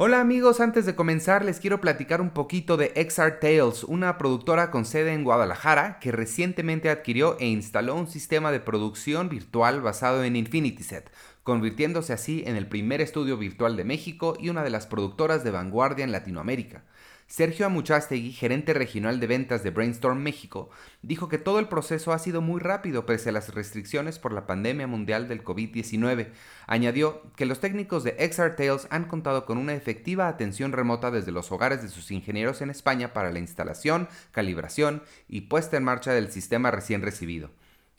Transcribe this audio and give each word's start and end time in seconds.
Hola 0.00 0.20
amigos, 0.20 0.60
antes 0.60 0.86
de 0.86 0.94
comenzar 0.94 1.44
les 1.44 1.58
quiero 1.58 1.80
platicar 1.80 2.20
un 2.20 2.30
poquito 2.30 2.76
de 2.76 2.92
XR 2.94 3.40
Tales, 3.40 3.82
una 3.82 4.16
productora 4.16 4.70
con 4.70 4.84
sede 4.84 5.12
en 5.12 5.24
Guadalajara 5.24 5.98
que 5.98 6.12
recientemente 6.12 6.88
adquirió 6.88 7.36
e 7.40 7.48
instaló 7.48 7.96
un 7.96 8.06
sistema 8.06 8.52
de 8.52 8.60
producción 8.60 9.28
virtual 9.28 9.80
basado 9.80 10.22
en 10.22 10.36
Infinity 10.36 10.84
Set, 10.84 11.10
convirtiéndose 11.42 12.12
así 12.12 12.44
en 12.46 12.54
el 12.54 12.68
primer 12.68 13.00
estudio 13.00 13.36
virtual 13.38 13.76
de 13.76 13.82
México 13.82 14.36
y 14.38 14.50
una 14.50 14.62
de 14.62 14.70
las 14.70 14.86
productoras 14.86 15.42
de 15.42 15.50
vanguardia 15.50 16.04
en 16.04 16.12
Latinoamérica. 16.12 16.84
Sergio 17.28 17.66
Amuchastegui, 17.66 18.32
gerente 18.32 18.72
regional 18.72 19.20
de 19.20 19.26
ventas 19.26 19.62
de 19.62 19.68
Brainstorm 19.68 20.18
México, 20.18 20.70
dijo 21.02 21.28
que 21.28 21.36
todo 21.36 21.58
el 21.58 21.68
proceso 21.68 22.14
ha 22.14 22.18
sido 22.18 22.40
muy 22.40 22.58
rápido 22.58 23.04
pese 23.04 23.28
a 23.28 23.32
las 23.32 23.54
restricciones 23.54 24.18
por 24.18 24.32
la 24.32 24.46
pandemia 24.46 24.86
mundial 24.86 25.28
del 25.28 25.44
COVID-19. 25.44 26.28
Añadió 26.66 27.20
que 27.36 27.44
los 27.44 27.60
técnicos 27.60 28.02
de 28.02 28.16
XR 28.18 28.56
Tales 28.56 28.88
han 28.90 29.04
contado 29.04 29.44
con 29.44 29.58
una 29.58 29.74
efectiva 29.74 30.26
atención 30.26 30.72
remota 30.72 31.10
desde 31.10 31.30
los 31.30 31.52
hogares 31.52 31.82
de 31.82 31.88
sus 31.90 32.10
ingenieros 32.10 32.62
en 32.62 32.70
España 32.70 33.12
para 33.12 33.30
la 33.30 33.40
instalación, 33.40 34.08
calibración 34.32 35.02
y 35.28 35.42
puesta 35.42 35.76
en 35.76 35.84
marcha 35.84 36.14
del 36.14 36.32
sistema 36.32 36.70
recién 36.70 37.02
recibido. 37.02 37.50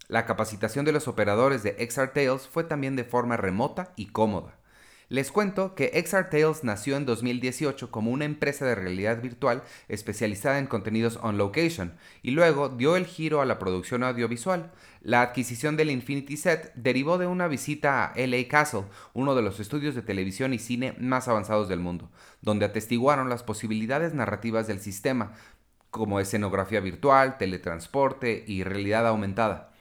La 0.07 0.26
capacitación 0.26 0.85
de 0.85 0.91
los 0.91 1.07
operadores 1.07 1.62
de 1.62 1.77
XR 1.88 2.13
Tales 2.13 2.48
fue 2.48 2.63
también 2.63 2.96
de 2.96 3.04
forma 3.04 3.38
remota 3.38 3.93
y 3.96 4.07
cómoda. 4.07 4.59
Les 5.09 5.31
cuento 5.31 5.73
que 5.73 5.99
XR 6.05 6.30
Tales 6.30 6.63
nació 6.63 6.95
en 6.95 7.08
2018 7.08 7.90
como 7.90 8.12
una 8.12 8.26
empresa 8.26 8.63
de 8.66 8.76
realidad 8.76 9.23
virtual 9.23 9.63
especializada 9.88 10.59
en 10.59 10.68
contenidos 10.68 11.18
on 11.23 11.40
location 11.40 11.94
y 12.22 12.30
luego 12.30 12.70
dio 12.70 12.95
el 12.95 13.08
giro 13.08 13.41
a 13.41 13.45
la 13.45 13.58
producción 13.58 14.04
audiovisual. 14.04 14.72
La 15.02 15.23
adquisición 15.23 15.77
del 15.77 15.90
Infinity 15.90 16.38
Set 16.38 16.72
derivó 16.76 17.18
de 17.18 17.26
una 17.26 17.48
visita 17.48 18.05
a 18.05 18.13
LA 18.16 18.48
Castle, 18.48 18.84
uno 19.16 19.34
de 19.34 19.41
los 19.41 19.59
estudios 19.59 19.95
de 19.95 20.04
televisión 20.04 20.54
y 20.54 20.59
cine 20.59 20.94
más 20.99 21.27
avanzados 21.27 21.70
del 21.70 21.80
mundo, 21.80 22.12
donde 22.44 22.66
atestiguaron 22.66 23.30
las 23.30 23.41
posibilidades 23.41 24.13
narrativas 24.13 24.68
del 24.68 24.80
sistema, 24.80 25.34
como 25.90 26.20
escenografía 26.20 26.82
virtual, 26.82 27.40
teletransporte 27.40 28.43
y 28.46 28.63
realidad 28.63 29.07
aumentada. 29.07 29.71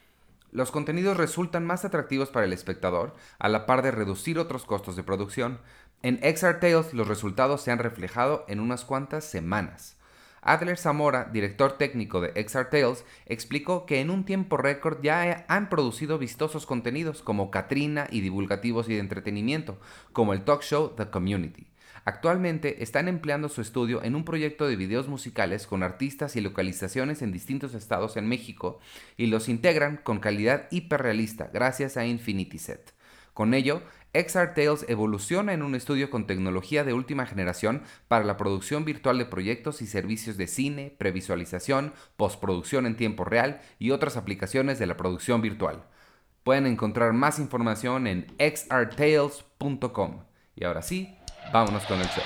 Los 0.51 0.71
contenidos 0.71 1.17
resultan 1.17 1.65
más 1.65 1.85
atractivos 1.85 2.29
para 2.29 2.45
el 2.45 2.53
espectador, 2.53 3.15
a 3.37 3.49
la 3.49 3.65
par 3.65 3.83
de 3.83 3.91
reducir 3.91 4.39
otros 4.39 4.65
costos 4.65 4.95
de 4.95 5.03
producción. 5.03 5.59
En 6.01 6.17
XR 6.17 6.59
Tales 6.59 6.93
los 6.93 7.07
resultados 7.07 7.61
se 7.61 7.71
han 7.71 7.79
reflejado 7.79 8.45
en 8.47 8.59
unas 8.59 8.83
cuantas 8.83 9.25
semanas. 9.25 9.97
Adler 10.41 10.77
Zamora, 10.77 11.25
director 11.31 11.73
técnico 11.73 12.21
de 12.21 12.31
XR 12.47 12.69
Tales, 12.69 13.05
explicó 13.25 13.85
que 13.85 13.99
en 13.99 14.09
un 14.09 14.25
tiempo 14.25 14.57
récord 14.57 15.01
ya 15.03 15.45
han 15.47 15.69
producido 15.69 16.17
vistosos 16.17 16.65
contenidos 16.65 17.21
como 17.21 17.51
Katrina 17.51 18.07
y 18.09 18.21
divulgativos 18.21 18.89
y 18.89 18.93
de 18.93 19.01
entretenimiento, 19.01 19.77
como 20.13 20.33
el 20.33 20.43
talk 20.43 20.63
show 20.63 20.95
The 20.95 21.09
Community. 21.09 21.67
Actualmente 22.05 22.83
están 22.83 23.07
empleando 23.07 23.49
su 23.49 23.61
estudio 23.61 24.03
en 24.03 24.15
un 24.15 24.25
proyecto 24.25 24.67
de 24.67 24.75
videos 24.75 25.07
musicales 25.07 25.67
con 25.67 25.83
artistas 25.83 26.35
y 26.35 26.41
localizaciones 26.41 27.21
en 27.21 27.31
distintos 27.31 27.73
estados 27.73 28.17
en 28.17 28.27
México 28.27 28.79
y 29.17 29.27
los 29.27 29.49
integran 29.49 29.97
con 29.97 30.19
calidad 30.19 30.67
hiperrealista 30.71 31.49
gracias 31.53 31.97
a 31.97 32.05
Infinity 32.05 32.57
Set. 32.57 32.93
Con 33.33 33.53
ello, 33.53 33.83
XR 34.13 34.53
Tales 34.53 34.85
evoluciona 34.89 35.53
en 35.53 35.61
un 35.61 35.75
estudio 35.75 36.09
con 36.09 36.25
tecnología 36.25 36.83
de 36.83 36.93
última 36.93 37.25
generación 37.25 37.83
para 38.07 38.25
la 38.25 38.37
producción 38.37 38.85
virtual 38.85 39.17
de 39.17 39.25
proyectos 39.25 39.81
y 39.81 39.87
servicios 39.87 40.35
de 40.35 40.47
cine, 40.47 40.95
previsualización, 40.97 41.93
postproducción 42.17 42.85
en 42.85 42.97
tiempo 42.97 43.23
real 43.23 43.61
y 43.77 43.91
otras 43.91 44.17
aplicaciones 44.17 44.79
de 44.79 44.87
la 44.87 44.97
producción 44.97 45.41
virtual. 45.41 45.83
Pueden 46.43 46.65
encontrar 46.65 47.13
más 47.13 47.37
información 47.37 48.07
en 48.07 48.25
xrtales.com. 48.39 50.23
Y 50.55 50.63
ahora 50.65 50.81
sí, 50.81 51.15
Vámonos 51.51 51.83
con 51.85 51.99
el 51.99 52.07
show. 52.07 52.23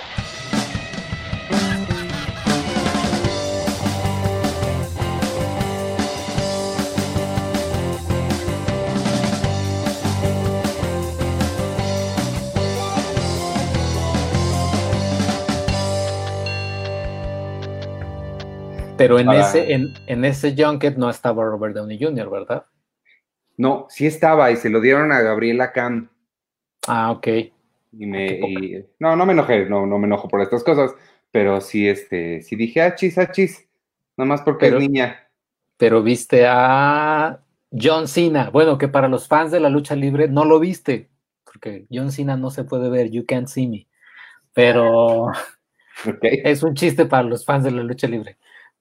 Pero 18.97 19.19
en 19.19 19.29
ese, 19.31 19.73
en, 19.73 19.93
en, 20.07 20.23
ese 20.23 20.55
junket 20.57 20.95
no 20.95 21.09
estaba 21.09 21.43
Robert 21.43 21.75
Downey 21.75 22.01
Jr., 22.01 22.29
¿verdad? 22.29 22.65
No, 23.57 23.85
sí 23.89 24.05
estaba 24.05 24.49
y 24.51 24.55
se 24.55 24.69
lo 24.69 24.79
dieron 24.79 25.11
a 25.11 25.19
Gabriela 25.19 25.71
Khan. 25.71 26.09
Ah, 26.87 27.11
ok. 27.11 27.27
Y 27.97 28.05
me, 28.07 28.85
no, 28.99 29.15
no 29.15 29.25
me 29.25 29.33
enojé, 29.33 29.65
no, 29.65 29.85
no 29.85 29.99
me 29.99 30.07
enojo 30.07 30.27
por 30.27 30.41
estas 30.41 30.63
cosas, 30.63 30.95
pero 31.31 31.61
sí, 31.61 31.87
este, 31.87 32.41
sí 32.41 32.55
dije, 32.55 32.81
achis, 32.81 33.17
achis, 33.17 33.67
nada 34.17 34.27
más 34.27 34.41
porque 34.41 34.67
es 34.67 34.75
niña. 34.75 35.27
Pero 35.77 36.01
viste 36.01 36.45
a 36.47 37.39
John 37.71 38.07
Cena, 38.07 38.49
bueno, 38.49 38.77
que 38.77 38.87
para 38.87 39.07
los 39.07 39.27
fans 39.27 39.51
de 39.51 39.59
la 39.59 39.69
lucha 39.69 39.95
libre 39.95 40.27
no 40.27 40.43
lo 40.43 40.59
viste, 40.59 41.09
porque 41.43 41.85
John 41.91 42.11
Cena 42.11 42.35
no 42.35 42.49
se 42.49 42.63
puede 42.63 42.89
ver, 42.89 43.11
you 43.11 43.25
can't 43.25 43.47
see 43.47 43.67
me, 43.67 43.87
pero 44.53 45.27
es 46.21 46.63
un 46.63 46.73
chiste 46.73 47.05
para 47.05 47.23
los 47.23 47.45
fans 47.45 47.63
de 47.63 47.71
la 47.71 47.83
lucha 47.83 48.07
libre 48.07 48.37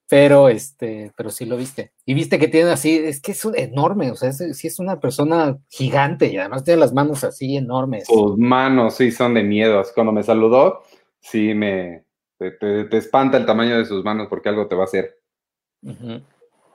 pero 0.08 0.48
este, 0.48 1.12
pero 1.16 1.30
sí 1.30 1.46
lo 1.46 1.56
viste. 1.56 1.92
Y 2.04 2.14
viste 2.14 2.38
que 2.38 2.48
tiene 2.48 2.70
así, 2.70 2.96
es 2.96 3.20
que 3.20 3.32
es 3.32 3.44
enorme, 3.54 4.10
o 4.10 4.16
sea, 4.16 4.32
sí 4.32 4.66
es 4.66 4.78
una 4.78 5.00
persona 5.00 5.58
gigante 5.68 6.26
y 6.26 6.36
además 6.36 6.64
tiene 6.64 6.80
las 6.80 6.92
manos 6.92 7.24
así 7.24 7.56
enormes. 7.56 8.06
Sus 8.06 8.36
manos 8.36 8.94
sí 8.96 9.10
son 9.10 9.34
de 9.34 9.42
miedo. 9.42 9.82
Cuando 9.94 10.12
me 10.12 10.22
saludó, 10.22 10.82
sí 11.20 11.54
me 11.54 12.04
te, 12.38 12.96
espanta 12.96 13.36
el 13.36 13.46
tamaño 13.46 13.78
de 13.78 13.84
sus 13.84 14.04
manos 14.04 14.28
porque 14.28 14.48
algo 14.48 14.66
te 14.66 14.74
va 14.74 14.82
a 14.82 14.84
hacer. 14.84 15.18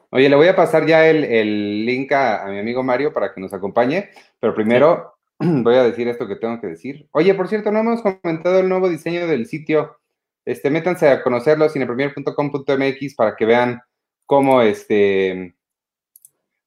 Oye, 0.09 0.29
le 0.29 0.35
voy 0.35 0.47
a 0.47 0.55
pasar 0.55 0.85
ya 0.85 1.07
el, 1.07 1.85
link 1.85 2.11
a, 2.11 2.45
a, 2.45 2.49
mi 2.49 2.59
amigo 2.59 2.83
Mario 2.83 3.13
para 3.13 3.33
que 3.33 3.41
nos 3.41 3.53
acompañe, 3.53 4.09
pero 4.39 4.53
primero 4.55 5.15
voy 5.39 5.75
a 5.75 5.83
decir 5.83 6.07
esto 6.07 6.27
que 6.27 6.35
tengo 6.37 6.59
que 6.61 6.67
decir. 6.67 7.07
Oye, 7.11 7.33
por 7.33 7.47
cierto, 7.47 7.71
no 7.71 7.79
hemos 7.79 8.01
comentado 8.01 8.59
el 8.59 8.69
nuevo 8.69 8.89
diseño 8.89 9.27
del 9.27 9.45
sitio 9.47 9.97
este, 10.47 10.69
métanse 10.69 11.09
a 11.09 11.21
conocerlo, 11.21 11.67
cinepremier.com.mx, 11.67 13.15
para 13.15 13.35
que 13.35 13.45
vean 13.45 13.81
cómo 14.25 14.61
este 14.61 15.57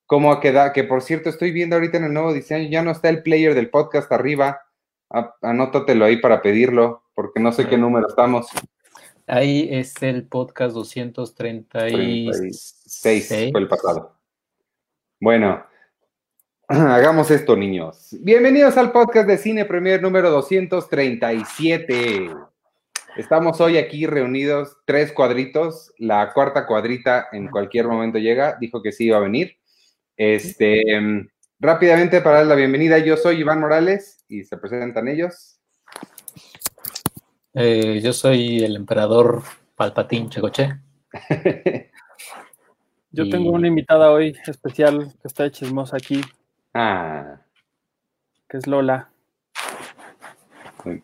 cómo 0.04 0.38
queda, 0.38 0.74
que 0.74 0.84
por 0.84 1.00
cierto 1.00 1.30
estoy 1.30 1.50
viendo 1.50 1.76
ahorita 1.76 1.96
en 1.96 2.04
el 2.04 2.12
nuevo 2.12 2.34
diseño, 2.34 2.68
ya 2.68 2.82
no 2.82 2.90
está 2.90 3.08
el 3.08 3.22
player 3.22 3.54
del 3.54 3.70
podcast 3.70 4.12
arriba, 4.12 4.60
anótatelo 5.40 6.04
ahí 6.04 6.18
para 6.18 6.42
pedirlo, 6.42 7.04
porque 7.14 7.40
no 7.40 7.52
sé 7.52 7.68
qué 7.68 7.78
número 7.78 8.06
estamos. 8.06 8.48
Ahí 9.26 9.66
es 9.70 9.94
el 10.02 10.26
podcast 10.26 10.74
236. 10.74 13.50
fue 13.52 13.60
el 13.60 13.68
pasado. 13.68 14.14
Bueno, 15.20 15.64
hagamos 16.68 17.30
esto, 17.30 17.56
niños. 17.56 18.14
Bienvenidos 18.20 18.76
al 18.76 18.92
podcast 18.92 19.26
de 19.26 19.38
Cine 19.38 19.64
Premier 19.64 20.02
número 20.02 20.30
237. 20.30 22.49
Estamos 23.20 23.60
hoy 23.60 23.76
aquí 23.76 24.06
reunidos, 24.06 24.78
tres 24.86 25.12
cuadritos. 25.12 25.92
La 25.98 26.32
cuarta 26.32 26.66
cuadrita 26.66 27.28
en 27.32 27.48
cualquier 27.48 27.86
momento 27.86 28.18
llega. 28.18 28.56
Dijo 28.58 28.80
que 28.80 28.92
sí 28.92 29.08
iba 29.08 29.18
a 29.18 29.20
venir. 29.20 29.58
Este, 30.16 30.82
rápidamente 31.58 32.22
para 32.22 32.38
dar 32.38 32.46
la 32.46 32.54
bienvenida, 32.54 32.96
yo 32.96 33.18
soy 33.18 33.40
Iván 33.40 33.60
Morales 33.60 34.24
y 34.26 34.44
se 34.44 34.56
presentan 34.56 35.06
ellos. 35.06 35.60
Eh, 37.52 38.00
yo 38.02 38.14
soy 38.14 38.64
el 38.64 38.74
emperador 38.74 39.42
Palpatín 39.76 40.30
Checoche. 40.30 40.80
yo 43.10 43.28
tengo 43.28 43.50
una 43.50 43.68
invitada 43.68 44.12
hoy 44.12 44.34
especial 44.46 45.12
que 45.20 45.28
está 45.28 45.42
de 45.42 45.50
chismosa 45.50 45.98
aquí. 45.98 46.22
Ah. 46.72 47.42
Que 48.48 48.56
es 48.56 48.66
Lola. 48.66 49.09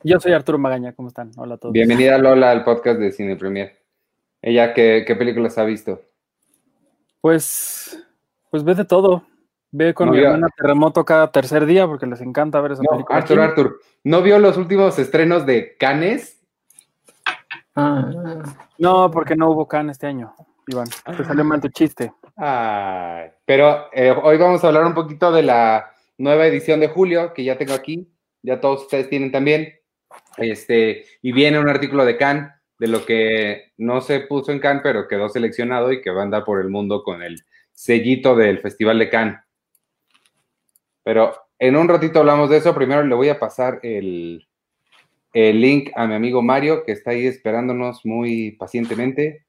Yo 0.03 0.21
soy 0.21 0.33
Arturo 0.33 0.59
Magaña, 0.59 0.93
¿cómo 0.93 1.09
están? 1.09 1.31
Hola 1.37 1.55
a 1.55 1.59
todos. 1.59 1.73
Bienvenida 1.73 2.19
Lola 2.19 2.51
al 2.51 2.65
podcast 2.65 2.99
de 2.99 3.13
Cine 3.13 3.37
Premier. 3.37 3.77
¿Ella 4.41 4.73
qué, 4.75 5.05
películas 5.19 5.59
ha 5.59 5.65
visto? 5.65 6.03
Pues, 7.21 8.03
pues 8.51 8.65
ve 8.65 8.75
de 8.75 8.85
todo. 8.85 9.25
Ve 9.73 9.93
con 9.93 10.11
mi 10.11 10.19
hermana 10.19 10.49
Terremoto 10.57 11.05
cada 11.05 11.31
tercer 11.31 11.67
día 11.67 11.87
porque 11.87 12.07
les 12.07 12.21
encanta 12.21 12.61
ver 12.61 12.73
esa 12.73 12.83
no, 12.83 12.91
película. 12.91 13.19
Arturo, 13.19 13.43
Artur, 13.43 13.81
¿no 14.05 14.23
vio 14.23 14.39
los 14.39 14.57
últimos 14.57 14.99
estrenos 14.99 15.45
de 15.45 15.77
Cannes? 15.77 16.41
Ah. 17.75 18.11
No, 18.79 19.11
porque 19.11 19.37
no 19.37 19.51
hubo 19.51 19.67
Cannes 19.69 19.97
este 19.97 20.07
año, 20.07 20.35
Iván. 20.69 20.89
Te 21.17 21.25
salió 21.25 21.45
mal 21.45 21.61
tu 21.61 21.69
chiste. 21.69 22.13
Ay, 22.37 23.31
pero 23.45 23.87
eh, 23.93 24.15
hoy 24.23 24.39
vamos 24.39 24.63
a 24.63 24.69
hablar 24.69 24.87
un 24.87 24.95
poquito 24.95 25.33
de 25.33 25.43
la 25.43 25.91
nueva 26.17 26.47
edición 26.47 26.81
de 26.81 26.89
julio 26.89 27.35
que 27.35 27.45
ya 27.45 27.59
tengo 27.59 27.75
aquí 27.75 28.09
ya 28.43 28.61
todos 28.61 28.83
ustedes 28.83 29.09
tienen 29.09 29.33
también. 29.33 29.75
Este, 30.37 31.05
y 31.23 31.33
viene 31.33 31.59
un 31.59 31.69
artículo 31.69 32.05
de 32.05 32.17
Cannes 32.17 32.51
de 32.79 32.89
lo 32.89 33.05
que 33.07 33.73
no 33.79 34.01
se 34.01 34.21
puso 34.21 34.53
en 34.53 34.59
Cannes, 34.59 34.83
pero 34.83 35.09
quedó 35.09 35.29
seleccionado 35.29 35.93
y 35.93 36.03
que 36.03 36.11
va 36.11 36.21
a 36.21 36.25
andar 36.25 36.45
por 36.45 36.61
el 36.61 36.69
mundo 36.69 37.03
con 37.03 37.23
el 37.23 37.43
sellito 37.73 38.37
del 38.37 38.59
Festival 38.59 38.99
de 38.99 39.11
Cannes. 39.11 39.39
Pero 41.03 41.35
en 41.59 41.77
un 41.77 41.89
ratito 41.89 42.19
hablamos 42.21 42.51
de 42.51 42.59
eso. 42.59 42.75
Primero 42.75 43.03
le 43.03 43.15
voy 43.15 43.29
a 43.29 43.39
pasar 43.39 43.81
el, 43.83 44.47
el 45.33 45.61
link 45.61 45.91
a 45.95 46.07
mi 46.07 46.15
amigo 46.15 46.43
Mario, 46.43 46.85
que 46.85 46.93
está 46.93 47.13
ahí 47.13 47.27
esperándonos 47.27 48.05
muy 48.05 48.53
pacientemente. 48.53 49.47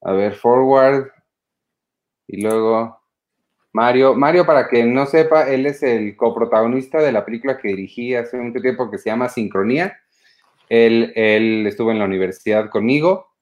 A 0.00 0.12
ver, 0.12 0.34
forward. 0.34 1.10
Y 2.26 2.42
luego 2.42 3.03
Mario. 3.74 4.14
Mario, 4.14 4.46
para 4.46 4.68
que 4.68 4.84
no 4.84 5.04
sepa, 5.04 5.50
él 5.50 5.66
es 5.66 5.82
el 5.82 6.16
coprotagonista 6.16 7.02
de 7.02 7.10
la 7.10 7.24
película 7.24 7.58
que 7.58 7.68
dirigí 7.68 8.14
hace 8.14 8.38
un 8.38 8.52
tiempo 8.52 8.88
que 8.88 8.98
se 8.98 9.10
llama 9.10 9.28
Sincronía. 9.28 9.98
Él, 10.68 11.12
él 11.16 11.66
estuvo 11.66 11.90
en 11.90 11.98
la 11.98 12.04
universidad 12.04 12.70
conmigo 12.70 13.34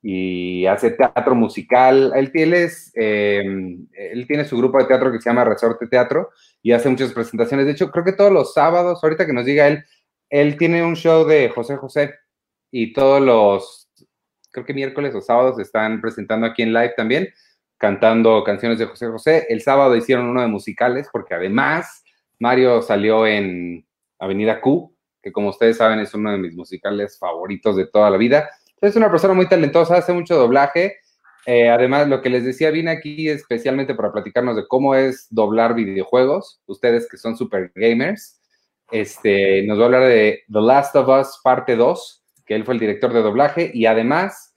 y 0.00 0.64
hace 0.66 0.92
teatro 0.92 1.34
musical. 1.34 2.12
Él, 2.14 2.30
tiene, 2.30 2.68
em, 2.94 3.88
él 3.94 4.26
tiene 4.28 4.44
su 4.44 4.56
grupo 4.56 4.78
de 4.78 4.84
teatro 4.84 5.10
que 5.10 5.18
se 5.18 5.28
llama 5.28 5.44
Resorte 5.44 5.88
Teatro 5.88 6.30
y 6.62 6.70
hace 6.70 6.88
muchas 6.88 7.12
presentaciones. 7.12 7.66
De 7.66 7.72
hecho, 7.72 7.90
creo 7.90 8.04
que 8.04 8.12
todos 8.12 8.30
los 8.30 8.54
sábados, 8.54 9.02
ahorita 9.02 9.26
que 9.26 9.32
nos 9.32 9.44
diga 9.44 9.66
él, 9.66 9.84
él 10.30 10.56
tiene 10.56 10.84
un 10.84 10.94
show 10.94 11.26
de 11.26 11.48
José 11.48 11.76
José 11.76 12.14
y 12.70 12.92
todos 12.92 13.20
los, 13.20 13.90
creo 14.52 14.64
que 14.64 14.72
miércoles 14.72 15.16
o 15.16 15.20
sábados 15.20 15.58
están 15.58 16.00
presentando 16.00 16.46
aquí 16.46 16.62
en 16.62 16.72
live 16.72 16.94
también, 16.96 17.28
cantando 17.84 18.42
canciones 18.42 18.78
de 18.78 18.86
José 18.86 19.08
José. 19.08 19.46
El 19.50 19.60
sábado 19.60 19.94
hicieron 19.94 20.26
uno 20.26 20.40
de 20.40 20.48
musicales 20.48 21.08
porque 21.12 21.34
además 21.34 22.02
Mario 22.38 22.80
salió 22.80 23.26
en 23.26 23.86
Avenida 24.18 24.62
Q, 24.62 24.96
que 25.22 25.32
como 25.32 25.50
ustedes 25.50 25.76
saben 25.76 25.98
es 25.98 26.14
uno 26.14 26.32
de 26.32 26.38
mis 26.38 26.54
musicales 26.54 27.18
favoritos 27.18 27.76
de 27.76 27.86
toda 27.86 28.08
la 28.08 28.16
vida 28.16 28.48
es 28.88 28.96
una 28.96 29.10
persona 29.10 29.34
muy 29.34 29.48
talentosa, 29.48 29.96
hace 29.96 30.12
mucho 30.12 30.36
doblaje. 30.36 30.98
Eh, 31.46 31.68
además, 31.68 32.08
lo 32.08 32.22
que 32.22 32.30
les 32.30 32.44
decía, 32.44 32.70
vine 32.70 32.90
aquí 32.90 33.28
especialmente 33.28 33.94
para 33.94 34.12
platicarnos 34.12 34.56
de 34.56 34.66
cómo 34.66 34.94
es 34.94 35.26
doblar 35.30 35.74
videojuegos. 35.74 36.60
Ustedes 36.66 37.08
que 37.08 37.16
son 37.16 37.36
super 37.36 37.72
gamers, 37.74 38.40
este, 38.90 39.62
nos 39.66 39.78
va 39.78 39.82
a 39.82 39.86
hablar 39.86 40.08
de 40.08 40.42
The 40.52 40.60
Last 40.60 40.96
of 40.96 41.08
Us 41.08 41.40
parte 41.42 41.76
2, 41.76 42.24
que 42.46 42.54
él 42.54 42.64
fue 42.64 42.74
el 42.74 42.80
director 42.80 43.12
de 43.12 43.22
doblaje 43.22 43.70
y 43.72 43.86
además 43.86 44.54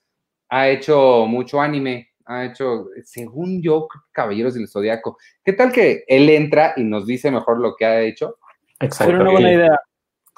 ha 0.50 0.70
hecho 0.70 1.26
mucho 1.28 1.62
anime. 1.62 2.07
Ha 2.28 2.44
hecho, 2.46 2.88
según 3.04 3.62
yo, 3.62 3.88
Caballeros 4.12 4.54
del 4.54 4.68
Zodiaco. 4.68 5.18
¿Qué 5.44 5.54
tal 5.54 5.72
que 5.72 6.04
él 6.08 6.30
entra 6.30 6.74
y 6.76 6.84
nos 6.84 7.08
dice 7.08 7.32
mejor 7.32 7.60
lo 7.60 7.76
que 7.76 7.86
ha 7.86 8.02
hecho? 8.02 8.38
Exacto. 8.80 9.16
una 9.16 9.32
buena 9.32 9.54
idea. 9.54 9.80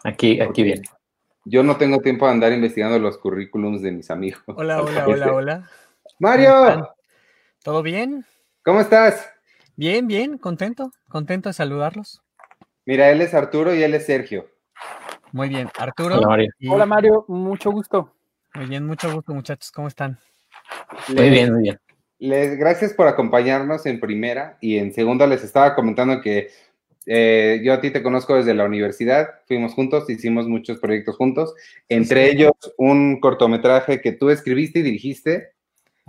Aquí, 0.03 0.39
aquí 0.39 0.63
viene. 0.63 0.83
Yo 1.45 1.63
no 1.63 1.77
tengo 1.77 1.99
tiempo 1.99 2.25
de 2.25 2.33
andar 2.33 2.51
investigando 2.51 2.99
los 2.99 3.17
currículums 3.17 3.81
de 3.81 3.91
mis 3.91 4.11
amigos. 4.11 4.41
Hola, 4.45 4.81
hola, 4.83 5.07
hola, 5.07 5.33
hola. 5.33 5.69
Mario. 6.19 6.89
¿Todo 7.63 7.81
bien? 7.81 8.23
¿Cómo 8.63 8.81
estás? 8.81 9.27
Bien, 9.75 10.05
bien, 10.07 10.37
contento, 10.37 10.91
contento 11.09 11.49
de 11.49 11.53
saludarlos. 11.53 12.21
Mira, 12.85 13.09
él 13.09 13.21
es 13.21 13.33
Arturo 13.33 13.73
y 13.73 13.81
él 13.81 13.95
es 13.95 14.05
Sergio. 14.05 14.47
Muy 15.31 15.49
bien, 15.49 15.69
Arturo. 15.77 16.17
Hola 16.17 16.27
Mario, 16.27 16.49
hola, 16.69 16.85
Mario. 16.85 17.25
mucho 17.27 17.71
gusto. 17.71 18.13
Muy 18.53 18.65
bien, 18.65 18.85
mucho 18.85 19.13
gusto 19.13 19.33
muchachos, 19.33 19.71
¿cómo 19.71 19.87
están? 19.87 20.19
Muy 21.09 21.29
bien, 21.29 21.53
muy 21.53 21.63
bien. 21.63 21.79
Les, 22.19 22.57
gracias 22.57 22.93
por 22.93 23.07
acompañarnos 23.07 23.85
en 23.85 23.99
primera 23.99 24.57
y 24.61 24.77
en 24.77 24.93
segunda. 24.93 25.25
Les 25.25 25.43
estaba 25.43 25.75
comentando 25.75 26.21
que 26.21 26.49
eh, 27.05 27.61
yo 27.63 27.73
a 27.73 27.81
ti 27.81 27.91
te 27.91 28.03
conozco 28.03 28.35
desde 28.35 28.53
la 28.53 28.65
universidad, 28.65 29.29
fuimos 29.47 29.73
juntos, 29.73 30.09
hicimos 30.09 30.47
muchos 30.47 30.79
proyectos 30.79 31.15
juntos, 31.15 31.55
entre 31.87 32.29
ellos 32.29 32.51
un 32.77 33.19
cortometraje 33.19 34.01
que 34.01 34.11
tú 34.11 34.29
escribiste 34.29 34.79
y 34.79 34.83
dirigiste, 34.83 35.53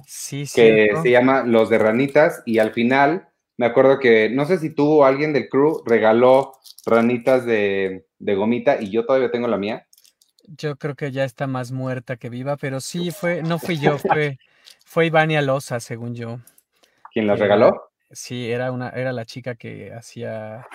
sí, 0.07 0.45
que 0.55 0.91
se 1.03 1.11
llama 1.11 1.45
Los 1.45 1.71
de 1.71 1.79
Ranitas, 1.79 2.43
y 2.45 2.59
al 2.59 2.73
final 2.73 3.31
me 3.61 3.67
acuerdo 3.67 3.99
que, 3.99 4.31
no 4.31 4.47
sé 4.47 4.57
si 4.57 4.71
tú 4.71 4.87
o 4.91 5.05
alguien 5.05 5.35
del 5.35 5.51
crew 5.51 5.83
regaló 5.85 6.55
ranitas 6.87 7.45
de, 7.45 8.07
gomita 8.19 8.81
y 8.81 8.91
yo 8.91 9.05
todavía 9.05 9.31
tengo 9.31 9.49
la 9.49 9.59
mía. 9.59 9.87
Yo 10.57 10.77
creo 10.77 10.95
que 10.95 11.13
ya 11.13 11.25
está 11.25 11.47
más 11.47 11.73
muerta 11.73 12.17
que 12.17 12.29
viva, 12.29 12.57
pero 12.57 12.81
sí 12.81 13.11
fue, 13.11 13.43
no 13.43 13.59
fui 13.59 13.79
yo, 13.79 13.99
fue, 13.99 14.39
fue 14.85 15.07
Ivania 15.07 15.43
Loza, 15.43 15.81
según 15.81 16.15
yo. 16.15 16.39
¿Quién 17.13 17.27
las 17.27 17.39
regaló? 17.39 17.91
Sí, 18.11 18.51
era 18.51 18.73
una, 18.73 18.89
era 18.91 19.13
la 19.13 19.25
chica 19.25 19.55
que 19.55 19.93
hacía 19.93 20.67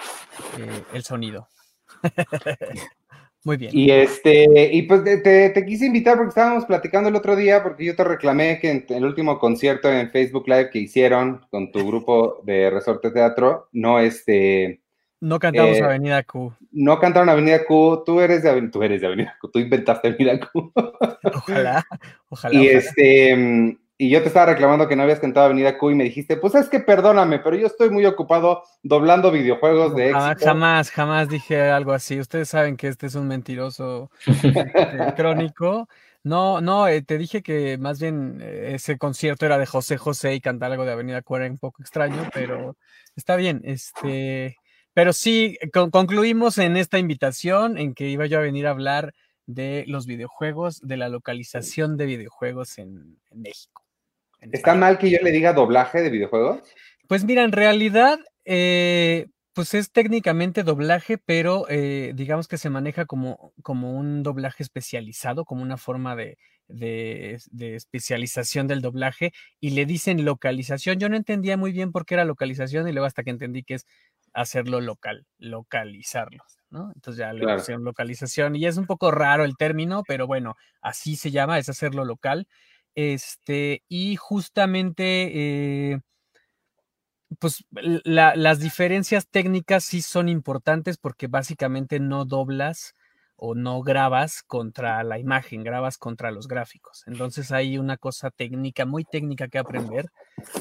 eh, 0.57 0.83
el 0.94 1.04
sonido. 1.04 1.50
Muy 3.45 3.57
bien. 3.57 3.72
Y 3.74 3.92
este, 3.92 4.72
y 4.74 4.81
pues 4.83 5.04
te, 5.04 5.66
quise 5.68 5.86
invitar 5.86 6.16
porque 6.16 6.30
estábamos 6.30 6.66
platicando 6.66 7.10
el 7.10 7.16
otro 7.16 7.36
día, 7.36 7.62
porque 7.62 7.86
yo 7.86 7.95
te 7.95 8.04
reclamé 8.04 8.60
que 8.60 8.71
en 8.71 8.86
el 8.89 9.06
último 9.06 9.38
concierto 9.38 9.88
en 9.88 10.10
Facebook 10.10 10.48
Live 10.48 10.71
que 10.71 10.80
hicieron 10.80 11.45
con 11.51 11.71
tu 11.71 11.86
grupo 11.86 12.42
de 12.44 12.71
Resorte 12.71 13.12
Teatro, 13.12 13.69
no 13.71 14.00
este. 14.00 14.81
No 15.19 15.39
cantamos 15.39 15.77
eh, 15.77 15.83
Avenida 15.83 16.23
Q. 16.23 16.53
No 16.71 17.00
cantaron 17.00 17.29
Avenida 17.29 17.65
Q, 17.65 18.03
tú 18.06 18.19
eres 18.19 18.44
de, 18.44 18.62
tú 18.69 18.83
eres 18.83 19.01
de 19.01 19.07
Avenida 19.07 19.35
Q, 19.39 19.50
tú 19.51 19.59
inventaste 19.59 20.09
Avenida 20.09 20.39
Q. 20.39 20.73
ojalá, 21.33 21.85
ojalá. 22.29 22.56
Y 22.56 22.67
este, 22.67 23.77
y 23.97 24.09
yo 24.09 24.21
te 24.21 24.27
estaba 24.27 24.47
reclamando 24.47 24.89
que 24.89 24.95
no 24.97 25.03
habías 25.03 25.21
cantado 25.21 25.45
Avenida 25.45 25.77
Q 25.77 25.91
y 25.91 25.95
me 25.95 26.03
dijiste, 26.03 26.35
pues 26.35 26.53
es 26.56 26.67
que 26.67 26.81
perdóname, 26.81 27.39
pero 27.39 27.56
yo 27.56 27.65
estoy 27.65 27.89
muy 27.89 28.06
ocupado 28.06 28.63
doblando 28.83 29.31
videojuegos 29.31 29.95
de 29.95 30.09
éxito. 30.09 30.45
Jamás, 30.45 30.91
jamás 30.91 31.29
dije 31.29 31.61
algo 31.61 31.94
así. 31.94 32.19
Ustedes 32.19 32.50
saben 32.50 32.75
que 32.75 32.89
este 32.89 33.07
es 33.07 33.15
un 33.15 33.29
mentiroso 33.29 34.11
este, 34.25 34.65
crónico. 35.15 35.88
No, 36.23 36.59
no, 36.59 36.89
eh, 36.89 37.03
te 37.03 37.18
dije 37.18 37.41
que 37.41 37.77
más 37.77 38.01
bien 38.01 38.39
eh, 38.41 38.71
ese 38.73 38.97
concierto 38.97 39.45
era 39.45 39.57
de 39.57 39.65
José 39.65 39.95
José 39.95 40.33
y 40.33 40.41
cantar 40.41 40.71
algo 40.71 40.83
de 40.83 40.91
Avenida 40.91 41.21
Q 41.21 41.38
era 41.38 41.45
un 41.45 41.57
poco 41.57 41.81
extraño, 41.81 42.29
pero 42.33 42.75
está 43.15 43.38
bien. 43.38 43.61
Este, 43.63 44.57
pero 44.95 45.12
sí, 45.12 45.57
concluimos 45.92 46.57
en 46.57 46.77
esta 46.77 46.97
invitación 46.97 47.77
en 47.77 47.94
que 47.94 48.07
iba 48.07 48.27
yo 48.27 48.39
a 48.39 48.42
venir 48.42 48.65
a 48.65 48.69
hablar 48.69 49.13
de 49.45 49.83
los 49.88 50.07
videojuegos, 50.07 50.80
de 50.80 50.95
la 50.95 51.09
localización 51.09 51.97
de 51.97 52.06
videojuegos 52.06 52.77
en 52.77 53.19
México. 53.30 53.83
¿Está 54.39 54.74
mal 54.74 54.97
que 54.97 55.09
yo 55.09 55.18
le 55.21 55.31
diga 55.31 55.51
doblaje 55.51 56.01
de 56.01 56.09
videojuegos? 56.09 56.59
Pues 57.09 57.25
mira, 57.25 57.44
en 57.44 57.51
realidad, 57.51 58.19
eh, 58.45 59.27
pues 59.51 59.74
es 59.74 59.92
técnicamente 59.92 60.63
doblaje, 60.63 61.18
pero 61.18 61.65
eh, 61.68 62.13
digamos 62.15 62.47
que 62.47 62.57
se 62.57 62.69
maneja 62.69 63.06
como, 63.06 63.53
como 63.63 63.97
un 63.97 64.24
doblaje 64.24 64.63
especializado, 64.63 65.44
como 65.44 65.62
una 65.62 65.75
forma 65.75 66.15
de, 66.15 66.38
de, 66.68 67.75
especialización 67.75 68.68
del 68.68 68.81
doblaje, 68.81 69.33
y 69.59 69.71
le 69.71 69.86
dicen 69.86 70.25
localización. 70.25 71.00
Yo 71.00 71.09
no 71.09 71.15
entendía 71.15 71.57
muy 71.57 71.71
bien 71.71 71.92
por 71.92 72.06
qué 72.06 72.13
era 72.13 72.25
localización, 72.25 72.88
y 72.88 72.92
luego 72.92 73.07
hasta 73.07 73.24
que 73.24 73.31
entendí 73.31 73.63
que 73.63 73.75
es 73.75 73.86
hacerlo 74.35 74.81
local, 74.81 75.25
localizarlo, 75.39 76.43
¿no? 76.69 76.91
Entonces 76.93 77.19
ya 77.19 77.33
le 77.33 77.55
pusieron 77.55 77.83
localización, 77.83 78.55
y 78.55 78.65
es 78.65 78.77
un 78.77 78.85
poco 78.85 79.09
raro 79.09 79.45
el 79.45 79.57
término, 79.57 80.03
pero 80.07 80.27
bueno, 80.27 80.55
así 80.81 81.15
se 81.15 81.31
llama, 81.31 81.57
es 81.57 81.69
hacerlo 81.69 82.05
local. 82.05 82.47
Este, 82.94 83.83
y 83.87 84.15
justamente, 84.18 85.94
eh, 85.94 85.99
pues 87.39 87.65
las 87.71 88.59
diferencias 88.59 89.27
técnicas 89.27 89.83
sí 89.83 90.01
son 90.01 90.30
importantes 90.30 90.97
porque 90.97 91.27
básicamente 91.27 91.99
no 91.99 92.25
doblas 92.25 92.94
o 93.35 93.56
no 93.56 93.81
grabas 93.81 94.44
contra 94.44 95.04
la 95.04 95.19
imagen, 95.19 95.63
grabas 95.63 95.97
contra 95.97 96.31
los 96.31 96.47
gráficos. 96.47 97.04
Entonces 97.07 97.51
hay 97.51 97.77
una 97.77 97.97
cosa 97.97 98.31
técnica, 98.31 98.85
muy 98.85 99.04
técnica 99.04 99.47
que 99.47 99.57
aprender, 99.57 100.09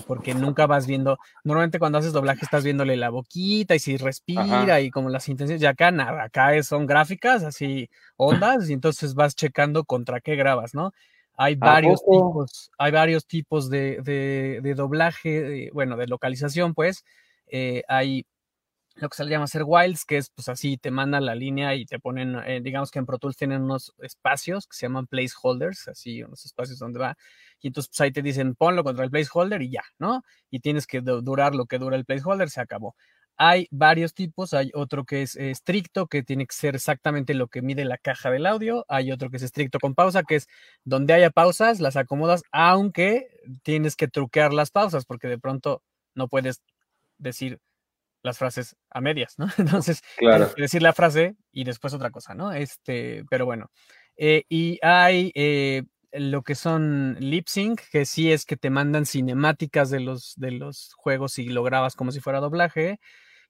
porque 0.06 0.34
nunca 0.34 0.66
vas 0.66 0.86
viendo, 0.86 1.18
normalmente 1.42 1.78
cuando 1.78 1.98
haces 1.98 2.12
doblaje 2.12 2.44
estás 2.44 2.64
viéndole 2.64 2.96
la 2.96 3.10
boquita 3.10 3.74
y 3.74 3.78
si 3.78 3.96
respira 3.96 4.80
y 4.80 4.90
como 4.90 5.08
las 5.08 5.28
intenciones, 5.28 5.62
y 5.62 5.66
acá 5.66 5.90
nada, 5.90 6.24
acá 6.24 6.62
son 6.62 6.86
gráficas, 6.86 7.42
así 7.42 7.88
ondas, 8.16 8.68
y 8.70 8.72
entonces 8.72 9.14
vas 9.14 9.34
checando 9.34 9.84
contra 9.84 10.20
qué 10.20 10.36
grabas, 10.36 10.74
¿no? 10.74 10.92
Hay 11.36 11.56
varios 11.56 12.00
tipos, 12.04 12.70
hay 12.78 12.92
varios 12.92 13.26
tipos 13.26 13.68
de, 13.68 14.74
doblaje, 14.76 15.70
bueno, 15.72 15.96
de 15.96 16.06
localización, 16.06 16.74
pues. 16.74 17.04
Eh, 17.48 17.82
hay 17.88 18.24
lo 18.96 19.08
que 19.08 19.16
se 19.16 19.24
le 19.24 19.30
llama 19.30 19.44
hacer 19.44 19.64
wilds, 19.66 20.04
que 20.04 20.18
es 20.18 20.30
pues 20.30 20.48
así, 20.48 20.76
te 20.76 20.90
mandan 20.90 21.26
la 21.26 21.34
línea 21.34 21.74
y 21.74 21.84
te 21.84 21.98
ponen, 21.98 22.36
eh, 22.46 22.60
digamos 22.62 22.90
que 22.90 23.00
en 23.00 23.06
Pro 23.06 23.18
Tools 23.18 23.36
tienen 23.36 23.62
unos 23.62 23.92
espacios 24.00 24.66
que 24.66 24.76
se 24.76 24.86
llaman 24.86 25.06
placeholders, 25.06 25.88
así, 25.88 26.22
unos 26.22 26.44
espacios 26.44 26.78
donde 26.78 27.00
va, 27.00 27.16
y 27.60 27.68
entonces 27.68 27.88
pues 27.90 28.00
ahí 28.02 28.12
te 28.12 28.22
dicen 28.22 28.54
ponlo 28.54 28.84
contra 28.84 29.04
el 29.04 29.10
placeholder 29.10 29.62
y 29.62 29.70
ya, 29.70 29.82
¿no? 29.98 30.22
Y 30.50 30.60
tienes 30.60 30.86
que 30.86 31.00
durar 31.00 31.54
lo 31.54 31.66
que 31.66 31.78
dura 31.78 31.96
el 31.96 32.04
placeholder, 32.04 32.50
se 32.50 32.60
acabó. 32.60 32.94
Hay 33.36 33.66
varios 33.72 34.14
tipos, 34.14 34.54
hay 34.54 34.70
otro 34.74 35.04
que 35.04 35.22
es 35.22 35.34
estricto, 35.34 36.06
que 36.06 36.22
tiene 36.22 36.46
que 36.46 36.54
ser 36.54 36.76
exactamente 36.76 37.34
lo 37.34 37.48
que 37.48 37.62
mide 37.62 37.84
la 37.84 37.98
caja 37.98 38.30
del 38.30 38.46
audio, 38.46 38.84
hay 38.88 39.10
otro 39.10 39.28
que 39.28 39.38
es 39.38 39.42
estricto 39.42 39.80
con 39.80 39.94
pausa, 39.96 40.22
que 40.22 40.36
es 40.36 40.46
donde 40.84 41.14
haya 41.14 41.30
pausas, 41.30 41.80
las 41.80 41.96
acomodas, 41.96 42.42
aunque 42.52 43.26
tienes 43.64 43.96
que 43.96 44.06
truquear 44.06 44.52
las 44.52 44.70
pausas, 44.70 45.04
porque 45.04 45.26
de 45.26 45.38
pronto 45.38 45.82
no 46.14 46.28
puedes 46.28 46.62
decir 47.18 47.58
las 48.24 48.38
frases 48.38 48.76
a 48.90 49.00
medias, 49.00 49.38
¿no? 49.38 49.46
Entonces, 49.58 50.02
claro. 50.16 50.50
decir 50.56 50.82
la 50.82 50.92
frase 50.92 51.36
y 51.52 51.64
después 51.64 51.94
otra 51.94 52.10
cosa, 52.10 52.34
¿no? 52.34 52.52
Este, 52.52 53.24
pero 53.30 53.44
bueno. 53.44 53.70
Eh, 54.16 54.44
y 54.48 54.78
hay 54.82 55.32
eh, 55.34 55.84
lo 56.12 56.42
que 56.42 56.54
son 56.54 57.16
lip 57.20 57.46
sync, 57.48 57.80
que 57.90 58.04
sí 58.06 58.32
es 58.32 58.46
que 58.46 58.56
te 58.56 58.70
mandan 58.70 59.06
cinemáticas 59.06 59.90
de 59.90 60.00
los, 60.00 60.34
de 60.36 60.52
los 60.52 60.92
juegos 60.96 61.38
y 61.38 61.48
lo 61.48 61.62
grabas 61.62 61.96
como 61.96 62.12
si 62.12 62.20
fuera 62.20 62.40
doblaje. 62.40 62.98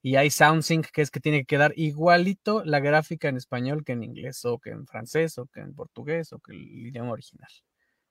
y 0.03 0.17
hay 0.17 0.31
SoundSync, 0.31 0.87
que 0.91 1.03
es 1.03 1.11
que 1.11 1.21
tiene 1.21 1.41
que 1.41 1.47
quedar 1.47 1.73
igualito 1.77 2.63
la 2.65 2.81
gráfica 2.81 3.29
en 3.29 3.37
español 3.37 3.85
que 3.85 3.93
en 3.93 4.03
inglés, 4.03 4.45
o 4.45 4.59
que 4.59 4.71
en 4.71 4.87
francés, 4.87 5.39
o 5.39 5.47
que 5.47 5.61
en 5.61 5.75
portugués, 5.75 6.33
o 6.33 6.41
que 6.41 6.53
el 6.53 6.87
idioma 6.87 7.13
original. 7.13 7.49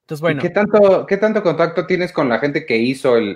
Entonces, 0.04 0.22
bueno. 0.22 0.42
¿Qué 0.42 0.50
tanto, 0.50 1.06
¿Qué 1.06 1.18
tanto 1.18 1.44
contacto 1.44 1.86
tienes 1.86 2.12
con 2.12 2.30
la 2.30 2.40
gente 2.40 2.66
que 2.66 2.78
hizo 2.78 3.16
el, 3.18 3.36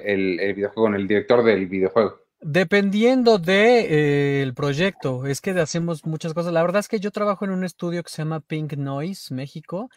videojuego, 0.56 0.88
con 0.88 0.96
el 0.96 1.08
director 1.08 1.44
del 1.44 1.68
videojuego? 1.68 2.27
Dependiendo 2.40 3.40
del 3.40 3.46
de, 3.46 4.44
eh, 4.44 4.54
proyecto, 4.54 5.26
es 5.26 5.42
que 5.42 5.52
hacemos 5.52 6.06
muchas 6.06 6.34
cosas. 6.34 6.54
La 6.54 6.62
verdad 6.62 6.80
es 6.80 6.88
que 6.88 7.00
yo 7.00 7.10
trabajo 7.12 7.46
en 7.46 7.52
un 7.52 7.64
estudio 7.64 8.04
que 8.04 8.12
se 8.12 8.22
llama 8.22 8.42
Pink 8.42 8.74
Noise 8.74 9.34
México, 9.34 9.90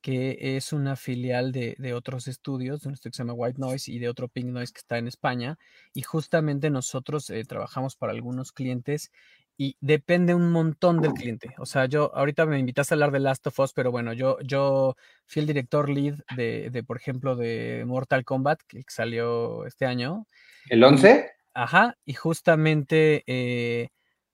que 0.00 0.56
es 0.56 0.72
una 0.72 0.94
filial 0.94 1.50
de, 1.50 1.92
otros 1.94 2.28
estudios, 2.28 2.82
de 2.82 2.88
un 2.88 2.94
estudio 2.94 3.10
que 3.10 3.16
se 3.16 3.22
llama 3.22 3.32
White 3.32 3.58
Noise 3.58 3.90
y 3.90 3.98
de 3.98 4.08
otro 4.08 4.28
Pink 4.28 4.46
Noise 4.46 4.72
que 4.72 4.78
está 4.78 4.98
en 4.98 5.08
España. 5.08 5.58
Y 5.92 6.02
justamente 6.02 6.70
nosotros 6.70 7.30
eh, 7.30 7.44
trabajamos 7.44 7.96
para 7.96 8.12
algunos 8.12 8.52
clientes 8.52 9.10
y 9.56 9.76
depende 9.80 10.34
un 10.34 10.52
montón 10.52 11.00
del 11.00 11.14
cliente. 11.14 11.56
O 11.58 11.66
sea, 11.66 11.86
yo 11.86 12.14
ahorita 12.14 12.46
me 12.46 12.60
invitaste 12.60 12.94
a 12.94 12.96
hablar 12.96 13.10
de 13.10 13.18
Last 13.18 13.44
of 13.48 13.58
Us, 13.58 13.72
pero 13.72 13.90
bueno, 13.90 14.12
yo, 14.12 14.38
yo 14.40 14.94
fui 15.26 15.40
el 15.40 15.48
director 15.48 15.88
lead 15.88 16.14
de, 16.36 16.70
de 16.70 16.84
por 16.84 16.96
ejemplo, 16.96 17.34
de 17.34 17.82
Mortal 17.84 18.24
Kombat, 18.24 18.60
que 18.68 18.84
salió 18.86 19.66
este 19.66 19.84
año. 19.84 20.26
¿El 20.70 20.84
11? 20.84 21.37
Ajá, 21.62 21.96
y 22.04 22.14
justamente 22.14 23.24
eh, 23.26 23.88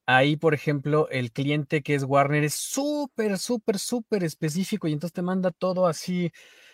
ahí, 0.05 0.37
por 0.37 0.53
ejemplo, 0.53 1.09
el 1.09 1.31
cliente 1.31 1.81
que 1.83 1.95
es 1.95 2.03
Warner 2.03 2.43
es 2.43 2.53
súper, 2.55 3.37
súper, 3.39 3.79
súper 3.79 4.23
específico 4.23 4.87
y 4.87 4.93
entonces 4.93 5.13
te 5.13 5.21
manda 5.23 5.51
todo 5.51 5.87
así, 5.87 6.31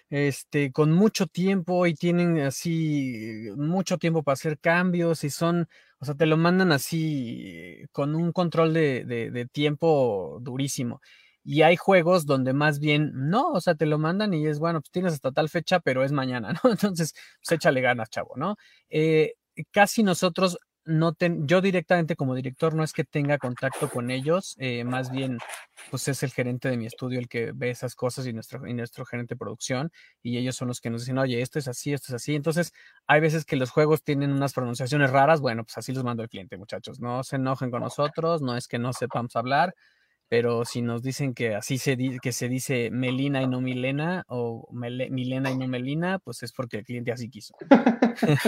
este, 0.10 0.72
con 0.74 0.92
mucho 0.94 1.28
tiempo 1.28 1.88
y 1.88 1.94
tienen 1.96 2.38
así 2.40 3.48
mucho 3.58 3.98
tiempo 3.98 4.24
para 4.24 4.34
hacer 4.34 4.60
cambios 4.60 5.24
y 5.24 5.30
son, 5.30 5.68
o 6.00 6.06
sea, 6.06 6.16
te 6.16 6.26
lo 6.26 6.36
mandan 6.38 6.72
así 6.74 7.84
con 7.94 8.16
un 8.16 8.32
control 8.34 8.74
de, 8.74 9.06
de, 9.06 9.46
tiempo 9.48 10.40
durísimo. 10.42 11.02
Y 11.44 11.64
hay 11.64 11.76
juegos 11.78 12.26
donde 12.28 12.54
más 12.54 12.80
bien 12.80 13.12
no, 13.16 13.48
o 13.54 13.62
sea, 13.62 13.74
te 13.76 13.86
lo 13.88 13.98
mandan 13.98 14.34
y 14.34 14.46
es 14.48 14.60
bueno, 14.60 14.82
pues 14.82 14.92
tienes 14.92 15.14
hasta 15.14 15.32
tal 15.32 15.50
fecha, 15.50 15.80
pero 15.80 16.04
es 16.04 16.12
mañana, 16.12 16.54
¿no? 16.64 16.72
Entonces, 16.72 17.14
pues 17.40 17.52
échale 17.58 17.82
ganas, 17.82 18.10
chavo, 18.10 18.34
¿no? 18.38 18.58
Eh, 18.90 19.34
casi 19.72 20.04
nosotros 20.04 20.58
no 20.86 21.14
ten, 21.14 21.48
yo 21.48 21.62
directamente 21.62 22.16
como 22.16 22.34
director 22.36 22.74
no 22.74 22.84
es 22.84 22.94
que 22.94 23.04
tenga 23.04 23.38
contacto 23.38 23.90
con 23.90 24.10
ellos, 24.10 24.56
eh, 24.60 24.84
más 24.84 25.12
bien 25.12 25.38
pues 25.92 26.08
es 26.08 26.24
el 26.24 26.32
gerente 26.32 26.70
de 26.70 26.78
mi 26.78 26.86
estudio 26.88 27.20
el 27.20 27.28
que 27.28 27.52
ve 27.54 27.70
esas 27.70 27.96
cosas 27.96 28.26
y 28.26 28.34
nuestro, 28.34 28.68
y 28.68 28.74
nuestro 28.74 29.06
gerente 29.06 29.36
de 29.36 29.40
producción 29.40 29.92
y 30.24 30.38
ellos 30.38 30.56
son 30.56 30.70
los 30.70 30.82
que 30.82 30.90
nos 30.90 31.02
dicen, 31.02 31.18
oye, 31.20 31.42
esto 31.42 31.60
es 31.60 31.68
así, 31.68 31.94
esto 31.94 32.08
es 32.10 32.16
así. 32.16 32.36
Entonces 32.36 32.74
hay 33.08 33.20
veces 33.22 33.46
que 33.46 33.56
los 33.58 33.70
juegos 33.70 34.04
tienen 34.04 34.32
unas 34.32 34.54
pronunciaciones 34.54 35.12
raras, 35.12 35.40
bueno, 35.42 35.64
pues 35.64 35.78
así 35.78 35.94
los 35.94 36.04
mando 36.04 36.24
el 36.24 36.30
cliente, 36.30 36.58
muchachos, 36.58 37.00
no 37.00 37.24
se 37.24 37.36
enojen 37.36 37.70
con 37.72 37.82
nosotros, 37.82 38.42
no 38.42 38.58
es 38.58 38.68
que 38.68 38.80
no 38.80 38.94
sepamos 38.94 39.36
hablar, 39.36 39.76
pero 40.32 40.64
si 40.64 40.82
nos 40.82 41.04
dicen 41.04 41.34
que 41.34 41.56
así 41.56 41.78
se, 41.78 41.98
que 42.22 42.32
se 42.32 42.48
dice 42.48 42.90
Melina 42.90 43.42
y 43.42 43.48
no 43.48 43.60
Milena 43.60 44.24
o 44.30 44.66
Milena 44.72 45.52
y 45.52 45.58
no 45.58 45.68
Melina, 45.68 46.20
pues 46.20 46.42
es 46.42 46.54
porque 46.54 46.78
el 46.78 46.86
cliente 46.86 47.12
así 47.12 47.30
quiso. 47.30 47.54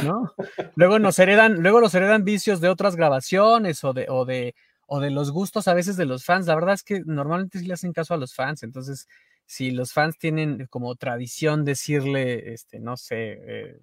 ¿no? 0.01 0.33
Luego 0.77 0.97
nos 0.99 1.19
heredan, 1.19 1.61
luego 1.61 1.81
los 1.81 1.93
heredan 1.93 2.23
vicios 2.23 2.61
de 2.61 2.69
otras 2.69 2.95
grabaciones 2.95 3.83
o 3.83 3.91
de, 3.91 4.05
o 4.07 4.23
de, 4.23 4.55
o 4.85 5.01
de 5.01 5.11
los 5.11 5.31
gustos 5.31 5.67
a 5.67 5.73
veces 5.73 5.97
de 5.97 6.05
los 6.05 6.23
fans. 6.23 6.47
La 6.47 6.55
verdad 6.55 6.73
es 6.73 6.83
que 6.83 7.01
normalmente 7.05 7.59
sí 7.59 7.67
le 7.67 7.73
hacen 7.73 7.91
caso 7.91 8.13
a 8.13 8.17
los 8.17 8.33
fans, 8.33 8.63
entonces 8.63 9.09
si 9.45 9.71
los 9.71 9.91
fans 9.91 10.17
tienen 10.17 10.67
como 10.67 10.95
tradición 10.95 11.65
decirle, 11.65 12.53
este, 12.53 12.79
no 12.79 12.95
sé, 12.95 13.41
eh, 13.45 13.79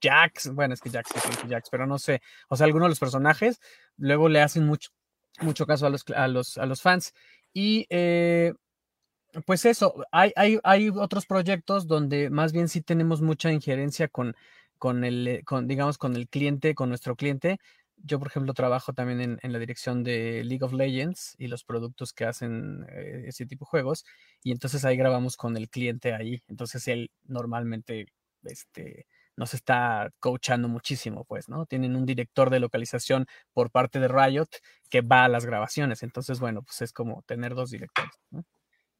Jax, 0.00 0.54
bueno, 0.54 0.74
es 0.74 0.80
que 0.80 0.90
Jax 0.90 1.10
es 1.16 1.50
Jax, 1.50 1.68
pero 1.68 1.84
no 1.84 1.98
sé, 1.98 2.22
o 2.48 2.56
sea, 2.56 2.66
algunos 2.66 2.86
de 2.86 2.90
los 2.90 3.00
personajes 3.00 3.58
luego 3.96 4.28
le 4.28 4.40
hacen 4.40 4.64
mucho 4.64 4.90
mucho 5.40 5.66
caso 5.66 5.86
a 5.86 5.90
los, 5.90 6.04
a 6.14 6.28
los, 6.28 6.58
a 6.58 6.66
los 6.66 6.82
fans. 6.82 7.12
Y 7.52 7.86
eh, 7.90 8.52
pues 9.46 9.64
eso, 9.64 9.94
hay, 10.12 10.32
hay, 10.36 10.58
hay, 10.62 10.88
otros 10.90 11.26
proyectos 11.26 11.86
donde 11.86 12.30
más 12.30 12.52
bien 12.52 12.68
sí 12.68 12.80
tenemos 12.82 13.20
mucha 13.22 13.52
injerencia 13.52 14.08
con, 14.08 14.34
con 14.78 15.04
el, 15.04 15.42
con, 15.44 15.66
digamos, 15.66 15.98
con 15.98 16.16
el 16.16 16.28
cliente, 16.28 16.74
con 16.74 16.88
nuestro 16.88 17.16
cliente. 17.16 17.58
Yo, 17.96 18.18
por 18.18 18.28
ejemplo, 18.28 18.54
trabajo 18.54 18.92
también 18.92 19.20
en, 19.20 19.38
en 19.42 19.52
la 19.52 19.58
dirección 19.58 20.04
de 20.04 20.44
League 20.44 20.64
of 20.64 20.72
Legends 20.72 21.34
y 21.38 21.46
los 21.48 21.64
productos 21.64 22.12
que 22.12 22.24
hacen 22.24 22.86
eh, 22.90 23.24
ese 23.26 23.46
tipo 23.46 23.64
de 23.64 23.70
juegos. 23.70 24.04
Y 24.42 24.52
entonces 24.52 24.84
ahí 24.84 24.96
grabamos 24.96 25.36
con 25.36 25.56
el 25.56 25.68
cliente 25.68 26.12
ahí. 26.12 26.42
Entonces 26.48 26.86
él 26.88 27.10
normalmente, 27.24 28.06
este, 28.44 29.06
nos 29.36 29.54
está 29.54 30.10
coachando 30.20 30.68
muchísimo, 30.68 31.24
pues, 31.24 31.48
¿no? 31.48 31.66
Tienen 31.66 31.96
un 31.96 32.06
director 32.06 32.50
de 32.50 32.60
localización 32.60 33.26
por 33.52 33.70
parte 33.70 34.00
de 34.00 34.08
Riot 34.08 34.48
que 34.90 35.00
va 35.00 35.24
a 35.24 35.28
las 35.28 35.46
grabaciones. 35.46 36.02
Entonces, 36.02 36.40
bueno, 36.40 36.62
pues 36.62 36.82
es 36.82 36.92
como 36.92 37.22
tener 37.26 37.54
dos 37.54 37.70
directores, 37.70 38.12
¿no? 38.30 38.44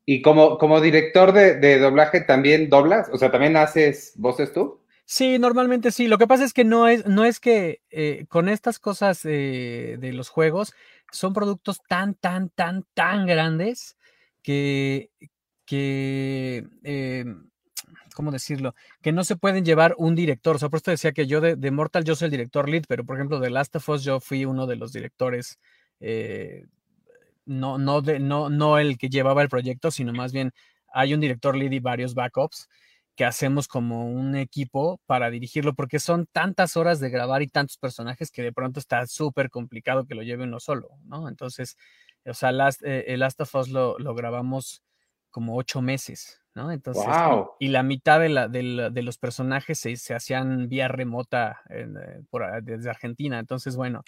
Y 0.06 0.20
como, 0.20 0.58
como 0.58 0.80
director 0.82 1.32
de, 1.32 1.78
doblaje, 1.78 2.20
¿también 2.20 2.68
doblas? 2.68 3.08
O 3.10 3.16
sea, 3.16 3.30
¿también 3.30 3.56
haces 3.56 4.12
voces 4.16 4.52
tú? 4.52 4.82
Sí, 5.06 5.38
normalmente 5.38 5.92
sí. 5.92 6.08
Lo 6.08 6.18
que 6.18 6.26
pasa 6.26 6.44
es 6.44 6.52
que 6.52 6.64
no 6.64 6.88
es, 6.88 7.06
no 7.06 7.24
es 7.24 7.40
que 7.40 7.80
eh, 7.90 8.26
con 8.28 8.50
estas 8.50 8.78
cosas 8.78 9.22
de 9.22 10.10
los 10.12 10.28
juegos 10.28 10.74
son 11.10 11.32
productos 11.32 11.80
tan, 11.88 12.14
tan, 12.14 12.50
tan, 12.50 12.84
tan 12.94 13.26
grandes 13.26 13.96
que, 14.42 15.10
que 15.64 16.66
em, 16.82 17.50
¿cómo 18.14 18.30
decirlo? 18.30 18.74
Que 19.02 19.12
no 19.12 19.24
se 19.24 19.36
pueden 19.36 19.64
llevar 19.64 19.94
un 19.98 20.14
director. 20.14 20.56
O 20.56 20.58
sea, 20.58 20.70
por 20.70 20.78
esto 20.78 20.90
decía 20.90 21.12
que 21.12 21.26
yo 21.26 21.40
de, 21.40 21.70
Mortal 21.70 22.04
yo 22.04 22.14
soy 22.16 22.26
el 22.26 22.30
director 22.30 22.68
lead, 22.68 22.84
pero 22.88 23.04
por 23.04 23.16
ejemplo 23.16 23.40
de 23.40 23.50
Last 23.50 23.76
of 23.76 23.88
Us 23.90 24.04
yo 24.04 24.20
fui 24.20 24.44
uno 24.46 24.66
de 24.66 24.76
los 24.76 24.92
directores, 24.92 25.58
eh, 26.00 26.64
no, 27.44 27.78
no, 27.78 28.00
no, 28.02 28.48
no 28.48 28.78
el 28.78 28.96
que 28.96 29.10
llevaba 29.10 29.42
el 29.42 29.48
proyecto, 29.50 29.90
sino 29.90 30.12
más 30.12 30.32
bien 30.32 30.52
hay 30.92 31.12
un 31.14 31.20
director 31.20 31.56
lead 31.56 31.72
y 31.72 31.80
varios 31.80 32.14
backups 32.14 32.68
que 33.16 33.24
hacemos 33.24 33.68
como 33.68 34.06
un 34.10 34.34
equipo 34.36 35.00
para 35.06 35.30
dirigirlo, 35.30 35.74
porque 35.74 36.00
son 36.00 36.26
tantas 36.26 36.76
horas 36.76 37.00
de 37.00 37.10
grabar 37.10 37.42
y 37.42 37.48
tantos 37.48 37.76
personajes 37.78 38.30
que 38.30 38.42
de 38.42 38.52
pronto 38.52 38.80
está 38.80 39.06
súper 39.06 39.50
complicado 39.50 40.04
que 40.06 40.14
lo 40.14 40.22
lleve 40.22 40.44
uno 40.44 40.58
solo, 40.58 40.88
¿no? 41.04 41.28
Entonces, 41.28 41.76
o 42.24 42.34
sea, 42.34 42.50
Last, 42.52 42.82
eh, 42.84 43.04
el 43.08 43.20
Last 43.20 43.40
of 43.40 43.54
Us 43.54 43.68
lo, 43.68 43.98
lo 43.98 44.14
grabamos 44.14 44.82
como 45.30 45.56
ocho 45.56 45.82
meses, 45.82 46.43
¿no? 46.54 46.70
Entonces, 46.70 47.04
y, 47.58 47.68
la 47.68 47.82
mitad 47.82 48.20
de, 48.20 48.28
la, 48.28 48.48
de, 48.48 49.02
los 49.02 49.18
personajes 49.18 49.78
se, 49.78 49.96
se, 49.96 50.14
hacían 50.14 50.68
vía 50.68 50.88
remota 50.88 51.62
eh, 51.68 51.86
por, 52.30 52.62
desde 52.62 52.90
Argentina. 52.90 53.38
Entonces, 53.38 53.76
bueno, 53.76 54.02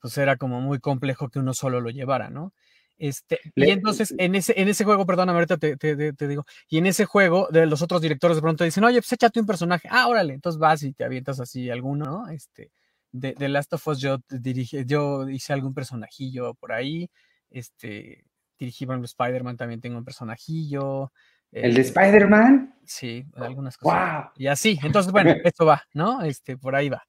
pues 0.00 0.16
era 0.18 0.36
como 0.36 0.60
muy 0.60 0.78
complejo 0.80 1.28
que 1.28 1.38
uno 1.38 1.54
solo 1.54 1.80
lo 1.80 1.90
llevara, 1.90 2.30
¿no? 2.30 2.52
Este, 2.98 3.40
y 3.56 3.70
entonces 3.70 4.14
en 4.16 4.34
ese, 4.34 4.60
en 4.60 4.68
ese 4.68 4.84
juego, 4.84 5.04
perdón, 5.06 5.28
ahorita 5.30 5.56
te, 5.56 5.76
te, 5.76 6.12
te, 6.12 6.28
digo, 6.28 6.44
y 6.68 6.78
en 6.78 6.86
ese 6.86 7.04
juego 7.04 7.48
de 7.50 7.66
los 7.66 7.82
otros 7.82 8.00
directores 8.00 8.36
de 8.36 8.42
pronto 8.42 8.64
dicen, 8.64 8.84
oye, 8.84 9.00
pues 9.00 9.12
échate 9.12 9.40
un 9.40 9.46
personaje, 9.46 9.88
ah, 9.90 10.06
órale, 10.06 10.34
entonces 10.34 10.58
vas 10.58 10.82
y 10.84 10.92
te 10.92 11.04
avientas 11.04 11.40
así 11.40 11.68
alguno, 11.68 12.04
¿no? 12.04 12.28
Este, 12.28 12.70
de, 13.10 13.34
de 13.34 13.48
Last 13.48 13.72
of 13.72 13.88
Us 13.88 13.98
yo 13.98 14.18
dirige, 14.28 14.84
yo 14.86 15.28
hice 15.28 15.52
algún 15.52 15.74
personajillo 15.74 16.54
por 16.54 16.72
ahí, 16.72 17.10
este, 17.50 18.24
dirigí, 18.58 18.86
por 18.86 19.02
Spider-Man 19.02 19.56
también 19.56 19.80
tengo 19.80 19.98
un 19.98 20.04
personajillo, 20.04 21.12
¿El 21.52 21.74
de 21.74 21.82
Spider-Man? 21.82 22.74
Sí, 22.84 23.24
algunas 23.36 23.76
cosas. 23.76 24.30
Y 24.36 24.46
así, 24.46 24.78
entonces, 24.82 25.12
bueno, 25.12 25.30
esto 25.44 25.66
va, 25.66 25.82
¿no? 25.92 26.22
Este, 26.22 26.56
por 26.56 26.74
ahí 26.74 26.88
va. 26.88 27.02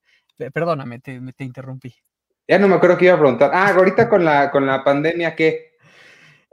Perdóname, 0.54 1.00
te, 1.00 1.20
te 1.36 1.44
interrumpí. 1.44 1.96
Ya 2.48 2.60
no 2.60 2.68
me 2.68 2.76
acuerdo 2.76 2.98
qué 2.98 3.06
iba 3.06 3.16
a 3.16 3.20
preguntar. 3.20 3.52
Ah, 3.54 3.70
ahorita 3.70 4.10
con 4.10 4.26
la, 4.26 4.52
con 4.52 4.66
la 4.66 4.84
pandemia, 4.84 5.36
¿qué? 5.36 5.74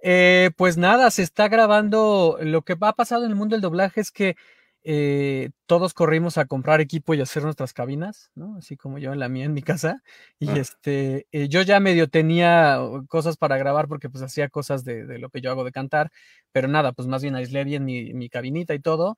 Eh, 0.02 0.50
pues 0.56 0.76
nada, 0.76 1.10
se 1.10 1.22
está 1.22 1.48
grabando. 1.48 2.38
Lo 2.40 2.62
que 2.62 2.76
ha 2.80 2.92
pasado 2.92 3.24
en 3.24 3.30
el 3.30 3.36
mundo 3.36 3.54
del 3.54 3.62
doblaje 3.62 4.00
es 4.00 4.10
que 4.10 4.36
eh, 4.82 5.50
todos 5.66 5.92
corrimos 5.94 6.38
a 6.38 6.46
comprar 6.46 6.80
equipo 6.80 7.14
y 7.14 7.20
hacer 7.20 7.42
nuestras 7.42 7.72
cabinas, 7.74 8.30
¿no? 8.34 8.56
Así 8.56 8.76
como 8.76 8.98
yo 8.98 9.12
en 9.12 9.18
la 9.18 9.28
mía, 9.28 9.44
en 9.44 9.52
mi 9.52 9.62
casa. 9.62 10.02
Y 10.38 10.48
ah. 10.50 10.56
este, 10.56 11.26
eh, 11.32 11.48
yo 11.48 11.62
ya 11.62 11.80
medio 11.80 12.08
tenía 12.08 12.82
uh, 12.82 13.06
cosas 13.06 13.36
para 13.36 13.58
grabar 13.58 13.88
porque 13.88 14.08
pues 14.08 14.22
hacía 14.24 14.48
cosas 14.48 14.84
de, 14.84 15.18
lo 15.18 15.30
que 15.30 15.40
yo 15.40 15.50
hago 15.50 15.64
de 15.64 15.72
cantar, 15.72 16.10
pero 16.52 16.68
nada, 16.68 16.92
pues 16.92 17.08
más 17.08 17.22
bien 17.22 17.36
aislé 17.36 17.64
bien 17.64 17.84
mi, 17.84 18.14
mi 18.14 18.28
cabinita 18.30 18.74
y 18.74 18.80
todo. 18.80 19.16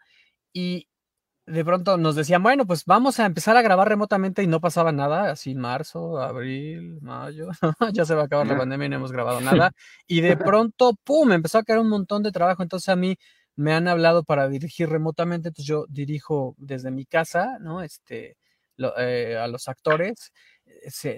Y 0.52 0.88
de 1.46 1.64
pronto 1.64 1.96
nos 1.96 2.14
decían, 2.14 2.42
bueno, 2.42 2.66
pues 2.66 2.84
vamos 2.84 3.18
a 3.18 3.26
empezar 3.26 3.56
a 3.56 3.62
grabar 3.62 3.88
remotamente 3.88 4.42
y 4.42 4.46
no 4.46 4.60
pasaba 4.60 4.92
nada, 4.92 5.30
así 5.30 5.54
marzo, 5.54 6.18
abril, 6.20 6.98
mayo, 7.02 7.48
ya 7.92 8.04
se 8.04 8.14
va 8.14 8.22
a 8.22 8.24
acabar 8.26 8.46
la 8.46 8.56
pandemia 8.56 8.86
y 8.86 8.88
no 8.90 8.96
hemos 8.96 9.12
grabado 9.12 9.40
nada. 9.68 9.72
Y 10.06 10.20
de 10.20 10.36
pronto, 10.36 10.94
¡pum!, 11.04 11.32
empezó 11.32 11.58
a 11.58 11.64
caer 11.64 11.80
un 11.80 11.88
montón 11.88 12.22
de 12.22 12.32
trabajo. 12.32 12.62
Entonces 12.62 12.88
a 12.88 12.96
mí 12.96 13.16
me 13.56 13.72
han 13.72 13.88
hablado 13.88 14.24
para 14.24 14.48
dirigir 14.48 14.88
remotamente, 14.88 15.48
entonces 15.48 15.68
yo 15.68 15.86
dirijo 15.88 16.54
desde 16.58 16.90
mi 16.90 17.06
casa, 17.06 17.58
¿no? 17.60 17.82
Este, 17.82 18.36
eh, 18.98 19.36
a 19.38 19.46
los 19.48 19.68
actores. 19.68 20.32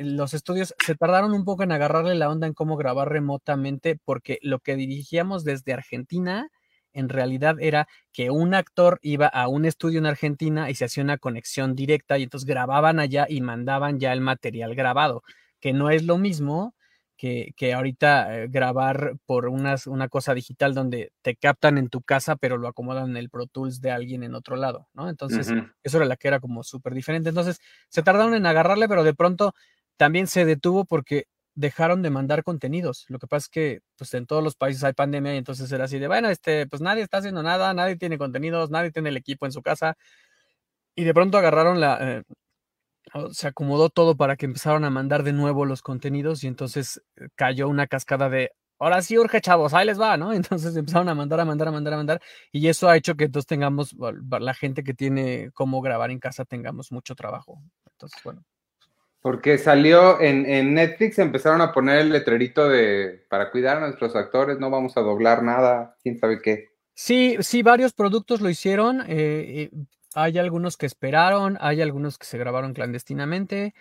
los 0.00 0.35
estudios 0.35 0.75
se 0.85 0.95
tardaron 0.97 1.33
un 1.33 1.45
poco 1.45 1.62
en 1.62 1.73
agarrarle 1.73 2.14
la 2.14 2.29
onda 2.31 2.47
en 2.47 2.55
cómo 2.55 2.76
grabar 2.76 3.09
remotamente, 3.11 3.99
porque 4.05 4.38
lo 4.43 4.59
que 4.61 4.76
dirigíamos 4.76 5.45
desde 5.45 5.73
Argentina 5.73 6.49
en 6.93 7.09
realidad 7.09 7.57
era 7.61 7.88
que 8.12 8.31
un 8.31 8.55
actor 8.55 8.99
iba 9.03 9.26
a 9.26 9.49
un 9.49 9.64
estudio 9.64 9.99
en 9.99 10.07
Argentina 10.07 10.71
y 10.71 10.75
se 10.76 10.85
hacía 10.85 11.03
una 11.03 11.19
conexión 11.19 11.75
directa 11.75 12.19
y 12.19 12.25
entonces 12.25 12.47
grababan 12.47 13.00
allá 13.00 13.26
y 13.29 13.41
mandaban 13.41 13.99
ya 13.99 14.12
el 14.12 14.21
material 14.21 14.75
grabado 14.75 15.23
que 15.64 15.73
no 15.73 15.91
es 15.91 16.05
lo 16.05 16.19
mismo 16.19 16.75
que, 17.16 17.52
que 17.56 17.75
ahorita 17.75 18.37
eh, 18.37 18.49
grabar 18.49 19.16
por 19.26 19.47
unas, 19.49 19.87
una 19.87 20.09
cosa 20.09 20.35
digital 20.35 20.75
donde 20.75 21.12
te 21.23 21.37
captan 21.37 21.78
en 21.78 21.88
tu 21.88 22.02
casa, 22.02 22.37
pero 22.37 22.59
lo 22.59 22.68
acomodan 22.68 23.11
en 23.11 23.16
el 23.16 23.30
Pro 23.30 23.47
Tools 23.47 23.80
de 23.80 23.90
alguien 23.90 24.23
en 24.23 24.35
otro 24.35 24.56
lado, 24.56 24.88
¿no? 24.94 25.09
Entonces, 25.09 25.52
eso 25.83 25.97
era 25.97 26.06
la 26.06 26.16
que 26.16 26.28
era 26.28 26.40
como 26.40 26.62
súper 26.64 26.94
diferente. 26.94 27.28
Entonces, 27.28 27.61
se 27.88 28.02
tardaron 28.02 28.35
en 28.35 28.47
agarrarle, 28.47 28.88
pero 28.88 29.04
de 29.04 29.14
pronto 29.14 29.54
también 29.97 30.26
se 30.26 30.44
detuvo 30.44 30.85
porque 30.85 31.26
dejaron 31.54 32.02
de 32.02 32.11
mandar 32.11 32.42
contenidos. 32.42 33.04
Lo 33.09 33.18
que 33.18 33.26
pasa 33.28 33.44
es 33.44 33.49
que 33.49 33.80
pues 33.97 34.12
en 34.14 34.26
todos 34.26 34.42
los 34.42 34.56
países 34.56 34.83
hay 34.83 34.92
pandemia 34.92 35.35
y 35.35 35.38
entonces 35.38 35.71
era 35.71 35.85
así 35.85 35.99
de, 35.99 36.09
bueno, 36.09 36.28
este, 36.28 36.66
pues 36.66 36.83
nadie 36.83 37.02
está 37.02 37.18
haciendo 37.18 37.42
nada, 37.42 37.73
nadie 37.75 37.97
tiene 37.97 38.18
contenidos, 38.18 38.71
nadie 38.71 38.90
tiene 38.90 39.11
el 39.11 39.16
equipo 39.16 39.47
en 39.47 39.52
su 39.52 39.62
casa. 39.62 39.97
Y 40.97 41.04
de 41.04 41.14
pronto 41.14 41.38
agarraron 41.38 41.80
la, 41.80 41.99
eh, 42.00 42.23
se 43.33 43.49
acomodó 43.49 43.91
todo 43.91 44.17
para 44.17 44.37
que 44.37 44.47
empezaron 44.47 44.85
a 44.85 44.91
mandar 44.91 45.23
de 45.23 45.33
nuevo 45.33 45.65
los 45.65 45.83
contenidos 45.83 46.45
y 46.45 46.47
entonces 46.47 47.03
eh, 47.17 47.29
cayó 47.35 47.69
una 47.69 47.87
cascada 47.87 48.29
de, 48.29 48.53
ahora 48.79 49.03
sí 49.03 49.19
urge 49.19 49.41
chavos, 49.41 49.75
ahí 49.75 49.87
les 49.87 50.01
va, 50.01 50.17
¿no? 50.17 50.33
Entonces 50.33 50.77
empezaron 50.77 51.09
a 51.09 51.15
mandar, 51.15 51.41
a 51.41 51.45
mandar, 51.45 51.69
a 51.69 51.73
mandar, 51.73 51.95
a 51.95 51.97
mandar 51.97 52.23
y 52.53 52.69
eso 52.69 52.89
ha 52.89 52.97
hecho 52.97 53.15
que 53.15 53.25
entonces 53.25 53.47
tengamos, 53.47 53.95
la 53.95 54.55
gente 54.55 54.83
que 54.83 54.95
tiene 54.95 55.51
cómo 55.55 55.81
grabar 55.81 56.11
en 56.11 56.19
casa 56.19 56.45
tengamos 56.45 56.93
mucho 56.93 57.15
trabajo. 57.15 57.61
Entonces, 57.93 58.21
bueno. 58.25 58.45
Porque 59.21 59.57
salió 59.57 60.21
en, 60.21 60.75
Netflix, 60.75 61.19
empezaron 61.19 61.63
a 61.63 61.73
poner 61.73 62.01
el 62.01 62.11
letrerito 62.11 62.69
de 62.69 63.25
para 63.31 63.51
cuidar 63.51 63.79
a 63.79 63.81
nuestros 63.81 64.15
actores, 64.17 64.59
no 64.59 64.69
vamos 64.69 64.99
a 64.99 65.01
doblar 65.01 65.43
nada, 65.43 65.97
quién 66.03 66.19
sabe 66.19 66.43
qué. 66.43 66.69
Sí, 66.93 67.39
sí, 67.41 67.63
varios 67.63 67.95
productos 67.95 68.43
lo 68.43 68.51
hicieron. 68.51 69.03
Eh, 69.09 69.71
hay 70.14 70.38
algunos 70.38 70.76
que 70.76 70.87
esperaron, 70.87 71.59
hay 71.61 71.83
algunos 71.83 72.18
que 72.18 72.26
se 72.26 72.38
grabaron 72.38 72.75
clandestinamente. 72.75 73.75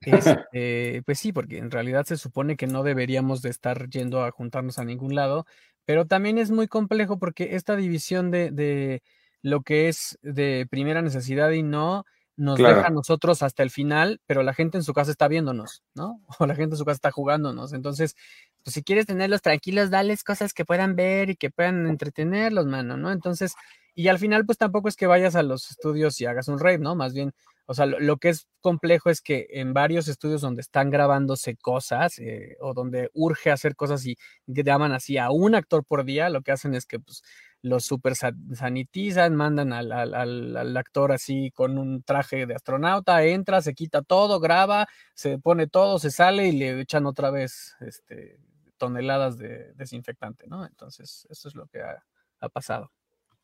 Este, 0.46 1.02
pues 1.04 1.18
sí, 1.18 1.32
porque 1.32 1.58
en 1.58 1.72
realidad 1.72 2.04
se 2.04 2.16
supone 2.16 2.56
que 2.56 2.68
no 2.68 2.84
deberíamos 2.84 3.42
de 3.42 3.50
estar 3.50 3.88
yendo 3.90 4.22
a 4.22 4.30
juntarnos 4.30 4.78
a 4.78 4.84
ningún 4.84 5.16
lado, 5.16 5.44
pero 5.84 6.06
también 6.06 6.38
es 6.38 6.52
muy 6.52 6.68
complejo 6.68 7.18
porque 7.18 7.56
esta 7.56 7.74
división 7.74 8.30
de, 8.30 8.52
de 8.52 9.02
lo 9.42 9.62
que 9.62 9.88
es 9.88 10.16
de 10.22 10.68
primera 10.70 11.02
necesidad 11.02 11.50
y 11.50 11.64
no, 11.64 12.04
nos 12.38 12.56
deja 12.56 12.86
a 12.86 12.90
nosotros 12.90 13.42
hasta 13.42 13.64
el 13.64 13.70
final, 13.70 14.20
pero 14.24 14.44
la 14.44 14.54
gente 14.54 14.78
en 14.78 14.84
su 14.84 14.94
casa 14.94 15.10
está 15.10 15.26
viéndonos, 15.26 15.82
¿no? 15.94 16.20
O 16.38 16.46
la 16.46 16.54
gente 16.54 16.74
en 16.74 16.78
su 16.78 16.84
casa 16.84 16.94
está 16.94 17.10
jugándonos. 17.10 17.72
Entonces, 17.72 18.14
pues 18.62 18.74
si 18.74 18.84
quieres 18.84 19.06
tenerlos 19.06 19.42
tranquilos, 19.42 19.90
dales 19.90 20.22
cosas 20.22 20.54
que 20.54 20.64
puedan 20.64 20.94
ver 20.94 21.30
y 21.30 21.36
que 21.36 21.50
puedan 21.50 21.88
entretenerlos, 21.88 22.66
mano, 22.66 22.96
¿no? 22.96 23.10
Entonces, 23.10 23.54
y 23.98 24.08
al 24.08 24.18
final, 24.20 24.46
pues 24.46 24.58
tampoco 24.58 24.88
es 24.88 24.94
que 24.94 25.08
vayas 25.08 25.34
a 25.34 25.42
los 25.42 25.70
estudios 25.70 26.20
y 26.20 26.26
hagas 26.26 26.46
un 26.46 26.60
rave, 26.60 26.78
¿no? 26.78 26.94
Más 26.94 27.14
bien, 27.14 27.32
o 27.66 27.74
sea, 27.74 27.84
lo, 27.86 28.16
que 28.18 28.28
es 28.28 28.46
complejo 28.60 29.10
es 29.10 29.20
que 29.20 29.48
en 29.50 29.74
varios 29.74 30.06
estudios 30.06 30.40
donde 30.40 30.60
están 30.60 30.88
grabándose 30.90 31.56
cosas 31.56 32.18
eh, 32.20 32.56
o 32.60 32.74
donde 32.74 33.10
urge 33.12 33.50
hacer 33.50 33.74
cosas 33.74 34.06
y 34.06 34.16
llaman 34.46 34.92
así 34.92 35.18
a 35.18 35.30
un 35.30 35.56
actor 35.56 35.84
por 35.84 36.04
día, 36.04 36.30
lo 36.30 36.42
que 36.42 36.52
hacen 36.52 36.74
es 36.74 36.86
que, 36.86 37.00
pues, 37.00 37.22
los 37.60 37.84
super 37.86 38.14
sanitizan, 38.14 39.34
mandan 39.34 39.72
al, 39.72 39.90
al, 39.92 40.76
actor 40.76 41.10
así 41.10 41.50
con 41.50 41.76
un 41.76 42.04
traje 42.04 42.46
de 42.46 42.54
astronauta, 42.54 43.24
entra, 43.24 43.62
se 43.62 43.74
quita 43.74 44.02
todo, 44.02 44.38
graba, 44.38 44.86
se 45.14 45.38
pone 45.38 45.66
todo, 45.66 45.98
se 45.98 46.12
sale 46.12 46.46
y 46.48 46.52
le 46.52 46.80
echan 46.80 47.04
otra 47.04 47.30
vez 47.30 47.74
este, 47.80 48.38
toneladas 48.76 49.38
de 49.38 49.72
desinfectante, 49.74 50.46
¿no? 50.46 50.64
Entonces, 50.64 51.26
eso 51.30 51.48
es 51.48 51.54
lo 51.54 51.66
que 51.66 51.80
ha, 51.82 52.48
pasado. 52.52 52.92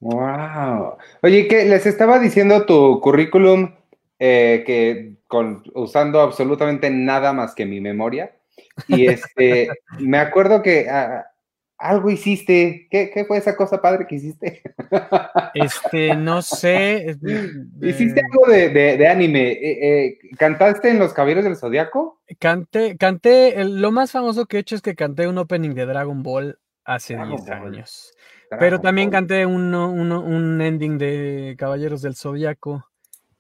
Wow. 0.04 0.98
Oye, 1.22 1.48
que 1.48 1.64
les 1.64 1.86
estaba 1.86 2.18
diciendo 2.18 2.66
tu 2.66 3.00
currículum 3.00 3.74
eh, 4.18 4.62
que 4.66 5.16
con, 5.26 5.62
usando 5.72 6.20
absolutamente 6.20 6.90
nada 6.90 7.32
más 7.32 7.54
que 7.54 7.64
mi 7.64 7.80
memoria. 7.80 8.36
Y 8.86 9.06
este, 9.06 9.70
me 10.00 10.18
acuerdo 10.18 10.60
que 10.60 10.90
ah, 10.90 11.24
algo 11.78 12.10
hiciste. 12.10 12.86
¿Qué, 12.90 13.24
fue 13.26 13.38
esa 13.38 13.56
cosa 13.56 13.80
padre 13.80 14.06
que 14.06 14.16
hiciste? 14.16 14.62
Este, 15.54 16.14
no 16.14 16.42
sé. 16.42 17.16
¿Hiciste 17.80 18.20
algo 18.30 18.46
de, 18.46 19.08
anime? 19.08 19.52
Eh, 19.52 20.04
eh, 20.04 20.18
¿Cantaste 20.36 20.90
en 20.90 20.98
Los 20.98 21.14
Caballeros 21.14 21.44
del 21.44 21.56
Zodiaco? 21.56 22.20
Canté, 22.38 22.98
canté, 22.98 23.64
lo 23.64 23.90
más 23.90 24.12
famoso 24.12 24.44
que 24.44 24.58
he 24.58 24.60
hecho 24.60 24.74
es 24.74 24.82
que 24.82 24.94
canté 24.94 25.28
un 25.28 25.38
opening 25.38 25.70
de 25.70 25.86
Dragon 25.86 26.22
Ball 26.22 26.58
hace 26.84 27.16
10 27.16 27.48
años. 27.48 28.12
Pero 28.50 28.80
también 28.80 29.10
canté 29.10 29.46
un, 29.46 29.74
un, 29.74 30.60
ending 30.60 30.98
de 30.98 31.54
Caballeros 31.58 32.02
del 32.02 32.14
Zodiaco, 32.16 32.88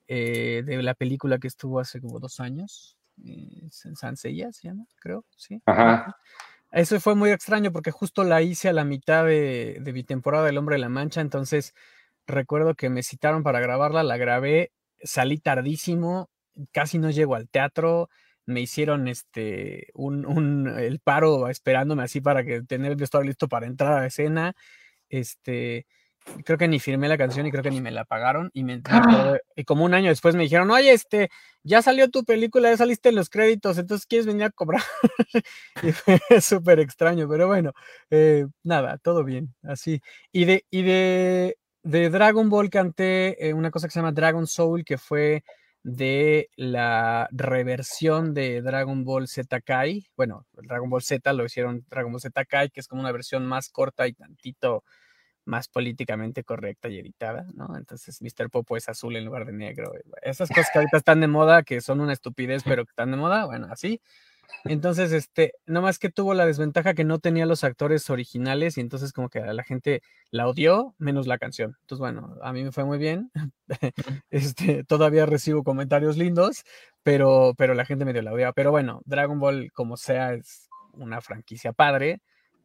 eh, 0.08 0.62
de 0.64 0.82
la 0.82 0.94
película 0.94 1.38
que 1.38 1.48
estuvo 1.48 1.80
hace 1.80 2.00
como 2.00 2.18
dos 2.18 2.40
años. 2.40 2.96
en 3.24 3.70
Sansella 3.70 4.52
se 4.52 4.68
llama, 4.68 4.86
creo, 5.00 5.24
sí. 5.36 5.62
Ajá. 5.66 6.16
Eso 6.74 6.98
fue 6.98 7.14
muy 7.14 7.30
extraño 7.30 7.70
porque 7.70 7.92
justo 7.92 8.24
la 8.24 8.42
hice 8.42 8.68
a 8.68 8.72
la 8.72 8.84
mitad 8.84 9.24
de, 9.24 9.80
mi 9.94 10.02
temporada 10.02 10.44
del 10.44 10.58
Hombre 10.58 10.74
de 10.74 10.80
la 10.80 10.88
Mancha, 10.88 11.20
entonces 11.20 11.72
recuerdo 12.26 12.74
que 12.74 12.90
me 12.90 13.04
citaron 13.04 13.44
para 13.44 13.60
grabarla, 13.60 14.02
la 14.02 14.16
grabé, 14.16 14.72
salí 15.00 15.38
tardísimo, 15.38 16.30
casi 16.72 16.98
no 16.98 17.10
llego 17.10 17.36
al 17.36 17.48
teatro, 17.48 18.10
me 18.44 18.60
hicieron 18.60 19.06
este 19.06 19.86
un, 19.94 20.66
el 20.76 20.98
paro 20.98 21.48
esperándome 21.48 22.02
así 22.02 22.20
para 22.20 22.42
que 22.44 22.62
tener 22.62 22.90
el 22.90 22.96
vestuario 22.96 23.28
listo 23.28 23.46
para 23.46 23.66
entrar 23.68 23.92
a 23.92 24.00
la 24.00 24.06
escena. 24.06 24.56
Este, 25.18 25.86
creo 26.44 26.58
que 26.58 26.68
ni 26.68 26.80
firmé 26.80 27.08
la 27.08 27.18
canción 27.18 27.46
y 27.46 27.50
creo 27.50 27.62
que 27.62 27.70
ni 27.70 27.80
me 27.80 27.90
la 27.90 28.04
pagaron 28.04 28.50
y 28.54 28.64
me 28.64 28.80
¡Ah! 28.86 29.36
y 29.54 29.64
como 29.64 29.84
un 29.84 29.94
año 29.94 30.08
después 30.08 30.34
me 30.34 30.42
dijeron, 30.42 30.70
oye, 30.70 30.92
este, 30.92 31.28
ya 31.62 31.82
salió 31.82 32.10
tu 32.10 32.24
película, 32.24 32.70
ya 32.70 32.76
saliste 32.76 33.10
en 33.10 33.14
los 33.16 33.28
créditos, 33.28 33.78
entonces 33.78 34.06
quieres 34.06 34.26
venir 34.26 34.44
a 34.44 34.50
cobrar. 34.50 34.82
y 35.82 35.92
fue 35.92 36.18
súper 36.40 36.80
extraño, 36.80 37.28
pero 37.28 37.46
bueno, 37.46 37.72
eh, 38.10 38.46
nada, 38.62 38.98
todo 38.98 39.24
bien, 39.24 39.54
así. 39.62 40.00
Y 40.32 40.44
de, 40.46 40.64
y 40.70 40.82
de, 40.82 41.58
de 41.82 42.10
Dragon 42.10 42.48
Ball 42.48 42.70
canté 42.70 43.48
eh, 43.48 43.54
una 43.54 43.70
cosa 43.70 43.86
que 43.86 43.92
se 43.92 44.00
llama 44.00 44.12
Dragon 44.12 44.46
Soul, 44.46 44.84
que 44.84 44.98
fue 44.98 45.44
de 45.84 46.48
la 46.56 47.28
reversión 47.30 48.32
de 48.32 48.62
Dragon 48.62 49.04
Ball 49.04 49.28
Z 49.28 49.60
Kai. 49.60 50.06
Bueno, 50.16 50.46
Dragon 50.54 50.88
Ball 50.88 51.02
Z 51.02 51.30
lo 51.34 51.44
hicieron 51.44 51.84
Dragon 51.90 52.10
Ball 52.10 52.22
Z 52.22 52.44
Kai, 52.46 52.70
que 52.70 52.80
es 52.80 52.88
como 52.88 53.02
una 53.02 53.12
versión 53.12 53.44
más 53.46 53.68
corta 53.68 54.08
y 54.08 54.14
tantito 54.14 54.82
más 55.44 55.68
políticamente 55.68 56.44
correcta 56.44 56.88
y 56.88 56.98
editada, 56.98 57.46
¿no? 57.54 57.76
Entonces 57.76 58.20
Mr. 58.22 58.50
Popo 58.50 58.76
es 58.76 58.88
azul 58.88 59.16
en 59.16 59.24
lugar 59.24 59.46
de 59.46 59.52
negro. 59.52 59.92
Esas 60.22 60.48
cosas 60.48 60.68
que 60.72 60.78
ahorita 60.78 60.96
están 60.96 61.20
de 61.20 61.28
moda, 61.28 61.62
que 61.62 61.80
son 61.80 62.00
una 62.00 62.12
estupidez, 62.12 62.62
pero 62.64 62.84
que 62.84 62.90
están 62.90 63.10
de 63.10 63.16
moda, 63.16 63.46
bueno, 63.46 63.68
así. 63.70 64.00
Entonces, 64.64 65.12
este, 65.12 65.54
más 65.66 65.98
que 65.98 66.10
tuvo 66.10 66.34
la 66.34 66.46
desventaja 66.46 66.94
que 66.94 67.04
no 67.04 67.18
tenía 67.18 67.46
los 67.46 67.64
actores 67.64 68.08
originales 68.10 68.78
y 68.78 68.80
entonces 68.80 69.12
como 69.12 69.28
que 69.28 69.40
la 69.40 69.64
gente 69.64 70.02
la 70.30 70.48
odió, 70.48 70.94
menos 70.98 71.26
la 71.26 71.38
canción. 71.38 71.76
Entonces, 71.80 72.00
bueno, 72.00 72.36
a 72.42 72.52
mí 72.52 72.62
me 72.64 72.72
fue 72.72 72.84
muy 72.84 72.98
bien. 72.98 73.30
este, 74.30 74.84
todavía 74.84 75.26
recibo 75.26 75.64
comentarios 75.64 76.16
lindos, 76.16 76.64
pero, 77.02 77.54
pero 77.56 77.74
la 77.74 77.84
gente 77.84 78.04
medio 78.04 78.22
la 78.22 78.32
odiaba. 78.32 78.52
Pero 78.52 78.70
bueno, 78.70 79.02
Dragon 79.04 79.38
Ball, 79.38 79.70
como 79.72 79.96
sea, 79.96 80.34
es 80.34 80.68
una 80.92 81.20
franquicia 81.20 81.72
padre 81.72 82.20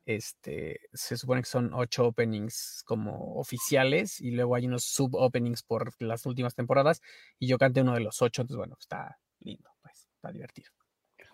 este, 0.10 0.80
se 0.92 1.18
supone 1.18 1.42
que 1.42 1.48
son 1.48 1.72
ocho 1.72 2.08
openings 2.08 2.82
como 2.84 3.36
oficiales 3.36 4.20
y 4.20 4.32
luego 4.32 4.56
hay 4.56 4.66
unos 4.66 4.86
sub-openings 4.86 5.62
por 5.62 5.94
las 6.00 6.26
últimas 6.26 6.56
temporadas 6.56 7.04
y 7.38 7.48
yo 7.48 7.60
canté 7.60 7.82
uno 7.82 7.94
de 7.94 8.00
los 8.00 8.20
ocho, 8.24 8.42
entonces 8.42 8.58
bueno, 8.58 8.76
está 8.80 9.20
lindo, 9.40 9.70
pues, 9.84 10.10
está 10.16 10.32
divertido. 10.32 10.72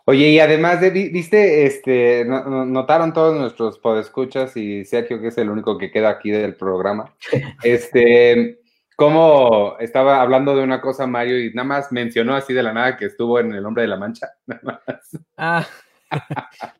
Oye, 0.04 0.30
y 0.30 0.40
además 0.42 0.82
de, 0.82 0.90
viste, 0.90 1.66
este, 1.66 2.26
notaron 2.26 3.14
todos 3.14 3.40
nuestros 3.40 3.80
podescuchas 3.80 4.58
y 4.58 4.84
Sergio, 4.84 5.22
que 5.22 5.30
es 5.30 5.38
el 5.38 5.50
único 5.50 5.78
que 5.78 5.90
queda 5.90 6.10
aquí 6.10 6.30
del 6.30 6.56
programa, 6.56 7.16
este, 7.64 8.60
cómo 8.98 9.78
estaba 9.80 10.22
hablando 10.22 10.54
de 10.54 10.64
una 10.64 10.82
cosa 10.82 11.08
Mario 11.08 11.40
y 11.40 11.54
nada 11.54 11.68
más 11.68 11.94
mencionó 11.94 12.36
así 12.36 12.54
de 12.54 12.64
la 12.64 12.74
nada 12.74 12.98
que 12.98 13.06
estuvo 13.06 13.40
en 13.40 13.54
El 13.54 13.66
Hombre 13.66 13.84
de 13.84 13.88
la 13.88 13.98
Mancha, 13.98 14.32
nada 14.46 14.62
más. 14.64 15.24
Ah, 15.38 15.66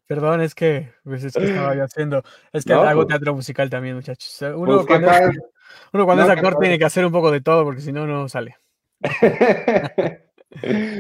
Perdón, 0.08 0.42
es 0.42 0.56
que, 0.56 0.92
pues, 1.04 1.24
es 1.24 1.34
que 1.34 1.46
estaba 1.46 1.76
yo 1.76 1.84
haciendo. 1.84 2.24
Es 2.52 2.66
que 2.66 2.74
hago 2.74 3.02
pues 3.02 3.08
teatro 3.08 3.36
musical 3.36 3.70
también, 3.70 3.96
muchachos. 3.96 4.42
Uno, 4.56 4.84
pues, 4.84 4.88
cuando, 4.88 6.24
es 6.24 6.30
actor 6.30 6.58
tiene 6.60 6.78
que 6.78 6.86
hacer 6.86 7.06
un 7.06 7.12
poco 7.12 7.32
de 7.32 7.42
todo 7.42 7.64
porque 7.64 7.82
si 7.82 7.92
no, 7.92 8.06
no 8.06 8.30
sale. 8.30 8.58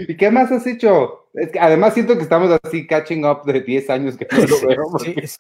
¿Y 0.07 0.17
qué 0.17 0.31
más 0.31 0.51
has 0.51 0.67
hecho? 0.67 1.29
Es 1.33 1.51
que 1.51 1.59
además 1.59 1.93
siento 1.93 2.15
que 2.15 2.23
estamos 2.23 2.57
así 2.63 2.87
catching 2.87 3.25
up 3.25 3.43
de 3.45 3.61
10 3.61 3.89
años 3.89 4.17
que 4.17 4.27
no 4.31 4.45
lo 4.45 4.67
veo. 4.67 4.85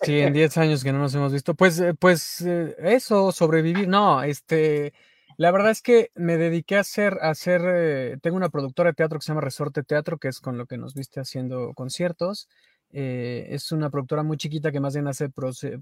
Sí, 0.01 0.19
en 0.19 0.33
10 0.33 0.57
años 0.57 0.83
que 0.83 0.91
no 0.91 0.99
nos 0.99 1.15
hemos 1.15 1.33
visto. 1.33 1.53
Pues, 1.53 1.79
eh, 1.79 1.93
pues 1.93 2.41
eh, 2.41 2.75
eso, 2.79 3.31
sobrevivir. 3.31 3.87
No, 3.87 4.23
este, 4.23 4.93
la 5.37 5.51
verdad 5.51 5.71
es 5.71 5.81
que 5.81 6.11
me 6.15 6.37
dediqué 6.37 6.77
a 6.77 6.81
hacer, 6.81 7.17
a 7.21 7.29
hacer, 7.29 7.61
eh, 7.65 8.17
tengo 8.21 8.37
una 8.37 8.49
productora 8.49 8.91
de 8.91 8.95
teatro 8.95 9.19
que 9.19 9.25
se 9.25 9.31
llama 9.31 9.41
Resorte 9.41 9.83
Teatro, 9.83 10.17
que 10.17 10.29
es 10.29 10.39
con 10.39 10.57
lo 10.57 10.65
que 10.65 10.77
nos 10.77 10.93
viste 10.93 11.19
haciendo 11.19 11.73
conciertos. 11.73 12.47
Eh, 12.91 13.47
es 13.49 13.71
una 13.71 13.89
productora 13.89 14.23
muy 14.23 14.37
chiquita 14.37 14.71
que 14.71 14.79
más 14.79 14.93
bien 14.93 15.07
hace 15.07 15.29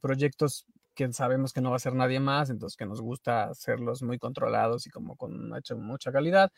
proyectos 0.02 0.66
que 0.96 1.12
sabemos 1.14 1.54
que 1.54 1.62
no 1.62 1.70
va 1.72 1.78
a 1.78 1.80
ser 1.80 1.94
nadie 1.96 2.20
más, 2.20 2.50
entonces 2.50 2.78
que 2.78 2.86
nos 2.86 3.02
gusta 3.02 3.46
hacerlos 3.50 4.04
muy 4.04 4.18
controlados 4.20 4.86
y 4.88 4.90
como 4.90 5.16
con 5.16 5.50
mucha, 5.50 5.76
mucha 5.76 6.12
calidad. 6.12 6.52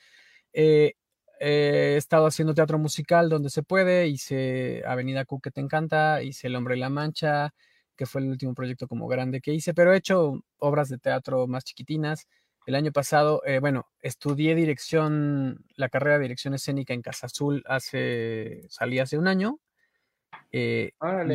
Eh, 0.53 0.93
he 1.39 1.97
estado 1.97 2.27
haciendo 2.27 2.53
teatro 2.53 2.77
musical 2.79 3.29
donde 3.29 3.49
se 3.49 3.63
puede, 3.63 4.07
hice 4.07 4.83
Avenida 4.85 5.25
Q 5.25 5.41
que 5.41 5.51
te 5.51 5.61
encanta, 5.61 6.23
hice 6.23 6.47
El 6.47 6.55
Hombre 6.55 6.77
y 6.77 6.79
la 6.79 6.89
Mancha, 6.89 7.53
que 7.97 8.05
fue 8.05 8.21
el 8.21 8.29
último 8.29 8.53
proyecto 8.55 8.87
como 8.87 9.07
grande 9.07 9.41
que 9.41 9.53
hice, 9.53 9.73
pero 9.73 9.93
he 9.93 9.97
hecho 9.97 10.41
obras 10.59 10.89
de 10.89 10.97
teatro 10.99 11.47
más 11.47 11.63
chiquitinas. 11.65 12.27
El 12.65 12.75
año 12.75 12.91
pasado, 12.91 13.41
eh, 13.45 13.59
bueno, 13.59 13.87
estudié 14.01 14.55
dirección, 14.55 15.63
la 15.75 15.89
carrera 15.89 16.17
de 16.17 16.23
dirección 16.23 16.53
escénica 16.55 16.93
en 16.93 17.01
Casa 17.01 17.27
Azul 17.27 17.63
hace, 17.67 18.63
salí 18.69 18.99
hace 18.99 19.17
un 19.17 19.27
año. 19.27 19.59
Eh, 20.51 20.91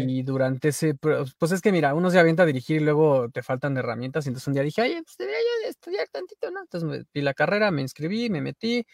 y 0.06 0.22
durante 0.22 0.68
ese, 0.68 0.94
pues 0.94 1.52
es 1.52 1.60
que 1.60 1.72
mira, 1.72 1.94
uno 1.94 2.10
se 2.10 2.18
avienta 2.18 2.44
a 2.44 2.46
dirigir 2.46 2.80
y 2.80 2.84
luego 2.84 3.28
te 3.30 3.42
faltan 3.42 3.76
herramientas. 3.76 4.24
Y 4.24 4.28
entonces 4.28 4.48
un 4.48 4.54
día 4.54 4.62
dije, 4.62 4.82
oye, 4.82 5.02
pues 5.02 5.16
debería 5.16 5.38
yo 5.40 5.68
estudiar 5.68 6.08
tantito, 6.08 6.50
¿no? 6.50 6.60
Entonces 6.60 6.88
me, 6.88 7.04
vi 7.12 7.22
la 7.22 7.34
carrera, 7.34 7.70
me 7.70 7.82
inscribí, 7.82 8.30
me 8.30 8.40
metí. 8.40 8.86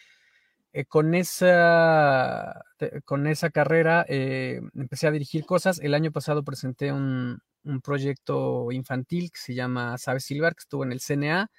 Eh, 0.73 0.85
con, 0.85 1.15
esa, 1.15 2.61
con 3.05 3.25
esa 3.27 3.49
carrera 3.49 4.05
empecé 4.07 5.07
a 5.07 5.11
dirigir 5.11 5.45
cosas. 5.45 5.79
El 5.79 5.93
año 5.93 6.11
pasado 6.11 6.43
presenté 6.43 6.91
un, 6.91 7.39
un 7.67 7.81
proyecto 7.81 8.71
infantil 8.71 9.31
que 9.31 9.39
se 9.39 9.53
llama 9.53 9.97
Sabe 9.97 10.19
Silver, 10.19 10.53
que 10.53 10.61
estuvo 10.61 10.83
en 10.83 10.91
el 10.91 11.01
CNA, 11.01 11.49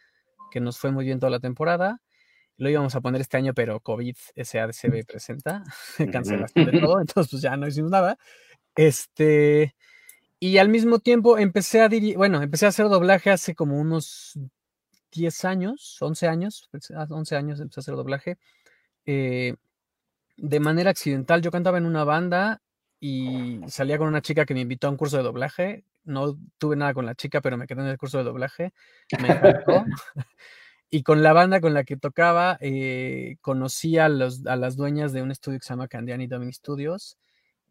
que 0.51 0.61
nos 0.61 0.79
fue 0.79 0.91
muy 0.91 1.05
bien 1.05 1.21
toda 1.21 1.31
la 1.31 1.41
temporada. 1.41 2.01
Lo 2.59 2.69
íbamos 2.69 2.95
a 2.95 3.01
poner 3.01 3.21
este 3.21 3.37
año, 3.37 3.55
pero 3.55 3.81
COVID, 3.81 4.17
SADCB 4.37 5.07
presenta, 5.07 5.65
cancelación 6.13 6.67
de 6.67 6.81
todo, 6.81 7.01
entonces 7.01 7.31
pues 7.31 7.43
ya 7.43 7.57
no 7.57 7.67
hicimos 7.67 7.91
nada. 7.91 8.19
Este, 8.75 9.75
y 10.39 10.59
al 10.59 10.69
mismo 10.69 10.99
tiempo 10.99 11.39
empecé 11.39 11.81
a 11.81 11.89
bueno, 12.17 12.43
empecé 12.43 12.67
a 12.67 12.71
hacer 12.71 12.89
doblaje 12.89 13.31
hace 13.31 13.55
como 13.55 13.79
unos 13.79 14.39
10 15.13 15.45
años, 15.45 15.97
11 16.01 16.29
años, 16.29 16.69
11 17.09 17.37
años 17.37 17.61
empecé 17.61 17.81
a 17.81 17.83
hacer 17.83 17.95
doblaje. 17.97 18.39
Eh, 19.07 19.55
de 20.37 20.61
manera 20.61 20.91
accidental, 20.91 21.43
yo 21.43 21.51
cantaba 21.51 21.79
en 21.79 21.87
una 21.87 22.05
banda 22.05 22.61
y 23.01 23.61
salía 23.69 23.99
con 23.99 24.09
una 24.09 24.23
chica 24.23 24.45
que 24.45 24.55
me 24.55 24.61
invitó 24.61 24.89
a 24.89 24.91
un 24.91 24.97
curso 24.97 25.17
de 25.17 25.23
doblaje 25.23 25.85
no 26.09 26.39
tuve 26.59 26.75
nada 26.75 26.95
con 26.95 27.07
la 27.07 27.15
chica, 27.15 27.41
pero 27.41 27.57
me 27.57 27.67
quedé 27.67 27.83
en 27.83 27.89
el 27.89 27.99
curso 27.99 28.19
de 28.19 28.25
doblaje, 28.25 28.73
me 29.21 29.29
encantó. 29.29 29.85
y 30.91 31.03
con 31.03 31.23
la 31.23 31.33
banda 31.33 31.61
con 31.61 31.75
la 31.75 31.85
que 31.85 31.97
tocaba, 31.97 32.59
eh, 32.61 33.37
conocí 33.41 33.99
a, 33.99 34.09
los, 34.09 34.47
a 34.47 34.57
las 34.57 34.77
dueñas 34.77 35.13
de 35.13 35.23
un 35.23 35.31
estudio 35.31 35.59
que 35.59 35.67
se 35.67 35.71
llama 35.71 35.89
Candiani 35.89 36.27
Domini 36.27 36.53
Studios. 36.53 37.19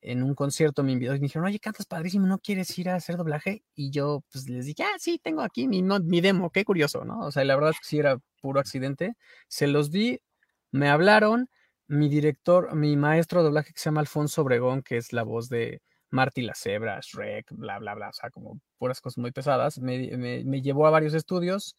En 0.01 0.23
un 0.23 0.35
concierto 0.35 0.83
me 0.83 0.91
invitó 0.91 1.15
y 1.15 1.19
me 1.19 1.25
dijeron, 1.25 1.47
oye, 1.47 1.59
cantas 1.59 1.87
padrísimo, 1.87 2.27
¿no 2.27 2.39
quieres 2.39 2.77
ir 2.77 2.89
a 2.89 2.95
hacer 2.95 3.17
doblaje? 3.17 3.63
Y 3.75 3.89
yo 3.89 4.23
pues 4.31 4.47
les 4.49 4.67
dije, 4.67 4.83
ah, 4.83 4.95
sí, 4.99 5.19
tengo 5.21 5.41
aquí 5.41 5.67
mi, 5.67 5.81
mi 5.83 6.21
demo, 6.21 6.51
qué 6.51 6.63
curioso, 6.65 7.03
¿no? 7.05 7.19
O 7.21 7.31
sea, 7.31 7.43
la 7.45 7.55
verdad 7.55 7.71
es 7.71 7.79
que 7.79 7.85
sí 7.87 7.99
era 7.99 8.19
puro 8.41 8.59
accidente. 8.59 9.15
Se 9.47 9.67
los 9.67 9.91
di, 9.91 10.21
me 10.71 10.89
hablaron, 10.89 11.49
mi 11.87 12.09
director, 12.09 12.75
mi 12.75 12.95
maestro 12.97 13.41
de 13.41 13.45
doblaje 13.45 13.73
que 13.73 13.79
se 13.79 13.85
llama 13.85 14.01
Alfonso 14.01 14.41
Obregón, 14.43 14.83
que 14.83 14.97
es 14.97 15.13
la 15.13 15.23
voz 15.23 15.49
de, 15.49 15.81
Marty 16.09 16.41
la 16.41 16.55
Cebra, 16.55 16.99
Shrek, 17.01 17.51
bla, 17.51 17.79
bla, 17.79 17.95
bla, 17.95 18.09
o 18.09 18.13
sea, 18.13 18.29
como 18.29 18.59
puras 18.77 19.01
cosas 19.01 19.17
muy 19.17 19.31
pesadas. 19.31 19.79
Me, 19.79 20.61
llevó 20.61 20.87
a 20.87 20.91
varios 20.91 21.13
estudios, 21.13 21.75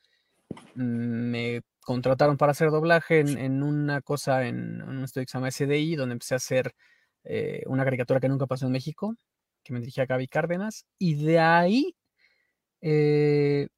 me 0.74 1.62
contrataron 1.80 2.36
para 2.36 2.52
hacer 2.52 2.70
doblaje 2.70 3.20
en, 3.20 3.62
una 3.62 4.00
cosa, 4.02 4.46
en, 4.46 4.82
un 4.82 5.04
estudio 5.04 5.26
que 5.26 5.32
se 5.32 5.38
llama 5.38 5.50
SDI, 5.50 5.96
donde 5.96 6.14
empecé 6.14 6.34
a 6.34 6.36
hacer 6.36 6.74
eh, 7.24 7.62
una 7.66 7.84
caricatura 7.84 8.20
que 8.20 8.28
nunca 8.28 8.46
pasó 8.46 8.66
en 8.66 8.72
México, 8.72 9.14
que 9.64 9.72
me 9.72 9.80
dirigía 9.80 10.06
Gaby 10.06 10.28
Cárdenas, 10.28 10.84
y 10.98 11.24
de 11.24 11.38
ahí 11.38 11.96
eh, 12.80 13.68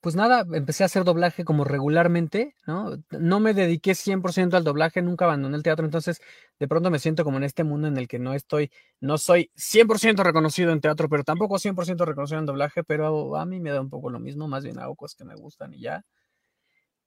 pues 0.00 0.16
nada, 0.16 0.46
empecé 0.52 0.82
a 0.82 0.86
hacer 0.86 1.04
doblaje 1.04 1.44
como 1.44 1.64
regularmente, 1.64 2.54
¿no? 2.66 2.96
No 3.10 3.40
me 3.40 3.54
dediqué 3.54 3.94
100% 3.94 4.56
al 4.56 4.64
doblaje, 4.64 5.02
nunca 5.02 5.26
abandoné 5.26 5.56
el 5.56 5.62
teatro, 5.62 5.84
entonces 5.84 6.20
de 6.58 6.68
pronto 6.68 6.90
me 6.90 6.98
siento 6.98 7.24
como 7.24 7.36
en 7.38 7.44
este 7.44 7.64
mundo 7.64 7.88
en 7.88 7.96
el 7.98 8.08
que 8.08 8.18
no 8.18 8.34
estoy, 8.34 8.70
no 9.00 9.18
soy 9.18 9.50
100% 9.54 10.22
reconocido 10.22 10.72
en 10.72 10.80
teatro, 10.80 11.08
pero 11.08 11.24
tampoco 11.24 11.58
100% 11.58 12.04
reconocido 12.06 12.40
en 12.40 12.46
doblaje, 12.46 12.82
pero 12.84 13.36
a 13.36 13.44
mí 13.46 13.60
me 13.60 13.70
da 13.70 13.80
un 13.80 13.90
poco 13.90 14.10
lo 14.10 14.20
mismo, 14.20 14.48
más 14.48 14.64
bien 14.64 14.78
hago 14.78 14.96
cosas 14.96 15.16
que 15.16 15.24
me 15.24 15.34
gustan 15.36 15.74
y 15.74 15.80
ya. 15.80 16.04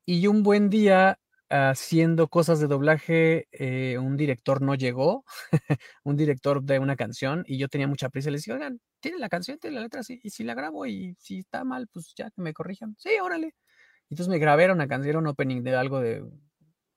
Y 0.08 0.28
un 0.28 0.44
buen 0.44 0.70
día 0.70 1.18
haciendo 1.50 2.28
cosas 2.28 2.60
de 2.60 2.68
doblaje, 2.68 3.48
eh, 3.52 3.98
un 3.98 4.18
director 4.18 4.62
no 4.62 4.76
llegó, 4.76 5.24
un 6.04 6.18
director 6.18 6.64
de 6.64 6.80
una 6.80 6.96
canción, 6.96 7.44
y 7.48 7.58
yo 7.58 7.68
tenía 7.68 7.88
mucha 7.88 8.10
prisa. 8.10 8.32
Les 8.32 8.44
dije, 8.44 8.54
oigan, 8.54 8.80
tiene 9.00 9.20
la 9.20 9.30
canción, 9.30 9.60
tiene 9.60 9.76
la 9.76 9.82
letra, 9.82 10.04
sí, 10.04 10.20
y 10.24 10.30
si 10.30 10.44
la 10.44 10.56
grabo 10.56 10.86
y 10.86 11.16
si 11.20 11.40
está 11.40 11.64
mal, 11.64 11.88
pues 11.92 12.14
ya 12.16 12.32
que 12.32 12.42
me 12.42 12.54
corrijan. 12.54 12.96
Sí, 12.98 13.10
órale. 13.22 13.56
Entonces 14.10 14.30
me 14.30 14.40
grabé 14.40 14.72
una 14.72 14.88
canción, 14.88 15.18
un 15.18 15.28
opening 15.28 15.64
de 15.64 15.76
algo 15.76 16.00
de 16.00 16.24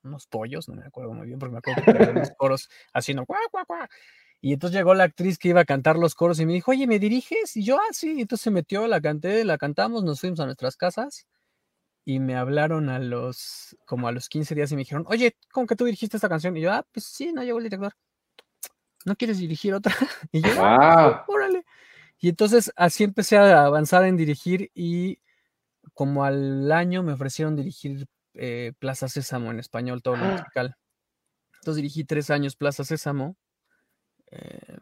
unos 0.02 0.26
pollos, 0.26 0.68
no 0.68 0.76
me 0.76 0.86
acuerdo 0.86 1.12
muy 1.12 1.26
bien, 1.26 1.38
porque 1.38 1.52
me 1.52 1.58
acuerdo 1.58 1.82
que 1.84 2.12
los 2.12 2.30
coros 2.36 2.68
haciendo 2.92 3.26
cuá, 3.26 3.38
cuá, 3.50 3.64
cuá. 3.64 3.88
Y 4.40 4.52
entonces 4.52 4.76
llegó 4.76 4.94
la 4.94 5.04
actriz 5.04 5.38
que 5.38 5.48
iba 5.48 5.62
a 5.62 5.64
cantar 5.64 5.96
los 5.96 6.14
coros 6.14 6.38
y 6.40 6.46
me 6.46 6.52
dijo, 6.52 6.70
oye, 6.70 6.86
¿me 6.86 6.98
diriges? 6.98 7.56
Y 7.56 7.64
yo, 7.64 7.78
ah, 7.78 7.92
sí. 7.92 8.20
entonces 8.20 8.44
se 8.44 8.50
metió, 8.50 8.86
la 8.86 9.00
canté, 9.00 9.44
la 9.44 9.58
cantamos, 9.58 10.04
nos 10.04 10.20
fuimos 10.20 10.40
a 10.40 10.44
nuestras 10.44 10.76
casas 10.76 11.26
y 12.08 12.20
me 12.20 12.36
hablaron 12.36 12.88
a 12.88 13.00
los, 13.00 13.76
como 13.84 14.06
a 14.06 14.12
los 14.12 14.28
15 14.28 14.54
días 14.54 14.70
y 14.70 14.76
me 14.76 14.82
dijeron, 14.82 15.04
oye, 15.08 15.36
¿cómo 15.50 15.66
que 15.66 15.74
tú 15.74 15.84
dirigiste 15.84 16.16
esta 16.16 16.28
canción? 16.28 16.56
Y 16.56 16.60
yo, 16.60 16.72
ah, 16.72 16.86
pues 16.92 17.04
sí, 17.04 17.32
no 17.32 17.42
llegó 17.42 17.58
el 17.58 17.64
director. 17.64 17.92
¿No 19.04 19.16
quieres 19.16 19.38
dirigir 19.38 19.74
otra? 19.74 19.92
Y 20.32 20.40
yo, 20.40 20.50
ah, 20.64 21.24
órale. 21.26 21.66
Y 22.20 22.28
entonces 22.28 22.72
así 22.76 23.02
empecé 23.02 23.38
a 23.38 23.64
avanzar 23.64 24.04
en 24.04 24.16
dirigir 24.16 24.70
y 24.72 25.18
como 25.94 26.24
al 26.24 26.70
año 26.70 27.02
me 27.02 27.12
ofrecieron 27.12 27.56
dirigir 27.56 28.06
eh, 28.34 28.72
Plaza 28.78 29.08
Sésamo 29.08 29.50
en 29.50 29.58
español, 29.58 30.00
todo 30.00 30.16
lo 30.16 30.26
¡Ah! 30.26 30.30
musical. 30.32 30.76
Entonces 31.54 31.76
dirigí 31.82 32.04
tres 32.04 32.30
años 32.30 32.54
Plaza 32.54 32.84
Sésamo, 32.84 33.36
eh, 34.30 34.76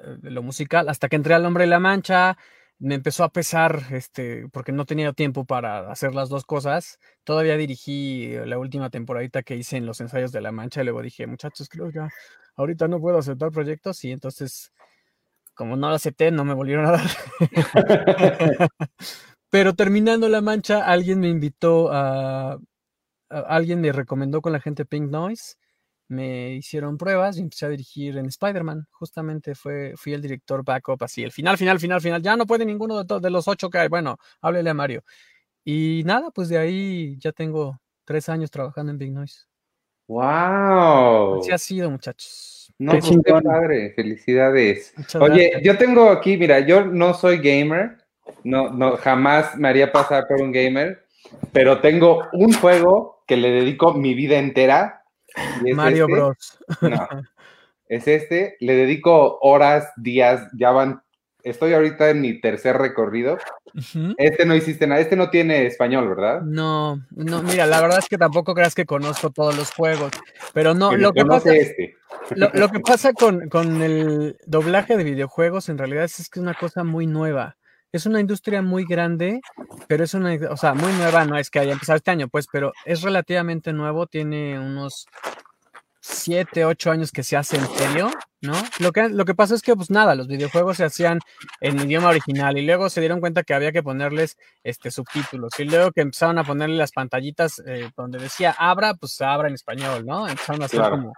eh, 0.00 0.16
lo 0.22 0.42
musical, 0.42 0.88
hasta 0.88 1.10
que 1.10 1.16
entré 1.16 1.34
al 1.34 1.44
Hombre 1.44 1.64
de 1.64 1.70
la 1.70 1.78
Mancha, 1.78 2.38
me 2.78 2.96
empezó 2.96 3.24
a 3.24 3.30
pesar, 3.30 3.84
este, 3.90 4.48
porque 4.52 4.72
no 4.72 4.84
tenía 4.84 5.12
tiempo 5.12 5.44
para 5.44 5.90
hacer 5.90 6.14
las 6.14 6.28
dos 6.28 6.44
cosas. 6.44 6.98
Todavía 7.24 7.56
dirigí 7.56 8.34
la 8.44 8.58
última 8.58 8.90
temporadita 8.90 9.42
que 9.42 9.56
hice 9.56 9.76
en 9.76 9.86
los 9.86 10.00
ensayos 10.00 10.32
de 10.32 10.40
La 10.40 10.52
Mancha 10.52 10.82
y 10.82 10.84
luego 10.84 11.02
dije, 11.02 11.26
muchachos, 11.26 11.68
creo 11.68 11.90
que 11.90 12.00
ahorita 12.56 12.88
no 12.88 13.00
puedo 13.00 13.18
aceptar 13.18 13.50
proyectos 13.50 14.04
y 14.04 14.12
entonces, 14.12 14.72
como 15.54 15.76
no 15.76 15.88
lo 15.88 15.94
acepté, 15.94 16.30
no 16.30 16.44
me 16.44 16.54
volvieron 16.54 16.86
a 16.86 16.92
dar. 16.92 17.06
Pero 19.50 19.74
terminando 19.74 20.28
La 20.28 20.40
Mancha, 20.40 20.84
alguien 20.84 21.20
me 21.20 21.28
invitó 21.28 21.90
a, 21.92 22.58
alguien 23.28 23.80
me 23.80 23.92
recomendó 23.92 24.40
con 24.42 24.52
la 24.52 24.60
gente 24.60 24.84
Pink 24.84 25.10
Noise 25.10 25.56
me 26.08 26.54
hicieron 26.54 26.96
pruebas 26.96 27.36
y 27.36 27.40
empecé 27.40 27.66
a 27.66 27.70
dirigir 27.70 28.18
en 28.18 28.26
Spider-Man. 28.26 28.86
Justamente 28.90 29.54
fue, 29.54 29.94
fui 29.96 30.12
el 30.12 30.22
director 30.22 30.64
backup, 30.64 31.02
así, 31.02 31.22
el 31.22 31.32
final, 31.32 31.56
final, 31.56 31.80
final, 31.80 32.00
final. 32.00 32.22
Ya 32.22 32.36
no 32.36 32.46
puede 32.46 32.64
ninguno 32.64 33.02
de, 33.02 33.20
de 33.20 33.30
los 33.30 33.48
ocho 33.48 33.70
que 33.70 33.78
hay. 33.78 33.88
Bueno, 33.88 34.18
háblele 34.40 34.70
a 34.70 34.74
Mario. 34.74 35.04
Y 35.64 36.02
nada, 36.04 36.30
pues 36.30 36.48
de 36.48 36.58
ahí 36.58 37.16
ya 37.18 37.32
tengo 37.32 37.80
tres 38.04 38.28
años 38.28 38.50
trabajando 38.50 38.92
en 38.92 38.98
Big 38.98 39.12
Noise. 39.12 39.46
¡Wow! 40.06 41.40
Así 41.40 41.50
ha 41.50 41.58
sido, 41.58 41.90
muchachos. 41.90 42.72
No, 42.78 42.92
qué 42.92 42.98
pues, 43.00 43.42
padre, 43.42 43.92
felicidades. 43.94 44.92
Oye, 45.18 45.60
yo 45.62 45.78
tengo 45.78 46.10
aquí, 46.10 46.36
mira, 46.36 46.60
yo 46.60 46.84
no 46.84 47.14
soy 47.14 47.38
gamer, 47.38 47.98
no, 48.42 48.70
no, 48.70 48.96
jamás 48.96 49.56
me 49.56 49.68
haría 49.68 49.92
pasar 49.92 50.26
por 50.26 50.42
un 50.42 50.52
gamer, 50.52 51.06
pero 51.52 51.80
tengo 51.80 52.24
un 52.32 52.52
juego 52.52 53.22
que 53.26 53.36
le 53.36 53.50
dedico 53.50 53.94
mi 53.94 54.12
vida 54.12 54.38
entera 54.38 55.03
Mario 55.74 56.04
este. 56.04 56.12
Bros. 56.12 56.58
No, 56.80 57.08
es 57.88 58.08
este. 58.08 58.56
Le 58.60 58.74
dedico 58.74 59.38
horas, 59.40 59.92
días, 59.96 60.48
ya 60.56 60.70
van. 60.70 61.02
Estoy 61.42 61.74
ahorita 61.74 62.08
en 62.08 62.22
mi 62.22 62.40
tercer 62.40 62.78
recorrido. 62.78 63.36
Este 64.16 64.46
no 64.46 64.54
hiciste 64.54 64.86
nada, 64.86 65.00
este 65.00 65.16
no 65.16 65.28
tiene 65.28 65.66
español, 65.66 66.08
¿verdad? 66.08 66.40
No, 66.42 67.04
no, 67.10 67.42
mira, 67.42 67.66
la 67.66 67.80
verdad 67.82 67.98
es 67.98 68.08
que 68.08 68.16
tampoco 68.16 68.54
creas 68.54 68.74
que 68.74 68.86
conozco 68.86 69.30
todos 69.30 69.54
los 69.56 69.72
juegos, 69.72 70.12
pero 70.54 70.74
no, 70.74 70.96
lo 70.96 71.12
que, 71.12 71.24
pasa, 71.26 71.54
este. 71.54 71.96
lo, 72.36 72.50
lo, 72.54 72.70
que 72.70 72.80
pasa 72.80 73.12
con, 73.12 73.48
con 73.48 73.82
el 73.82 74.38
doblaje 74.46 74.96
de 74.96 75.04
videojuegos 75.04 75.68
en 75.68 75.76
realidad 75.76 76.04
es 76.04 76.30
que 76.30 76.38
es 76.38 76.42
una 76.42 76.54
cosa 76.54 76.84
muy 76.84 77.06
nueva 77.06 77.56
es 77.94 78.06
una 78.06 78.18
industria 78.18 78.60
muy 78.60 78.84
grande, 78.84 79.40
pero 79.86 80.02
es 80.02 80.14
una, 80.14 80.36
o 80.50 80.56
sea, 80.56 80.74
muy 80.74 80.92
nueva, 80.94 81.24
no 81.24 81.38
es 81.38 81.48
que 81.48 81.60
haya 81.60 81.74
empezado 81.74 81.96
este 81.96 82.10
año, 82.10 82.26
pues, 82.26 82.48
pero 82.50 82.72
es 82.84 83.02
relativamente 83.02 83.72
nuevo, 83.72 84.08
tiene 84.08 84.58
unos 84.58 85.06
siete, 86.00 86.64
ocho 86.64 86.90
años 86.90 87.12
que 87.12 87.22
se 87.22 87.36
hace 87.36 87.56
en 87.56 87.68
serio, 87.68 88.10
¿no? 88.40 88.54
Lo 88.80 88.90
que, 88.90 89.08
lo 89.10 89.24
que 89.24 89.36
pasa 89.36 89.54
es 89.54 89.62
que, 89.62 89.76
pues 89.76 89.90
nada, 89.90 90.16
los 90.16 90.26
videojuegos 90.26 90.78
se 90.78 90.84
hacían 90.84 91.20
en 91.60 91.78
idioma 91.78 92.08
original 92.08 92.58
y 92.58 92.66
luego 92.66 92.90
se 92.90 92.98
dieron 92.98 93.20
cuenta 93.20 93.44
que 93.44 93.54
había 93.54 93.70
que 93.70 93.84
ponerles 93.84 94.38
este, 94.64 94.90
subtítulos 94.90 95.52
y 95.60 95.64
luego 95.64 95.92
que 95.92 96.00
empezaron 96.00 96.38
a 96.38 96.44
ponerle 96.44 96.76
las 96.76 96.90
pantallitas 96.90 97.62
eh, 97.64 97.90
donde 97.96 98.18
decía 98.18 98.56
abra, 98.58 98.94
pues 98.94 99.20
abra 99.20 99.46
en 99.46 99.54
español, 99.54 100.04
¿no? 100.04 100.26
Empezaron 100.26 100.62
a 100.62 100.64
hacer 100.64 100.80
como... 100.80 101.12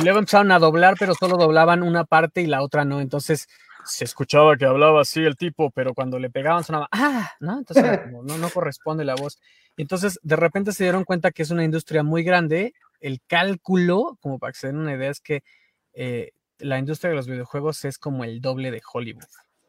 Y 0.00 0.02
luego 0.02 0.18
empezaron 0.18 0.50
a 0.50 0.58
doblar, 0.58 0.96
pero 0.98 1.14
solo 1.14 1.36
doblaban 1.36 1.84
una 1.84 2.02
parte 2.02 2.40
y 2.42 2.46
la 2.46 2.62
otra 2.62 2.84
no, 2.84 3.00
entonces 3.00 3.46
se 3.84 4.04
escuchaba 4.04 4.56
que 4.56 4.64
hablaba 4.64 5.02
así 5.02 5.20
el 5.20 5.36
tipo, 5.36 5.70
pero 5.70 5.94
cuando 5.94 6.18
le 6.18 6.30
pegaban 6.30 6.64
sonaba, 6.64 6.88
ah, 6.92 7.30
¿no? 7.40 7.58
Entonces 7.58 8.00
no, 8.10 8.38
no 8.38 8.50
corresponde 8.50 9.04
la 9.04 9.14
voz. 9.14 9.38
Entonces, 9.76 10.18
de 10.22 10.36
repente 10.36 10.72
se 10.72 10.84
dieron 10.84 11.04
cuenta 11.04 11.32
que 11.32 11.42
es 11.42 11.50
una 11.50 11.64
industria 11.64 12.02
muy 12.02 12.22
grande, 12.22 12.74
el 13.00 13.20
cálculo, 13.26 14.18
como 14.20 14.38
para 14.38 14.52
que 14.52 14.58
se 14.58 14.66
den 14.68 14.78
una 14.78 14.94
idea, 14.94 15.10
es 15.10 15.20
que 15.20 15.42
eh, 15.92 16.32
la 16.58 16.78
industria 16.78 17.10
de 17.10 17.16
los 17.16 17.26
videojuegos 17.26 17.84
es 17.84 17.98
como 17.98 18.24
el 18.24 18.40
doble 18.40 18.70
de 18.70 18.82
Hollywood. 18.92 19.24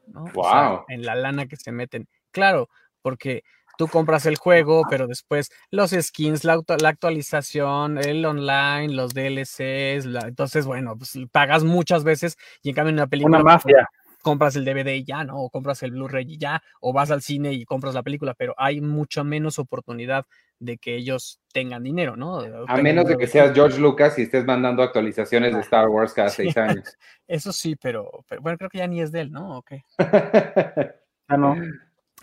¿no? 0.08 0.26
Wow. 0.34 0.86
en 0.88 1.04
la 1.04 1.16
lana 1.16 1.48
que 1.48 1.56
se 1.56 1.72
meten. 1.72 2.08
Claro, 2.32 2.70
porque 3.02 3.44
tú 3.78 3.88
compras 3.88 4.26
el 4.28 4.38
juego, 4.38 4.84
pero 4.90 5.08
después 5.08 5.50
los 5.72 5.92
skins, 5.92 6.44
la, 6.44 6.62
actualización, 6.86 7.98
el 7.98 8.24
online, 8.24 8.94
los 8.94 9.14
DLCs, 9.14 10.06
entonces, 10.28 10.66
bueno, 10.66 10.96
pues 10.96 11.18
pagas 11.32 11.64
muchas 11.64 12.04
veces 12.04 12.38
y 12.62 12.70
en 12.70 12.76
cambio 12.76 12.90
en 12.92 12.96
una 12.96 13.08
película... 13.08 13.40
Una 13.40 13.54
mafia 13.54 13.90
compras 14.26 14.56
el 14.56 14.66
DVD 14.66 14.96
y 14.96 15.04
ya, 15.04 15.24
¿no? 15.24 15.38
O 15.38 15.52
compras 15.52 15.84
el 15.84 15.92
Blu-ray 15.92 16.26
y 16.28 16.40
ya, 16.40 16.64
o 16.82 16.92
vas 16.92 17.12
al 17.12 17.22
cine 17.22 17.54
y 17.54 17.64
compras 17.64 17.94
la 17.94 18.02
película, 18.02 18.34
pero 18.34 18.56
hay 18.58 18.82
mucho 18.82 19.24
menos 19.24 19.60
oportunidad 19.60 20.26
de 20.58 20.80
que 20.80 20.96
ellos 20.96 21.40
tengan 21.54 21.84
dinero, 21.84 22.16
¿no? 22.16 22.40
A 22.68 22.78
menos 22.78 23.06
de 23.06 23.18
que 23.18 23.28
seas 23.28 23.54
George 23.54 23.80
Lucas 23.80 24.18
y 24.18 24.24
estés 24.24 24.44
mandando 24.44 24.82
actualizaciones 24.82 25.54
de 25.54 25.62
Star 25.62 25.90
Wars 25.90 26.12
cada 26.12 26.30
seis 26.30 26.58
años. 26.58 26.98
Eso 27.28 27.54
sí, 27.54 27.76
pero, 27.76 28.26
bueno, 28.42 28.58
creo 28.58 28.72
que 28.72 28.80
ya 28.80 28.88
ni 28.88 29.00
es 29.00 29.12
de 29.12 29.22
él, 29.22 29.32
¿no? 29.32 29.60
Ok. 29.60 29.74
ah, 30.00 31.38
no. 31.38 31.56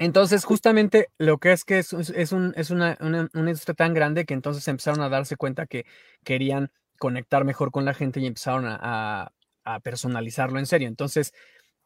Entonces, 0.00 0.44
justamente 0.44 1.06
lo 1.18 1.38
que 1.38 1.52
es 1.52 1.64
que 1.64 1.78
es, 1.78 1.92
es, 1.92 2.32
un, 2.32 2.52
es 2.56 2.70
una, 2.70 2.98
una, 3.00 3.28
una 3.32 3.50
industria 3.50 3.76
tan 3.76 3.94
grande 3.94 4.24
que 4.24 4.34
entonces 4.34 4.66
empezaron 4.66 5.02
a 5.02 5.08
darse 5.08 5.36
cuenta 5.36 5.66
que 5.66 5.86
querían 6.24 6.72
conectar 6.98 7.44
mejor 7.44 7.70
con 7.70 7.84
la 7.84 7.94
gente 7.94 8.18
y 8.18 8.26
empezaron 8.26 8.64
a, 8.66 9.30
a 9.64 9.80
personalizarlo 9.80 10.58
en 10.58 10.66
serio. 10.66 10.88
Entonces, 10.88 11.32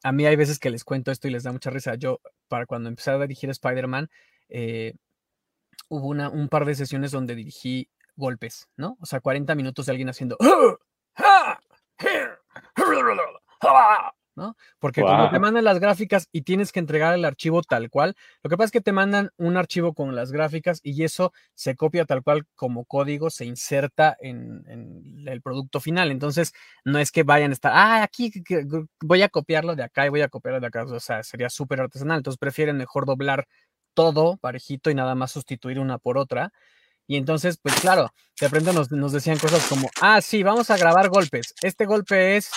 a 0.03 0.13
mí 0.13 0.27
hay 0.27 0.37
veces 0.37 0.59
que 0.59 0.71
les 0.71 0.85
cuento 0.85 1.11
esto 1.11 1.29
y 1.29 1.31
les 1.31 1.43
da 1.43 1.53
mucha 1.53 1.71
risa. 1.71 1.95
Yo, 1.95 2.21
para 2.49 2.67
cuando 2.67 2.89
empecé 2.89 3.11
a 3.11 3.19
dirigir 3.19 3.51
Spider-Man, 3.51 4.09
eh, 4.49 4.95
hubo 5.89 6.09
una, 6.09 6.29
un 6.29 6.49
par 6.49 6.65
de 6.65 6.75
sesiones 6.75 7.11
donde 7.11 7.35
dirigí 7.35 7.89
golpes, 8.17 8.69
¿no? 8.77 8.97
O 9.01 9.07
sea, 9.07 9.21
40 9.21 9.55
minutos 9.55 9.87
de 9.87 9.93
alguien 9.93 10.09
haciendo... 10.09 10.37
¿no? 14.37 14.57
Porque 14.79 15.01
cuando 15.01 15.31
te 15.31 15.39
mandan 15.39 15.65
las 15.65 15.81
gráficas 15.81 16.29
y 16.31 16.43
tienes 16.43 16.71
que 16.71 16.79
entregar 16.79 17.15
el 17.15 17.25
archivo 17.25 17.63
tal 17.63 17.91
cual, 17.91 18.15
lo 18.43 18.51
que 18.51 18.57
pasa 18.57 18.67
es 18.67 18.71
que 18.71 18.81
te 18.83 18.93
mandan 18.93 19.31
un 19.39 19.57
archivo 19.57 19.95
con 19.95 20.15
las 20.15 20.31
gráficas 20.31 20.81
y 20.83 21.03
eso 21.03 21.33
se 21.55 21.75
copia 21.75 22.05
tal 22.05 22.23
cual 22.23 22.47
como 22.55 22.85
código, 22.85 23.31
se 23.31 23.47
inserta 23.47 24.17
en, 24.21 24.65
el 25.27 25.43
producto 25.43 25.81
final. 25.81 26.11
Entonces, 26.11 26.53
no 26.85 26.99
es 26.99 27.11
que 27.11 27.23
vayan 27.23 27.51
a 27.51 27.55
estar, 27.55 27.73
ah, 27.75 28.03
aquí 28.03 28.31
voy 29.01 29.23
a 29.23 29.29
copiarlo 29.29 29.75
de 29.75 29.83
acá 29.83 30.07
y 30.07 30.11
voy 30.11 30.21
a 30.21 30.29
copiarlo 30.29 30.61
de 30.61 30.67
acá. 30.67 30.85
O 30.85 31.01
sea, 31.01 31.23
sería 31.23 31.49
súper 31.49 31.81
artesanal. 31.81 32.19
Entonces, 32.19 32.39
prefieren 32.39 32.77
mejor 32.77 33.07
doblar 33.07 33.49
todo 33.95 34.37
parejito 34.37 34.91
y 34.91 34.95
nada 34.95 35.15
más 35.15 35.33
sustituir 35.33 35.79
una 35.79 35.99
por 35.99 36.19
otra. 36.19 36.53
Y 37.07 37.17
entonces, 37.17 37.59
pues 37.63 37.75
claro, 37.81 38.13
de 38.41 38.49
repente 38.49 38.73
nos, 38.73 38.91
nos 38.91 39.13
decían 39.13 39.39
cosas 39.39 39.67
como, 39.69 39.89
ah, 40.01 40.21
sí, 40.21 40.43
vamos 40.43 40.71
a 40.71 40.77
grabar 40.77 41.09
golpes. 41.09 41.55
Este 41.63 41.87
golpe 41.87 42.37
es 42.37 42.51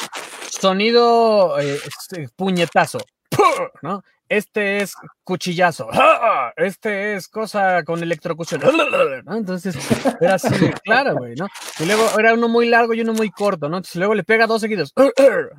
Sonido 0.50 1.60
eh, 1.60 1.80
este, 1.86 2.30
puñetazo. 2.36 3.00
¿no? 3.82 4.04
Este 4.28 4.82
es 4.82 4.94
cuchillazo. 5.24 5.90
Este 6.56 7.16
es 7.16 7.28
cosa 7.28 7.84
con 7.84 8.04
electrocución. 8.04 8.62
Entonces, 9.28 9.76
era 10.22 10.36
así, 10.36 10.72
claro, 10.84 11.16
güey, 11.16 11.36
¿no? 11.36 11.48
Y 11.80 11.86
luego 11.86 12.20
era 12.20 12.34
uno 12.34 12.48
muy 12.48 12.68
largo 12.68 12.94
y 12.94 13.02
uno 13.02 13.14
muy 13.14 13.32
corto, 13.32 13.70
¿no? 13.70 13.78
Entonces 13.78 13.96
luego 13.96 14.14
le 14.14 14.24
pega 14.24 14.46
dos 14.46 14.62
seguidos, 14.62 14.94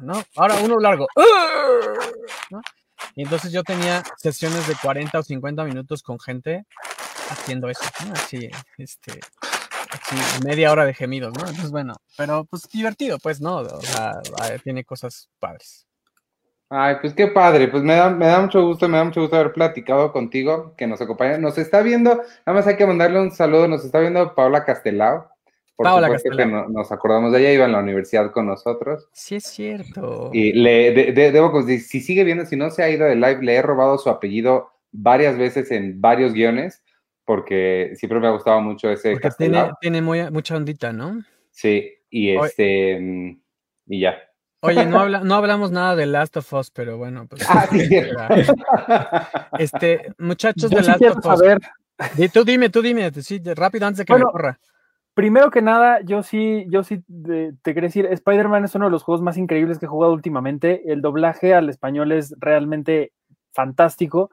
¿no? 0.02 0.22
Ahora 0.36 0.56
uno 0.62 0.78
largo, 0.78 1.06
Y 3.16 3.22
entonces 3.22 3.50
yo 3.50 3.62
tenía 3.64 4.04
sesiones 4.18 4.68
de 4.68 4.76
40 4.76 5.18
o 5.18 5.22
50 5.22 5.64
minutos 5.64 6.02
con 6.02 6.20
gente 6.20 6.64
haciendo 7.30 7.68
eso, 7.68 7.84
¿no? 8.06 8.12
Así, 8.12 8.50
este, 8.78 9.20
media 10.44 10.72
hora 10.72 10.84
de 10.84 10.94
gemidos, 10.94 11.32
¿no? 11.34 11.40
Entonces, 11.40 11.70
bueno, 11.70 11.94
pero 12.16 12.44
pues 12.44 12.68
divertido, 12.72 13.18
pues, 13.18 13.40
¿no? 13.40 13.58
O 13.58 13.80
sea, 13.80 14.20
tiene 14.62 14.84
cosas 14.84 15.28
padres. 15.38 15.86
Ay, 16.72 16.96
pues 17.00 17.14
qué 17.14 17.26
padre, 17.26 17.66
pues 17.66 17.82
me 17.82 17.94
da, 17.94 18.10
me 18.10 18.26
da 18.26 18.40
mucho 18.40 18.64
gusto, 18.64 18.88
me 18.88 18.96
da 18.96 19.02
mucho 19.02 19.22
gusto 19.22 19.34
haber 19.36 19.52
platicado 19.52 20.12
contigo, 20.12 20.74
que 20.76 20.86
nos 20.86 21.00
acompaña. 21.00 21.36
Nos 21.36 21.58
está 21.58 21.82
viendo, 21.82 22.14
nada 22.14 22.58
más 22.58 22.66
hay 22.68 22.76
que 22.76 22.86
mandarle 22.86 23.20
un 23.20 23.32
saludo, 23.32 23.66
nos 23.66 23.84
está 23.84 23.98
viendo 23.98 24.34
Paola 24.36 24.64
Castelao. 24.64 25.28
Por 25.74 25.84
Paola 25.84 26.06
supuesto 26.06 26.36
que 26.36 26.46
nos 26.46 26.92
acordamos 26.92 27.32
de 27.32 27.40
ella, 27.40 27.52
iba 27.52 27.64
en 27.64 27.72
la 27.72 27.80
universidad 27.80 28.30
con 28.30 28.46
nosotros. 28.46 29.08
Sí, 29.12 29.36
es 29.36 29.44
cierto. 29.44 30.30
Y 30.32 30.52
le 30.52 30.92
debo, 31.12 31.60
si 31.62 31.80
sigue 31.80 32.22
viendo, 32.22 32.46
si 32.46 32.54
no 32.54 32.70
se 32.70 32.84
ha 32.84 32.90
ido 32.90 33.04
de 33.06 33.16
live, 33.16 33.42
le 33.42 33.54
he 33.54 33.62
robado 33.62 33.98
su 33.98 34.08
apellido 34.08 34.70
varias 34.92 35.36
veces 35.36 35.70
en 35.72 36.00
varios 36.00 36.34
guiones 36.34 36.84
porque 37.30 37.92
siempre 37.94 38.18
me 38.18 38.26
ha 38.26 38.32
gustado 38.32 38.60
mucho 38.60 38.90
ese 38.90 39.12
porque 39.12 39.28
tiene, 39.38 39.70
tiene 39.80 40.02
muy, 40.02 40.28
mucha 40.32 40.56
ondita, 40.56 40.92
¿no? 40.92 41.22
Sí, 41.52 41.88
y 42.10 42.30
este 42.30 42.98
mm, 42.98 43.40
y 43.86 44.00
ya. 44.00 44.16
Oye, 44.62 44.84
no, 44.84 45.08
no 45.24 45.34
hablamos 45.36 45.70
nada 45.70 45.94
de 45.94 46.06
Last 46.06 46.36
of 46.38 46.52
Us, 46.52 46.72
pero 46.72 46.98
bueno, 46.98 47.28
pues. 47.28 47.48
Ah, 47.48 47.68
sí, 47.70 47.88
este, 49.60 50.12
muchachos 50.18 50.70
de 50.70 50.82
Last 50.82 51.02
of 51.02 51.24
Us. 51.24 51.42
Y 52.18 52.28
tú 52.30 52.42
dime, 52.42 52.68
tú 52.68 52.82
dime, 52.82 53.12
sí, 53.12 53.40
rápido 53.54 53.86
antes 53.86 53.98
de 53.98 54.04
que 54.06 54.14
me 54.14 54.22
corra. 54.22 54.58
Primero 55.14 55.52
que 55.52 55.62
nada, 55.62 56.00
yo 56.00 56.24
sí, 56.24 56.66
yo 56.68 56.82
sí 56.82 57.04
te, 57.24 57.52
te 57.62 57.74
quería 57.74 57.90
decir, 57.90 58.06
Spider-Man 58.06 58.64
es 58.64 58.74
uno 58.74 58.86
de 58.86 58.90
los 58.90 59.04
juegos 59.04 59.22
más 59.22 59.36
increíbles 59.36 59.78
que 59.78 59.86
he 59.86 59.88
jugado 59.88 60.12
últimamente. 60.12 60.82
El 60.92 61.00
doblaje 61.00 61.54
al 61.54 61.68
español 61.68 62.10
es 62.10 62.34
realmente 62.40 63.12
fantástico. 63.52 64.32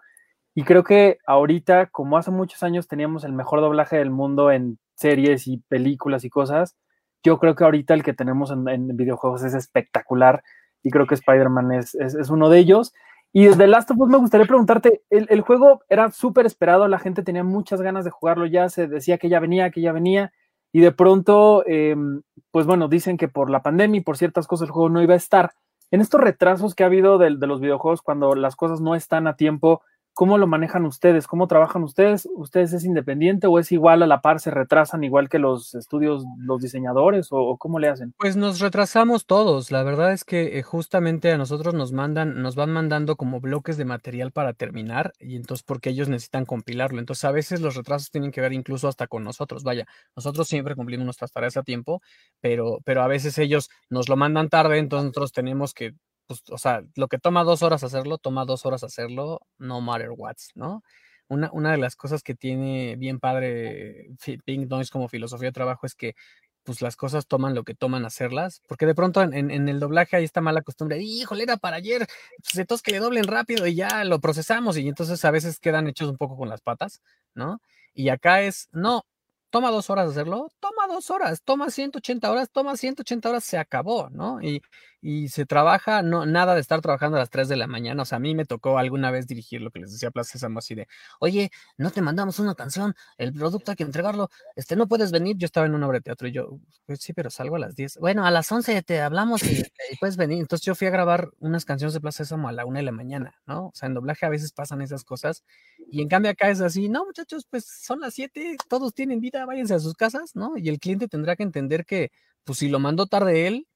Y 0.57 0.63
creo 0.63 0.83
que 0.83 1.19
ahorita, 1.27 1.85
como 1.91 2.17
hace 2.17 2.31
muchos 2.31 2.63
años 2.63 2.87
teníamos 2.87 3.23
el 3.23 3.31
mejor 3.31 3.61
doblaje 3.61 3.97
del 3.97 4.09
mundo 4.09 4.49
en 4.49 4.79
series 4.95 5.47
y 5.47 5.59
películas 5.69 6.25
y 6.25 6.31
cosas, 6.31 6.75
yo 7.23 7.37
creo 7.37 7.53
que 7.53 7.63
ahorita 7.63 7.93
el 7.93 8.01
que 8.01 8.15
tenemos 8.15 8.49
en, 8.49 8.97
videojuegos 8.97 9.43
es 9.43 9.53
espectacular 9.53 10.41
y 10.81 10.89
creo 10.89 11.05
que 11.05 11.13
Spider-Man 11.13 11.73
es, 11.73 11.93
es, 11.93 12.31
uno 12.31 12.49
de 12.49 12.57
ellos. 12.57 12.91
Y 13.31 13.45
desde 13.45 13.67
Last 13.67 13.91
of 13.91 13.99
Us 13.99 14.09
me 14.09 14.17
gustaría 14.17 14.47
preguntarte, 14.47 15.03
el, 15.11 15.41
juego 15.41 15.83
era 15.89 16.09
súper 16.09 16.47
esperado, 16.47 16.87
la 16.87 16.97
gente 16.97 17.21
tenía 17.21 17.43
muchas 17.43 17.79
ganas 17.79 18.03
de 18.03 18.09
jugarlo 18.09 18.47
ya, 18.47 18.67
se 18.69 18.87
decía 18.87 19.19
que 19.19 19.29
ya 19.29 19.39
venía, 19.39 19.69
que 19.69 19.81
ya 19.81 19.91
venía, 19.91 20.33
y 20.73 20.79
de 20.79 20.91
pronto, 20.91 21.63
em, 21.67 22.23
pues 22.49 22.65
bueno, 22.65 22.87
dicen 22.87 23.17
que 23.17 23.27
por 23.27 23.51
la 23.51 23.61
pandemia 23.61 23.99
y 23.99 24.03
por 24.03 24.17
ciertas 24.17 24.47
cosas 24.47 24.69
el 24.69 24.71
juego 24.71 24.89
no 24.89 25.03
iba 25.03 25.13
a 25.13 25.17
estar. 25.17 25.51
En 25.91 26.01
estos 26.01 26.19
retrasos 26.19 26.73
que 26.73 26.81
ha 26.81 26.87
habido 26.87 27.19
de 27.19 27.29
los 27.29 27.61
videojuegos 27.61 28.01
cuando 28.01 28.33
las 28.33 28.55
cosas 28.55 28.81
no 28.81 28.95
están 28.95 29.27
a 29.27 29.35
tiempo, 29.35 29.83
¿Cómo 30.17 30.39
lo 30.39 30.47
manejan 30.47 30.83
ustedes? 30.85 31.27
¿Cómo 31.27 31.45
trabajan 31.47 31.83
ustedes? 31.83 32.27
¿Ustedes 32.33 32.73
es 32.73 32.83
independiente 32.83 33.45
o 33.45 33.59
es 33.59 33.71
igual 33.71 34.01
a 34.01 34.07
la 34.07 34.19
par, 34.19 34.39
se 34.39 34.49
retrasan 34.49 35.03
igual 35.03 35.29
que 35.29 35.37
los 35.37 35.75
estudios, 35.75 36.25
los 36.39 36.59
diseñadores 36.59 37.27
o, 37.29 37.55
cómo 37.57 37.77
le 37.77 37.87
hacen? 37.87 38.15
Pues 38.17 38.35
nos 38.35 38.59
retrasamos 38.59 39.27
todos. 39.27 39.69
La 39.69 39.83
verdad 39.83 40.13
es 40.13 40.23
que 40.23 40.57
eh, 40.57 40.63
justamente 40.63 41.31
a 41.31 41.37
nosotros 41.37 41.75
nos 41.75 41.91
mandan, 41.91 42.41
nos 42.41 42.55
van 42.55 42.71
mandando 42.71 43.15
como 43.15 43.39
bloques 43.39 43.77
de 43.77 43.85
material 43.85 44.31
para 44.31 44.53
terminar 44.53 45.13
y 45.19 45.35
entonces 45.35 45.63
porque 45.63 45.91
ellos 45.91 46.09
necesitan 46.09 46.45
compilarlo. 46.45 46.97
Entonces 46.97 47.23
a 47.23 47.31
veces 47.31 47.61
los 47.61 47.75
retrasos 47.75 48.09
tienen 48.09 48.31
que 48.31 48.41
ver 48.41 48.53
incluso 48.53 48.87
hasta 48.87 49.05
con 49.05 49.23
nosotros. 49.23 49.63
Vaya, 49.63 49.85
nosotros 50.15 50.47
siempre 50.47 50.73
cumplimos 50.73 51.05
nuestras 51.05 51.31
tareas 51.31 51.57
a 51.57 51.61
tiempo, 51.61 52.01
pero, 52.41 52.79
pero 52.83 53.03
a 53.03 53.07
veces 53.07 53.37
ellos 53.37 53.69
nos 53.91 54.09
lo 54.09 54.17
mandan 54.17 54.49
tarde, 54.49 54.79
entonces 54.79 55.09
nosotros 55.09 55.31
tenemos 55.31 55.75
que 55.75 55.93
pues, 56.27 56.43
o 56.49 56.57
sea, 56.57 56.83
lo 56.95 57.07
que 57.07 57.17
toma 57.17 57.43
dos 57.43 57.63
horas 57.63 57.83
hacerlo, 57.83 58.17
toma 58.17 58.45
dos 58.45 58.65
horas 58.65 58.83
hacerlo, 58.83 59.41
no 59.57 59.81
matter 59.81 60.11
what, 60.15 60.35
¿no? 60.55 60.83
Una, 61.29 61.49
una 61.51 61.71
de 61.71 61.77
las 61.77 61.95
cosas 61.95 62.23
que 62.23 62.35
tiene 62.35 62.95
bien 62.97 63.19
padre 63.19 64.09
Pink 64.45 64.69
Noise 64.69 64.91
como 64.91 65.09
filosofía 65.09 65.49
de 65.49 65.53
trabajo 65.53 65.85
es 65.85 65.95
que 65.95 66.15
pues 66.63 66.81
las 66.81 66.97
cosas 66.97 67.27
toman 67.27 67.55
lo 67.55 67.63
que 67.63 67.75
toman 67.75 68.05
hacerlas, 68.05 68.61
porque 68.67 68.85
de 68.85 68.93
pronto 68.93 69.21
en, 69.21 69.33
en, 69.33 69.69
el 69.69 69.79
doblaje 69.79 70.17
hay 70.17 70.25
esta 70.25 70.41
mala 70.41 70.61
costumbre, 70.61 70.99
híjole, 70.99 71.43
era 71.43 71.55
para 71.55 71.77
ayer, 71.77 72.05
pues 72.43 72.57
entonces 72.57 72.83
que 72.83 72.91
le 72.91 72.99
doblen 72.99 73.23
rápido 73.23 73.65
y 73.67 73.75
ya 73.75 74.03
lo 74.03 74.19
procesamos 74.19 74.77
y 74.77 74.85
entonces 74.85 75.23
a 75.23 75.31
veces 75.31 75.59
quedan 75.59 75.87
hechos 75.87 76.09
un 76.09 76.17
poco 76.17 76.35
con 76.35 76.49
las 76.49 76.59
patas, 76.59 77.01
¿no? 77.33 77.61
Y 77.93 78.09
acá 78.09 78.41
es, 78.41 78.67
no, 78.73 79.05
toma 79.49 79.71
dos 79.71 79.89
horas 79.89 80.09
hacerlo, 80.09 80.49
toma 80.59 80.87
dos 80.87 81.09
horas, 81.09 81.41
toma 81.43 81.69
180 81.69 82.29
horas, 82.29 82.49
toma 82.51 82.75
180 82.75 83.29
horas, 83.29 83.43
se 83.43 83.57
acabó, 83.57 84.09
¿no? 84.09 84.41
Y, 84.41 84.61
y 85.01 85.29
se 85.29 85.45
trabaja, 85.45 86.01
no, 86.01 86.25
nada 86.25 86.55
de 86.55 86.61
estar 86.61 86.81
trabajando 86.81 87.17
a 87.17 87.19
las 87.19 87.29
3 87.29 87.47
de 87.47 87.55
la 87.55 87.67
mañana. 87.67 88.01
O 88.01 88.05
sea, 88.05 88.17
a 88.17 88.19
mí 88.19 88.33
me 88.35 88.45
tocó 88.45 88.77
alguna 88.77 89.11
vez 89.11 89.27
dirigir 89.27 89.61
lo 89.61 89.71
que 89.71 89.79
les 89.79 89.91
decía 89.91 90.11
Plaza 90.11 90.33
Sésamo 90.33 90.59
así 90.59 90.75
de, 90.75 90.87
oye, 91.19 91.51
no 91.77 91.91
te 91.91 92.01
mandamos 92.01 92.39
una 92.39 92.55
canción, 92.55 92.95
el 93.17 93.33
producto 93.33 93.71
hay 93.71 93.77
que 93.77 93.83
entregarlo, 93.83 94.29
este, 94.55 94.75
no 94.75 94.87
puedes 94.87 95.11
venir. 95.11 95.37
Yo 95.37 95.45
estaba 95.45 95.65
en 95.67 95.75
una 95.75 95.87
obra 95.87 95.99
de 95.99 96.03
teatro 96.03 96.27
y 96.27 96.31
yo, 96.31 96.59
pues 96.85 96.99
sí, 97.01 97.13
pero 97.13 97.29
salgo 97.29 97.55
a 97.55 97.59
las 97.59 97.75
10. 97.75 97.97
Bueno, 97.99 98.25
a 98.25 98.31
las 98.31 98.51
11 98.51 98.81
te 98.83 99.01
hablamos 99.01 99.43
y, 99.43 99.63
puedes 99.99 100.17
venir. 100.17 100.39
Entonces 100.39 100.65
yo 100.65 100.75
fui 100.75 100.87
a 100.87 100.91
grabar 100.91 101.29
unas 101.39 101.65
canciones 101.65 101.93
de 101.93 102.01
Plaza 102.01 102.23
a 102.23 102.51
la 102.51 102.65
1 102.65 102.77
de 102.77 102.83
la 102.83 102.91
mañana, 102.91 103.39
¿no? 103.45 103.67
O 103.67 103.71
sea, 103.73 103.87
en 103.87 103.93
doblaje 103.93 104.25
a 104.25 104.29
veces 104.29 104.51
pasan 104.51 104.81
esas 104.81 105.03
cosas 105.03 105.43
y 105.91 106.01
en 106.01 106.07
cambio 106.09 106.31
acá 106.31 106.49
es 106.49 106.61
así, 106.61 106.89
no, 106.89 107.05
muchachos, 107.05 107.45
pues 107.49 107.65
son 107.65 107.99
las 108.01 108.13
7, 108.13 108.57
todos 108.67 108.93
tienen 108.93 109.19
vida, 109.19 109.45
váyanse 109.45 109.75
a 109.75 109.79
sus 109.79 109.93
casas, 109.93 110.35
¿no? 110.35 110.57
Y 110.57 110.69
el 110.69 110.79
cliente 110.79 111.07
tendrá 111.07 111.35
que 111.35 111.43
entender 111.43 111.85
que, 111.85 112.11
pues 112.43 112.59
si 112.59 112.69
lo 112.69 112.79
mandó 112.79 113.05
tarde 113.07 113.47
él, 113.47 113.67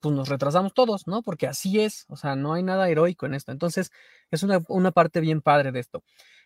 pues 0.00 0.14
nos 0.14 0.28
retrasamos 0.28 0.74
todos, 0.74 1.06
¿no? 1.06 1.22
Porque 1.22 1.46
así 1.46 1.80
es, 1.80 2.04
o 2.08 2.16
sea, 2.16 2.36
no 2.36 2.54
hay 2.54 2.62
nada 2.62 2.88
heroico 2.88 3.26
en 3.26 3.34
esto. 3.34 3.52
Entonces, 3.52 3.90
es 4.30 4.42
una, 4.42 4.90
parte 4.92 5.20
bien 5.20 5.40
padre 5.42 5.72
de 5.72 5.80
esto. 5.80 6.02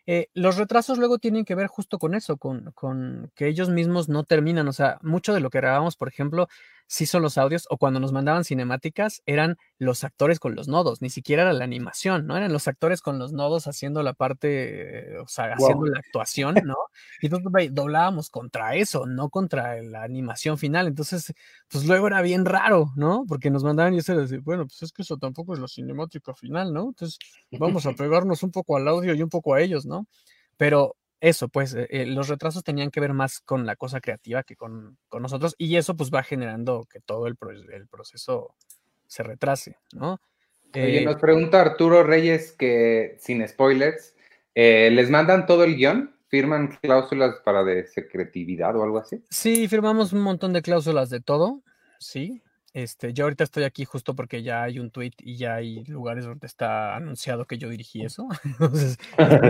Eh, 0.06 0.28
los 0.34 0.56
retrasos 0.56 0.98
luego 0.98 1.18
tienen 1.18 1.44
que 1.44 1.54
ver 1.54 1.66
justo 1.66 1.98
con 1.98 2.14
eso, 2.14 2.36
con, 2.36 2.72
con, 2.72 3.30
que 3.34 3.48
ellos 3.48 3.68
mismos 3.68 4.08
no 4.08 4.24
terminan. 4.24 4.68
O 4.68 4.72
sea, 4.72 4.98
mucho 5.02 5.34
de 5.34 5.40
lo 5.40 5.50
que 5.50 5.58
grabamos, 5.58 5.96
por 5.96 6.08
ejemplo, 6.08 6.48
sí 6.90 7.06
son 7.06 7.22
los 7.22 7.38
audios, 7.38 7.66
o 7.70 7.78
cuando 7.78 8.00
nos 8.00 8.10
mandaban 8.10 8.42
cinemáticas, 8.42 9.22
eran 9.24 9.56
los 9.78 10.02
actores 10.02 10.40
con 10.40 10.56
los 10.56 10.66
nodos, 10.66 11.00
ni 11.00 11.08
siquiera 11.08 11.42
era 11.42 11.52
la 11.52 11.62
animación, 11.62 12.26
¿no? 12.26 12.36
Eran 12.36 12.52
los 12.52 12.66
actores 12.66 13.00
con 13.00 13.20
los 13.20 13.32
nodos 13.32 13.68
haciendo 13.68 14.02
la 14.02 14.12
parte, 14.12 15.16
o 15.20 15.28
sea, 15.28 15.54
haciendo 15.54 15.86
la 15.86 16.00
actuación, 16.00 16.56
¿no? 16.64 16.74
Y 17.20 17.26
entonces 17.26 17.72
doblábamos 17.72 18.28
contra 18.28 18.74
eso, 18.74 19.06
no 19.06 19.30
contra 19.30 19.80
la 19.82 20.02
animación 20.02 20.58
final. 20.58 20.88
Entonces, 20.88 21.32
pues 21.68 21.86
luego 21.86 22.08
era 22.08 22.22
bien 22.22 22.44
raro, 22.44 22.92
¿no? 22.96 23.24
Porque 23.28 23.50
nos 23.50 23.62
mandaban 23.62 23.94
y 23.94 23.98
eso 23.98 24.16
decía, 24.16 24.40
bueno, 24.42 24.66
pues 24.66 24.82
es 24.82 24.92
que 24.92 25.02
eso 25.02 25.16
tampoco 25.16 25.54
es 25.54 25.60
la 25.60 25.68
cinemática 25.68 26.34
final, 26.34 26.72
¿no? 26.72 26.88
Entonces, 26.88 27.20
vamos 27.52 27.86
a 27.86 27.92
pegarnos 27.94 28.42
un 28.42 28.50
poco 28.50 28.76
al 28.76 28.88
audio 28.88 29.14
y 29.14 29.22
un 29.22 29.28
poco 29.28 29.54
a 29.54 29.60
ellos, 29.60 29.86
¿no? 29.86 30.08
Pero 30.56 30.96
eso, 31.20 31.48
pues 31.48 31.74
eh, 31.74 31.86
eh, 31.90 32.06
los 32.06 32.28
retrasos 32.28 32.64
tenían 32.64 32.90
que 32.90 33.00
ver 33.00 33.12
más 33.12 33.40
con 33.40 33.66
la 33.66 33.76
cosa 33.76 34.00
creativa 34.00 34.42
que 34.42 34.56
con, 34.56 34.96
nosotros 35.12 35.54
y 35.58 35.76
eso 35.76 35.96
pues 35.96 36.10
va 36.10 36.22
generando 36.22 36.86
que 36.90 37.00
todo 37.00 37.26
el, 37.26 37.36
el 37.72 37.86
proceso 37.88 38.54
se 39.06 39.22
retrase, 39.22 39.76
¿no? 39.92 40.20
Oye, 40.74 41.02
eh, 41.02 41.04
nos 41.04 41.16
pregunta 41.16 41.60
Arturo 41.60 42.04
Reyes 42.04 42.52
que, 42.52 43.16
sin 43.18 43.46
spoilers, 43.46 44.14
¿les 44.54 45.10
mandan 45.10 45.46
todo 45.46 45.64
el 45.64 45.76
guion? 45.76 46.14
¿Firman 46.28 46.78
cláusulas 46.80 47.40
para 47.44 47.64
de 47.64 47.86
secretividad 47.88 48.76
o 48.76 48.84
algo 48.84 48.98
así? 48.98 49.24
Sí, 49.30 49.66
firmamos 49.66 50.12
un 50.12 50.20
montón 50.20 50.52
de 50.52 50.62
cláusulas 50.62 51.10
de 51.10 51.20
todo, 51.20 51.62
sí. 51.98 52.40
Este, 52.72 53.12
yo 53.12 53.24
ahorita 53.24 53.42
estoy 53.44 53.64
aquí 53.64 53.84
justo 53.84 54.14
porque 54.14 54.42
ya 54.44 54.62
hay 54.62 54.78
un 54.78 54.90
tweet 54.90 55.12
y 55.18 55.36
ya 55.36 55.56
hay 55.56 55.84
lugares 55.86 56.24
donde 56.24 56.46
está 56.46 56.94
anunciado 56.94 57.44
que 57.46 57.58
yo 57.58 57.68
dirigí 57.68 58.02
eso. 58.04 58.28
Entonces, 58.44 58.96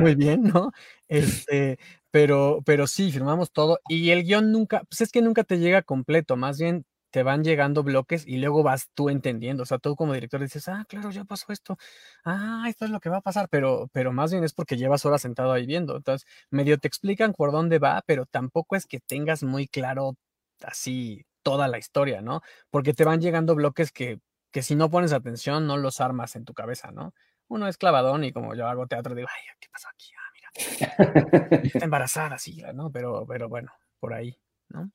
muy 0.00 0.14
bien, 0.16 0.42
¿no? 0.44 0.72
Este, 1.08 1.78
pero, 2.10 2.60
pero 2.64 2.86
sí, 2.86 3.12
firmamos 3.12 3.52
todo. 3.52 3.78
Y 3.88 4.10
el 4.10 4.24
guion 4.24 4.52
nunca, 4.52 4.82
pues 4.88 5.02
es 5.02 5.12
que 5.12 5.20
nunca 5.22 5.44
te 5.44 5.58
llega 5.58 5.82
completo, 5.82 6.36
más 6.36 6.58
bien 6.58 6.84
te 7.10 7.22
van 7.24 7.42
llegando 7.44 7.82
bloques 7.82 8.24
y 8.26 8.38
luego 8.38 8.62
vas 8.62 8.88
tú 8.94 9.10
entendiendo. 9.10 9.64
O 9.64 9.66
sea, 9.66 9.78
tú 9.78 9.96
como 9.96 10.14
director 10.14 10.40
dices, 10.40 10.68
ah, 10.68 10.84
claro, 10.88 11.10
ya 11.10 11.24
pasó 11.24 11.52
esto. 11.52 11.76
Ah, 12.24 12.64
esto 12.68 12.84
es 12.84 12.90
lo 12.90 13.00
que 13.00 13.08
va 13.10 13.18
a 13.18 13.20
pasar, 13.20 13.48
pero, 13.50 13.88
pero 13.92 14.12
más 14.12 14.30
bien 14.32 14.44
es 14.44 14.52
porque 14.54 14.76
llevas 14.76 15.04
horas 15.04 15.22
sentado 15.22 15.52
ahí 15.52 15.66
viendo. 15.66 15.96
Entonces, 15.96 16.26
medio 16.50 16.78
te 16.78 16.88
explican 16.88 17.32
por 17.34 17.52
dónde 17.52 17.78
va, 17.80 18.02
pero 18.06 18.26
tampoco 18.26 18.76
es 18.76 18.86
que 18.86 19.00
tengas 19.00 19.42
muy 19.42 19.66
claro 19.66 20.14
así 20.62 21.24
toda 21.42 21.68
la 21.68 21.78
historia, 21.78 22.20
¿no? 22.20 22.42
Porque 22.70 22.94
te 22.94 23.04
van 23.04 23.20
llegando 23.20 23.54
bloques 23.54 23.92
que, 23.92 24.20
que 24.50 24.62
si 24.62 24.74
no 24.74 24.90
pones 24.90 25.12
atención 25.12 25.66
no 25.66 25.76
los 25.76 26.00
armas 26.00 26.36
en 26.36 26.44
tu 26.44 26.54
cabeza, 26.54 26.90
¿no? 26.90 27.14
Uno 27.48 27.66
es 27.66 27.76
clavadón 27.76 28.24
y 28.24 28.32
como 28.32 28.54
yo 28.54 28.68
hago 28.68 28.86
teatro 28.86 29.14
digo, 29.14 29.28
ay, 29.30 29.42
¿qué 29.58 29.68
pasó 29.70 29.88
aquí? 29.88 30.12
Ah, 30.16 30.30
mira, 30.34 31.62
está 31.62 31.84
embarazada, 31.84 32.38
sí, 32.38 32.62
¿no? 32.74 32.90
Pero, 32.90 33.26
pero 33.26 33.48
bueno, 33.48 33.72
por 33.98 34.14
ahí, 34.14 34.38
¿no? 34.68 34.90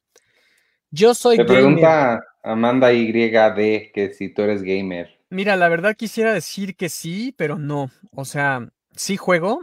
Yo 0.91 1.13
soy 1.13 1.37
Te 1.37 1.45
pregunta 1.45 2.23
Amanda 2.41 2.93
YD 2.93 3.91
que 3.91 4.13
si 4.13 4.33
tú 4.33 4.43
eres 4.43 4.61
gamer. 4.63 5.19
Mira, 5.29 5.57
la 5.57 5.67
verdad 5.67 5.95
quisiera 5.95 6.33
decir 6.33 6.77
que 6.77 6.87
sí, 6.87 7.33
pero 7.37 7.57
no. 7.57 7.91
O 8.11 8.23
sea, 8.23 8.69
sí 8.95 9.17
juego, 9.17 9.59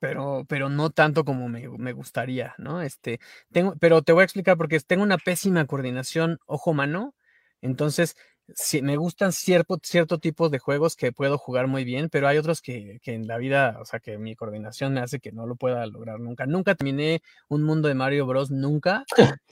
pero, 0.00 0.44
pero 0.48 0.68
no 0.68 0.90
tanto 0.90 1.24
como 1.24 1.48
me, 1.48 1.68
me, 1.68 1.92
gustaría, 1.92 2.54
¿no? 2.58 2.82
Este, 2.82 3.20
tengo, 3.52 3.74
pero 3.80 4.02
te 4.02 4.12
voy 4.12 4.22
a 4.22 4.24
explicar 4.24 4.56
porque 4.56 4.80
tengo 4.80 5.02
una 5.02 5.18
pésima 5.18 5.66
coordinación 5.66 6.38
ojo-mano, 6.46 7.14
entonces 7.60 8.16
sí, 8.54 8.82
me 8.82 8.96
gustan 8.96 9.32
cierto, 9.32 9.78
cierto 9.82 10.18
tipo 10.18 10.48
de 10.48 10.58
juegos 10.58 10.96
que 10.96 11.12
puedo 11.12 11.38
jugar 11.38 11.66
muy 11.66 11.84
bien, 11.84 12.08
pero 12.10 12.28
hay 12.28 12.38
otros 12.38 12.62
que, 12.62 13.00
que, 13.02 13.14
en 13.14 13.26
la 13.26 13.38
vida, 13.38 13.78
o 13.80 13.84
sea, 13.84 14.00
que 14.00 14.18
mi 14.18 14.34
coordinación 14.36 14.94
me 14.94 15.00
hace 15.00 15.20
que 15.20 15.32
no 15.32 15.46
lo 15.46 15.56
pueda 15.56 15.84
lograr 15.86 16.20
nunca. 16.20 16.46
Nunca 16.46 16.74
terminé 16.74 17.22
un 17.48 17.62
mundo 17.62 17.88
de 17.88 17.94
Mario 17.94 18.26
Bros, 18.26 18.50
nunca. 18.50 19.04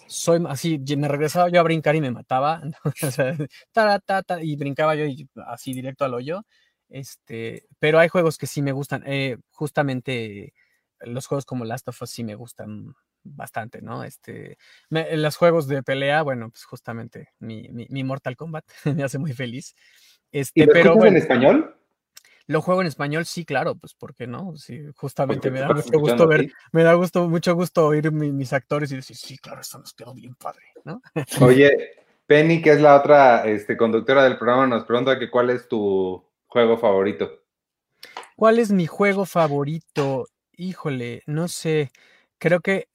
Soy 0.06 0.42
así, 0.48 0.78
me 0.96 1.08
regresaba 1.08 1.48
yo 1.48 1.60
a 1.60 1.64
brincar 1.64 1.96
y 1.96 2.00
me 2.00 2.10
mataba, 2.10 2.62
o 2.84 3.10
sea, 3.10 3.36
ta, 3.72 3.98
ta, 4.00 4.42
y 4.42 4.56
brincaba 4.56 4.94
yo 4.94 5.06
así 5.46 5.72
directo 5.72 6.04
al 6.04 6.14
hoyo. 6.14 6.44
Este, 6.94 7.66
pero 7.80 7.98
hay 7.98 8.08
juegos 8.08 8.38
que 8.38 8.46
sí 8.46 8.62
me 8.62 8.70
gustan. 8.70 9.02
Eh, 9.04 9.38
justamente 9.50 10.54
los 11.00 11.26
juegos 11.26 11.44
como 11.44 11.64
Last 11.64 11.88
of 11.88 12.00
Us 12.00 12.10
sí 12.10 12.22
me 12.22 12.36
gustan 12.36 12.94
bastante, 13.24 13.82
¿no? 13.82 14.04
Este, 14.04 14.58
los 14.90 15.36
juegos 15.36 15.66
de 15.66 15.82
pelea, 15.82 16.22
bueno, 16.22 16.50
pues 16.50 16.62
justamente 16.64 17.30
mi, 17.40 17.68
mi, 17.68 18.04
Mortal 18.04 18.36
Kombat 18.36 18.64
me 18.96 19.02
hace 19.02 19.18
muy 19.18 19.32
feliz. 19.32 19.74
Este, 20.30 20.60
¿Y 20.60 20.66
lo 20.66 20.72
pero 20.72 21.04
en 21.04 21.16
español? 21.16 21.76
Lo 22.46 22.62
juego 22.62 22.80
en 22.82 22.86
español, 22.86 23.24
sí, 23.24 23.44
claro, 23.44 23.74
pues 23.74 23.94
¿por 23.94 24.14
qué 24.14 24.28
no? 24.28 24.56
Sí, 24.56 24.80
justamente 24.94 25.50
me 25.50 25.60
da 25.60 25.72
mucho 25.72 25.98
gusto 25.98 26.28
ver, 26.28 26.52
me 26.70 26.84
da 26.84 26.94
gusto, 26.94 27.28
mucho 27.28 27.56
gusto 27.56 27.86
oír 27.86 28.12
mis 28.12 28.52
actores 28.52 28.92
y 28.92 28.96
decir, 28.96 29.16
sí, 29.16 29.36
claro, 29.38 29.62
esto 29.62 29.78
nos 29.78 29.94
quedó 29.94 30.14
bien 30.14 30.36
padre, 30.36 30.62
¿no? 30.84 31.02
Oye, 31.40 31.72
Penny, 32.26 32.62
que 32.62 32.70
es 32.70 32.80
la 32.80 32.94
otra 32.94 33.46
este, 33.46 33.76
conductora 33.76 34.22
del 34.22 34.38
programa, 34.38 34.68
nos 34.68 34.84
pregunta 34.84 35.18
que 35.18 35.28
cuál 35.28 35.50
es 35.50 35.66
tu 35.66 36.24
juego 36.54 36.78
favorito. 36.78 37.42
¿Cuál 38.36 38.60
es 38.60 38.70
mi 38.70 38.86
juego 38.86 39.26
favorito? 39.26 40.26
Híjole, 40.52 41.24
no 41.26 41.48
sé. 41.48 41.90
Creo 42.38 42.60
que, 42.60 42.86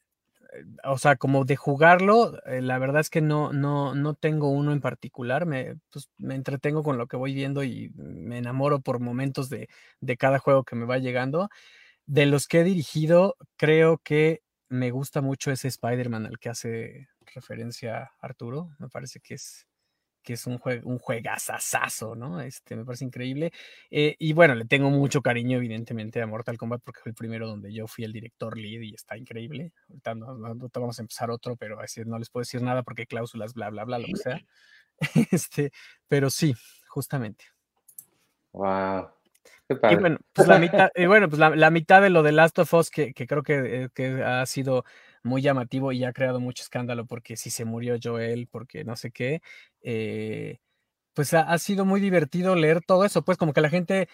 o 0.86 0.98
sea, 0.98 1.18
como 1.18 1.44
de 1.44 1.58
jugarlo, 1.58 2.42
eh, 2.46 2.62
la 2.62 2.80
verdad 2.80 3.02
es 3.02 3.10
que 3.10 3.20
no, 3.20 3.52
no, 3.52 3.96
no 3.96 4.14
tengo 4.14 4.50
uno 4.50 4.72
en 4.72 4.80
particular. 4.80 5.46
Me, 5.46 5.76
pues, 5.92 6.10
me 6.18 6.36
entretengo 6.36 6.84
con 6.84 6.98
lo 6.98 7.08
que 7.08 7.18
voy 7.18 7.34
viendo 7.34 7.62
y 7.66 7.92
me 7.96 8.38
enamoro 8.38 8.80
por 8.80 9.02
momentos 9.02 9.50
de, 9.50 9.68
de 10.00 10.16
cada 10.16 10.40
juego 10.40 10.64
que 10.64 10.78
me 10.78 10.86
va 10.86 10.98
llegando. 10.98 11.50
De 12.06 12.28
los 12.28 12.48
que 12.48 12.62
he 12.62 12.64
dirigido, 12.64 13.36
creo 13.58 13.98
que 13.98 14.42
me 14.70 14.92
gusta 14.92 15.20
mucho 15.20 15.52
ese 15.52 15.68
Spider-Man 15.68 16.28
al 16.28 16.40
que 16.40 16.48
hace 16.48 17.10
referencia 17.36 18.12
Arturo. 18.22 18.70
Me 18.80 18.88
parece 18.88 19.20
que 19.20 19.34
es 19.34 19.69
que 20.30 20.34
es 20.34 20.46
un, 20.46 20.60
juego 20.60 20.88
un 20.88 21.00
juegazazazo, 21.00 22.14
¿no? 22.14 22.40
Este, 22.40 22.76
me 22.76 22.86
parece 22.86 23.04
increíble. 23.04 23.52
Eh, 23.90 24.16
y 24.20 24.34
bueno, 24.34 24.54
le 24.54 24.66
tengo 24.66 24.92
mucho 24.92 25.24
cariño, 25.24 25.58
evidentemente, 25.58 26.22
a 26.22 26.28
Mortal 26.28 26.56
Kombat 26.56 26.84
porque 26.84 27.00
fue 27.02 27.10
el 27.10 27.16
primero 27.16 27.48
donde 27.48 27.74
yo 27.74 27.88
fui 27.88 28.04
el 28.06 28.14
director 28.14 28.56
lead 28.56 28.82
y 28.82 28.94
está 28.94 29.18
increíble. 29.18 29.74
Ahorita, 29.88 30.14
vamos 30.80 31.00
a 31.00 31.02
empezar 31.02 31.32
otro, 31.32 31.56
pero 31.56 31.80
así 31.80 32.02
no 32.06 32.20
les 32.20 32.30
puedo 32.30 32.42
decir 32.42 32.62
nada 32.62 32.84
porque 32.84 33.08
cláusulas, 33.08 33.56
bla, 33.56 33.72
bla, 33.72 33.86
bla, 33.86 33.98
lo 33.98 34.06
que 34.06 34.18
sea. 34.18 34.40
Este, 35.32 35.72
pero 36.08 36.30
sí, 36.30 36.54
justamente. 36.90 37.46
Wow. 38.52 39.10
Y 39.90 39.96
bueno, 39.96 40.20
pues 40.32 40.48
la 40.48 40.60
mitad, 40.60 40.90
y 40.94 41.06
bueno, 41.08 41.28
pues 41.28 41.40
la, 41.40 41.72
mitad 41.72 42.04
de 42.04 42.12
lo 42.12 42.22
de 42.22 42.34
Last 42.34 42.60
of 42.60 42.72
Us, 42.76 42.92
que, 42.92 43.16
que 43.16 43.26
creo 43.26 43.42
que, 43.42 43.84
eh, 43.84 43.90
que 43.96 44.22
ha 44.24 44.46
sido 44.46 44.86
muy 45.24 45.42
llamativo 45.42 45.92
y 45.92 46.04
ha 46.04 46.14
creado 46.14 46.40
mucho 46.40 46.64
escándalo 46.64 47.06
porque 47.06 47.38
si 47.38 47.50
se 47.50 47.66
murió 47.66 47.98
Joel, 48.02 48.48
porque 48.48 48.84
no 48.84 48.96
sé 48.96 49.12
qué, 49.12 49.42
eh, 49.82 50.60
pues 51.14 51.34
ha, 51.34 51.58
sido 51.58 51.86
muy 51.86 52.00
divertido 52.02 52.56
leer 52.56 52.82
todo 52.82 53.06
eso, 53.06 53.24
pues 53.24 53.38
como 53.38 53.54
que 53.54 53.62
la 53.62 53.70
gente, 53.70 54.08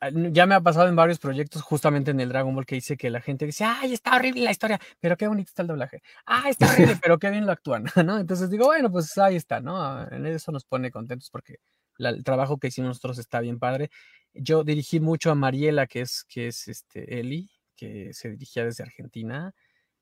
ah, 0.00 0.10
ya 0.12 0.46
me 0.46 0.54
ha 0.54 0.60
pasado 0.60 0.88
en 0.88 0.96
varios 0.96 1.18
proyectos, 1.18 1.62
justamente 1.62 2.12
en 2.12 2.20
el 2.20 2.28
Dragon 2.28 2.54
Ball, 2.54 2.66
que 2.66 2.76
dice 2.76 2.96
que 2.96 3.10
la 3.10 3.20
gente 3.20 3.46
dice, 3.46 3.64
ay, 3.64 3.92
está 3.94 4.14
horrible 4.16 4.42
la 4.44 4.52
historia, 4.52 4.78
pero 5.00 5.16
qué 5.16 5.26
bonito 5.26 5.48
está 5.48 5.62
el 5.62 5.68
doblaje, 5.68 6.02
ay, 6.24 6.52
está 6.52 6.70
horrible, 6.72 6.96
pero 7.02 7.18
qué 7.18 7.30
bien 7.30 7.46
lo 7.46 7.52
actúan, 7.52 7.84
¿no? 8.06 8.18
Entonces 8.18 8.50
digo, 8.50 8.66
bueno, 8.66 8.90
pues 8.90 9.16
ahí 9.18 9.36
está, 9.36 9.60
¿no? 9.60 10.08
En 10.10 10.26
eso 10.26 10.52
nos 10.52 10.64
pone 10.64 10.90
contentos 10.90 11.30
porque 11.30 11.56
el 11.98 12.24
trabajo 12.24 12.58
que 12.58 12.68
hicimos 12.68 12.88
nosotros 12.88 13.18
está 13.18 13.40
bien 13.40 13.58
padre. 13.58 13.90
Yo 14.34 14.64
dirigí 14.64 15.00
mucho 15.00 15.30
a 15.30 15.34
Mariela, 15.34 15.86
que 15.86 16.02
es, 16.02 16.24
que 16.28 16.48
es 16.48 16.68
este, 16.68 17.18
Eli, 17.20 17.50
que 17.74 18.12
se 18.12 18.30
dirigía 18.30 18.64
desde 18.64 18.84
Argentina 18.84 19.54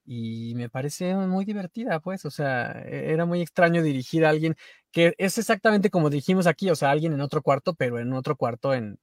y 0.05 0.55
me 0.55 0.69
parece 0.69 1.15
muy 1.15 1.45
divertida, 1.45 2.01
pues, 2.01 2.25
o 2.25 2.31
sea, 2.31 2.73
e-, 2.87 3.13
era 3.13 3.25
muy 3.25 3.41
extraño 3.41 3.83
dirigir 3.83 4.25
a 4.25 4.31
alguien 4.31 4.57
que 4.91 5.15
es 5.19 5.39
exactamente 5.39 5.91
como 5.91 6.11
dirigimos 6.11 6.47
aquí, 6.47 6.71
o 6.71 6.77
sea, 6.77 6.91
alguien 6.91 7.13
en 7.13 7.21
otro 7.21 7.43
cuarto, 7.43 7.75
pero 7.75 7.99
en 7.99 8.13
otro 8.13 8.37
cuarto 8.37 8.75
en 8.75 8.99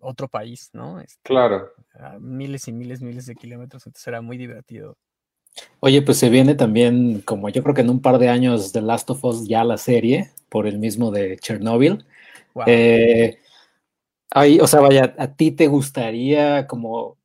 otro 0.00 0.28
país, 0.28 0.70
¿no? 0.72 1.00
Este, 1.00 1.20
claro. 1.22 1.70
miles 2.20 2.68
y 2.68 2.72
miles, 2.72 3.00
miles 3.00 3.26
de 3.26 3.34
kilómetros, 3.34 3.86
entonces 3.86 4.06
era 4.06 4.20
muy 4.20 4.36
divertido. 4.36 4.96
Oye, 5.80 6.02
pues 6.02 6.18
se 6.18 6.28
viene 6.28 6.54
también, 6.54 7.20
como 7.22 7.48
yo 7.48 7.62
creo 7.62 7.74
que 7.74 7.80
en 7.80 7.90
un 7.90 8.00
par 8.00 8.18
de 8.18 8.28
años, 8.28 8.72
The 8.72 8.82
Last 8.82 9.10
of 9.10 9.24
Us 9.24 9.48
ya 9.48 9.64
la 9.64 9.78
serie, 9.78 10.30
por 10.48 10.66
el 10.66 10.78
mismo 10.78 11.10
de 11.10 11.38
Chernobyl. 11.38 12.04
Eh, 12.66 13.38
ahí, 14.30 14.60
o 14.60 14.66
sea, 14.66 14.80
vaya, 14.80 15.14
¿a 15.18 15.34
ti 15.34 15.52
te 15.52 15.66
gustaría 15.66 16.66
como 16.66 17.16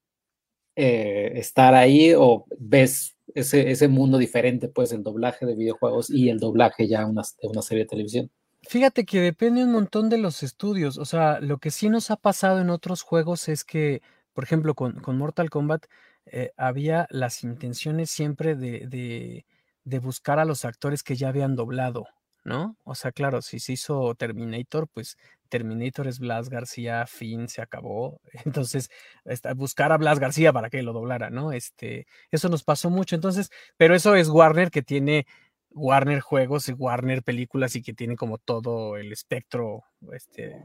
eh, 0.75 1.33
estar 1.35 1.73
ahí 1.73 2.13
o 2.15 2.45
ves 2.57 3.15
ese, 3.33 3.71
ese, 3.71 3.87
mundo 3.87 4.17
diferente, 4.17 4.67
pues 4.67 4.91
el 4.91 5.03
doblaje 5.03 5.45
de 5.45 5.55
videojuegos 5.55 6.09
y 6.09 6.29
el 6.29 6.39
doblaje 6.39 6.87
ya 6.87 7.05
una, 7.05 7.21
de 7.41 7.47
una 7.47 7.61
serie 7.61 7.83
de 7.83 7.89
televisión? 7.89 8.31
Fíjate 8.67 9.05
que 9.05 9.21
depende 9.21 9.63
un 9.63 9.71
montón 9.71 10.09
de 10.09 10.17
los 10.17 10.41
estudios. 10.41 10.97
O 10.97 11.05
sea, 11.05 11.39
lo 11.39 11.59
que 11.59 11.71
sí 11.71 11.89
nos 11.89 12.09
ha 12.11 12.15
pasado 12.15 12.59
en 12.61 12.69
otros 12.69 13.03
juegos 13.03 13.47
es 13.47 13.63
que, 13.63 14.01
por 14.33 14.43
ejemplo, 14.43 14.73
con, 14.73 14.99
con 15.01 15.17
Mortal 15.17 15.49
Kombat 15.49 15.85
eh, 16.25 16.51
había 16.57 17.07
las 17.11 17.43
intenciones 17.43 18.09
siempre 18.09 18.55
de, 18.55 18.87
de, 18.87 19.45
de, 19.83 19.99
buscar 19.99 20.39
a 20.39 20.45
los 20.45 20.65
actores 20.65 21.03
que 21.03 21.15
ya 21.15 21.29
habían 21.29 21.55
doblado, 21.55 22.07
¿no? 22.43 22.75
O 22.83 22.95
sea, 22.95 23.11
claro, 23.11 23.43
si 23.43 23.59
se 23.59 23.73
hizo 23.73 24.15
Terminator, 24.15 24.87
pues 24.87 25.17
Terminator 25.55 26.05
es 26.07 26.19
Blas 26.19 26.49
García, 26.49 27.05
fin, 27.07 27.47
se 27.47 27.61
acabó. 27.61 28.19
Entonces, 28.45 28.89
buscar 29.55 29.93
a 29.93 29.97
Blas 29.97 30.19
García 30.19 30.51
para 30.51 30.69
que 30.69 30.83
lo 30.83 30.91
doblara, 30.91 31.29
¿no? 31.29 31.53
Este, 31.53 32.07
eso 32.29 32.49
nos 32.49 32.63
pasó 32.63 32.89
mucho. 32.89 33.15
Entonces, 33.15 33.51
pero 33.77 33.95
eso 33.95 34.15
es 34.15 34.27
Warner 34.27 34.69
que 34.69 34.81
tiene 34.81 35.25
Warner 35.69 36.19
Juegos 36.19 36.67
y 36.67 36.73
Warner 36.73 37.23
Películas 37.23 37.77
y 37.77 37.81
que 37.81 37.93
tiene 37.93 38.17
como 38.17 38.37
todo 38.37 38.97
el 38.97 39.13
espectro 39.13 39.83
este, 40.11 40.61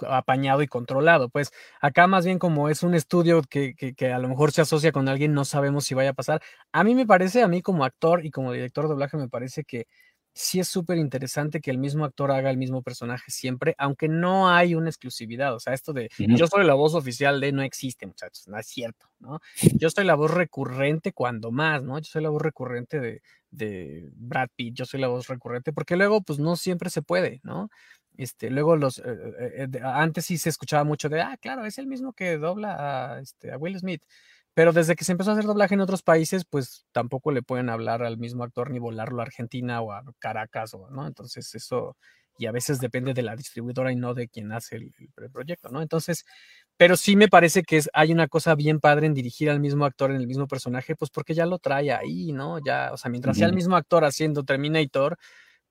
apañado 0.00 0.62
y 0.62 0.66
controlado. 0.66 1.28
Pues 1.28 1.52
acá 1.80 2.08
más 2.08 2.24
bien 2.24 2.40
como 2.40 2.68
es 2.68 2.82
un 2.82 2.94
estudio 2.94 3.42
que, 3.48 3.74
que, 3.76 4.12
a 4.12 4.18
lo 4.18 4.28
mejor 4.28 4.50
se 4.50 4.62
asocia 4.62 4.90
con 4.90 5.08
alguien, 5.08 5.34
no 5.34 5.44
sabemos 5.44 5.84
si 5.84 5.94
vaya 5.94 6.10
a 6.10 6.14
pasar. 6.14 6.42
A 6.72 6.82
mí 6.82 6.96
me 6.96 7.06
parece, 7.06 7.42
a 7.42 7.48
mí 7.48 7.62
como 7.62 7.84
actor 7.84 8.26
y 8.26 8.32
como 8.32 8.50
director 8.52 8.86
de 8.86 8.88
doblaje, 8.90 9.16
me 9.16 9.28
parece 9.28 9.62
que 9.62 9.86
sí 10.34 10.60
es 10.60 10.68
súper 10.68 10.98
interesante 10.98 11.60
que 11.60 11.70
el 11.70 11.78
mismo 11.78 12.04
actor 12.04 12.30
haga 12.30 12.50
el 12.50 12.56
mismo 12.56 12.82
personaje 12.82 13.30
siempre, 13.30 13.74
aunque 13.78 14.08
no 14.08 14.48
hay 14.50 14.74
una 14.74 14.88
exclusividad. 14.88 15.54
O 15.54 15.60
sea, 15.60 15.74
esto 15.74 15.92
de 15.92 16.10
yo 16.18 16.46
soy 16.46 16.64
la 16.64 16.74
voz 16.74 16.94
oficial 16.94 17.40
de 17.40 17.52
no 17.52 17.62
existe, 17.62 18.06
muchachos, 18.06 18.48
no 18.48 18.58
es 18.58 18.66
cierto, 18.66 19.08
¿no? 19.18 19.40
Yo 19.82 19.90
soy 19.90 20.04
la 20.04 20.14
voz 20.14 20.30
recurrente 20.30 21.12
cuando 21.12 21.50
más, 21.50 21.82
¿no? 21.82 21.98
Yo 21.98 22.04
soy 22.04 22.22
la 22.22 22.30
voz 22.30 22.42
recurrente 22.42 23.00
de, 23.00 23.22
de 23.50 24.08
Brad 24.14 24.48
Pitt, 24.56 24.74
yo 24.74 24.84
soy 24.84 25.00
la 25.00 25.08
voz 25.08 25.28
recurrente, 25.28 25.72
porque 25.72 25.96
luego, 25.96 26.22
pues 26.22 26.38
no 26.38 26.56
siempre 26.56 26.90
se 26.90 27.02
puede, 27.02 27.40
¿no? 27.44 27.68
Este, 28.16 28.50
luego 28.50 28.76
los, 28.76 28.98
eh, 28.98 29.02
eh, 29.06 29.68
eh, 29.72 29.80
antes 29.82 30.26
sí 30.26 30.38
se 30.38 30.48
escuchaba 30.48 30.84
mucho 30.84 31.08
de, 31.08 31.20
ah, 31.20 31.36
claro, 31.40 31.64
es 31.64 31.78
el 31.78 31.86
mismo 31.86 32.12
que 32.12 32.36
dobla 32.36 33.14
a, 33.14 33.20
este, 33.20 33.52
a 33.52 33.58
Will 33.58 33.78
Smith. 33.78 34.02
Pero 34.54 34.72
desde 34.72 34.96
que 34.96 35.04
se 35.04 35.12
empezó 35.12 35.30
a 35.30 35.32
hacer 35.32 35.46
doblaje 35.46 35.74
en 35.74 35.80
otros 35.80 36.02
países, 36.02 36.44
pues 36.44 36.84
tampoco 36.92 37.32
le 37.32 37.42
pueden 37.42 37.70
hablar 37.70 38.02
al 38.02 38.18
mismo 38.18 38.44
actor 38.44 38.70
ni 38.70 38.78
volarlo 38.78 39.20
a 39.20 39.24
Argentina 39.24 39.80
o 39.80 39.92
a 39.92 40.02
Caracas, 40.18 40.74
o, 40.74 40.90
¿no? 40.90 41.06
Entonces 41.06 41.54
eso, 41.54 41.96
y 42.36 42.46
a 42.46 42.52
veces 42.52 42.78
depende 42.78 43.14
de 43.14 43.22
la 43.22 43.34
distribuidora 43.34 43.92
y 43.92 43.96
no 43.96 44.12
de 44.12 44.28
quien 44.28 44.52
hace 44.52 44.76
el, 44.76 44.92
proyecto, 45.32 45.70
¿no? 45.70 45.80
Entonces, 45.80 46.26
pero 46.76 46.96
sí 46.96 47.16
me 47.16 47.28
parece 47.28 47.62
que 47.62 47.78
es, 47.78 47.88
hay 47.94 48.12
una 48.12 48.28
cosa 48.28 48.54
bien 48.54 48.78
padre 48.78 49.06
en 49.06 49.14
dirigir 49.14 49.48
al 49.48 49.60
mismo 49.60 49.86
actor 49.86 50.10
en 50.10 50.18
el 50.18 50.26
mismo 50.26 50.46
personaje, 50.46 50.96
pues 50.96 51.10
porque 51.10 51.32
ya 51.34 51.46
lo 51.46 51.58
trae 51.58 51.92
ahí, 51.92 52.32
¿no? 52.32 52.58
Ya, 52.64 52.90
o 52.92 52.98
sea, 52.98 53.10
mientras 53.10 53.38
sea 53.38 53.46
el 53.46 53.54
mismo 53.54 53.76
actor 53.76 54.04
haciendo 54.04 54.44
Terminator, 54.44 55.16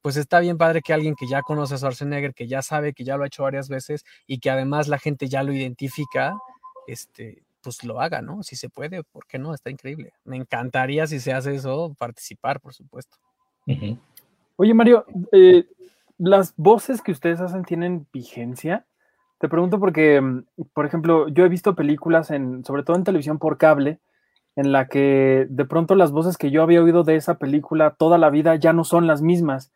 pues 0.01 0.17
está 0.17 0.39
bien 0.39 0.57
padre 0.57 0.81
que 0.81 0.93
alguien 0.93 1.15
que 1.15 1.27
ya 1.27 1.41
conoce 1.41 1.75
a 1.75 1.77
Schwarzenegger, 1.77 2.33
que 2.33 2.47
ya 2.47 2.63
sabe, 2.63 2.93
que 2.93 3.03
ya 3.03 3.17
lo 3.17 3.23
ha 3.23 3.27
hecho 3.27 3.43
varias 3.43 3.69
veces 3.69 4.03
y 4.25 4.39
que 4.39 4.49
además 4.49 4.87
la 4.87 4.97
gente 4.97 5.27
ya 5.27 5.43
lo 5.43 5.53
identifica, 5.53 6.33
este, 6.87 7.43
pues 7.61 7.83
lo 7.83 8.01
haga, 8.01 8.21
¿no? 8.21 8.43
Si 8.43 8.55
se 8.55 8.69
puede, 8.69 9.03
¿por 9.03 9.25
qué 9.27 9.39
no? 9.39 9.53
Está 9.53 9.69
increíble. 9.69 10.13
Me 10.23 10.37
encantaría 10.37 11.07
si 11.07 11.19
se 11.19 11.33
hace 11.33 11.55
eso, 11.55 11.95
participar, 11.97 12.59
por 12.59 12.73
supuesto. 12.73 13.17
Oye, 14.57 14.73
Mario, 14.73 15.05
eh, 15.31 15.65
¿las 16.17 16.53
voces 16.57 17.01
que 17.01 17.11
ustedes 17.11 17.39
hacen 17.39 17.63
tienen 17.63 18.07
vigencia? 18.11 18.85
Te 19.39 19.49
pregunto 19.49 19.79
porque, 19.79 20.21
mm, 20.21 20.45
por 20.73 20.85
ejemplo, 20.85 21.27
yo 21.29 21.45
he 21.45 21.49
visto 21.49 21.75
películas, 21.75 22.31
en, 22.31 22.63
sobre 22.63 22.83
todo 22.83 22.95
en 22.95 23.03
televisión 23.03 23.39
por 23.39 23.57
cable, 23.57 23.99
en 24.55 24.71
la 24.71 24.87
que 24.87 25.47
de 25.49 25.65
pronto 25.65 25.95
las 25.95 26.11
voces 26.11 26.37
que 26.37 26.51
yo 26.51 26.61
había 26.61 26.83
oído 26.83 27.03
de 27.03 27.15
esa 27.15 27.39
película 27.39 27.95
toda 27.97 28.17
la 28.17 28.29
vida 28.29 28.55
ya 28.55 28.73
no 28.73 28.83
son 28.83 29.07
las 29.07 29.21
mismas. 29.21 29.71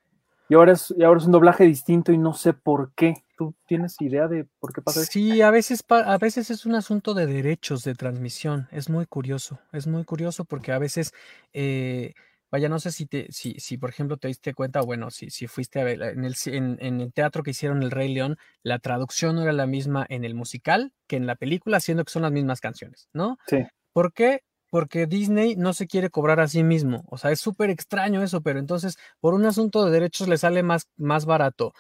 Y 0.50 0.56
ahora 0.56 0.74
es, 0.74 0.94
y 0.96 1.04
ahora 1.04 1.20
es 1.20 1.26
un 1.26 1.32
doblaje 1.32 1.64
distinto 1.64 2.12
y 2.12 2.18
no 2.18 2.34
sé 2.34 2.54
por 2.54 2.92
qué. 2.94 3.24
¿Tú 3.38 3.54
tienes 3.68 4.00
idea 4.00 4.28
de 4.28 4.48
por 4.60 4.74
qué 4.74 4.82
pasa 4.82 5.02
eso? 5.02 5.12
Sí, 5.12 5.42
a 5.42 5.52
veces, 5.52 5.84
a 5.90 6.18
veces 6.18 6.50
es 6.50 6.66
un 6.66 6.76
asunto 6.76 7.14
de 7.14 7.26
derechos 7.26 7.84
de 7.84 7.94
transmisión. 7.94 8.68
Es 8.72 8.90
muy 8.90 9.06
curioso. 9.06 9.60
Es 9.74 9.88
muy 9.88 10.06
curioso 10.06 10.46
porque 10.46 10.72
a 10.72 10.80
veces, 10.80 11.12
eh, 11.52 12.14
vaya, 12.50 12.70
no 12.70 12.80
sé 12.80 12.92
si, 12.92 13.06
te, 13.06 13.28
si, 13.32 13.56
si 13.60 13.78
por 13.78 13.90
ejemplo 13.90 14.18
te 14.18 14.30
diste 14.30 14.54
cuenta, 14.54 14.82
bueno, 14.82 15.12
si, 15.12 15.30
si 15.30 15.48
fuiste 15.48 15.82
a 15.82 15.84
ver 15.84 16.02
en 16.02 16.24
el, 16.24 16.36
en, 16.46 17.02
el 17.02 17.14
teatro 17.14 17.44
que 17.44 17.52
hicieron 17.52 17.84
El 17.84 17.92
Rey 17.92 18.14
León, 18.14 18.38
la 18.64 18.80
traducción 18.80 19.36
no 19.36 19.42
era 19.42 19.54
la 19.54 19.68
misma 19.68 20.06
en 20.08 20.24
el 20.24 20.34
musical 20.34 20.94
que 21.08 21.18
en 21.18 21.28
la 21.28 21.36
película, 21.36 21.80
siendo 21.82 22.06
que 22.06 22.12
son 22.12 22.22
las 22.22 22.32
mismas 22.32 22.62
canciones, 22.62 23.10
¿no? 23.12 23.38
Sí. 23.48 23.66
¿Por 23.92 24.14
qué? 24.14 24.42
porque 24.76 25.06
Disney 25.06 25.56
no 25.56 25.74
se 25.74 25.88
quiere 25.88 26.10
cobrar 26.10 26.42
a 26.42 26.50
sí 26.50 26.62
mismo. 26.62 27.06
O 27.08 27.18
sea, 27.18 27.32
es 27.32 27.40
súper 27.40 27.70
extraño 27.70 28.22
eso, 28.22 28.42
pero 28.42 28.60
entonces 28.60 28.98
por 29.22 29.34
un 29.34 29.46
asunto 29.46 29.86
de 29.86 29.92
derechos 29.92 30.28
le 30.28 30.38
sale 30.38 30.64
más, 30.64 30.90
más 30.98 31.26
barato 31.26 31.74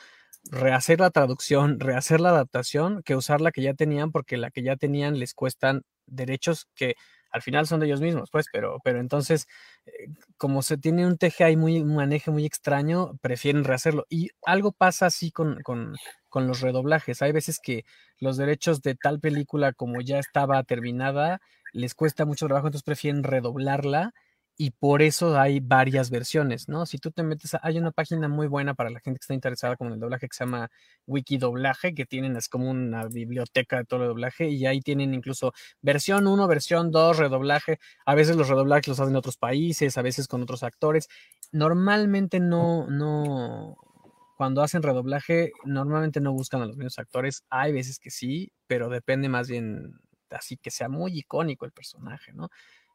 rehacer 0.51 0.99
la 0.99 1.09
traducción, 1.11 1.79
rehacer 1.79 2.21
la 2.21 2.29
adaptación, 2.29 3.01
que 3.03 3.15
usar 3.15 3.41
la 3.41 3.51
que 3.51 3.61
ya 3.61 3.73
tenían, 3.73 4.11
porque 4.11 4.37
la 4.37 4.51
que 4.51 4.63
ya 4.63 4.75
tenían 4.75 5.19
les 5.19 5.33
cuestan 5.33 5.83
derechos 6.05 6.67
que 6.75 6.95
al 7.31 7.41
final 7.41 7.67
son 7.67 7.81
de 7.81 7.87
ellos 7.87 7.99
mismos, 7.99 8.29
pues, 8.31 8.45
pero, 8.51 8.79
pero 8.81 9.01
entonces, 9.01 9.45
eh, 9.85 10.07
como 10.37 10.61
se 10.61 10.77
tiene 10.77 11.05
un 11.05 11.17
teje 11.17 11.43
ahí 11.43 11.57
muy, 11.57 11.81
un 11.81 11.95
manejo 11.95 12.31
muy 12.31 12.45
extraño, 12.45 13.17
prefieren 13.21 13.65
rehacerlo. 13.65 14.05
Y 14.09 14.29
algo 14.45 14.71
pasa 14.71 15.07
así 15.07 15.31
con, 15.31 15.61
con, 15.63 15.95
con 16.29 16.47
los 16.47 16.61
redoblajes. 16.61 17.21
Hay 17.21 17.33
veces 17.33 17.59
que 17.61 17.83
los 18.19 18.37
derechos 18.37 18.81
de 18.81 18.95
tal 18.95 19.19
película, 19.19 19.73
como 19.73 19.99
ya 19.99 20.17
estaba 20.19 20.63
terminada, 20.63 21.41
les 21.73 21.93
cuesta 21.93 22.23
mucho 22.25 22.45
trabajo, 22.45 22.67
entonces 22.67 22.85
prefieren 22.85 23.23
redoblarla 23.23 24.13
y 24.57 24.71
por 24.71 25.01
eso 25.01 25.37
hay 25.37 25.59
varias 25.59 26.09
versiones, 26.09 26.69
¿no? 26.69 26.85
Si 26.85 26.97
tú 26.97 27.11
te 27.11 27.23
metes, 27.23 27.57
hay 27.61 27.77
una 27.77 27.91
página 27.91 28.29
muy 28.29 28.47
buena 28.47 28.73
para 28.73 28.89
la 28.89 28.99
gente 29.01 29.19
que 29.19 29.23
está 29.23 29.33
interesada 29.33 29.75
con 29.75 29.91
el 29.91 29.99
doblaje 29.99 30.27
que 30.29 30.35
se 30.35 30.45
llama 30.45 30.69
Wikidoblaje, 31.07 31.93
que 31.93 32.05
tienen, 32.05 32.37
es 32.37 32.47
como 32.47 32.69
una 32.69 33.05
biblioteca 33.05 33.77
de 33.77 33.85
todo 33.85 34.03
el 34.03 34.07
doblaje 34.09 34.47
y 34.49 34.65
ahí 34.65 34.79
tienen 34.81 35.13
incluso 35.13 35.53
versión 35.81 36.27
1, 36.27 36.47
versión 36.47 36.91
2, 36.91 37.17
redoblaje. 37.17 37.79
A 38.05 38.15
veces 38.15 38.37
los 38.37 38.47
redoblajes 38.47 38.87
los 38.87 38.99
hacen 38.99 39.11
en 39.11 39.17
otros 39.17 39.37
países, 39.37 39.97
a 39.97 40.01
veces 40.01 40.27
con 40.27 40.41
otros 40.43 40.63
actores. 40.63 41.09
Normalmente 41.51 42.39
no, 42.39 42.87
no, 42.87 43.75
cuando 44.37 44.61
hacen 44.61 44.83
redoblaje, 44.83 45.51
normalmente 45.65 46.21
no 46.21 46.31
buscan 46.31 46.61
a 46.61 46.65
los 46.65 46.77
mismos 46.77 46.99
actores. 46.99 47.43
Hay 47.49 47.73
veces 47.73 47.99
que 47.99 48.09
sí, 48.09 48.51
pero 48.67 48.89
depende 48.89 49.27
más 49.27 49.49
bien 49.49 49.99
así 50.31 50.57
que 50.57 50.71
sea 50.71 50.89
muy 50.89 51.17
icónico 51.17 51.65
el 51.65 51.71
personaje, 51.71 52.33
¿no? 52.33 52.49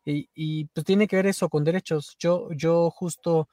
Y, 0.05 0.65
pues 0.67 0.85
tiene 0.85 1.07
que 1.07 1.17
ver 1.17 1.27
eso 1.27 1.49
con 1.49 1.65
derechos. 1.65 2.17
Yo, 2.19 2.49
yo 2.53 2.91
justo 2.91 3.49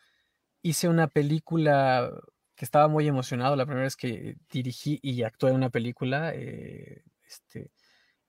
hice 0.61 0.89
una 0.89 1.07
película 1.07 2.11
que 2.55 2.65
estaba 2.65 2.87
muy 2.87 3.07
emocionado 3.07 3.55
la 3.55 3.65
primera 3.65 3.83
vez 3.83 3.95
que 3.95 4.37
dirigí 4.51 4.99
y 5.03 5.23
actué 5.23 5.51
en 5.51 5.57
una 5.57 5.69
película. 5.69 6.33
Eh, 6.33 7.03
este, 7.27 7.71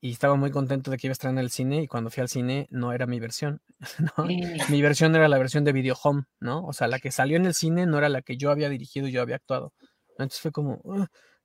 y 0.01 0.13
estaba 0.13 0.37
muy 0.37 0.51
contento 0.51 0.91
de 0.91 0.99
que 0.99 1.09
iba 1.09 1.13
a 1.13 1.15
estar 1.15 1.31
en 1.31 1.39
el 1.39 1.51
cine 1.51 1.83
y 1.83 1.89
cuando 1.89 2.11
fui 2.11 2.21
al 2.21 2.29
cine 2.29 2.69
no 2.71 2.93
era 2.93 3.07
mi 3.07 3.19
versión, 3.19 3.63
¿no? 4.17 4.25
Mi 4.25 4.83
versión 4.83 5.15
era 5.17 5.29
la 5.29 5.39
versión 5.39 5.65
de 5.65 5.73
Video 5.73 5.97
Home, 6.03 6.25
¿no? 6.41 6.65
O 6.67 6.73
sea, 6.73 6.87
la 6.87 6.99
que 7.01 7.11
salió 7.11 7.37
en 7.37 7.47
el 7.47 7.55
cine 7.55 7.87
no 7.87 7.99
era 7.99 8.09
la 8.09 8.23
que 8.23 8.37
yo 8.37 8.51
había 8.51 8.69
dirigido 8.69 9.09
y 9.09 9.13
yo 9.13 9.23
había 9.23 9.37
actuado. 9.37 9.73
Entonces 10.11 10.41
fue 10.41 10.53
como, 10.53 10.81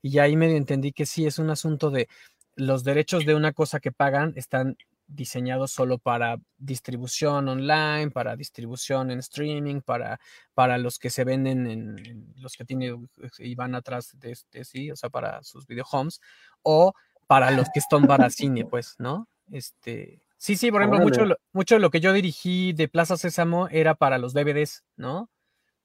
y 0.02 0.20
ahí 0.20 0.36
medio 0.36 0.58
entendí 0.58 0.92
que 0.92 1.06
sí, 1.06 1.26
es 1.26 1.40
un 1.40 1.50
asunto 1.50 1.90
de 1.90 2.08
los 2.56 2.84
derechos 2.84 3.26
de 3.26 3.36
una 3.36 3.54
cosa 3.54 3.80
que 3.80 3.92
pagan 3.92 4.34
están 4.36 4.78
diseñados 5.14 5.72
solo 5.72 5.98
para 5.98 6.38
distribución 6.58 7.48
online, 7.48 8.12
para 8.12 8.36
distribución 8.36 9.12
en 9.12 9.20
streaming, 9.20 9.82
para, 9.82 10.20
para 10.54 10.78
los 10.78 11.00
que 11.00 11.10
se 11.10 11.24
venden 11.24 11.68
en, 11.68 12.34
los 12.38 12.56
que 12.56 12.66
tienen 12.66 13.10
y 13.40 13.56
van 13.56 13.76
atrás 13.76 14.18
de, 14.20 14.32
este 14.32 14.64
sí, 14.64 14.92
o 14.92 14.96
sea, 14.96 15.10
para 15.10 15.44
sus 15.44 15.68
video 15.68 15.86
homes, 15.92 16.20
o 16.62 16.94
para 17.28 17.52
los 17.52 17.68
que 17.74 17.80
están 17.80 18.08
para 18.08 18.30
cine, 18.30 18.66
pues, 18.70 18.96
¿no? 18.98 19.28
Este, 19.52 20.22
sí, 20.38 20.56
sí, 20.56 20.72
por 20.72 20.82
ejemplo, 20.82 21.00
mucho, 21.00 21.26
mucho 21.52 21.76
de 21.76 21.82
lo 21.82 21.90
que 21.90 22.00
yo 22.00 22.14
dirigí 22.14 22.74
de 22.74 22.88
Plaza 22.88 23.18
Sésamo 23.18 23.68
era 23.70 23.96
para 23.96 24.18
los 24.18 24.34
DVDs, 24.34 24.84
¿no? 24.96 25.30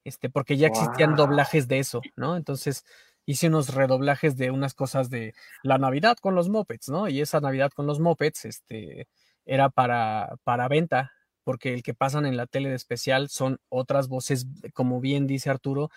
Este, 0.05 0.31
porque 0.31 0.57
ya 0.57 0.69
existían 0.69 1.17
doblajes 1.17 1.69
de 1.69 1.81
eso, 1.81 2.01
¿no? 2.17 2.37
Entonces, 2.37 2.85
hice 3.29 3.49
unos 3.49 3.75
redoblajes 3.75 4.39
de 4.39 4.51
unas 4.51 4.73
cosas 4.73 5.11
de 5.11 5.35
la 5.63 5.77
Navidad 5.77 6.17
con 6.17 6.35
los 6.35 6.49
mopeds, 6.49 6.89
¿no? 6.89 7.09
Y 7.09 7.21
esa 7.21 7.41
Navidad 7.41 7.71
con 7.73 7.87
los 7.87 8.01
mopeds, 8.01 8.47
este, 8.47 9.07
era 9.45 9.69
para, 9.69 10.37
para 10.45 10.67
venta, 10.67 11.13
porque 11.45 11.75
el 11.75 11.83
que 11.83 11.93
pasan 11.93 12.25
en 12.25 12.39
la 12.39 12.47
tele 12.47 12.71
de 12.71 12.75
especial 12.75 13.29
son 13.29 13.61
otras 13.69 14.09
voces, 14.09 14.47
como 14.73 14.99
bien 15.03 15.27
dice 15.27 15.51
Arturo, 15.51 15.91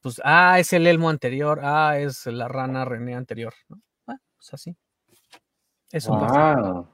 pues, 0.00 0.22
ah, 0.24 0.58
es 0.58 0.72
el 0.72 0.86
Elmo 0.86 1.10
anterior, 1.10 1.60
ah, 1.62 1.98
es 1.98 2.24
la 2.24 2.48
rana 2.48 2.86
René 2.86 3.14
anterior, 3.14 3.52
¿no? 3.68 3.82
Ah, 4.06 4.16
pues 4.36 4.54
así. 4.54 4.74
Eso 5.92 6.18
pasa. 6.18 6.84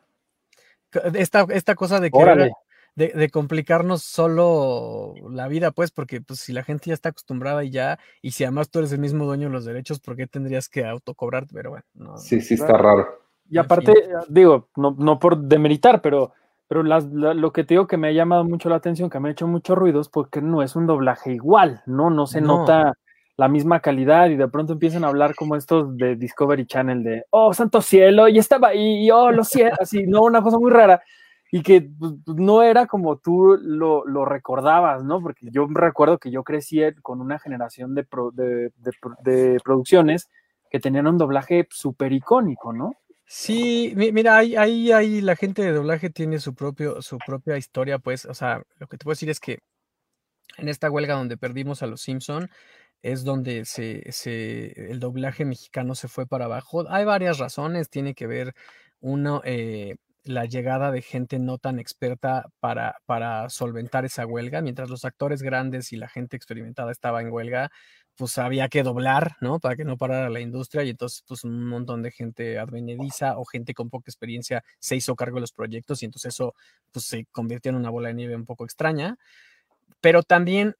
Esta, 1.14 1.46
esta 1.50 1.76
cosa 1.76 2.00
de 2.00 2.10
que 2.10 2.50
de, 2.96 3.28
complicarnos 3.30 4.02
solo 4.02 5.14
la 5.30 5.48
vida, 5.48 5.72
pues, 5.72 5.90
porque 5.90 6.20
pues 6.20 6.40
si 6.40 6.52
la 6.52 6.62
gente 6.62 6.86
ya 6.88 6.94
está 6.94 7.08
acostumbrada 7.08 7.64
y 7.64 7.70
ya, 7.70 7.98
y 8.22 8.32
si 8.32 8.44
además 8.44 8.70
tú 8.70 8.78
eres 8.78 8.92
el 8.92 9.00
mismo 9.00 9.24
dueño 9.24 9.48
de 9.48 9.52
los 9.52 9.64
derechos, 9.64 10.00
¿por 10.00 10.16
qué 10.16 10.26
tendrías 10.26 10.68
que 10.68 10.84
autocobrarte? 10.84 11.52
Pero 11.54 11.70
bueno, 11.70 11.84
no. 11.94 12.18
Sí, 12.18 12.40
sí, 12.40 12.54
está 12.54 12.76
raro. 12.76 13.06
Y 13.50 13.58
aparte, 13.58 13.92
digo, 14.28 14.68
no, 14.76 14.94
no 14.98 15.18
por 15.18 15.36
demeritar, 15.36 16.00
pero, 16.00 16.32
pero 16.68 16.82
lo 16.82 17.52
que 17.52 17.64
te 17.64 17.74
digo 17.74 17.86
que 17.86 17.96
me 17.96 18.08
ha 18.08 18.12
llamado 18.12 18.44
mucho 18.44 18.68
la 18.68 18.76
atención, 18.76 19.10
que 19.10 19.20
me 19.20 19.28
ha 19.28 19.32
hecho 19.32 19.46
mucho 19.46 19.74
ruidos, 19.74 20.08
porque 20.08 20.40
no 20.40 20.62
es 20.62 20.76
un 20.76 20.86
doblaje 20.86 21.32
igual, 21.32 21.82
¿no? 21.86 22.10
No 22.10 22.26
se 22.26 22.40
nota 22.40 22.94
la 23.36 23.48
misma 23.48 23.80
calidad 23.80 24.30
y 24.30 24.36
de 24.36 24.46
pronto 24.46 24.74
empiezan 24.74 25.04
a 25.04 25.08
hablar 25.08 25.34
como 25.34 25.56
estos 25.56 25.96
de 25.96 26.14
Discovery 26.14 26.66
Channel 26.66 27.02
de, 27.02 27.24
oh, 27.30 27.52
santo 27.52 27.82
cielo, 27.82 28.28
y 28.28 28.38
estaba 28.38 28.68
ahí, 28.68 29.04
y 29.04 29.10
oh, 29.10 29.32
lo 29.32 29.42
siento, 29.42 29.76
así, 29.80 30.06
no, 30.06 30.22
una 30.22 30.40
cosa 30.40 30.56
muy 30.56 30.70
rara 30.70 31.02
y 31.56 31.62
que 31.62 31.82
pues, 31.82 32.14
pues, 32.24 32.36
no 32.36 32.64
era 32.64 32.88
como 32.88 33.18
tú 33.18 33.56
lo, 33.62 34.04
lo, 34.06 34.24
recordabas, 34.24 35.04
¿no? 35.04 35.20
Porque 35.22 35.46
yo 35.52 35.68
recuerdo 35.70 36.18
que 36.18 36.32
yo 36.32 36.42
crecí 36.42 36.80
con 37.00 37.20
una 37.20 37.38
generación 37.38 37.94
de, 37.94 38.04
de, 38.32 38.72
de, 39.22 39.60
producciones 39.62 40.28
que 40.68 40.80
tenían 40.80 41.06
un 41.06 41.16
doblaje 41.16 41.68
súper 41.70 42.12
icónico, 42.12 42.72
¿no? 42.72 42.94
Sí, 43.24 43.92
mira, 43.94 44.36
ahí, 44.36 44.56
ahí, 44.56 44.90
ahí 44.90 45.20
la 45.20 45.36
gente 45.36 45.62
de 45.62 45.70
doblaje 45.70 46.10
tiene 46.10 46.40
su 46.40 46.56
propio, 46.56 47.00
su 47.02 47.18
propia 47.18 47.56
historia, 47.56 48.00
pues, 48.00 48.24
o 48.26 48.34
sea, 48.34 48.60
lo 48.80 48.88
que 48.88 48.98
te 48.98 49.04
puedo 49.04 49.12
decir 49.12 49.30
es 49.30 49.38
que 49.38 49.60
en 50.58 50.68
esta 50.68 50.90
huelga 50.90 51.14
donde 51.14 51.36
perdimos 51.36 51.84
a 51.84 51.86
los 51.86 52.00
Simpson, 52.00 52.50
es 53.00 53.22
donde 53.22 53.64
se, 53.64 54.10
se, 54.10 54.90
el 54.90 54.98
doblaje 54.98 55.44
mexicano 55.44 55.94
se 55.94 56.08
fue 56.08 56.26
para 56.26 56.46
abajo. 56.46 56.84
Hay 56.88 57.04
varias 57.04 57.38
razones, 57.38 57.90
tiene 57.90 58.14
que 58.14 58.26
ver, 58.26 58.54
uno, 58.98 59.40
eh, 59.44 59.94
la 60.24 60.46
llegada 60.46 60.90
de 60.90 61.02
gente 61.02 61.38
no 61.38 61.58
tan 61.58 61.78
experta 61.78 62.46
para, 62.60 62.96
para 63.06 63.48
solventar 63.50 64.04
esa 64.04 64.26
huelga, 64.26 64.62
mientras 64.62 64.90
los 64.90 65.04
actores 65.04 65.42
grandes 65.42 65.92
y 65.92 65.96
la 65.96 66.08
gente 66.08 66.36
experimentada 66.36 66.90
estaba 66.92 67.20
en 67.20 67.30
huelga, 67.30 67.70
pues 68.16 68.38
había 68.38 68.68
que 68.68 68.82
doblar, 68.82 69.32
¿no? 69.40 69.58
Para 69.60 69.76
que 69.76 69.84
no 69.84 69.96
parara 69.96 70.30
la 70.30 70.40
industria 70.40 70.84
y 70.84 70.90
entonces 70.90 71.24
pues 71.26 71.44
un 71.44 71.66
montón 71.68 72.02
de 72.02 72.10
gente 72.10 72.58
advenediza 72.58 73.38
o 73.38 73.44
gente 73.44 73.74
con 73.74 73.90
poca 73.90 74.10
experiencia 74.10 74.64
se 74.78 74.96
hizo 74.96 75.16
cargo 75.16 75.36
de 75.36 75.42
los 75.42 75.52
proyectos 75.52 76.02
y 76.02 76.06
entonces 76.06 76.34
eso 76.34 76.54
pues 76.92 77.06
se 77.06 77.26
convirtió 77.32 77.70
en 77.70 77.76
una 77.76 77.90
bola 77.90 78.08
de 78.08 78.14
nieve 78.14 78.36
un 78.36 78.46
poco 78.46 78.64
extraña. 78.64 79.16
Pero 80.00 80.22
también 80.22 80.74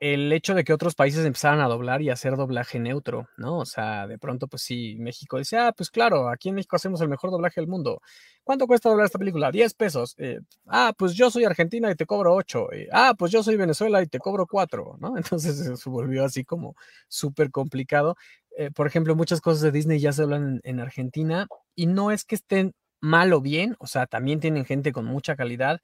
el 0.00 0.32
hecho 0.32 0.54
de 0.54 0.64
que 0.64 0.72
otros 0.72 0.94
países 0.94 1.24
empezaran 1.24 1.60
a 1.60 1.68
doblar 1.68 2.02
y 2.02 2.10
hacer 2.10 2.36
doblaje 2.36 2.78
neutro, 2.78 3.28
¿no? 3.36 3.58
O 3.58 3.66
sea, 3.66 4.06
de 4.06 4.18
pronto, 4.18 4.48
pues 4.48 4.62
sí, 4.62 4.96
México 4.98 5.38
dice, 5.38 5.58
ah, 5.58 5.72
pues 5.76 5.90
claro, 5.90 6.28
aquí 6.28 6.50
en 6.50 6.56
México 6.56 6.76
hacemos 6.76 7.00
el 7.00 7.08
mejor 7.08 7.30
doblaje 7.30 7.60
del 7.60 7.68
mundo. 7.68 8.00
¿Cuánto 8.44 8.66
cuesta 8.66 8.88
doblar 8.88 9.06
esta 9.06 9.18
película? 9.18 9.50
10 9.50 9.74
pesos. 9.74 10.14
Eh, 10.18 10.38
ah, 10.66 10.92
pues 10.96 11.14
yo 11.14 11.30
soy 11.30 11.44
Argentina 11.44 11.90
y 11.90 11.94
te 11.94 12.06
cobro 12.06 12.34
8. 12.34 12.72
Eh, 12.72 12.88
ah, 12.92 13.14
pues 13.18 13.32
yo 13.32 13.42
soy 13.42 13.56
Venezuela 13.56 14.02
y 14.02 14.06
te 14.06 14.18
cobro 14.18 14.46
4, 14.46 14.96
¿no? 15.00 15.16
Entonces 15.16 15.80
se 15.80 15.90
volvió 15.90 16.24
así 16.24 16.44
como 16.44 16.76
súper 17.08 17.50
complicado. 17.50 18.16
Eh, 18.56 18.70
por 18.70 18.86
ejemplo, 18.86 19.14
muchas 19.16 19.40
cosas 19.40 19.62
de 19.62 19.72
Disney 19.72 19.98
ya 19.98 20.12
se 20.12 20.22
hablan 20.22 20.60
en 20.64 20.80
Argentina 20.80 21.46
y 21.74 21.86
no 21.86 22.10
es 22.10 22.24
que 22.24 22.36
estén 22.36 22.72
mal 23.00 23.32
o 23.32 23.40
bien, 23.40 23.76
o 23.78 23.86
sea, 23.86 24.06
también 24.06 24.40
tienen 24.40 24.64
gente 24.64 24.92
con 24.92 25.04
mucha 25.04 25.36
calidad, 25.36 25.80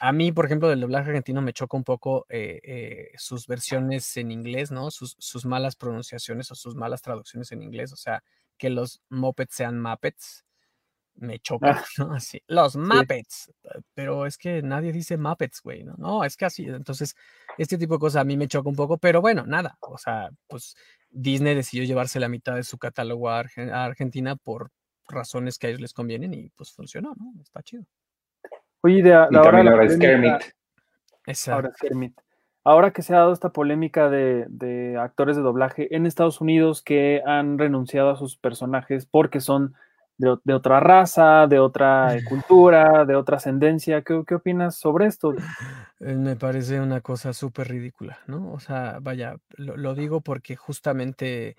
a 0.00 0.12
mí, 0.12 0.32
por 0.32 0.46
ejemplo, 0.46 0.68
del 0.68 0.80
doblaje 0.80 1.10
argentino 1.10 1.42
me 1.42 1.52
choca 1.52 1.76
un 1.76 1.84
poco 1.84 2.26
eh, 2.28 2.60
eh, 2.62 3.10
sus 3.16 3.46
versiones 3.46 4.16
en 4.16 4.30
inglés, 4.30 4.70
¿no? 4.70 4.90
Sus, 4.90 5.16
sus, 5.18 5.44
malas 5.44 5.76
pronunciaciones 5.76 6.50
o 6.50 6.54
sus 6.54 6.74
malas 6.74 7.02
traducciones 7.02 7.52
en 7.52 7.62
inglés. 7.62 7.92
O 7.92 7.96
sea, 7.96 8.22
que 8.56 8.70
los 8.70 9.02
Muppets 9.08 9.54
sean 9.54 9.80
Muppets. 9.80 10.44
Me 11.14 11.38
choca, 11.40 11.72
ah. 11.72 11.84
¿no? 11.98 12.14
Así. 12.14 12.42
Los 12.46 12.76
Muppets. 12.76 13.52
Pero 13.94 14.26
es 14.26 14.38
que 14.38 14.62
nadie 14.62 14.92
dice 14.92 15.18
Muppets, 15.18 15.60
güey, 15.62 15.84
¿no? 15.84 15.94
No, 15.98 16.24
es 16.24 16.36
que 16.36 16.46
así. 16.46 16.64
Entonces, 16.64 17.14
este 17.58 17.76
tipo 17.76 17.94
de 17.94 18.00
cosas 18.00 18.22
a 18.22 18.24
mí 18.24 18.36
me 18.36 18.48
choca 18.48 18.68
un 18.68 18.76
poco. 18.76 18.98
Pero 18.98 19.20
bueno, 19.20 19.44
nada. 19.46 19.76
O 19.80 19.98
sea, 19.98 20.30
pues 20.46 20.74
Disney 21.10 21.54
decidió 21.54 21.84
llevarse 21.84 22.20
la 22.20 22.28
mitad 22.28 22.54
de 22.54 22.62
su 22.62 22.78
catálogo 22.78 23.28
a 23.28 23.40
Argentina 23.40 24.36
por 24.36 24.70
razones 25.08 25.58
que 25.58 25.66
a 25.66 25.70
ellos 25.70 25.82
les 25.82 25.92
convienen 25.92 26.32
y 26.34 26.50
pues 26.50 26.72
funcionó, 26.72 27.14
¿no? 27.16 27.32
Está 27.42 27.62
chido. 27.62 27.84
Oye, 28.82 29.02
de, 29.02 29.14
ahora, 29.14 29.30
ahora 32.64 32.92
que 32.92 33.02
se 33.02 33.14
ha 33.14 33.18
dado 33.18 33.32
esta 33.32 33.50
polémica 33.50 34.10
de, 34.10 34.96
actores 35.00 35.36
de 35.36 35.42
doblaje 35.42 35.94
en 35.94 36.04
Estados 36.04 36.40
Unidos 36.40 36.82
que 36.82 37.22
han 37.24 37.58
renunciado 37.58 38.10
a 38.10 38.16
sus 38.16 38.36
personajes 38.36 39.06
porque 39.06 39.40
son 39.40 39.74
de, 40.18 40.52
otra 40.52 40.80
raza, 40.80 41.46
de 41.46 41.60
otra 41.60 42.16
cultura, 42.28 43.04
de 43.04 43.14
otra 43.14 43.36
ascendencia, 43.36 44.02
¿qué, 44.02 44.14
opinas 44.34 44.76
sobre 44.76 45.06
esto? 45.06 45.32
Eh, 46.00 46.14
me 46.14 46.34
parece 46.34 46.80
una 46.80 47.00
cosa 47.00 47.32
súper 47.32 47.68
ridícula, 47.68 48.18
¿no? 48.26 48.52
O 48.52 48.58
sea, 48.58 48.98
vaya, 49.00 49.36
lo 49.56 49.94
digo 49.94 50.20
porque 50.20 50.56
justamente 50.56 51.56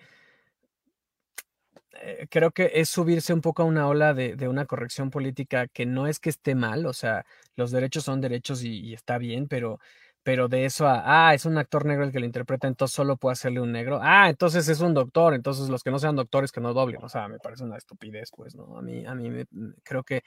eh, 2.02 2.28
creo 2.30 2.52
que 2.52 2.72
es 2.76 2.90
subirse 2.90 3.34
un 3.34 3.42
poco 3.42 3.62
a 3.62 3.66
una 3.66 3.88
ola 3.88 4.14
de, 4.14 4.48
una 4.48 4.66
corrección 4.66 5.10
política 5.10 5.68
que 5.68 5.86
no 5.86 6.08
es 6.08 6.20
que 6.20 6.30
esté 6.30 6.56
mal, 6.56 6.86
o 6.86 6.94
sea, 6.94 7.26
los 7.56 7.72
derechos 7.72 8.04
son 8.06 8.22
derechos 8.22 8.64
y, 8.64 8.94
está 8.94 9.18
bien, 9.18 9.48
pero, 9.48 9.80
pero 10.24 10.48
de 10.48 10.66
eso 10.66 10.88
a, 10.88 11.30
ah, 11.30 11.34
es 11.34 11.46
un 11.46 11.58
actor 11.58 11.86
negro 11.86 12.04
el 12.06 12.12
que 12.12 12.20
lo 12.20 12.26
interpreta, 12.26 12.68
entonces 12.68 12.96
solo 12.96 13.18
puede 13.18 13.34
hacerle 13.34 13.62
un 13.62 13.72
negro, 13.72 14.00
ah, 14.02 14.30
entonces 14.30 14.68
es 14.70 14.80
un 14.82 14.94
doctor, 14.94 15.34
entonces 15.34 15.70
los 15.70 15.84
que 15.84 15.92
no 15.92 16.00
sean 16.00 16.16
doctores 16.16 16.52
que 16.52 16.62
no 16.62 16.74
doblen, 16.74 17.04
o 17.04 17.10
sea, 17.10 17.28
me 17.28 17.40
parece 17.40 17.64
una 17.64 17.78
estupidez, 17.78 18.32
pues, 18.36 18.56
¿no? 18.56 18.78
A 18.78 18.82
mí, 18.82 19.06
a 19.06 19.16
mí 19.16 19.30
me, 19.30 19.46
mm, 19.52 19.74
creo 19.84 20.04
que 20.04 20.24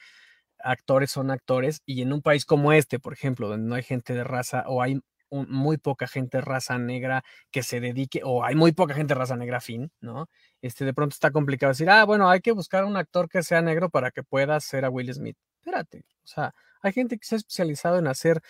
actores 0.59 1.11
son 1.11 1.31
actores 1.31 1.83
y 1.87 2.03
en 2.03 2.13
un 2.13 2.23
país 2.23 2.45
como 2.47 2.73
este, 2.73 2.99
por 2.99 3.13
ejemplo, 3.13 3.49
donde 3.49 3.69
no 3.69 3.75
hay 3.75 3.83
gente 3.83 4.15
de 4.15 4.25
raza 4.25 4.65
o 4.69 4.83
hay 4.83 5.01
muy 5.31 5.79
poca 5.79 6.07
gente 6.07 6.41
raza 6.41 6.79
negra 6.79 7.25
que 7.51 7.63
se 7.63 7.81
dedique, 7.81 8.23
o 8.25 8.45
hay 8.45 8.55
muy 8.55 8.73
poca 8.73 8.95
gente 8.95 9.15
raza 9.15 9.37
negra 9.37 9.61
fin, 9.61 9.91
¿no? 10.01 10.29
Este, 10.63 10.85
de 10.85 10.95
pronto 10.95 11.15
está 11.15 11.31
complicado 11.31 11.73
decir, 11.73 11.91
ah, 11.91 12.05
bueno, 12.05 12.29
hay 12.29 12.41
que 12.41 12.53
buscar 12.53 12.85
un 12.85 12.97
actor 12.97 13.29
que 13.29 13.43
sea 13.43 13.63
negro 13.63 13.91
para 13.91 14.11
que 14.11 14.23
pueda 14.23 14.59
ser 14.61 14.85
a 14.85 14.91
Will 14.91 15.13
Smith. 15.13 15.37
Espérate, 15.59 16.05
o 16.25 16.27
sea, 16.27 16.55
hay 16.83 16.93
gente 16.93 17.19
que 17.19 17.27
se 17.27 17.37
ha 17.37 17.39
especializado 17.39 17.99
en 17.99 18.07
hacer 18.07 18.41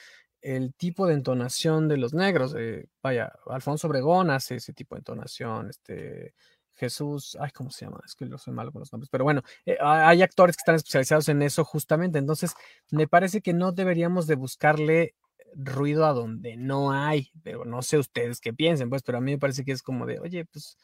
el 0.42 0.74
tipo 0.74 1.06
de 1.06 1.14
entonación 1.14 1.88
de 1.88 1.96
los 1.96 2.14
negros. 2.14 2.54
Eh, 2.56 2.86
vaya, 3.02 3.32
Alfonso 3.46 3.88
Obregón 3.88 4.30
hace 4.30 4.56
ese 4.56 4.72
tipo 4.72 4.94
de 4.94 5.00
entonación, 5.00 5.70
este, 5.70 6.34
Jesús, 6.76 7.36
ay, 7.40 7.50
¿cómo 7.52 7.70
se 7.70 7.86
llama? 7.86 8.00
Es 8.06 8.14
que 8.14 8.26
lo 8.26 8.38
soy 8.38 8.52
malo 8.52 8.70
con 8.70 8.80
los 8.80 8.92
nombres, 8.92 9.08
pero 9.10 9.24
bueno, 9.24 9.42
eh, 9.64 9.78
hay 9.80 10.22
actores 10.22 10.56
que 10.56 10.60
están 10.60 10.74
especializados 10.76 11.28
en 11.28 11.42
eso 11.42 11.64
justamente, 11.64 12.18
entonces 12.18 12.54
me 12.90 13.08
parece 13.08 13.40
que 13.40 13.54
no 13.54 13.72
deberíamos 13.72 14.26
de 14.26 14.36
buscarle 14.36 15.14
ruido 15.54 16.06
a 16.06 16.12
donde 16.12 16.56
no 16.56 16.92
hay, 16.92 17.30
pero 17.42 17.64
no 17.64 17.82
sé 17.82 17.98
ustedes 17.98 18.40
qué 18.40 18.52
piensen, 18.52 18.90
pues, 18.90 19.02
pero 19.02 19.18
a 19.18 19.20
mí 19.20 19.32
me 19.32 19.38
parece 19.38 19.64
que 19.64 19.72
es 19.72 19.82
como 19.82 20.06
de, 20.06 20.18
oye, 20.20 20.44
pues 20.44 20.76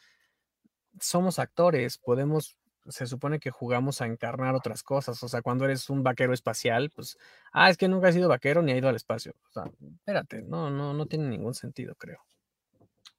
somos 1.01 1.39
actores, 1.39 1.99
podemos, 1.99 2.57
se 2.89 3.07
supone 3.07 3.39
que 3.39 3.51
jugamos 3.51 4.01
a 4.01 4.07
encarnar 4.07 4.55
otras 4.55 4.83
cosas, 4.83 5.23
o 5.23 5.29
sea, 5.29 5.43
cuando 5.43 5.65
eres 5.65 5.91
un 5.91 6.03
vaquero 6.03 6.33
espacial, 6.33 6.91
pues, 6.95 7.19
ah, 7.53 7.71
es 7.71 7.77
que 7.77 7.89
nunca 7.89 8.09
has 8.09 8.15
sido 8.15 8.29
vaquero 8.29 8.63
ni 8.63 8.73
ha 8.73 8.77
ido 8.77 8.89
al 8.89 8.97
espacio, 8.97 9.35
o 9.49 9.53
sea, 9.53 9.65
espérate, 9.99 10.43
no, 10.43 10.71
no, 10.71 10.93
no 10.95 11.07
tiene 11.07 11.29
ningún 11.29 11.55
sentido, 11.55 11.95
creo. 11.97 12.21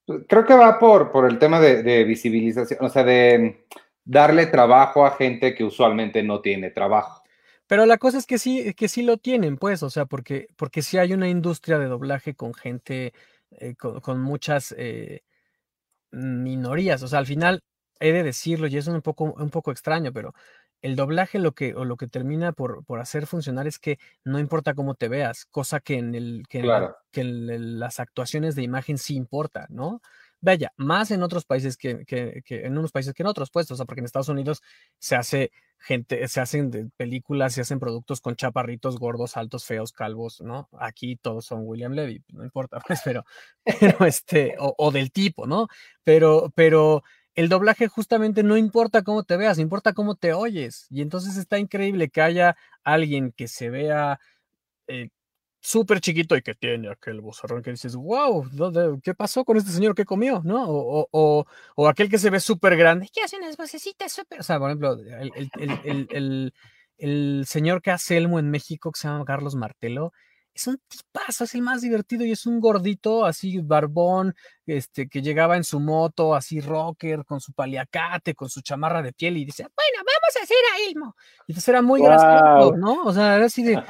Pues, 0.06 0.22
creo 0.28 0.44
que 0.44 0.54
va 0.54 0.78
por, 0.78 1.10
por 1.10 1.26
el 1.30 1.38
tema 1.38 1.60
de, 1.60 1.82
de 1.82 2.04
visibilización, 2.04 2.84
o 2.84 2.88
sea, 2.88 3.04
de 3.04 3.66
darle 4.04 4.46
trabajo 4.46 5.06
a 5.06 5.12
gente 5.12 5.54
que 5.54 5.64
usualmente 5.64 6.22
no 6.22 6.40
tiene 6.40 6.70
trabajo. 6.70 7.23
Pero 7.66 7.86
la 7.86 7.98
cosa 7.98 8.18
es 8.18 8.26
que 8.26 8.38
sí, 8.38 8.74
que 8.74 8.88
sí 8.88 9.02
lo 9.02 9.16
tienen, 9.16 9.56
pues, 9.56 9.82
o 9.82 9.90
sea, 9.90 10.06
porque, 10.06 10.48
porque 10.56 10.82
sí 10.82 10.98
hay 10.98 11.12
una 11.12 11.28
industria 11.28 11.78
de 11.78 11.86
doblaje 11.86 12.34
con 12.34 12.54
gente, 12.54 13.14
eh, 13.52 13.74
con, 13.76 14.20
muchas 14.20 14.74
eh, 14.76 15.22
minorías. 16.10 17.02
O 17.02 17.08
sea, 17.08 17.18
al 17.20 17.26
final 17.26 17.62
he 18.00 18.12
de 18.12 18.22
decirlo, 18.22 18.66
y 18.66 18.76
es 18.76 18.86
un 18.86 19.00
poco, 19.02 19.24
un 19.24 19.50
poco 19.50 19.70
extraño, 19.72 20.12
pero 20.12 20.34
el 20.82 20.96
doblaje 20.96 21.38
lo 21.38 21.52
que, 21.52 21.74
o 21.74 21.86
lo 21.86 21.96
que 21.96 22.08
termina 22.08 22.52
por, 22.52 22.84
por 22.84 23.00
hacer 23.00 23.26
funcionar 23.26 23.66
es 23.66 23.78
que 23.78 23.98
no 24.22 24.38
importa 24.38 24.74
cómo 24.74 24.94
te 24.94 25.08
veas, 25.08 25.46
cosa 25.46 25.80
que 25.80 25.94
en 25.94 26.14
el, 26.14 26.44
que, 26.48 26.62
que 27.10 27.22
en 27.22 27.78
las 27.78 28.00
actuaciones 28.00 28.54
de 28.54 28.62
imagen 28.64 28.98
sí 28.98 29.16
importa, 29.16 29.66
¿no? 29.70 30.02
Vaya, 30.44 30.74
más 30.76 31.10
en 31.10 31.22
otros 31.22 31.46
países 31.46 31.78
que, 31.78 32.04
en 32.46 32.76
unos 32.76 32.92
países 32.92 33.14
que 33.14 33.22
en 33.22 33.28
otros, 33.28 33.50
pues, 33.50 33.70
o 33.70 33.76
sea, 33.76 33.86
porque 33.86 34.00
en 34.00 34.04
Estados 34.04 34.28
Unidos 34.28 34.60
se 34.98 35.16
hace 35.16 35.52
gente, 35.78 36.28
se 36.28 36.38
hacen 36.42 36.92
películas, 36.98 37.54
se 37.54 37.62
hacen 37.62 37.80
productos 37.80 38.20
con 38.20 38.36
chaparritos 38.36 38.98
gordos, 38.98 39.38
altos, 39.38 39.64
feos, 39.64 39.92
calvos, 39.92 40.42
¿no? 40.42 40.68
Aquí 40.78 41.16
todos 41.16 41.46
son 41.46 41.62
William 41.64 41.92
Levy, 41.92 42.22
no 42.28 42.44
importa, 42.44 42.78
pues, 42.86 43.00
pero, 43.02 43.24
pero 43.80 44.04
este, 44.04 44.54
o, 44.58 44.74
o, 44.76 44.90
del 44.90 45.12
tipo, 45.12 45.46
¿no? 45.46 45.68
Pero, 46.02 46.52
pero 46.54 47.02
el 47.34 47.48
doblaje 47.48 47.88
justamente 47.88 48.42
no 48.42 48.58
importa 48.58 49.02
cómo 49.02 49.22
te 49.22 49.38
veas, 49.38 49.58
importa 49.58 49.94
cómo 49.94 50.14
te 50.14 50.34
oyes. 50.34 50.86
Y 50.90 51.00
entonces 51.00 51.38
está 51.38 51.58
increíble 51.58 52.10
que 52.10 52.20
haya 52.20 52.54
alguien 52.82 53.32
que 53.32 53.48
se 53.48 53.70
vea 53.70 54.20
eh, 54.88 55.08
súper 55.64 56.00
chiquito 56.00 56.36
y 56.36 56.42
que 56.42 56.54
tiene 56.54 56.90
aquel 56.90 57.22
bozarrón 57.22 57.62
que 57.62 57.70
dices, 57.70 57.96
wow, 57.96 59.00
¿qué 59.02 59.14
pasó 59.14 59.44
con 59.44 59.56
este 59.56 59.70
señor 59.70 59.94
que 59.94 60.04
comió? 60.04 60.42
¿No? 60.44 60.68
O, 60.68 61.08
o, 61.10 61.46
o 61.74 61.88
aquel 61.88 62.10
que 62.10 62.18
se 62.18 62.28
ve 62.28 62.38
súper 62.38 62.76
grande, 62.76 63.08
que 63.12 63.22
hace 63.22 63.38
unas 63.38 63.56
vocecitas 63.56 64.12
súper. 64.12 64.40
O 64.40 64.42
sea, 64.42 64.58
por 64.58 64.68
ejemplo, 64.68 64.92
el, 64.92 65.32
el, 65.56 66.08
el, 66.10 66.54
el, 66.98 67.44
señor 67.46 67.80
que 67.80 67.90
hace 67.90 68.18
Elmo 68.18 68.38
en 68.38 68.50
México, 68.50 68.92
que 68.92 69.00
se 69.00 69.08
llama 69.08 69.24
Carlos 69.24 69.54
Martelo, 69.54 70.12
es 70.54 70.66
un 70.66 70.78
tipazo, 70.86 71.44
es 71.44 71.54
el 71.54 71.62
más 71.62 71.80
divertido 71.80 72.24
y 72.24 72.32
es 72.32 72.46
un 72.46 72.60
gordito 72.60 73.24
así 73.24 73.58
barbón, 73.58 74.34
este, 74.66 75.08
que 75.08 75.22
llegaba 75.22 75.56
en 75.56 75.64
su 75.64 75.80
moto, 75.80 76.34
así 76.34 76.60
rocker, 76.60 77.24
con 77.24 77.40
su 77.40 77.54
paliacate, 77.54 78.34
con 78.34 78.50
su 78.50 78.60
chamarra 78.60 79.02
de 79.02 79.14
piel 79.14 79.38
y 79.38 79.46
dice, 79.46 79.62
bueno, 79.62 80.04
vamos 80.24 80.36
a 80.40 80.44
hacer 80.44 80.56
a 80.72 80.88
Elmo. 80.88 81.16
Y 81.46 81.52
entonces 81.52 81.68
era 81.68 81.82
muy 81.82 82.00
gracioso, 82.00 82.76
¿no? 82.76 83.02
O 83.04 83.12
sea, 83.12 83.36
era 83.36 83.46
así 83.46 83.62
de, 83.62 83.82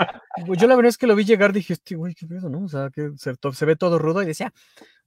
pues, 0.47 0.61
yo 0.61 0.67
la 0.67 0.77
verdad 0.77 0.91
es 0.91 0.99
que 0.99 1.07
lo 1.07 1.15
vi 1.15 1.25
llegar, 1.25 1.53
dije, 1.53 1.75
este 1.75 1.95
güey, 1.95 2.15
qué 2.15 2.27
pedo, 2.27 2.49
¿no? 2.49 2.65
O 2.65 2.69
sea, 2.69 2.91
que 2.91 3.13
se, 3.17 3.67
ve 3.67 3.77
todo 3.77 3.99
rudo 3.99 4.23
y 4.23 4.27
decía, 4.27 4.53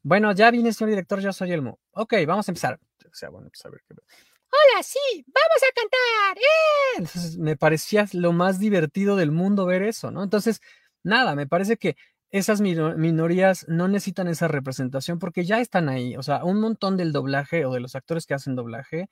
bueno, 0.03 0.31
ya 0.31 0.51
vine, 0.51 0.73
señor 0.73 0.91
director, 0.91 1.19
yo 1.19 1.33
soy 1.33 1.51
Elmo. 1.51 1.79
Ok, 1.91 2.13
vamos 2.25 2.47
a 2.47 2.51
empezar. 2.51 2.79
O 3.05 3.13
sea, 3.13 3.29
bueno, 3.29 3.49
pues 3.49 3.65
a 3.65 3.69
ver 3.69 3.81
qué 3.87 3.95
Hola, 3.95 4.83
sí, 4.83 5.25
vamos 5.27 5.61
a 5.61 5.73
cantar. 5.75 6.37
¡Eh! 6.37 6.97
Entonces 6.99 7.37
me 7.37 7.57
parecía 7.57 8.05
lo 8.13 8.31
más 8.31 8.59
divertido 8.59 9.17
del 9.17 9.31
mundo 9.31 9.65
ver 9.65 9.83
eso, 9.83 10.09
¿no? 10.09 10.23
Entonces, 10.23 10.61
nada, 11.03 11.35
me 11.35 11.47
parece 11.47 11.75
que 11.77 11.97
esas 12.29 12.61
minorías 12.61 13.65
no 13.67 13.87
necesitan 13.87 14.27
esa 14.27 14.47
representación 14.47 15.19
porque 15.19 15.43
ya 15.43 15.59
están 15.59 15.89
ahí. 15.89 16.15
O 16.15 16.23
sea, 16.23 16.43
un 16.45 16.61
montón 16.61 16.95
del 16.95 17.11
doblaje 17.11 17.65
o 17.65 17.73
de 17.73 17.81
los 17.81 17.95
actores 17.95 18.25
que 18.25 18.33
hacen 18.33 18.55
doblaje 18.55 19.09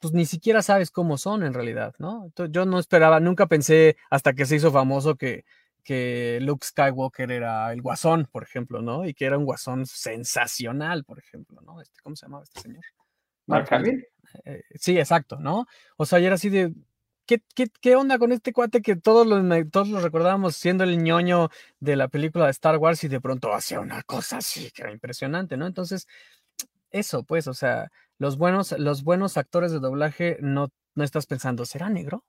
pues 0.00 0.12
ni 0.12 0.26
siquiera 0.26 0.62
sabes 0.62 0.90
cómo 0.90 1.18
son 1.18 1.42
en 1.42 1.54
realidad, 1.54 1.94
¿no? 1.98 2.30
yo 2.50 2.66
no 2.66 2.78
esperaba, 2.78 3.20
nunca 3.20 3.46
pensé 3.46 3.96
hasta 4.10 4.34
que 4.34 4.46
se 4.46 4.56
hizo 4.56 4.70
famoso 4.70 5.16
que, 5.16 5.44
que 5.86 6.38
Luke 6.42 6.66
Skywalker 6.66 7.30
era 7.30 7.72
el 7.72 7.80
guasón, 7.80 8.28
por 8.30 8.42
ejemplo, 8.42 8.82
¿no? 8.82 9.06
Y 9.06 9.14
que 9.14 9.24
era 9.24 9.38
un 9.38 9.44
guasón 9.44 9.86
sensacional, 9.86 11.04
por 11.04 11.20
ejemplo, 11.20 11.60
¿no? 11.62 11.80
Este, 11.80 12.00
¿Cómo 12.02 12.16
se 12.16 12.26
llamaba 12.26 12.42
este 12.42 12.60
señor? 12.60 12.84
Mark 13.46 13.68
eh, 14.44 14.62
sí, 14.74 14.98
exacto, 14.98 15.38
¿no? 15.38 15.66
O 15.96 16.04
sea, 16.04 16.18
ya 16.18 16.26
era 16.26 16.34
así 16.34 16.50
de, 16.50 16.74
¿qué, 17.26 17.40
qué, 17.80 17.94
onda 17.94 18.18
con 18.18 18.32
este 18.32 18.52
cuate 18.52 18.82
que 18.82 18.96
todos 18.96 19.26
lo, 19.26 19.40
todos 19.68 19.88
lo 19.88 20.00
recordábamos 20.00 20.56
siendo 20.56 20.82
el 20.82 21.02
ñoño 21.02 21.50
de 21.78 21.94
la 21.94 22.08
película 22.08 22.46
de 22.46 22.50
Star 22.50 22.78
Wars 22.78 23.04
y 23.04 23.08
de 23.08 23.20
pronto 23.20 23.54
hacía 23.54 23.78
una 23.78 24.02
cosa 24.02 24.38
así 24.38 24.70
que 24.72 24.82
era 24.82 24.92
impresionante, 24.92 25.56
¿no? 25.56 25.66
Entonces, 25.68 26.08
eso, 26.98 27.24
pues, 27.24 27.46
o 27.46 27.54
sea, 27.54 27.90
los 28.18 28.38
buenos, 28.38 28.72
los 28.78 29.04
buenos 29.04 29.36
actores 29.36 29.72
de 29.72 29.80
doblaje 29.80 30.38
no, 30.40 30.68
no 30.94 31.04
estás 31.04 31.26
pensando, 31.26 31.64
¿será 31.64 31.88
negro? 31.88 32.24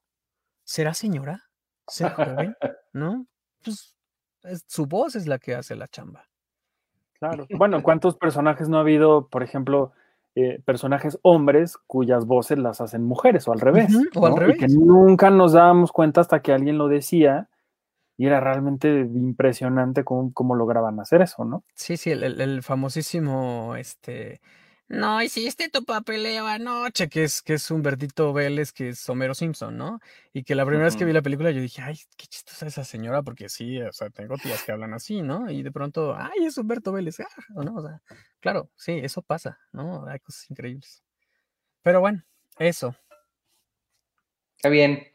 ¿Será 0.64 0.94
señora? 0.94 1.44
¿Será 1.86 2.10
joven? 2.10 2.54
¿No? 2.92 3.26
Pues 3.62 3.96
su 4.66 4.86
voz 4.86 5.16
es 5.16 5.26
la 5.26 5.38
que 5.38 5.54
hace 5.54 5.74
la 5.74 5.88
chamba. 5.88 6.28
Claro. 7.18 7.46
Bueno, 7.58 7.82
¿cuántos 7.82 8.16
personajes 8.16 8.68
no 8.68 8.76
ha 8.76 8.80
habido, 8.80 9.28
por 9.28 9.42
ejemplo, 9.42 9.92
eh, 10.34 10.60
personajes 10.64 11.18
hombres 11.22 11.76
cuyas 11.86 12.26
voces 12.26 12.58
las 12.58 12.80
hacen 12.80 13.04
mujeres 13.04 13.48
o 13.48 13.52
al 13.52 13.60
revés? 13.60 13.92
o 14.14 14.26
al 14.26 14.36
revés. 14.36 14.56
Y 14.56 14.58
que 14.60 14.68
nunca 14.68 15.30
nos 15.30 15.52
dábamos 15.52 15.90
cuenta 15.90 16.20
hasta 16.20 16.42
que 16.42 16.52
alguien 16.52 16.78
lo 16.78 16.88
decía 16.88 17.48
y 18.18 18.26
era 18.26 18.40
realmente 18.40 18.88
impresionante 18.88 20.04
cómo, 20.04 20.32
cómo 20.34 20.54
lograban 20.54 21.00
hacer 21.00 21.22
eso, 21.22 21.46
¿no? 21.46 21.64
Sí, 21.74 21.96
sí, 21.96 22.10
el, 22.10 22.40
el 22.40 22.62
famosísimo, 22.62 23.76
este, 23.76 24.42
no 24.88 25.22
hiciste 25.22 25.68
tu 25.68 25.84
papeleo 25.84 26.46
anoche, 26.46 27.10
que 27.10 27.24
es, 27.24 27.42
que 27.42 27.54
es 27.54 27.70
Humbertito 27.70 28.32
Vélez, 28.32 28.72
que 28.72 28.88
es 28.88 29.08
Homero 29.10 29.34
Simpson, 29.34 29.76
¿no? 29.76 30.00
Y 30.32 30.44
que 30.44 30.54
la 30.54 30.64
primera 30.64 30.86
vez 30.86 30.96
que 30.96 31.04
vi 31.04 31.12
la 31.12 31.20
película 31.20 31.50
yo 31.50 31.60
dije, 31.60 31.82
ay, 31.82 31.98
qué 32.16 32.26
chistosa 32.26 32.66
esa 32.66 32.84
señora, 32.84 33.22
porque 33.22 33.50
sí, 33.50 33.80
o 33.82 33.92
sea, 33.92 34.08
tengo 34.08 34.36
tías 34.38 34.62
que 34.62 34.72
hablan 34.72 34.94
así, 34.94 35.20
¿no? 35.20 35.50
Y 35.50 35.62
de 35.62 35.70
pronto, 35.70 36.16
ay, 36.16 36.46
es 36.46 36.56
Humberto 36.56 36.90
Vélez, 36.90 37.20
ah, 37.20 37.62
no, 37.62 37.74
o 37.74 37.82
sea, 37.82 38.00
claro, 38.40 38.70
sí, 38.76 38.92
eso 39.02 39.20
pasa, 39.20 39.58
¿no? 39.72 40.06
Hay 40.06 40.20
cosas 40.20 40.50
increíbles. 40.50 41.02
Pero 41.82 42.00
bueno, 42.00 42.24
eso. 42.58 42.96
Está 44.56 44.70
bien. 44.70 45.06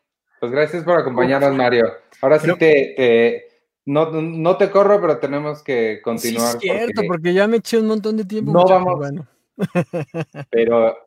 Pues 0.44 0.52
gracias 0.52 0.84
por 0.84 1.00
acompañarnos, 1.00 1.56
Mario. 1.56 1.86
Ahora 2.22 2.38
sí 2.38 2.52
te, 2.60 3.48
no, 3.86 4.12
no, 4.12 4.58
te 4.58 4.70
corro, 4.70 5.00
pero 5.00 5.18
tenemos 5.18 5.64
que 5.64 6.02
continuar. 6.04 6.60
Sí, 6.60 6.68
es 6.70 6.80
cierto, 6.80 7.04
porque, 7.08 7.34
ya 7.34 7.48
me 7.48 7.56
eché 7.56 7.78
un 7.78 7.88
montón 7.88 8.18
de 8.18 8.26
tiempo. 8.26 8.52
No 8.52 8.66
vamos, 8.66 8.98
bueno. 8.98 9.26
Pero, 10.50 10.98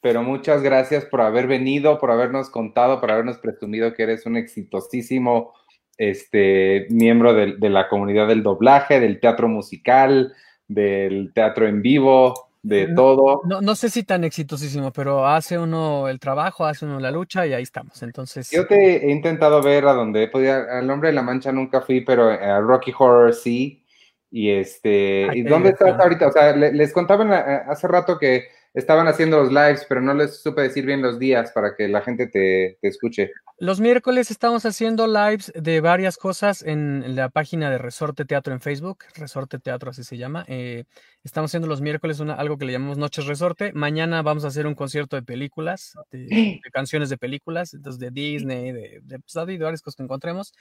pero 0.00 0.24
muchas 0.24 0.62
gracias 0.62 1.04
por 1.04 1.20
haber 1.20 1.46
venido, 1.46 2.00
por 2.00 2.10
habernos 2.10 2.50
contado, 2.50 3.00
por 3.00 3.12
habernos 3.12 3.38
presumido 3.38 3.94
que 3.94 4.02
eres 4.02 4.26
un 4.26 4.36
exitosísimo 4.36 5.52
este, 5.96 6.88
miembro 6.90 7.34
de, 7.34 7.54
de 7.58 7.70
la 7.70 7.88
comunidad 7.88 8.26
del 8.26 8.42
doblaje, 8.42 8.98
del 8.98 9.20
teatro 9.20 9.46
musical, 9.46 10.34
del 10.66 11.32
teatro 11.32 11.68
en 11.68 11.82
vivo, 11.82 12.50
de 12.62 12.88
todo. 12.94 13.42
No, 13.44 13.60
no, 13.60 13.74
sé 13.74 13.90
si 13.90 14.04
tan 14.04 14.24
exitosísimo, 14.24 14.92
pero 14.92 15.26
hace 15.26 15.58
uno 15.58 16.08
el 16.08 16.20
trabajo, 16.20 16.64
hace 16.64 16.84
uno 16.84 17.00
la 17.00 17.10
lucha 17.10 17.46
y 17.46 17.52
ahí 17.52 17.62
estamos. 17.62 18.02
Entonces. 18.02 18.50
Yo 18.50 18.66
te 18.66 19.04
he 19.04 19.10
intentado 19.10 19.60
ver 19.62 19.86
a 19.86 19.92
donde 19.92 20.28
podía. 20.28 20.78
Al 20.78 20.88
Hombre 20.88 21.08
de 21.08 21.14
la 21.14 21.22
Mancha 21.22 21.50
nunca 21.52 21.80
fui, 21.80 22.02
pero 22.02 22.30
a 22.30 22.60
Rocky 22.60 22.92
Horror 22.96 23.34
sí. 23.34 23.84
Y 24.30 24.50
este, 24.50 25.28
¿y 25.34 25.42
dónde 25.42 25.70
estás 25.70 25.98
ahorita? 26.00 26.28
O 26.28 26.32
sea, 26.32 26.56
les 26.56 26.92
contaban 26.94 27.32
eh, 27.32 27.62
hace 27.68 27.86
rato 27.86 28.18
que 28.18 28.46
estaban 28.72 29.06
haciendo 29.06 29.38
los 29.38 29.52
lives, 29.52 29.84
pero 29.86 30.00
no 30.00 30.14
les 30.14 30.40
supe 30.40 30.62
decir 30.62 30.86
bien 30.86 31.02
los 31.02 31.18
días 31.18 31.52
para 31.52 31.74
que 31.76 31.88
la 31.88 32.00
gente 32.00 32.28
te, 32.28 32.78
te 32.80 32.88
escuche. 32.88 33.32
Los 33.58 33.80
miércoles 33.80 34.30
estamos 34.30 34.64
haciendo 34.66 35.06
lives 35.06 35.52
de 35.54 35.80
varias 35.80 36.16
cosas 36.16 36.62
en 36.62 37.14
la 37.14 37.28
página 37.28 37.70
de 37.70 37.78
Resorte 37.78 38.24
Teatro 38.24 38.52
en 38.52 38.60
Facebook, 38.60 39.04
Resorte 39.14 39.58
Teatro 39.58 39.90
así 39.90 40.02
se 40.02 40.16
llama. 40.16 40.44
Eh, 40.48 40.84
estamos 41.24 41.50
haciendo 41.50 41.68
los 41.68 41.80
miércoles 41.80 42.20
una, 42.20 42.34
algo 42.34 42.58
que 42.58 42.64
le 42.64 42.72
llamamos 42.72 42.98
Noches 42.98 43.26
Resorte. 43.26 43.72
Mañana 43.72 44.22
vamos 44.22 44.44
a 44.44 44.48
hacer 44.48 44.66
un 44.66 44.74
concierto 44.74 45.16
de 45.16 45.22
películas, 45.22 45.94
de, 46.10 46.60
canciones 46.72 47.10
de 47.10 47.18
películas, 47.18 47.74
entonces 47.74 48.00
de 48.00 48.10
Disney, 48.10 48.72
de, 48.72 49.00
de, 49.02 49.18
pues, 49.18 49.46
de 49.46 49.58
varias 49.58 49.82
cosas 49.82 49.96
que 49.96 50.02
encontremos. 50.02 50.52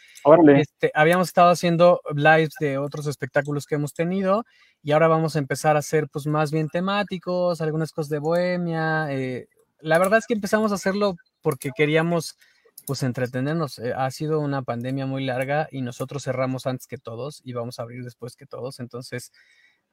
Este, 0.56 0.92
habíamos 0.94 1.30
estado 1.30 1.50
haciendo 1.50 2.02
lives 2.16 2.54
de 2.60 2.78
otros 2.78 3.08
espectáculos 3.08 3.66
que 3.66 3.76
hemos 3.76 3.94
tenido 3.94 4.46
y 4.84 4.92
ahora 4.92 5.08
vamos 5.08 5.36
a 5.36 5.40
empezar 5.40 5.76
a 5.76 5.80
hacer 5.80 6.08
pues 6.10 6.28
más 6.28 6.52
bien 6.52 6.70
temáticos, 6.70 7.62
algunas 7.62 7.92
cosas 7.92 8.10
de 8.10 8.20
bohemia. 8.20 9.08
Eh, 9.12 9.48
la 9.80 9.98
verdad 9.98 10.20
es 10.20 10.28
que 10.28 10.34
empezamos 10.34 10.72
a 10.72 10.76
hacerlo 10.76 11.16
porque 11.42 11.72
queríamos 11.76 12.38
pues 12.86 13.04
entretenernos. 13.04 13.80
Eh, 13.80 13.94
ha 13.96 14.10
sido 14.12 14.40
una 14.40 14.62
pandemia 14.64 15.06
muy 15.06 15.24
larga 15.24 15.68
y 15.72 15.82
nosotros 15.82 16.24
cerramos 16.24 16.66
antes 16.66 16.88
que 16.88 16.98
todos 16.98 17.42
y 17.44 17.54
vamos 17.54 17.80
a 17.80 17.84
abrir 17.84 18.04
después 18.04 18.36
que 18.36 18.46
todos. 18.46 18.80
Entonces, 18.80 19.32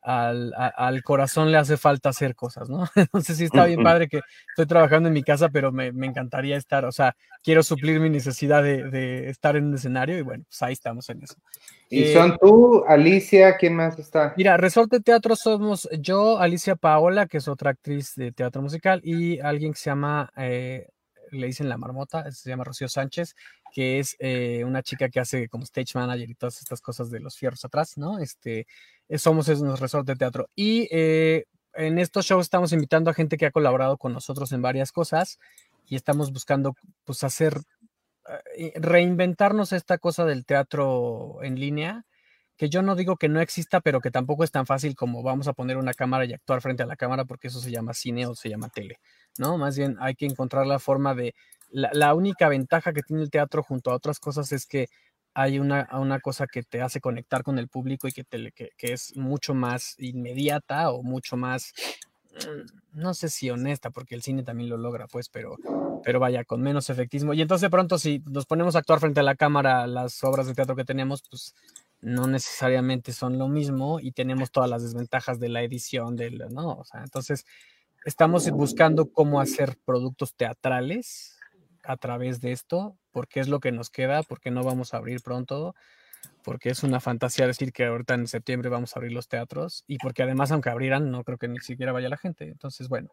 al, 0.02 0.52
al 0.56 1.02
corazón 1.02 1.50
le 1.50 1.58
hace 1.58 1.76
falta 1.76 2.10
hacer 2.10 2.34
cosas, 2.34 2.68
¿no? 2.68 2.84
Entonces, 2.94 3.36
sí 3.36 3.44
está 3.44 3.66
bien 3.66 3.82
padre 3.82 4.08
que 4.08 4.20
estoy 4.50 4.66
trabajando 4.66 5.08
en 5.08 5.14
mi 5.14 5.22
casa, 5.22 5.48
pero 5.48 5.72
me, 5.72 5.92
me 5.92 6.06
encantaría 6.06 6.56
estar, 6.56 6.84
o 6.84 6.92
sea, 6.92 7.16
quiero 7.42 7.62
suplir 7.62 8.00
mi 8.00 8.10
necesidad 8.10 8.62
de, 8.62 8.84
de, 8.90 9.28
estar 9.28 9.56
en 9.56 9.66
un 9.66 9.74
escenario 9.74 10.18
y 10.18 10.22
bueno, 10.22 10.44
pues 10.48 10.62
ahí 10.62 10.72
estamos 10.72 11.08
en 11.10 11.22
eso. 11.22 11.34
¿Y 11.90 12.02
eh, 12.02 12.12
son 12.12 12.36
tú, 12.38 12.84
Alicia? 12.86 13.56
¿Quién 13.56 13.74
más 13.74 13.98
está? 13.98 14.34
Mira, 14.36 14.56
Resorte 14.56 15.00
Teatro 15.00 15.36
somos 15.36 15.88
yo, 16.00 16.38
Alicia 16.38 16.76
Paola, 16.76 17.26
que 17.26 17.38
es 17.38 17.48
otra 17.48 17.70
actriz 17.70 18.14
de 18.14 18.32
teatro 18.32 18.62
musical, 18.62 19.00
y 19.02 19.40
alguien 19.40 19.72
que 19.72 19.78
se 19.78 19.90
llama 19.90 20.30
eh, 20.36 20.88
le 21.30 21.46
dicen 21.46 21.68
la 21.68 21.76
marmota, 21.76 22.30
se 22.32 22.48
llama 22.48 22.64
Rocío 22.64 22.88
Sánchez, 22.88 23.34
que 23.72 23.98
es 23.98 24.16
eh, 24.18 24.64
una 24.64 24.82
chica 24.82 25.08
que 25.08 25.20
hace 25.20 25.48
como 25.48 25.64
stage 25.64 25.92
manager 25.94 26.30
y 26.30 26.34
todas 26.34 26.60
estas 26.60 26.80
cosas 26.80 27.10
de 27.10 27.20
los 27.20 27.36
fierros 27.36 27.64
atrás, 27.64 27.96
¿no? 27.96 28.18
Este, 28.18 28.66
eh, 29.08 29.18
somos 29.18 29.48
un 29.48 29.76
resort 29.76 30.06
de 30.06 30.16
teatro. 30.16 30.48
Y 30.54 30.88
eh, 30.90 31.44
en 31.74 31.98
estos 31.98 32.26
shows 32.26 32.46
estamos 32.46 32.72
invitando 32.72 33.10
a 33.10 33.14
gente 33.14 33.36
que 33.36 33.46
ha 33.46 33.50
colaborado 33.50 33.98
con 33.98 34.12
nosotros 34.12 34.52
en 34.52 34.62
varias 34.62 34.92
cosas 34.92 35.38
y 35.86 35.96
estamos 35.96 36.32
buscando, 36.32 36.74
pues, 37.04 37.24
hacer, 37.24 37.60
reinventarnos 38.74 39.72
esta 39.72 39.96
cosa 39.98 40.26
del 40.26 40.44
teatro 40.44 41.38
en 41.42 41.58
línea 41.58 42.04
que 42.58 42.68
yo 42.68 42.82
no 42.82 42.96
digo 42.96 43.16
que 43.16 43.28
no 43.28 43.40
exista, 43.40 43.80
pero 43.80 44.00
que 44.00 44.10
tampoco 44.10 44.42
es 44.42 44.50
tan 44.50 44.66
fácil 44.66 44.96
como 44.96 45.22
vamos 45.22 45.46
a 45.46 45.52
poner 45.52 45.76
una 45.76 45.94
cámara 45.94 46.24
y 46.24 46.34
actuar 46.34 46.60
frente 46.60 46.82
a 46.82 46.86
la 46.86 46.96
cámara, 46.96 47.24
porque 47.24 47.46
eso 47.46 47.60
se 47.60 47.70
llama 47.70 47.94
cine 47.94 48.26
o 48.26 48.34
se 48.34 48.50
llama 48.50 48.68
tele, 48.68 48.98
¿no? 49.38 49.58
Más 49.58 49.76
bien 49.76 49.96
hay 50.00 50.14
que 50.14 50.26
encontrar 50.26 50.66
la 50.66 50.78
forma 50.78 51.14
de... 51.14 51.34
La, 51.70 52.14
única 52.14 52.48
ventaja 52.48 52.94
que 52.94 53.02
tiene 53.02 53.22
el 53.22 53.30
teatro 53.30 53.62
junto 53.62 53.90
a 53.90 53.94
otras 53.94 54.20
cosas 54.20 54.52
es 54.52 54.66
que 54.66 54.88
hay 55.34 55.58
una, 55.58 55.86
una 55.92 56.18
cosa 56.18 56.46
que 56.46 56.62
te 56.62 56.80
hace 56.80 57.00
conectar 57.00 57.42
con 57.42 57.58
el 57.58 57.68
público 57.68 58.08
y 58.08 58.12
que, 58.12 58.24
te, 58.24 58.50
que, 58.52 58.70
que 58.78 58.94
es 58.94 59.14
mucho 59.16 59.52
más 59.54 59.94
inmediata 59.98 60.90
o 60.90 61.02
mucho 61.02 61.36
más 61.36 61.74
no 62.92 63.14
sé 63.14 63.28
si 63.28 63.50
honesta, 63.50 63.90
porque 63.90 64.14
el 64.14 64.22
cine 64.22 64.42
también 64.42 64.70
lo 64.70 64.76
logra, 64.76 65.06
pues, 65.06 65.28
pero, 65.28 65.56
pero 66.04 66.20
vaya, 66.20 66.44
con 66.44 66.60
menos 66.62 66.90
efectismo. 66.90 67.34
Y 67.34 67.42
entonces 67.42 67.62
de 67.62 67.70
pronto 67.70 67.98
si 67.98 68.22
nos 68.26 68.46
ponemos 68.46 68.76
a 68.76 68.80
actuar 68.80 69.00
frente 69.00 69.20
a 69.20 69.24
la 69.24 69.36
cámara 69.36 69.86
las 69.86 70.22
obras 70.24 70.46
de 70.46 70.54
teatro 70.54 70.76
que 70.76 70.84
tenemos, 70.84 71.22
pues 71.28 71.54
no 72.00 72.26
necesariamente 72.26 73.12
son 73.12 73.38
lo 73.38 73.48
mismo 73.48 73.98
y 74.00 74.12
tenemos 74.12 74.50
todas 74.50 74.70
las 74.70 74.82
desventajas 74.82 75.40
de 75.40 75.48
la 75.48 75.62
edición, 75.62 76.16
del, 76.16 76.38
¿no? 76.50 76.74
O 76.74 76.84
sea, 76.84 77.02
entonces 77.02 77.44
estamos 78.08 78.50
buscando 78.50 79.12
cómo 79.12 79.38
hacer 79.38 79.76
productos 79.84 80.34
teatrales 80.34 81.38
a 81.84 81.98
través 81.98 82.40
de 82.40 82.52
esto, 82.52 82.96
porque 83.10 83.38
es 83.38 83.48
lo 83.48 83.60
que 83.60 83.70
nos 83.70 83.90
queda, 83.90 84.22
porque 84.22 84.50
no 84.50 84.64
vamos 84.64 84.94
a 84.94 84.96
abrir 84.96 85.20
pronto, 85.20 85.74
porque 86.42 86.70
es 86.70 86.82
una 86.82 87.00
fantasía 87.00 87.46
decir 87.46 87.70
que 87.70 87.84
ahorita 87.84 88.14
en 88.14 88.26
septiembre 88.26 88.70
vamos 88.70 88.96
a 88.96 88.98
abrir 88.98 89.12
los 89.12 89.28
teatros 89.28 89.84
y 89.86 89.98
porque 89.98 90.22
además 90.22 90.50
aunque 90.50 90.70
abrieran 90.70 91.10
no 91.10 91.22
creo 91.22 91.36
que 91.36 91.48
ni 91.48 91.58
siquiera 91.58 91.92
vaya 91.92 92.08
la 92.08 92.16
gente. 92.16 92.44
Entonces, 92.48 92.88
bueno, 92.88 93.10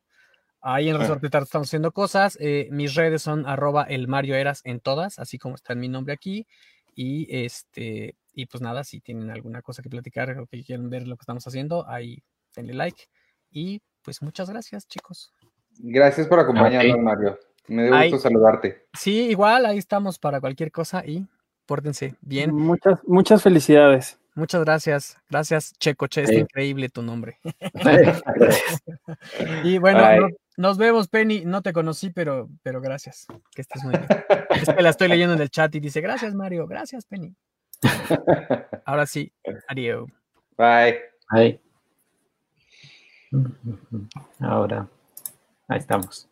ahí 0.62 0.88
en 0.88 0.98
Resorte 0.98 1.30
Teatro 1.30 1.44
estamos 1.44 1.68
haciendo 1.68 1.92
cosas. 1.92 2.38
Eh, 2.40 2.70
mis 2.72 2.96
redes 2.96 3.22
son 3.22 3.46
arroba 3.46 3.84
el 3.84 4.08
Mario 4.08 4.36
Eras 4.36 4.62
en 4.64 4.80
todas, 4.80 5.20
así 5.20 5.38
como 5.38 5.56
está 5.56 5.74
en 5.74 5.82
mi 5.82 5.90
nombre 5.90 6.14
aquí. 6.14 6.48
Y 6.96 7.28
este, 7.36 8.16
y 8.34 8.46
pues 8.46 8.62
nada, 8.62 8.86
si 8.86 9.02
tienen 9.02 9.30
alguna 9.30 9.62
cosa 9.62 9.84
que 9.84 9.90
platicar 9.90 10.40
o 10.40 10.48
que 10.48 10.64
quieren 10.64 10.90
ver 10.90 11.06
lo 11.06 11.18
que 11.18 11.24
estamos 11.24 11.46
haciendo, 11.46 11.86
ahí 11.86 12.24
denle 12.56 12.74
like. 12.74 13.04
Y 13.52 13.82
pues 14.06 14.22
muchas 14.22 14.50
gracias, 14.50 14.88
chicos. 14.88 15.34
Gracias 15.80 16.28
por 16.28 16.40
acompañarnos, 16.40 17.00
Mario. 17.00 17.40
Me 17.68 17.86
dio 17.86 17.98
gusto 17.98 18.20
saludarte. 18.20 18.86
Sí, 18.94 19.30
igual, 19.30 19.66
ahí 19.66 19.80
estamos 19.80 20.20
para 20.20 20.40
cualquier 20.40 20.72
cosa 20.72 21.04
y 21.06 21.26
pórtense 21.66 22.16
bien. 22.22 22.54
Muchas, 22.54 23.00
muchas 23.06 23.42
felicidades. 23.42 24.20
Muchas 24.36 24.64
gracias. 24.64 25.18
Gracias, 25.30 25.74
Checo. 25.80 26.08
Che, 26.08 26.24
es 26.24 26.32
increíble 26.32 26.90
tu 26.90 27.02
nombre. 27.02 27.40
y 29.64 29.78
bueno, 29.80 30.28
nos 30.58 30.78
vemos, 30.78 31.08
Penny. 31.08 31.44
No 31.46 31.62
te 31.62 31.74
conocí, 31.74 32.12
pero, 32.12 32.50
pero 32.62 32.82
gracias. 32.82 33.26
Que 33.56 33.62
estés 33.62 33.84
muy 33.84 33.94
bien. 33.94 34.08
Es 34.50 34.70
que 34.70 34.82
la 34.82 34.90
estoy 34.90 35.08
leyendo 35.08 35.34
en 35.34 35.42
el 35.42 35.50
chat 35.50 35.74
y 35.74 35.80
dice, 35.80 36.02
gracias, 36.02 36.36
Mario. 36.36 36.68
Gracias, 36.68 37.06
Penny. 37.06 37.34
Ahora 38.86 39.06
sí, 39.06 39.32
adiós. 39.68 40.10
Bye. 40.58 41.00
Bye. 41.32 41.65
Ahora, 44.40 44.88
ahí 45.68 45.80
estamos. 45.80 46.30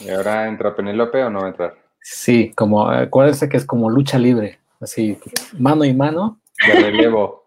¿Y 0.00 0.10
ahora 0.10 0.48
entra 0.48 0.74
Penélope 0.74 1.22
o 1.22 1.30
no 1.30 1.40
va 1.40 1.46
a 1.46 1.50
entrar? 1.50 1.76
Sí, 2.00 2.52
como 2.54 2.88
acuérdense 2.88 3.48
que 3.48 3.56
es 3.56 3.66
como 3.66 3.90
lucha 3.90 4.18
libre, 4.18 4.58
así, 4.80 5.18
mano 5.58 5.84
y 5.84 5.94
mano. 5.94 6.40
De 6.66 6.74
relevo. 6.80 7.40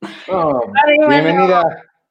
Oh, 0.26 0.60
bienvenida. 1.08 1.62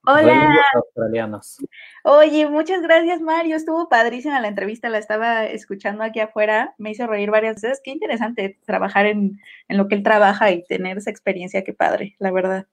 Hola. 0.05 0.55
Australianos. 0.75 1.57
Oye, 2.05 2.47
muchas 2.47 2.81
gracias, 2.81 3.19
Mario. 3.19 3.57
Estuvo 3.57 3.89
padrísima 3.89 4.39
la 4.39 4.47
entrevista, 4.47 4.87
la 4.87 4.97
estaba 4.97 5.45
escuchando 5.45 6.01
aquí 6.03 6.21
afuera. 6.21 6.73
Me 6.77 6.91
hizo 6.91 7.05
reír 7.05 7.31
varias 7.31 7.61
veces. 7.61 7.81
Qué 7.83 7.91
interesante 7.91 8.57
trabajar 8.65 9.07
en, 9.07 9.41
en 9.67 9.77
lo 9.77 9.89
que 9.89 9.95
él 9.95 10.03
trabaja 10.03 10.51
y 10.51 10.63
tener 10.63 10.97
esa 10.97 11.09
experiencia, 11.09 11.65
qué 11.65 11.73
padre, 11.73 12.15
la 12.17 12.31
verdad. 12.31 12.65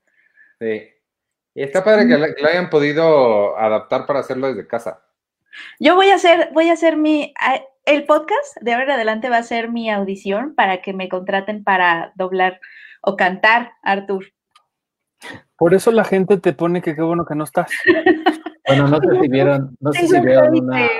Sí. 0.61 0.89
Y 1.59 1.63
está 1.65 1.83
padre 1.83 2.07
que 2.07 2.17
lo, 2.17 2.49
hayan 2.49 2.71
podido 2.71 3.59
adaptar 3.59 4.07
para 4.07 4.21
hacerlo 4.21 4.47
desde 4.47 4.69
casa. 4.69 5.03
Yo 5.81 5.97
voy 5.97 6.09
a 6.11 6.15
hacer, 6.15 6.51
voy 6.53 6.69
a 6.69 6.75
hacer 6.75 6.97
mi, 6.97 7.35
el 7.85 8.05
podcast 8.05 8.57
de 8.61 8.75
ahora 8.75 8.85
en 8.85 8.91
adelante 8.93 9.29
va 9.29 9.39
a 9.39 9.43
ser 9.43 9.69
mi 9.69 9.91
audición 9.91 10.55
para 10.55 10.83
que 10.83 10.93
me 10.93 11.09
contraten 11.09 11.65
para 11.65 12.13
doblar 12.15 12.61
o 13.03 13.17
cantar, 13.17 13.73
Artur. 13.83 14.27
Por 15.57 15.75
eso 15.75 15.91
la 15.91 16.05
gente 16.05 16.39
te 16.39 16.53
pone 16.53 16.81
que 16.81 16.95
qué 16.95 17.03
bueno 17.03 17.25
que 17.27 17.35
no 17.35 17.43
estás. 17.43 17.73
Bueno, 18.69 18.87
no 18.87 19.01
sé 19.01 19.21
si 19.23 19.29
vieron, 19.29 19.77
no 19.81 19.93
sé 19.95 20.07
si 20.07 20.21
vieron 20.21 20.55
una, 20.63 20.91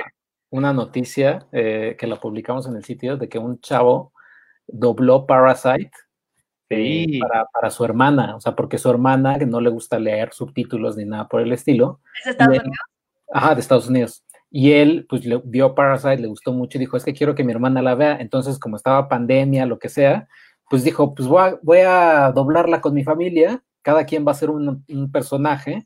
una 0.49 0.73
noticia 0.73 1.45
eh, 1.51 1.95
que 1.99 2.07
la 2.07 2.19
publicamos 2.19 2.67
en 2.67 2.75
el 2.75 2.83
sitio 2.83 3.15
de 3.15 3.29
que 3.29 3.37
un 3.37 3.61
chavo 3.61 4.11
dobló 4.65 5.27
Parasite 5.27 5.91
eh, 6.69 7.05
Sí. 7.09 7.19
para, 7.19 7.45
para 7.45 7.69
su 7.69 7.83
hermana, 7.85 8.35
o 8.35 8.39
sea, 8.39 8.55
porque 8.55 8.77
su 8.77 8.89
hermana, 8.89 9.37
que 9.39 9.45
no 9.45 9.59
le 9.61 9.69
gusta 9.69 9.99
leer 9.99 10.33
subtítulos 10.33 10.95
ni 10.97 11.05
nada 11.05 11.27
por 11.27 11.41
el 11.41 11.51
estilo, 11.51 11.99
¿Es 12.19 12.25
de 12.25 12.31
Estados 12.31 12.53
y 12.53 12.57
él- 12.57 12.61
Unidos? 12.65 12.85
Ajá, 13.33 13.55
de 13.55 13.61
Estados 13.61 13.87
Unidos. 13.89 14.23
Y 14.51 14.71
él, 14.71 15.05
pues, 15.07 15.25
le 15.25 15.39
vio 15.45 15.75
Parasite, 15.75 16.17
le 16.17 16.27
gustó 16.27 16.51
mucho 16.53 16.77
y 16.77 16.81
dijo, 16.81 16.97
es 16.97 17.03
que 17.05 17.13
quiero 17.13 17.35
que 17.35 17.43
mi 17.43 17.51
hermana 17.51 17.81
la 17.83 17.93
vea. 17.95 18.17
Entonces, 18.19 18.57
como 18.57 18.75
estaba 18.75 19.07
pandemia, 19.07 19.65
lo 19.67 19.77
que 19.77 19.89
sea, 19.89 20.27
pues 20.69 20.83
dijo, 20.83 21.13
pues 21.13 21.27
voy 21.27 21.41
a, 21.43 21.59
voy 21.61 21.79
a 21.85 22.31
doblarla 22.33 22.81
con 22.81 22.93
mi 22.95 23.03
familia, 23.03 23.63
cada 23.83 24.05
quien 24.05 24.25
va 24.27 24.31
a 24.31 24.35
ser 24.35 24.49
un, 24.49 24.83
un 24.89 25.11
personaje. 25.11 25.85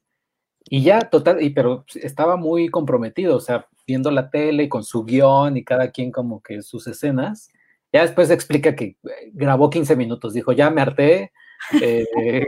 Y 0.69 0.81
ya, 0.83 1.01
total, 1.01 1.41
y, 1.41 1.49
pero 1.49 1.83
estaba 1.95 2.37
muy 2.37 2.69
comprometido, 2.69 3.35
o 3.35 3.41
sea, 3.41 3.67
viendo 3.85 4.09
la 4.11 4.29
tele 4.29 4.69
con 4.69 4.83
su 4.85 5.03
guion 5.03 5.57
y 5.57 5.65
cada 5.65 5.91
quien 5.91 6.09
como 6.11 6.41
que 6.41 6.61
sus 6.61 6.87
escenas. 6.87 7.49
Ya 7.93 8.01
después 8.01 8.29
explica 8.31 8.75
que 8.75 8.85
eh, 8.85 8.97
grabó 9.33 9.69
15 9.69 9.95
minutos, 9.95 10.33
dijo, 10.33 10.51
ya 10.51 10.69
me 10.71 10.81
harté. 10.81 11.31
eh, 11.81 12.05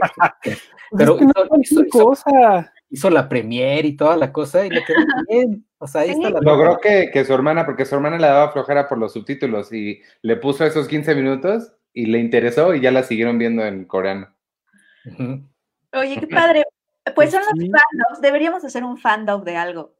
Pero 0.96 1.14
Es 1.14 1.18
que 1.20 1.24
no 1.24 1.32
hizo- 1.32 1.60
hizo- 1.60 1.84
hizo- 1.84 2.04
cosa. 2.04 2.72
hizo 2.90 3.10
la 3.10 3.28
premiere 3.28 3.88
y 3.88 3.96
toda 3.96 4.16
la 4.16 4.32
cosa 4.32 4.66
y 4.66 4.70
le 4.70 4.84
quedó 4.84 4.96
bien. 5.28 5.64
O 5.78 5.86
sea, 5.86 6.02
ahí 6.02 6.10
está 6.10 6.30
la 6.30 6.40
Logró 6.40 6.78
que, 6.78 7.10
que 7.12 7.24
su 7.24 7.32
hermana, 7.34 7.64
porque 7.64 7.84
su 7.84 7.94
hermana 7.94 8.18
le 8.18 8.26
daba 8.26 8.52
flojera 8.52 8.88
por 8.88 8.98
los 8.98 9.12
subtítulos 9.12 9.72
y 9.72 10.02
le 10.22 10.36
puso 10.36 10.64
esos 10.64 10.88
15 10.88 11.14
minutos 11.14 11.72
y 11.92 12.06
le 12.06 12.18
interesó 12.18 12.74
y 12.74 12.80
ya 12.80 12.90
la 12.90 13.02
siguieron 13.02 13.38
viendo 13.38 13.64
en 13.64 13.84
coreano. 13.84 14.28
Oye, 15.92 16.18
qué 16.20 16.26
padre. 16.26 16.64
Pues 17.14 17.30
son 17.30 17.40
los 17.40 17.52
Sí. 17.58 17.70
fandoms. 17.70 18.20
Deberíamos 18.20 18.64
hacer 18.64 18.84
un 18.84 18.98
fandom 18.98 19.44
de 19.44 19.56
algo. 19.56 19.94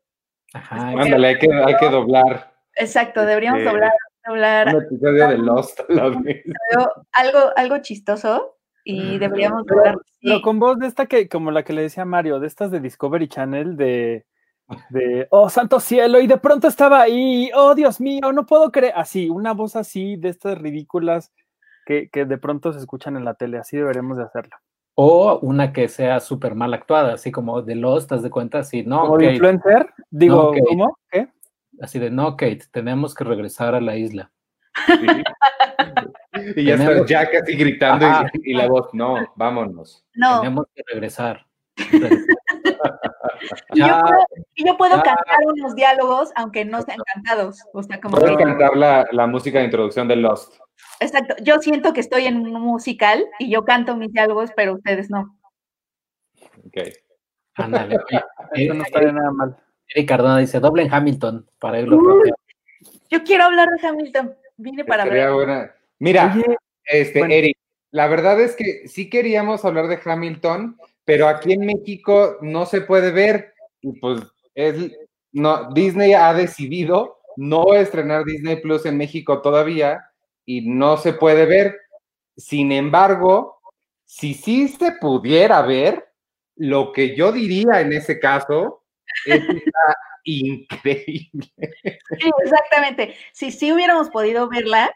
Ajá. 0.53 0.89
Ándale, 0.89 1.29
hay 1.29 1.39
que, 1.39 1.49
hay 1.53 1.77
que 1.77 1.89
doblar 1.89 2.53
Exacto, 2.77 3.25
deberíamos 3.27 3.61
Eh, 3.61 3.65
doblar, 3.65 3.91
doblar 4.27 4.75
un 4.75 4.83
episodio 4.83 5.29
de 5.29 5.39
Lost. 5.39 5.81
a 5.81 5.93
la 5.93 6.09
vez. 6.23 6.45
algo, 7.13 7.39
algo 7.57 7.79
chistoso 7.79 8.57
y 8.85 9.19
deberíamos 9.19 9.65
Pero, 9.67 9.79
doblar. 9.81 9.97
pero 10.23 10.37
sí. 10.37 10.43
con 10.43 10.59
voz 10.59 10.79
de 10.79 10.87
esta 10.87 11.07
que, 11.07 11.29
como 11.29 11.51
la 11.51 11.65
que 11.65 11.73
le 11.73 11.83
decía 11.83 12.05
Mario, 12.05 12.39
de 12.41 12.47
estas 12.47 12.71
de 12.71 12.81
Discovery 12.81 13.29
Channel, 13.29 13.77
de, 13.77 14.25
de 14.91 15.27
oh 15.31 15.49
santo 15.49 15.81
cielo, 15.81 16.21
y 16.21 16.27
de 16.27 16.37
pronto 16.39 16.69
estaba 16.69 17.01
ahí, 17.03 17.51
oh 17.55 17.75
Dios 17.75 18.01
mío, 18.01 18.33
no 18.33 18.47
puedo 18.47 18.71
creer. 18.71 18.93
Así, 18.97 19.29
una 19.29 19.53
voz 19.55 19.75
así, 19.77 20.17
de 20.17 20.29
estas 20.29 20.59
ridículas 20.59 21.33
que, 21.85 22.09
que 22.11 22.25
de 22.25 22.39
pronto 22.39 22.73
se 22.73 22.79
escuchan 22.79 23.17
en 23.17 23.25
la 23.25 23.35
tele, 23.35 23.59
así 23.59 23.77
deberemos 23.77 24.17
de 24.19 24.25
hacerlo. 24.25 24.57
O 24.99 25.39
una 25.43 25.73
que 25.75 25.89
sea 25.89 26.21
súper 26.21 26.55
mal 26.55 26.73
actuada, 26.73 27.15
así 27.15 27.31
como 27.31 27.61
de 27.63 27.75
Lost, 27.75 28.09
¿te 28.09 28.15
das 28.15 28.23
de 28.25 28.31
cuenta? 28.31 28.61
Así, 28.61 28.83
no, 28.83 29.01
Como 29.03 29.19
de 29.19 29.25
Kate, 29.25 29.35
influencer, 29.35 29.91
digo, 30.11 30.53
No. 30.57 30.65
¿cómo? 30.65 30.99
¿Qué? 31.11 31.29
Así 31.81 31.99
de, 31.99 32.11
no, 32.11 32.37
Kate, 32.37 32.63
tenemos 32.71 33.15
que 33.15 33.25
regresar 33.25 33.75
a 33.75 33.81
la 33.81 33.97
isla. 33.97 34.31
Sí. 34.87 35.07
Y 36.55 36.65
ya 36.65 36.75
está 36.75 37.07
Jack 37.07 37.35
así 37.43 37.57
gritando 37.57 38.07
y, 38.35 38.51
y 38.51 38.55
la 38.55 38.69
voz, 38.69 38.91
no, 38.93 39.17
vámonos. 39.37 40.05
No, 40.15 40.41
Tenemos 40.41 40.67
que 40.75 40.83
regresar. 40.87 41.47
y 43.75 43.81
yo, 43.81 44.01
puedo, 44.01 44.27
y 44.55 44.67
yo 44.67 44.77
puedo 44.77 44.97
ya. 44.97 45.03
cantar 45.03 45.37
unos 45.47 45.75
diálogos 45.75 46.31
aunque 46.37 46.67
no 46.67 46.83
sean 46.83 46.99
cantados. 47.15 47.63
O 47.73 47.83
sea, 47.83 47.99
como 48.01 48.19
Puedo 48.19 48.37
que- 48.37 48.45
cantar 48.45 48.77
la, 48.77 49.07
la 49.13 49.27
música 49.27 49.59
de 49.61 49.65
introducción 49.65 50.09
de 50.09 50.17
Lost. 50.17 50.55
exacto. 51.01 51.35
Yo 51.43 51.59
siento 51.61 51.95
que 51.95 52.01
estoy 52.01 52.27
en 52.27 52.37
un 52.37 52.61
musical 52.61 53.25
y 53.39 53.51
yo 53.51 53.65
canto 53.65 53.97
mis 53.97 54.13
diálogos, 54.13 54.51
pero 54.55 54.75
ustedes 54.75 55.09
no. 55.11 55.39
Ok. 56.67 56.89
ándale. 57.55 57.97
Eso 58.53 58.75
no 58.75 58.83
estaría 58.83 59.13
nada 59.13 59.31
mal. 59.31 59.57
Eric 59.89 60.09
Cardona 60.09 60.39
dice, 60.39 60.61
doble 60.61 60.83
en 60.83 60.93
Hamilton 60.93 61.47
para 61.59 61.81
irlo 61.81 61.99
Uy. 61.99 62.31
Yo 63.09 63.23
quiero 63.23 63.45
hablar 63.45 63.69
de 63.71 63.87
Hamilton. 63.87 64.35
Vine 64.57 64.85
para 64.85 65.05
ver. 65.05 65.33
buena. 65.33 65.75
Mira, 65.99 66.33
Oye, 66.35 66.57
este, 66.85 67.21
bueno. 67.21 67.35
Eric, 67.35 67.57
la 67.91 68.09
verdad 68.09 68.41
es 68.41 68.57
que 68.57 68.89
sí 68.89 69.09
queríamos 69.09 69.65
hablar 69.65 69.89
de 69.89 69.99
Hamilton, 70.05 70.77
pero 71.05 71.29
aquí 71.29 71.53
en 71.53 71.67
México 71.67 72.39
no 72.43 72.67
se 72.67 72.81
puede 72.81 73.11
ver. 73.11 73.55
Y 73.81 73.99
pues 74.01 74.23
es, 74.55 74.93
no, 75.33 75.71
Disney 75.73 76.15
ha 76.15 76.33
decidido 76.35 77.19
no 77.37 77.75
estrenar 77.75 78.25
Disney 78.25 78.57
Plus 78.57 78.87
en 78.87 78.97
México 78.97 79.43
todavía 79.43 80.11
y 80.45 80.69
no 80.69 80.97
se 80.97 81.13
puede 81.13 81.47
ver. 81.47 81.77
Sin 82.37 82.73
embargo, 82.73 83.61
si 84.05 84.35
sí 84.35 84.69
se 84.69 84.93
pudiera 84.93 85.63
ver, 85.63 86.09
lo 86.57 86.93
que 86.93 87.15
yo 87.15 87.33
diría 87.33 87.81
en 87.81 87.93
ese 87.93 88.19
caso 88.19 88.83
está 89.25 89.97
increíble. 90.25 91.49
Sí, 92.21 92.31
exactamente. 92.45 93.15
Si 93.33 93.51
sí 93.51 93.73
hubiéramos 93.73 94.11
podido 94.11 94.49
verla, 94.49 94.93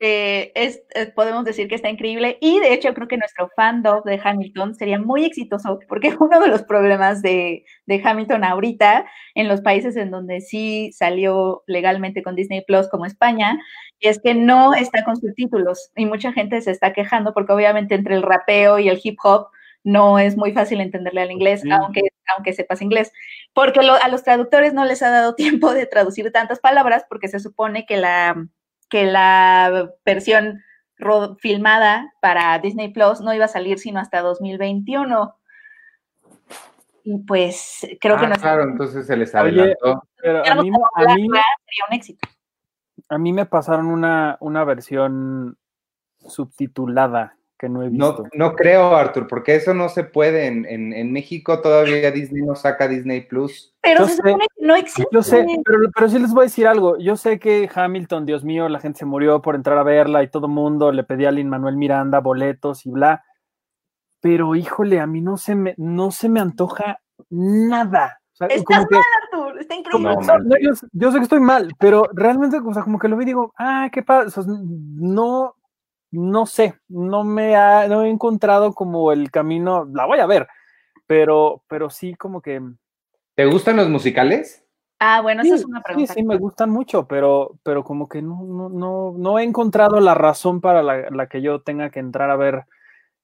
eh, 0.00 0.52
es, 0.54 0.82
eh, 0.94 1.06
podemos 1.14 1.44
decir 1.44 1.68
que 1.68 1.76
está 1.76 1.88
increíble. 1.88 2.36
Y 2.40 2.60
de 2.60 2.74
hecho, 2.74 2.92
creo 2.94 3.08
que 3.08 3.16
nuestro 3.16 3.48
fandom 3.56 4.02
de 4.04 4.20
Hamilton 4.22 4.74
sería 4.74 4.98
muy 4.98 5.24
exitoso, 5.24 5.78
porque 5.88 6.14
uno 6.20 6.40
de 6.40 6.48
los 6.48 6.62
problemas 6.62 7.22
de, 7.22 7.64
de 7.86 8.02
Hamilton 8.04 8.44
ahorita, 8.44 9.06
en 9.34 9.48
los 9.48 9.60
países 9.62 9.96
en 9.96 10.10
donde 10.10 10.40
sí 10.40 10.92
salió 10.92 11.62
legalmente 11.66 12.22
con 12.22 12.34
Disney 12.34 12.62
Plus, 12.66 12.88
como 12.88 13.06
España, 13.06 13.58
es 14.00 14.20
que 14.20 14.34
no 14.34 14.74
está 14.74 15.04
con 15.04 15.16
subtítulos. 15.16 15.90
Y 15.96 16.06
mucha 16.06 16.32
gente 16.32 16.60
se 16.60 16.72
está 16.72 16.92
quejando, 16.92 17.32
porque 17.32 17.52
obviamente 17.52 17.94
entre 17.94 18.16
el 18.16 18.22
rapeo 18.22 18.78
y 18.78 18.88
el 18.88 19.00
hip 19.02 19.18
hop 19.22 19.48
no 19.84 20.18
es 20.18 20.36
muy 20.36 20.52
fácil 20.52 20.80
entenderle 20.80 21.20
al 21.22 21.30
inglés, 21.30 21.60
Sí. 21.60 21.70
aunque, 21.70 22.00
aunque 22.34 22.52
sepas 22.54 22.80
inglés 22.82 23.12
porque 23.52 23.82
lo- 23.82 23.94
a 24.02 24.08
los 24.08 24.22
traductores 24.24 24.72
no 24.74 24.84
les 24.84 25.02
ha 25.02 25.10
dado 25.10 25.34
tiempo 25.62 25.72
de 25.74 25.86
traducir 25.86 26.32
tantas 26.32 26.58
palabras 26.58 27.04
porque 27.08 27.28
se 27.28 27.38
supone 27.38 27.84
que 27.86 27.96
la, 27.98 28.46
que 28.88 29.04
la 29.06 29.90
versión 30.04 30.60
filmada 31.38 32.12
para 32.20 32.58
Disney 32.60 32.88
Plus 32.92 33.20
no 33.20 33.34
iba 33.34 33.44
a 33.44 33.48
salir 33.48 33.78
sino 33.78 34.00
hasta 34.00 34.20
2021. 34.22 35.36
Y 37.04 37.18
pues 37.24 37.86
creo 38.00 38.16
que 38.16 38.24
Ah, 38.24 38.28
nos 38.30 38.38
claro, 38.38 38.62
entonces 38.62 39.06
se 39.06 39.16
les 39.16 39.34
adelantó. 39.34 40.08
pero 40.16 40.38
a 40.38 40.42
Queremos 40.44 40.64
mí, 40.64 40.70
a 40.94 41.14
mí, 41.14 41.22
sería 41.22 41.84
un 41.90 41.94
éxito. 41.94 42.28
a 43.10 43.18
mí 43.18 43.32
me 43.34 43.44
pasaron 43.44 43.86
una, 43.88 44.38
una 44.40 44.64
versión 44.64 45.58
subtitulada 46.26 47.36
que 47.64 47.70
no 47.70 47.82
he 47.82 47.88
visto. 47.88 48.24
No, 48.34 48.50
no 48.50 48.54
creo, 48.54 48.94
Arthur, 48.94 49.26
porque 49.26 49.54
eso 49.54 49.72
no 49.72 49.88
se 49.88 50.04
puede. 50.04 50.46
En, 50.46 50.66
en, 50.66 50.92
en 50.92 51.12
México 51.12 51.60
todavía 51.62 52.10
Disney 52.10 52.42
no 52.42 52.54
saca 52.54 52.86
Disney 52.86 53.22
Plus. 53.22 53.74
Pero 53.80 54.00
Yo 54.00 54.06
se 54.06 54.16
sé, 54.16 54.16
supone 54.16 54.46
que 54.54 54.66
no 54.66 54.76
existe. 54.76 55.08
Yo 55.10 55.22
sé, 55.22 55.46
pero, 55.64 55.78
pero 55.94 56.08
sí 56.08 56.18
les 56.18 56.32
voy 56.32 56.42
a 56.42 56.44
decir 56.44 56.66
algo. 56.66 56.98
Yo 56.98 57.16
sé 57.16 57.38
que 57.38 57.70
Hamilton, 57.74 58.26
Dios 58.26 58.44
mío, 58.44 58.68
la 58.68 58.80
gente 58.80 58.98
se 58.98 59.06
murió 59.06 59.40
por 59.40 59.54
entrar 59.54 59.78
a 59.78 59.82
verla 59.82 60.22
y 60.22 60.28
todo 60.28 60.46
mundo 60.46 60.92
le 60.92 61.04
pedía 61.04 61.30
a 61.30 61.32
Lin 61.32 61.48
Manuel 61.48 61.76
Miranda 61.76 62.20
boletos 62.20 62.84
y 62.84 62.90
bla. 62.90 63.24
Pero 64.20 64.54
híjole, 64.54 65.00
a 65.00 65.06
mí 65.06 65.22
no 65.22 65.38
se 65.38 65.54
me, 65.54 65.74
no 65.78 66.10
se 66.10 66.28
me 66.28 66.40
antoja 66.40 67.00
nada. 67.30 68.20
O 68.34 68.36
sea, 68.36 68.48
Estás 68.48 68.86
que, 68.86 68.94
mal, 68.94 69.04
Artur, 69.22 69.60
está 69.60 69.74
increíble. 69.74 70.16
No, 70.16 70.38
no, 70.38 70.56
yo, 70.60 70.70
yo 70.92 71.12
sé 71.12 71.18
que 71.18 71.24
estoy 71.24 71.40
mal, 71.40 71.72
pero 71.78 72.04
realmente, 72.12 72.58
o 72.58 72.74
sea, 72.74 72.82
como 72.82 72.98
que 72.98 73.08
lo 73.08 73.16
vi 73.16 73.22
y 73.22 73.26
digo, 73.26 73.54
ah, 73.56 73.88
qué 73.92 74.02
pasa. 74.02 74.42
no, 74.46 75.54
no 76.14 76.46
sé, 76.46 76.78
no 76.88 77.24
me 77.24 77.56
ha, 77.56 77.86
no 77.88 78.02
he 78.04 78.10
encontrado 78.10 78.72
como 78.72 79.12
el 79.12 79.30
camino, 79.30 79.84
la 79.92 80.06
voy 80.06 80.18
a 80.20 80.26
ver, 80.26 80.48
pero, 81.06 81.62
pero 81.68 81.90
sí 81.90 82.14
como 82.14 82.40
que 82.40 82.60
¿Te 83.34 83.46
gustan 83.46 83.76
los 83.76 83.88
musicales? 83.88 84.64
Ah, 85.00 85.20
bueno, 85.20 85.42
esa 85.42 85.56
es 85.56 85.64
una 85.64 85.80
Sí, 85.80 85.84
pregunta. 85.84 86.14
sí, 86.14 86.22
me 86.22 86.36
gustan 86.38 86.70
mucho, 86.70 87.06
pero, 87.08 87.58
pero 87.62 87.82
como 87.82 88.08
que 88.08 88.22
no, 88.22 88.42
no, 88.44 88.68
no, 88.68 89.12
no 89.16 89.38
he 89.38 89.42
encontrado 89.42 89.98
la 90.00 90.14
razón 90.14 90.60
para 90.60 90.82
la, 90.82 91.10
la 91.10 91.26
que 91.26 91.42
yo 91.42 91.60
tenga 91.60 91.90
que 91.90 91.98
entrar 91.98 92.30
a 92.30 92.36
ver 92.36 92.64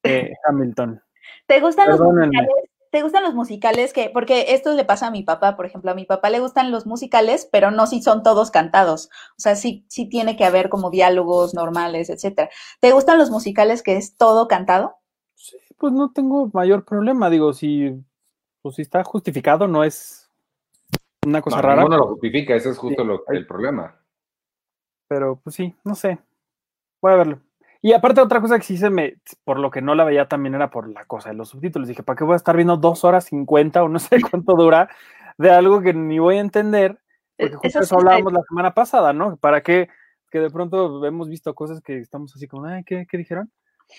eh, 0.03 0.33
Hamilton. 0.45 1.01
¿Te 1.47 1.61
gustan 1.61 1.91
los 1.91 2.01
musicales 2.01 2.49
¿te 2.91 3.03
gustan 3.03 3.23
los 3.23 3.35
musicales? 3.35 3.93
que 3.93 4.11
Porque 4.11 4.47
esto 4.49 4.75
le 4.75 4.85
pasa 4.85 5.07
a 5.07 5.11
mi 5.11 5.23
papá, 5.23 5.57
por 5.57 5.67
ejemplo, 5.67 5.91
a 5.91 5.95
mi 5.95 6.05
papá 6.05 6.31
le 6.31 6.41
gustan 6.41 6.71
los 6.71 6.87
musicales, 6.87 7.49
pero 7.51 7.71
no 7.71 7.87
si 7.87 8.03
son 8.03 8.23
todos 8.23 8.51
cantados. 8.51 9.09
O 9.33 9.41
sea, 9.41 9.57
sí, 9.57 9.85
sí 9.89 10.09
tiene 10.09 10.37
que 10.37 10.45
haber 10.45 10.69
como 10.69 10.91
diálogos 10.91 11.55
normales, 11.55 12.11
etcétera. 12.11 12.51
¿Te 12.81 12.93
gustan 12.93 13.19
los 13.19 13.31
musicales 13.31 13.83
que 13.83 13.97
es 13.97 14.17
todo 14.17 14.49
cantado? 14.49 14.97
Sí, 15.35 15.57
pues 15.79 15.93
no 15.93 16.13
tengo 16.13 16.51
mayor 16.53 16.85
problema. 16.85 17.31
Digo, 17.31 17.53
si, 17.53 17.95
pues 18.63 18.77
si 18.77 18.83
está 18.83 19.05
justificado, 19.05 19.67
no 19.69 19.85
es 19.85 20.31
una 21.25 21.41
cosa 21.41 21.63
rara. 21.63 21.85
No, 21.85 21.97
lo 21.97 22.07
justifica, 22.09 22.55
ese 22.55 22.71
es 22.71 22.79
justo 22.79 23.05
lo, 23.05 23.25
el 23.29 23.47
problema. 23.47 23.97
Pero 25.09 25.41
pues 25.43 25.57
sí, 25.57 25.75
no 25.85 25.95
sé. 25.95 26.19
Voy 27.01 27.13
a 27.13 27.17
verlo. 27.17 27.41
Y 27.83 27.93
aparte 27.93 28.21
otra 28.21 28.41
cosa 28.41 28.59
que 28.59 28.65
sí 28.65 28.77
se 28.77 28.91
me, 28.91 29.17
por 29.45 29.59
lo 29.59 29.71
que 29.71 29.81
no 29.81 29.95
la 29.95 30.05
veía 30.05 30.29
también 30.29 30.55
era 30.55 30.71
por 30.71 30.89
la 30.89 31.07
cosa 31.07 31.31
de 31.31 31.35
los 31.35 31.49
subtítulos. 31.49 31.89
Dije, 31.89 32.03
¿para 32.03 32.17
qué 32.17 32.25
voy 32.25 32.35
a 32.35 32.37
estar 32.37 32.55
viendo 32.55 32.77
dos 32.77 33.05
horas 33.05 33.25
cincuenta 33.25 33.83
o 33.83 33.89
no 33.89 33.99
sé 33.99 34.19
cuánto 34.31 34.55
dura 34.55 34.91
de 35.39 35.51
algo 35.51 35.81
que 35.81 35.95
ni 35.95 36.19
voy 36.19 36.37
a 36.37 36.41
entender? 36.41 36.99
Porque 37.39 37.57
justo 37.57 37.81
eso, 37.81 37.97
hablábamos 37.97 38.35
la 38.35 38.43
semana 38.47 38.75
pasada, 38.75 39.15
¿no? 39.15 39.39
¿Para 39.39 39.63
qué? 39.63 39.89
Que 40.31 40.41
de 40.41 40.51
pronto 40.51 41.05
hemos 41.07 41.29
visto 41.31 41.55
cosas 41.55 41.81
que 41.81 41.99
estamos 41.99 42.35
así 42.37 42.47
como, 42.47 42.67
Ay, 42.67 42.85
¿qué, 42.85 43.07
dijeron? 43.13 43.51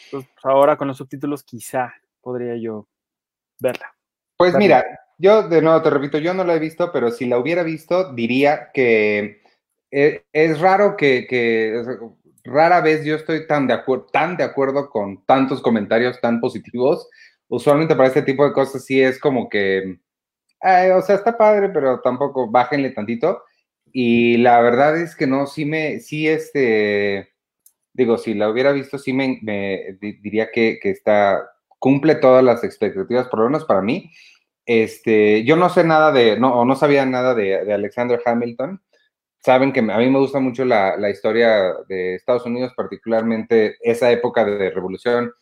Entonces, 0.06 0.30
pues 0.34 0.46
ahora 0.46 0.78
con 0.78 0.88
los 0.88 0.98
subtítulos 0.98 1.44
quizá 1.44 1.94
podría 2.22 2.56
yo 2.58 2.88
verla. 3.60 3.96
Pues 4.38 4.56
mira, 4.56 4.86
yo 5.18 5.48
de 5.48 5.62
nuevo 5.62 5.82
te 5.82 5.90
repito, 5.90 6.20
yo 6.20 6.36
no 6.36 6.44
la 6.44 6.56
he 6.56 6.60
visto, 6.60 6.92
pero 6.92 7.10
si 7.10 7.26
la 7.26 7.40
hubiera 7.40 7.64
visto, 7.64 8.14
diría 8.14 8.72
que 8.72 9.42
eh, 9.90 10.24
es 10.32 10.60
raro 10.60 10.96
que, 10.96 11.26
que 11.28 11.84
rara 12.44 12.82
vez 12.82 13.04
yo 13.06 13.16
estoy 13.16 13.48
tan 13.48 13.68
de, 13.68 13.80
tan 14.12 14.38
de 14.38 14.44
acuerdo 14.44 14.90
con 14.90 15.26
tantos 15.26 15.62
comentarios 15.62 16.20
tan 16.22 16.40
positivos. 16.40 17.10
Usualmente 17.48 17.96
para 17.96 18.08
este 18.08 18.22
tipo 18.22 18.46
de 18.46 18.54
cosas 18.54 18.86
sí 18.86 19.02
es 19.02 19.20
como 19.20 19.50
que, 19.50 20.00
o 20.62 21.02
sea, 21.02 21.16
está 21.16 21.38
padre, 21.38 21.70
pero 21.70 22.00
tampoco 22.02 22.50
bájenle 22.50 22.92
tantito. 22.92 23.44
Y 23.92 24.38
la 24.38 24.62
verdad 24.62 24.98
es 24.98 25.16
que 25.16 25.28
no, 25.28 25.48
sí 25.48 25.66
me, 25.66 26.00
sí 26.00 26.28
este, 26.28 27.34
digo, 27.94 28.18
si 28.18 28.34
la 28.34 28.50
hubiera 28.50 28.72
visto, 28.72 28.98
sí 28.98 29.14
me, 29.14 29.40
diría 30.00 30.50
que, 30.52 30.80
está, 30.84 31.50
cumple 31.80 32.16
todas 32.16 32.44
las 32.44 32.64
expectativas, 32.64 33.28
por 33.28 33.40
lo 33.40 33.46
menos 33.46 33.66
para 33.66 33.82
mí. 33.82 34.12
Este, 34.66 35.44
yo 35.44 35.58
no 35.58 35.70
sé 35.70 35.84
nada 35.84 36.12
de, 36.12 36.40
no, 36.40 36.64
no 36.64 36.76
sabía 36.76 37.06
nada 37.06 37.34
de, 37.36 37.66
de 37.66 37.74
Alexander 37.74 38.22
Hamilton 38.24 38.82
saben 39.42 39.74
que 39.74 39.80
a 39.80 39.98
mí 39.98 40.10
me 40.10 40.20
gusta 40.20 40.40
mucho 40.40 40.64
la, 40.64 40.96
la, 40.98 41.10
historia 41.10 41.74
de 41.88 42.16
Estados 42.16 42.46
Unidos, 42.46 42.74
particularmente 42.76 43.78
esa 43.82 44.12
época 44.12 44.46
de 44.46 44.70
revolución, 44.70 45.34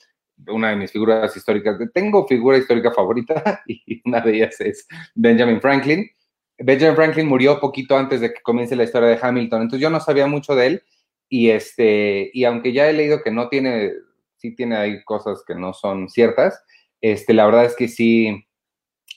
una 0.47 0.69
de 0.69 0.77
mis 0.77 0.91
figuras 0.91 1.35
históricas. 1.35 1.77
Tengo 1.93 2.25
figura 2.27 2.57
histórica 2.57 2.91
favorita 2.91 3.61
y 3.67 4.01
una 4.05 4.21
de 4.21 4.35
ellas 4.37 4.59
es 4.61 4.87
Benjamin 5.15 5.59
Franklin. 5.59 6.09
Benjamin 6.57 6.95
Franklin 6.95 7.27
murió 7.27 7.59
poquito 7.59 7.97
antes 7.97 8.21
de 8.21 8.33
que 8.33 8.41
comience 8.41 8.75
la 8.75 8.83
historia 8.83 9.09
de 9.09 9.19
Hamilton, 9.21 9.61
entonces 9.63 9.81
yo 9.81 9.89
no 9.89 9.99
sabía 9.99 10.27
mucho 10.27 10.55
de 10.55 10.67
él 10.67 10.83
y 11.29 11.49
este 11.49 12.31
y 12.33 12.43
aunque 12.43 12.73
ya 12.73 12.89
he 12.89 12.93
leído 12.93 13.21
que 13.21 13.31
no 13.31 13.49
tiene, 13.49 13.93
sí 14.37 14.55
tiene 14.55 14.75
ahí 14.75 15.03
cosas 15.03 15.43
que 15.45 15.55
no 15.55 15.73
son 15.73 16.09
ciertas, 16.09 16.61
este 17.01 17.33
la 17.33 17.45
verdad 17.45 17.65
es 17.65 17.75
que 17.75 17.87
sí, 17.87 18.45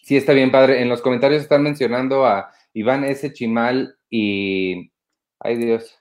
sí 0.03 0.17
está 0.17 0.33
bien 0.33 0.51
padre. 0.53 0.83
En 0.83 0.89
los 0.89 1.03
comentarios 1.03 1.43
están 1.43 1.63
mencionando 1.63 2.27
a 2.27 2.53
Iván 2.75 3.05
S. 3.05 3.33
Chimal 3.33 3.97
y. 4.13 4.93
Ay 5.41 5.57
Dios. 5.57 5.99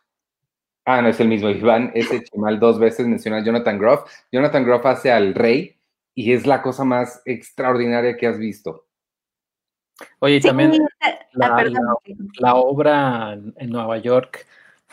Ah, 0.85 1.01
no 1.01 1.07
es 1.07 1.19
el 1.19 1.29
mismo. 1.29 1.49
Iván 1.49 1.91
S. 1.95 2.23
Chimal 2.25 2.59
dos 2.59 2.77
veces 2.77 3.07
menciona 3.07 3.37
a 3.37 3.43
Jonathan 3.43 3.79
Groff. 3.79 4.11
Jonathan 4.31 4.65
Groff 4.65 4.85
hace 4.85 5.11
al 5.11 5.33
rey 5.33 5.77
y 6.13 6.33
es 6.33 6.45
la 6.45 6.61
cosa 6.61 6.83
más 6.83 7.21
extraordinaria 7.25 8.17
que 8.17 8.27
has 8.27 8.37
visto. 8.37 8.85
Oye, 10.19 10.41
también 10.41 10.73
ah, 11.01 11.63
la, 12.39 12.55
obra 12.55 13.33
en 13.33 13.69
Nueva 13.69 13.97
York, 13.99 14.45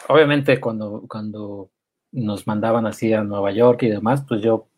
obviamente 0.09 0.61
cuando, 0.61 1.05
cuando 1.09 1.71
nos 2.12 2.47
mandaban 2.47 2.87
así 2.87 3.12
a 3.12 3.25
Nueva 3.25 3.51
York 3.53 3.83
y 3.85 3.89
demás, 3.89 4.25
pues 4.29 4.43
yo 4.43 4.69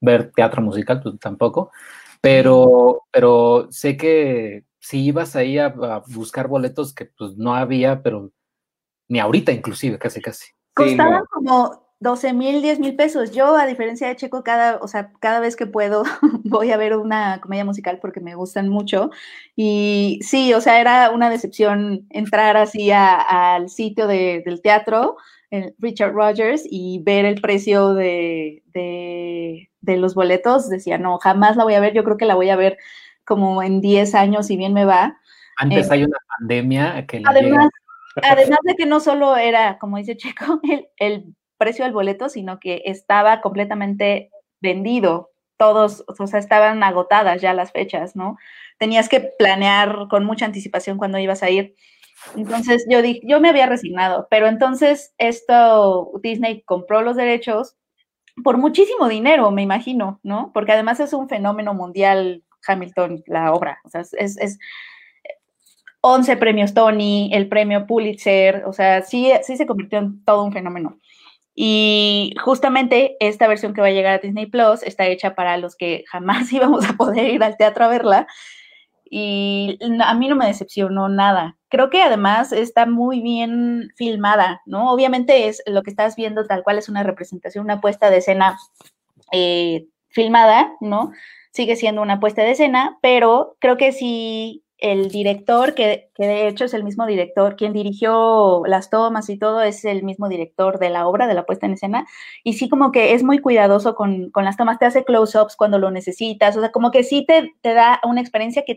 ver 0.00 0.30
teatro 0.32 0.62
musical, 0.62 1.02
pues 1.02 1.18
tampoco, 1.18 1.72
pero, 2.20 3.02
pero 3.10 3.66
sé 3.70 3.96
que 3.96 4.64
si 4.82 5.04
ibas 5.04 5.36
ahí 5.36 5.58
a, 5.58 5.72
buscar 6.08 6.48
boletos 6.48 6.92
que 6.92 7.06
pues 7.06 7.36
no 7.36 7.54
había, 7.54 8.02
pero 8.02 8.32
ni 9.08 9.20
ahorita 9.20 9.52
inclusive, 9.52 9.98
casi 9.98 10.20
casi. 10.20 10.50
Costaban 10.74 11.24
como 11.30 11.94
12 12.00 12.32
mil, 12.32 12.62
10 12.62 12.80
mil 12.80 12.96
pesos. 12.96 13.30
Yo, 13.30 13.56
a 13.56 13.66
diferencia 13.66 14.08
de 14.08 14.16
Checo, 14.16 14.42
cada, 14.42 14.78
o 14.78 14.88
sea, 14.88 15.12
cada 15.20 15.38
vez 15.38 15.54
que 15.54 15.66
puedo 15.66 16.02
voy 16.44 16.72
a 16.72 16.76
ver 16.76 16.96
una 16.96 17.40
comedia 17.40 17.64
musical 17.64 18.00
porque 18.02 18.20
me 18.20 18.34
gustan 18.34 18.68
mucho. 18.68 19.10
Y 19.54 20.18
sí, 20.22 20.52
o 20.52 20.60
sea, 20.60 20.80
era 20.80 21.10
una 21.10 21.30
decepción 21.30 22.06
entrar 22.10 22.56
así 22.56 22.90
al 22.90 23.68
sitio 23.68 24.08
del 24.08 24.62
teatro, 24.62 25.16
el 25.50 25.76
Richard 25.78 26.12
Rogers, 26.12 26.64
y 26.68 27.00
ver 27.04 27.24
el 27.24 27.40
precio 27.40 27.94
de, 27.94 28.64
de, 28.74 29.70
de 29.80 29.96
los 29.96 30.16
boletos. 30.16 30.68
Decía, 30.68 30.98
no, 30.98 31.18
jamás 31.18 31.56
la 31.56 31.62
voy 31.62 31.74
a 31.74 31.80
ver. 31.80 31.94
Yo 31.94 32.02
creo 32.02 32.16
que 32.16 32.26
la 32.26 32.34
voy 32.34 32.50
a 32.50 32.56
ver 32.56 32.78
como 33.24 33.62
en 33.62 33.80
10 33.80 34.14
años, 34.14 34.46
si 34.46 34.56
bien 34.56 34.72
me 34.72 34.84
va. 34.84 35.18
Antes 35.56 35.86
eh, 35.86 35.94
hay 35.94 36.04
una 36.04 36.18
pandemia 36.38 37.06
que... 37.06 37.22
Además, 37.24 37.68
además 38.22 38.58
de 38.64 38.74
que 38.74 38.86
no 38.86 39.00
solo 39.00 39.36
era, 39.36 39.78
como 39.78 39.96
dice 39.96 40.16
Checo, 40.16 40.60
el, 40.96 41.34
precio 41.58 41.84
del 41.84 41.94
boleto, 41.94 42.28
sino 42.28 42.58
que 42.58 42.82
estaba 42.86 43.40
completamente 43.40 44.32
vendido. 44.60 45.30
Todos, 45.56 46.04
o 46.08 46.26
sea, 46.26 46.40
estaban 46.40 46.82
agotadas 46.82 47.40
ya 47.40 47.54
las 47.54 47.70
fechas, 47.70 48.16
¿no? 48.16 48.36
Tenías 48.78 49.08
que 49.08 49.20
planear 49.38 50.08
con 50.10 50.24
mucha 50.24 50.44
anticipación 50.44 50.98
cuando 50.98 51.18
ibas 51.18 51.44
a 51.44 51.50
ir. 51.50 51.76
Entonces 52.34 52.84
yo 52.90 53.00
dije, 53.00 53.20
yo 53.22 53.40
me 53.40 53.48
había 53.48 53.66
resignado, 53.66 54.26
pero 54.28 54.48
entonces 54.48 55.14
esto, 55.18 56.10
Disney 56.20 56.62
compró 56.62 57.02
los 57.02 57.14
derechos 57.14 57.76
por 58.42 58.58
muchísimo 58.58 59.08
dinero, 59.08 59.50
me 59.50 59.62
imagino, 59.62 60.20
¿no? 60.22 60.50
Porque 60.52 60.72
además 60.72 61.00
es 61.00 61.12
un 61.12 61.28
fenómeno 61.28 61.74
mundial 61.74 62.42
Hamilton, 62.66 63.22
la 63.26 63.52
obra. 63.52 63.80
O 63.84 63.88
sea, 63.90 64.00
es, 64.00 64.36
es 64.38 64.58
11 66.02 66.36
premios 66.36 66.74
Tony, 66.74 67.30
el 67.32 67.48
premio 67.48 67.86
Pulitzer, 67.86 68.64
o 68.66 68.72
sea, 68.72 69.02
sí, 69.02 69.30
sí 69.42 69.56
se 69.56 69.66
convirtió 69.66 70.00
en 70.00 70.24
todo 70.24 70.44
un 70.44 70.52
fenómeno. 70.52 70.98
Y 71.54 72.34
justamente 72.42 73.16
esta 73.20 73.46
versión 73.46 73.72
que 73.72 73.80
va 73.80 73.86
a 73.88 73.92
llegar 73.92 74.14
a 74.14 74.18
Disney 74.18 74.46
Plus 74.46 74.82
está 74.82 75.06
hecha 75.06 75.34
para 75.34 75.56
los 75.58 75.76
que 75.76 76.04
jamás 76.08 76.52
íbamos 76.52 76.88
a 76.88 76.94
poder 76.94 77.30
ir 77.32 77.42
al 77.44 77.56
teatro 77.56 77.84
a 77.84 77.88
verla. 77.88 78.26
Y 79.14 79.78
a 80.02 80.14
mí 80.14 80.26
no 80.26 80.36
me 80.36 80.46
decepcionó 80.46 81.08
nada. 81.08 81.58
Creo 81.68 81.90
que 81.90 82.02
además 82.02 82.50
está 82.50 82.86
muy 82.86 83.20
bien 83.20 83.90
filmada, 83.94 84.62
¿no? 84.64 84.90
Obviamente 84.90 85.48
es 85.48 85.62
lo 85.66 85.82
que 85.82 85.90
estás 85.90 86.16
viendo 86.16 86.46
tal 86.46 86.62
cual 86.62 86.78
es 86.78 86.88
una 86.88 87.02
representación, 87.02 87.66
una 87.66 87.80
puesta 87.80 88.08
de 88.10 88.16
escena 88.16 88.58
eh, 89.30 89.86
filmada, 90.08 90.72
¿no? 90.80 91.12
Sigue 91.52 91.76
siendo 91.76 92.02
una 92.02 92.18
puesta 92.20 92.42
de 92.42 92.52
escena, 92.52 92.98
pero 93.02 93.56
creo 93.60 93.76
que 93.76 93.92
si 93.92 94.64
el 94.78 95.10
director, 95.10 95.74
que, 95.74 96.10
de 96.18 96.48
hecho 96.48 96.64
es 96.64 96.74
el 96.74 96.82
mismo 96.82 97.06
director, 97.06 97.54
quien 97.54 97.72
dirigió 97.72 98.62
las 98.66 98.90
tomas 98.90 99.28
y 99.28 99.38
todo, 99.38 99.62
es 99.62 99.84
el 99.84 100.02
mismo 100.02 100.28
director 100.28 100.80
de 100.80 100.90
la 100.90 101.06
obra, 101.06 101.28
de 101.28 101.34
la 101.34 101.46
puesta 101.46 101.66
en 101.66 101.74
escena, 101.74 102.04
y 102.42 102.54
sí 102.54 102.68
como 102.68 102.90
que 102.90 103.14
es 103.14 103.22
muy 103.22 103.38
cuidadoso 103.38 103.94
con, 103.94 104.32
las 104.34 104.56
tomas, 104.56 104.80
te 104.80 104.86
hace 104.86 105.04
close-ups 105.04 105.54
cuando 105.54 105.78
lo 105.78 105.92
necesitas, 105.92 106.56
o 106.56 106.60
sea, 106.60 106.72
como 106.72 106.90
que 106.90 107.04
sí 107.04 107.24
te, 107.26 107.52
te 107.60 107.74
da 107.74 108.00
una 108.02 108.20
experiencia 108.20 108.64
que, 108.66 108.76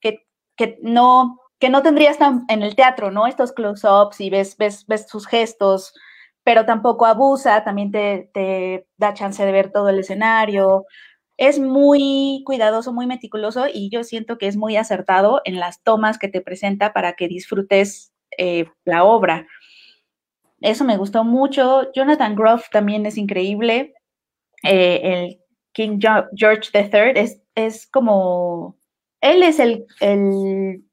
que, 0.00 0.26
que 0.56 0.78
no 0.82 1.38
que 1.60 1.70
no 1.70 1.82
tendrías 1.82 2.18
en 2.48 2.62
el 2.62 2.74
teatro, 2.74 3.10
¿no? 3.10 3.26
Estos 3.26 3.52
close-ups 3.52 4.20
y 4.20 4.28
ves, 4.28 4.56
ves, 4.58 4.84
ves 4.86 5.06
sus 5.08 5.26
gestos, 5.26 5.94
pero 6.42 6.66
tampoco 6.66 7.06
abusa, 7.06 7.64
también 7.64 7.90
te, 7.90 8.30
te 8.34 8.86
da 8.98 9.14
chance 9.14 9.42
de 9.42 9.52
ver 9.52 9.72
todo 9.72 9.88
el 9.88 10.00
escenario 10.00 10.84
es 11.36 11.58
muy 11.58 12.42
cuidadoso, 12.44 12.92
muy 12.92 13.06
meticuloso 13.06 13.66
y 13.72 13.90
yo 13.90 14.04
siento 14.04 14.38
que 14.38 14.46
es 14.46 14.56
muy 14.56 14.76
acertado 14.76 15.40
en 15.44 15.58
las 15.58 15.82
tomas 15.82 16.18
que 16.18 16.28
te 16.28 16.40
presenta 16.40 16.92
para 16.92 17.14
que 17.14 17.28
disfrutes 17.28 18.12
eh, 18.38 18.66
la 18.84 19.04
obra. 19.04 19.46
Eso 20.60 20.84
me 20.84 20.96
gustó 20.96 21.24
mucho. 21.24 21.92
Jonathan 21.92 22.36
Groff 22.36 22.68
también 22.70 23.04
es 23.06 23.18
increíble. 23.18 23.94
Eh, 24.62 25.00
el 25.02 25.40
King 25.72 25.98
George 26.36 26.70
III 26.72 27.20
es, 27.20 27.42
es 27.54 27.86
como, 27.88 28.76
él 29.20 29.42
es 29.42 29.58
el, 29.58 29.86
el, 30.00 30.84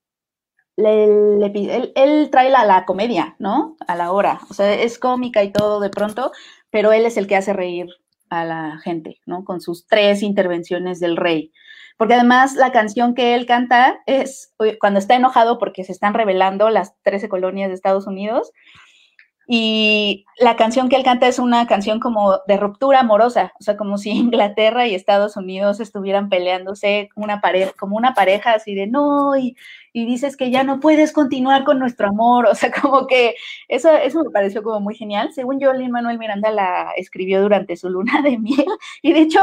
él, 0.75 2.29
trae 2.31 2.49
la, 2.49 2.65
la 2.65 2.85
comedia, 2.85 3.35
¿no? 3.37 3.77
A 3.87 3.95
la 3.95 4.11
hora. 4.11 4.41
O 4.49 4.55
sea, 4.55 4.73
es 4.73 4.97
cómica 4.97 5.43
y 5.43 5.51
todo 5.51 5.79
de 5.79 5.91
pronto, 5.91 6.31
pero 6.71 6.91
él 6.91 7.05
es 7.05 7.15
el 7.17 7.27
que 7.27 7.35
hace 7.35 7.53
reír 7.53 7.87
a 8.31 8.45
la 8.45 8.79
gente, 8.79 9.19
¿no? 9.27 9.43
Con 9.43 9.61
sus 9.61 9.85
tres 9.85 10.23
intervenciones 10.23 10.99
del 10.99 11.17
rey. 11.17 11.51
Porque 11.97 12.15
además 12.15 12.55
la 12.55 12.71
canción 12.71 13.13
que 13.13 13.35
él 13.35 13.45
canta 13.45 13.99
es 14.07 14.55
cuando 14.79 14.97
está 14.97 15.15
enojado 15.15 15.59
porque 15.59 15.83
se 15.83 15.91
están 15.91 16.15
revelando 16.15 16.69
las 16.69 16.95
13 17.03 17.29
colonias 17.29 17.67
de 17.67 17.75
Estados 17.75 18.07
Unidos. 18.07 18.51
Y 19.47 20.25
la 20.39 20.55
canción 20.55 20.87
que 20.87 20.95
él 20.95 21.03
canta 21.03 21.27
es 21.27 21.39
una 21.39 21.67
canción 21.67 21.99
como 21.99 22.37
de 22.47 22.57
ruptura 22.57 23.01
amorosa, 23.01 23.53
o 23.59 23.63
sea, 23.63 23.75
como 23.75 23.97
si 23.97 24.09
Inglaterra 24.11 24.87
y 24.87 24.95
Estados 24.95 25.35
Unidos 25.37 25.79
estuvieran 25.79 26.29
peleándose 26.29 27.09
una 27.15 27.41
pareja, 27.41 27.73
como 27.77 27.97
una 27.97 28.13
pareja 28.13 28.53
así 28.53 28.75
de 28.75 28.87
no, 28.87 29.35
y, 29.35 29.55
y, 29.93 30.05
dices 30.05 30.37
que 30.37 30.51
ya 30.51 30.63
no 30.63 30.79
puedes 30.79 31.11
continuar 31.11 31.63
con 31.63 31.79
nuestro 31.79 32.07
amor, 32.07 32.45
o 32.45 32.55
sea, 32.55 32.71
como 32.81 33.07
que 33.07 33.35
eso, 33.67 33.91
eso 33.91 34.23
me 34.23 34.29
pareció 34.31 34.63
como 34.63 34.79
muy 34.79 34.95
genial. 34.95 35.33
Según 35.33 35.59
yo, 35.59 35.73
Lin 35.73 35.91
Manuel 35.91 36.19
Miranda 36.19 36.51
la 36.51 36.91
escribió 36.95 37.41
durante 37.41 37.75
su 37.77 37.89
luna 37.89 38.21
de 38.21 38.37
miel, 38.37 38.65
y 39.01 39.13
de 39.13 39.21
hecho 39.21 39.41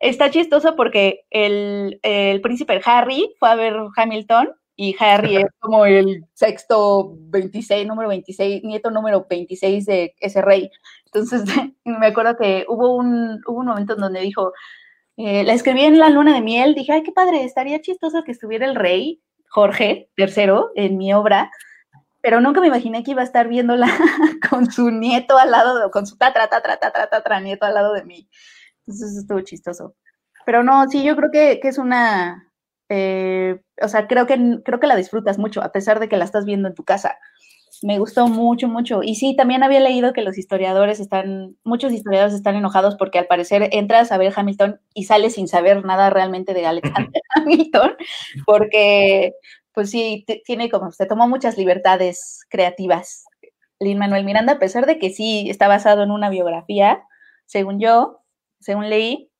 está 0.00 0.30
chistoso 0.30 0.76
porque 0.76 1.24
el, 1.30 1.98
el 2.02 2.40
príncipe 2.40 2.80
Harry 2.84 3.34
fue 3.38 3.50
a 3.50 3.54
ver 3.54 3.74
Hamilton 3.96 4.50
y 4.76 4.96
Harry 4.98 5.36
es 5.36 5.46
como 5.60 5.86
el 5.86 6.24
sexto 6.34 7.14
26, 7.16 7.86
número 7.86 8.08
26, 8.08 8.64
nieto 8.64 8.90
número 8.90 9.26
26 9.28 9.86
de 9.86 10.14
ese 10.18 10.42
rey. 10.42 10.70
Entonces, 11.06 11.44
me 11.84 12.06
acuerdo 12.06 12.36
que 12.36 12.66
hubo 12.68 12.96
un, 12.96 13.40
hubo 13.46 13.60
un 13.60 13.66
momento 13.66 13.94
en 13.94 14.00
donde 14.00 14.20
dijo, 14.20 14.52
eh, 15.16 15.44
la 15.44 15.52
escribí 15.52 15.84
en 15.84 15.98
la 15.98 16.10
luna 16.10 16.34
de 16.34 16.40
miel, 16.40 16.74
dije, 16.74 16.92
ay, 16.92 17.02
qué 17.04 17.12
padre, 17.12 17.44
estaría 17.44 17.80
chistoso 17.80 18.24
que 18.24 18.32
estuviera 18.32 18.66
el 18.66 18.74
rey 18.74 19.22
Jorge 19.48 20.10
III 20.16 20.72
en 20.74 20.96
mi 20.96 21.14
obra, 21.14 21.50
pero 22.20 22.40
nunca 22.40 22.60
me 22.60 22.66
imaginé 22.66 23.04
que 23.04 23.12
iba 23.12 23.20
a 23.20 23.24
estar 23.24 23.46
viéndola 23.46 23.86
con 24.50 24.70
su 24.72 24.90
nieto 24.90 25.38
al 25.38 25.52
lado, 25.52 25.90
con 25.92 26.06
su 26.06 26.16
tatra, 26.16 26.48
tatra, 26.48 26.78
tatra, 26.78 27.06
tatra, 27.06 27.40
nieto 27.40 27.64
al 27.64 27.74
lado 27.74 27.92
de 27.92 28.04
mí. 28.04 28.28
Entonces, 28.80 29.16
estuvo 29.16 29.40
chistoso. 29.42 29.94
Pero 30.44 30.64
no, 30.64 30.88
sí, 30.88 31.04
yo 31.04 31.14
creo 31.16 31.30
que, 31.30 31.60
que 31.60 31.68
es 31.68 31.78
una, 31.78 32.50
eh, 32.88 33.60
o 33.80 33.88
sea, 33.88 34.06
creo 34.06 34.26
que, 34.26 34.58
creo 34.64 34.80
que 34.80 34.86
la 34.86 34.96
disfrutas 34.96 35.38
mucho, 35.38 35.62
a 35.62 35.72
pesar 35.72 36.00
de 36.00 36.08
que 36.08 36.16
la 36.16 36.24
estás 36.24 36.44
viendo 36.44 36.68
en 36.68 36.74
tu 36.74 36.84
casa. 36.84 37.18
Me 37.82 37.98
gustó 37.98 38.28
mucho, 38.28 38.68
mucho. 38.68 39.02
Y 39.02 39.16
sí, 39.16 39.36
también 39.36 39.62
había 39.62 39.80
leído 39.80 40.12
que 40.12 40.22
los 40.22 40.38
historiadores 40.38 41.00
están, 41.00 41.56
muchos 41.64 41.92
historiadores 41.92 42.34
están 42.34 42.56
enojados 42.56 42.96
porque 42.96 43.18
al 43.18 43.26
parecer 43.26 43.68
entras 43.72 44.12
a 44.12 44.18
ver 44.18 44.32
Hamilton 44.34 44.80
y 44.94 45.04
sales 45.04 45.34
sin 45.34 45.48
saber 45.48 45.84
nada 45.84 46.08
realmente 46.10 46.54
de 46.54 46.66
Alexander 46.66 47.22
Hamilton, 47.34 47.96
porque 48.46 49.34
pues 49.72 49.90
sí, 49.90 50.24
tiene 50.44 50.70
como, 50.70 50.92
se 50.92 51.06
tomó 51.06 51.28
muchas 51.28 51.58
libertades 51.58 52.40
creativas. 52.48 53.24
Lin 53.80 53.98
Manuel 53.98 54.24
Miranda, 54.24 54.54
a 54.54 54.58
pesar 54.58 54.86
de 54.86 54.98
que 54.98 55.10
sí 55.10 55.50
está 55.50 55.66
basado 55.66 56.04
en 56.04 56.12
una 56.12 56.30
biografía, 56.30 57.02
según 57.44 57.80
yo, 57.80 58.20
según 58.60 58.88
leí, 58.88 59.30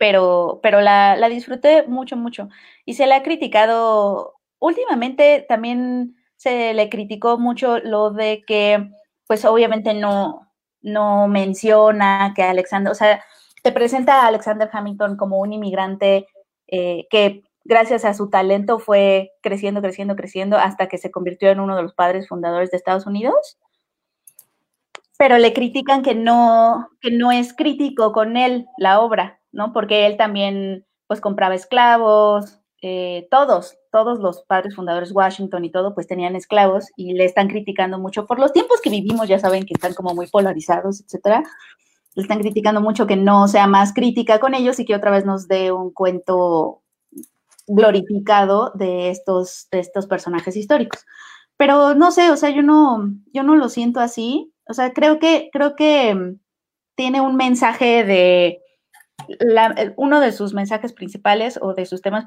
pero, 0.00 0.60
pero 0.62 0.80
la, 0.80 1.14
la, 1.14 1.28
disfruté 1.28 1.86
mucho, 1.86 2.16
mucho. 2.16 2.48
Y 2.86 2.94
se 2.94 3.06
le 3.06 3.12
ha 3.12 3.22
criticado, 3.22 4.32
últimamente 4.58 5.44
también 5.46 6.16
se 6.36 6.72
le 6.72 6.88
criticó 6.88 7.38
mucho 7.38 7.80
lo 7.80 8.10
de 8.10 8.42
que, 8.46 8.88
pues 9.26 9.44
obviamente 9.44 9.92
no, 9.92 10.50
no 10.80 11.28
menciona 11.28 12.32
que 12.34 12.42
Alexander, 12.42 12.90
o 12.90 12.94
sea, 12.94 13.22
te 13.62 13.72
presenta 13.72 14.22
a 14.22 14.28
Alexander 14.28 14.70
Hamilton 14.72 15.18
como 15.18 15.38
un 15.38 15.52
inmigrante 15.52 16.26
eh, 16.68 17.06
que 17.10 17.42
gracias 17.64 18.06
a 18.06 18.14
su 18.14 18.30
talento 18.30 18.78
fue 18.78 19.32
creciendo, 19.42 19.82
creciendo, 19.82 20.16
creciendo 20.16 20.56
hasta 20.56 20.88
que 20.88 20.96
se 20.96 21.10
convirtió 21.10 21.50
en 21.50 21.60
uno 21.60 21.76
de 21.76 21.82
los 21.82 21.92
padres 21.92 22.26
fundadores 22.26 22.70
de 22.70 22.78
Estados 22.78 23.04
Unidos. 23.04 23.58
Pero 25.18 25.36
le 25.36 25.52
critican 25.52 26.02
que 26.02 26.14
no, 26.14 26.88
que 27.02 27.10
no 27.10 27.30
es 27.32 27.52
crítico 27.52 28.12
con 28.12 28.38
él 28.38 28.66
la 28.78 29.00
obra, 29.00 29.39
¿no? 29.52 29.72
Porque 29.72 30.06
él 30.06 30.16
también, 30.16 30.86
pues, 31.06 31.20
compraba 31.20 31.54
esclavos, 31.54 32.60
eh, 32.82 33.28
todos, 33.30 33.76
todos 33.92 34.20
los 34.20 34.42
padres 34.42 34.74
fundadores 34.74 35.12
Washington 35.12 35.64
y 35.66 35.70
todo, 35.70 35.94
pues 35.94 36.06
tenían 36.06 36.34
esclavos 36.34 36.86
y 36.96 37.12
le 37.12 37.26
están 37.26 37.48
criticando 37.48 37.98
mucho 37.98 38.26
por 38.26 38.38
los 38.38 38.54
tiempos 38.54 38.80
que 38.80 38.88
vivimos, 38.88 39.28
ya 39.28 39.38
saben 39.38 39.66
que 39.66 39.74
están 39.74 39.92
como 39.92 40.14
muy 40.14 40.28
polarizados, 40.28 41.02
etcétera. 41.02 41.42
Le 42.14 42.22
están 42.22 42.40
criticando 42.40 42.80
mucho 42.80 43.06
que 43.06 43.16
no 43.16 43.48
sea 43.48 43.66
más 43.66 43.92
crítica 43.92 44.40
con 44.40 44.54
ellos 44.54 44.80
y 44.80 44.86
que 44.86 44.94
otra 44.94 45.10
vez 45.10 45.26
nos 45.26 45.46
dé 45.46 45.72
un 45.72 45.92
cuento 45.92 46.82
glorificado 47.66 48.72
de 48.74 49.10
estos, 49.10 49.68
de 49.70 49.80
estos 49.80 50.06
personajes 50.06 50.56
históricos. 50.56 51.04
Pero 51.58 51.94
no 51.94 52.10
sé, 52.10 52.30
o 52.30 52.36
sea, 52.36 52.48
yo 52.50 52.62
no, 52.62 53.12
yo 53.32 53.42
no 53.42 53.56
lo 53.56 53.68
siento 53.68 54.00
así. 54.00 54.52
O 54.66 54.72
sea, 54.72 54.92
creo 54.94 55.18
que, 55.18 55.50
creo 55.52 55.76
que 55.76 56.36
tiene 56.94 57.20
un 57.20 57.36
mensaje 57.36 58.04
de, 58.04 58.62
uno 59.96 60.20
de 60.20 60.32
sus 60.32 60.54
mensajes 60.54 60.92
principales 60.92 61.58
o 61.60 61.74
de 61.74 61.86
sus 61.86 62.02
temas 62.02 62.26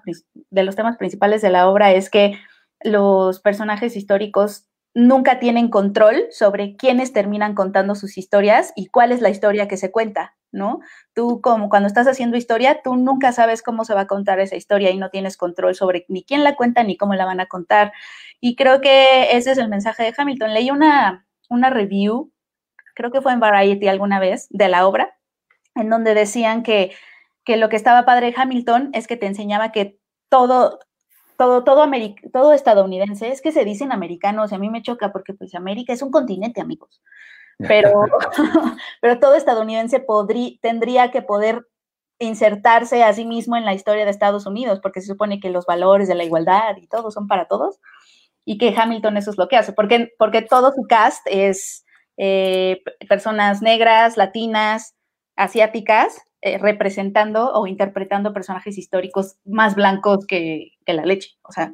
de 0.50 0.64
los 0.64 0.76
temas 0.76 0.98
principales 0.98 1.42
de 1.42 1.50
la 1.50 1.70
obra 1.70 1.92
es 1.92 2.10
que 2.10 2.38
los 2.84 3.40
personajes 3.40 3.96
históricos 3.96 4.68
nunca 4.94 5.40
tienen 5.40 5.70
control 5.70 6.28
sobre 6.32 6.76
quiénes 6.76 7.14
terminan 7.14 7.56
contando 7.56 7.96
sus 7.96 8.18
historias 8.18 8.74
y 8.76 8.88
cuál 8.88 9.12
es 9.12 9.22
la 9.22 9.30
historia 9.30 9.68
que 9.68 9.78
se 9.78 9.92
cuenta, 9.92 10.36
¿no? 10.52 10.80
Tú 11.14 11.42
como 11.42 11.70
cuando 11.70 11.88
estás 11.88 12.08
haciendo 12.08 12.38
historia, 12.38 12.82
tú 12.84 12.96
nunca 12.96 13.32
sabes 13.32 13.64
cómo 13.64 13.86
se 13.86 13.96
va 13.96 14.02
a 14.02 14.08
contar 14.08 14.40
esa 14.40 14.56
historia 14.56 14.92
y 14.92 14.98
no 14.98 15.10
tienes 15.10 15.36
control 15.36 15.74
sobre 15.74 16.06
ni 16.10 16.24
quién 16.24 16.44
la 16.44 16.56
cuenta 16.56 16.84
ni 16.84 16.96
cómo 16.96 17.16
la 17.16 17.26
van 17.26 17.40
a 17.40 17.48
contar. 17.48 17.92
Y 18.40 18.56
creo 18.56 18.82
que 18.82 19.36
ese 19.36 19.52
es 19.52 19.58
el 19.58 19.70
mensaje 19.70 20.04
de 20.04 20.14
Hamilton. 20.16 20.54
Leí 20.54 20.70
una, 20.70 21.26
una 21.50 21.70
review, 21.70 22.32
creo 22.94 23.12
que 23.12 23.22
fue 23.22 23.34
en 23.34 23.40
Variety 23.40 23.88
alguna 23.88 24.20
vez, 24.20 24.48
de 24.52 24.70
la 24.70 24.88
obra, 24.88 25.18
en 25.76 25.90
donde 25.90 26.14
decían 26.14 26.64
que, 26.64 26.92
que 27.44 27.58
lo 27.58 27.70
que 27.70 27.76
estaba 27.76 28.06
padre 28.06 28.34
Hamilton 28.36 28.92
es 28.94 29.08
que 29.08 29.18
te 29.18 29.26
enseñaba 29.26 29.72
que 29.72 30.00
todo, 30.30 30.80
todo, 31.38 31.64
todo, 31.64 31.90
todo 32.32 32.54
estadounidense, 32.54 33.30
es 33.30 33.42
que 33.42 33.52
se 33.52 33.66
dicen 33.66 33.92
americanos, 33.92 34.52
y 34.52 34.56
a 34.56 34.60
mí 34.60 34.70
me 34.70 34.82
choca 34.82 35.12
porque 35.12 35.34
pues 35.34 35.56
América 35.56 35.94
es 35.94 36.02
un 36.02 36.12
continente, 36.12 36.62
amigos, 36.62 37.02
pero, 37.58 38.04
pero 39.02 39.20
todo 39.20 39.36
estadounidense 39.36 40.00
podría, 40.00 40.58
tendría 40.62 41.12
que 41.12 41.22
poder 41.22 41.68
insertarse 42.20 43.04
a 43.04 43.14
sí 43.14 43.26
mismo 43.26 43.58
en 43.58 43.66
la 43.66 43.74
historia 43.74 44.06
de 44.06 44.12
Estados 44.12 44.46
Unidos, 44.46 44.80
porque 44.82 45.02
se 45.02 45.08
supone 45.08 45.40
que 45.40 45.50
los 45.50 45.66
valores 45.66 46.08
de 46.08 46.16
la 46.16 46.24
igualdad 46.24 46.78
y 46.78 46.88
todo 46.88 47.12
son 47.12 47.28
para 47.28 47.48
todos, 47.48 47.80
y 48.46 48.58
que 48.58 48.74
Hamilton 48.76 49.18
eso 49.18 49.32
es 49.32 49.38
lo 49.38 49.48
que 49.48 49.58
hace, 49.58 49.74
porque, 49.74 50.12
porque 50.18 50.42
todo 50.42 50.72
su 50.74 50.84
cast 50.88 51.26
es 51.26 51.86
eh, 52.18 52.82
personas 53.08 53.62
negras, 53.62 54.18
latinas, 54.18 54.96
asiáticas 55.36 56.22
eh, 56.42 56.58
representando 56.58 57.54
o 57.54 57.68
interpretando 57.68 58.34
personajes 58.34 58.78
históricos 58.78 59.38
más 59.46 59.76
blancos 59.76 60.26
que, 60.28 60.72
la 60.86 61.06
leche. 61.06 61.38
O 61.44 61.54
sea, 61.54 61.74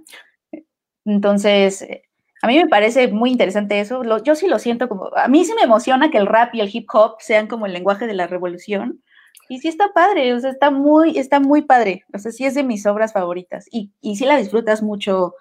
entonces, 1.05 1.81
eh, 1.81 2.03
a 2.43 2.47
mí 2.47 2.57
me 2.57 2.67
parece 2.67 3.07
muy 3.07 3.31
interesante 3.31 3.79
eso. 3.79 4.03
yo 4.23 4.35
sí 4.35 4.47
lo 4.47 4.59
siento 4.59 4.87
como, 4.87 5.09
a 5.15 5.27
mí 5.27 5.43
sí 5.43 5.53
me 5.55 5.63
emociona 5.63 6.11
que 6.11 6.19
el 6.19 6.27
rap 6.27 6.53
y 6.53 6.61
el 6.61 6.69
hip 6.71 6.87
hop 6.93 7.15
sean 7.19 7.47
como 7.47 7.65
el 7.65 7.73
lenguaje 7.73 8.05
de 8.05 8.13
la 8.13 8.27
revolución. 8.27 9.03
Y 9.49 9.59
sí 9.59 9.67
está 9.67 9.91
padre, 9.93 10.33
o 10.35 10.39
sea, 10.39 10.51
está 10.51 10.69
muy, 10.69 11.17
está 11.17 11.39
muy 11.39 11.63
padre. 11.63 12.05
O 12.13 12.19
sea, 12.19 12.31
sí 12.31 12.45
es 12.45 12.53
de 12.53 12.63
mis 12.63 12.85
obras 12.85 13.13
favoritas. 13.13 13.65
Y, 13.71 13.91
y 14.01 14.17
sí 14.17 14.25
la 14.25 14.37
disfrutas 14.37 14.83
mucho. 14.83 15.33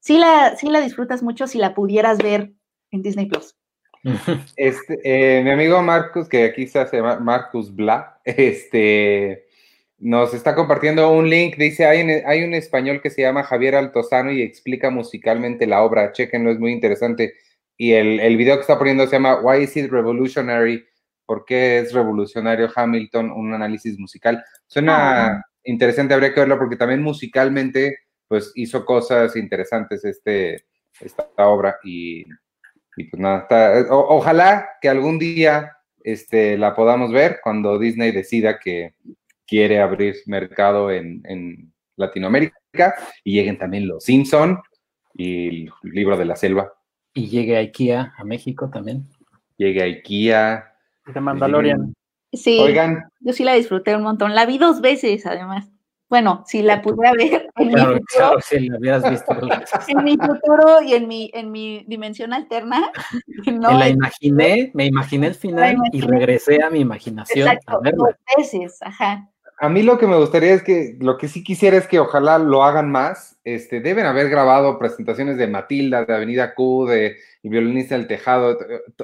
Sí 0.00 0.18
la, 0.18 0.56
sí 0.56 0.68
la 0.68 0.80
disfrutas 0.80 1.22
mucho 1.22 1.46
si 1.46 1.56
la 1.56 1.74
pudieras 1.74 2.18
ver 2.18 2.52
en 2.90 3.02
Disney 3.02 3.26
Plus. 3.26 3.56
Este, 4.56 5.00
eh, 5.02 5.42
mi 5.42 5.50
amigo 5.50 5.82
Marcus, 5.82 6.28
que 6.28 6.44
aquí 6.44 6.66
se 6.66 6.78
hace 6.78 7.02
Marcus 7.02 7.74
Bla, 7.74 8.20
este, 8.24 9.46
nos 9.98 10.32
está 10.34 10.54
compartiendo 10.54 11.10
un 11.10 11.28
link. 11.28 11.56
Dice: 11.56 11.86
hay, 11.86 12.00
hay 12.24 12.44
un 12.44 12.54
español 12.54 13.00
que 13.02 13.10
se 13.10 13.22
llama 13.22 13.42
Javier 13.42 13.74
Altozano 13.74 14.30
y 14.30 14.42
explica 14.42 14.90
musicalmente 14.90 15.66
la 15.66 15.82
obra. 15.82 16.12
Chequenlo, 16.12 16.50
es 16.50 16.58
muy 16.58 16.72
interesante. 16.72 17.34
Y 17.76 17.92
el, 17.92 18.20
el 18.20 18.36
video 18.36 18.56
que 18.56 18.62
está 18.62 18.78
poniendo 18.78 19.06
se 19.06 19.12
llama 19.16 19.40
Why 19.40 19.64
is 19.64 19.76
it 19.76 19.90
revolutionary? 19.90 20.84
¿Por 21.26 21.44
qué 21.44 21.80
es 21.80 21.92
revolucionario 21.92 22.70
Hamilton? 22.74 23.32
Un 23.32 23.52
análisis 23.54 23.98
musical. 23.98 24.44
Suena 24.66 25.26
ah. 25.26 25.42
interesante, 25.64 26.14
habría 26.14 26.32
que 26.32 26.40
verlo 26.40 26.58
porque 26.58 26.76
también 26.76 27.02
musicalmente, 27.02 27.98
pues 28.28 28.52
hizo 28.54 28.84
cosas 28.86 29.34
interesantes 29.36 30.04
este, 30.04 30.64
esta 31.00 31.26
obra 31.38 31.76
y 31.82 32.24
y 32.96 33.04
pues 33.04 33.20
nada, 33.20 33.46
ojalá 33.90 34.68
que 34.80 34.88
algún 34.88 35.18
día 35.18 35.76
este, 36.02 36.56
la 36.56 36.74
podamos 36.74 37.12
ver 37.12 37.40
cuando 37.42 37.78
Disney 37.78 38.12
decida 38.12 38.58
que 38.58 38.94
quiere 39.46 39.80
abrir 39.80 40.16
mercado 40.26 40.90
en, 40.90 41.72
Latinoamérica 41.98 42.94
y 43.24 43.32
lleguen 43.32 43.56
también 43.56 43.88
los 43.88 44.04
Simpson 44.04 44.58
y 45.14 45.48
el 45.48 45.72
libro 45.82 46.18
de 46.18 46.26
la 46.26 46.36
selva. 46.36 46.70
Y 47.14 47.28
llegue 47.28 47.56
a 47.56 47.60
IKEA 47.60 48.12
a 48.18 48.24
México 48.24 48.68
también. 48.68 49.04
Llegue 49.56 49.80
a 49.80 49.86
IKEA. 49.86 50.74
De 51.06 51.20
Mandalorian. 51.22 51.94
Sí, 52.34 52.58
Oigan. 52.60 53.08
yo 53.20 53.32
sí 53.32 53.44
la 53.44 53.54
disfruté 53.54 53.96
un 53.96 54.02
montón. 54.02 54.34
La 54.34 54.44
vi 54.44 54.58
dos 54.58 54.82
veces, 54.82 55.24
además. 55.24 55.70
Bueno, 56.08 56.44
si 56.46 56.62
la 56.62 56.80
pudiera 56.82 57.12
ver 57.14 57.50
en 57.56 57.68
mi 57.68 57.74
futuro, 57.74 58.38
en 59.88 60.04
mi 60.04 60.16
futuro 60.16 60.82
y 60.82 60.94
en 60.94 61.08
mi, 61.08 61.30
en 61.34 61.50
mi 61.50 61.84
dimensión 61.86 62.32
alterna. 62.32 62.92
No, 63.46 63.72
me 63.72 63.78
la 63.78 63.88
imaginé, 63.88 64.70
me 64.74 64.86
imaginé 64.86 65.28
el 65.28 65.34
final 65.34 65.76
y 65.92 66.00
regresé 66.00 66.62
a 66.62 66.68
mi 66.68 66.80
imaginación 66.80 67.46
Exacto, 67.46 67.80
Dos 67.96 68.14
veces, 68.36 68.78
ajá. 68.82 69.30
a 69.58 69.68
mí 69.68 69.82
lo 69.82 69.98
que 69.98 70.08
me 70.08 70.16
gustaría 70.16 70.52
es 70.52 70.64
que, 70.64 70.96
lo 71.00 71.16
que 71.16 71.28
sí 71.28 71.44
quisiera 71.44 71.76
es 71.76 71.86
que 71.86 72.00
ojalá 72.00 72.38
lo 72.38 72.64
hagan 72.64 72.90
más. 72.90 73.38
Este, 73.44 73.80
deben 73.80 74.04
haber 74.04 74.28
grabado 74.28 74.78
presentaciones 74.80 75.38
de 75.38 75.46
Matilda, 75.46 76.04
de 76.04 76.14
Avenida 76.14 76.54
Q, 76.54 76.86
de 76.86 77.16
El 77.44 77.50
violinista 77.50 77.96
del 77.96 78.08
tejado. 78.08 78.58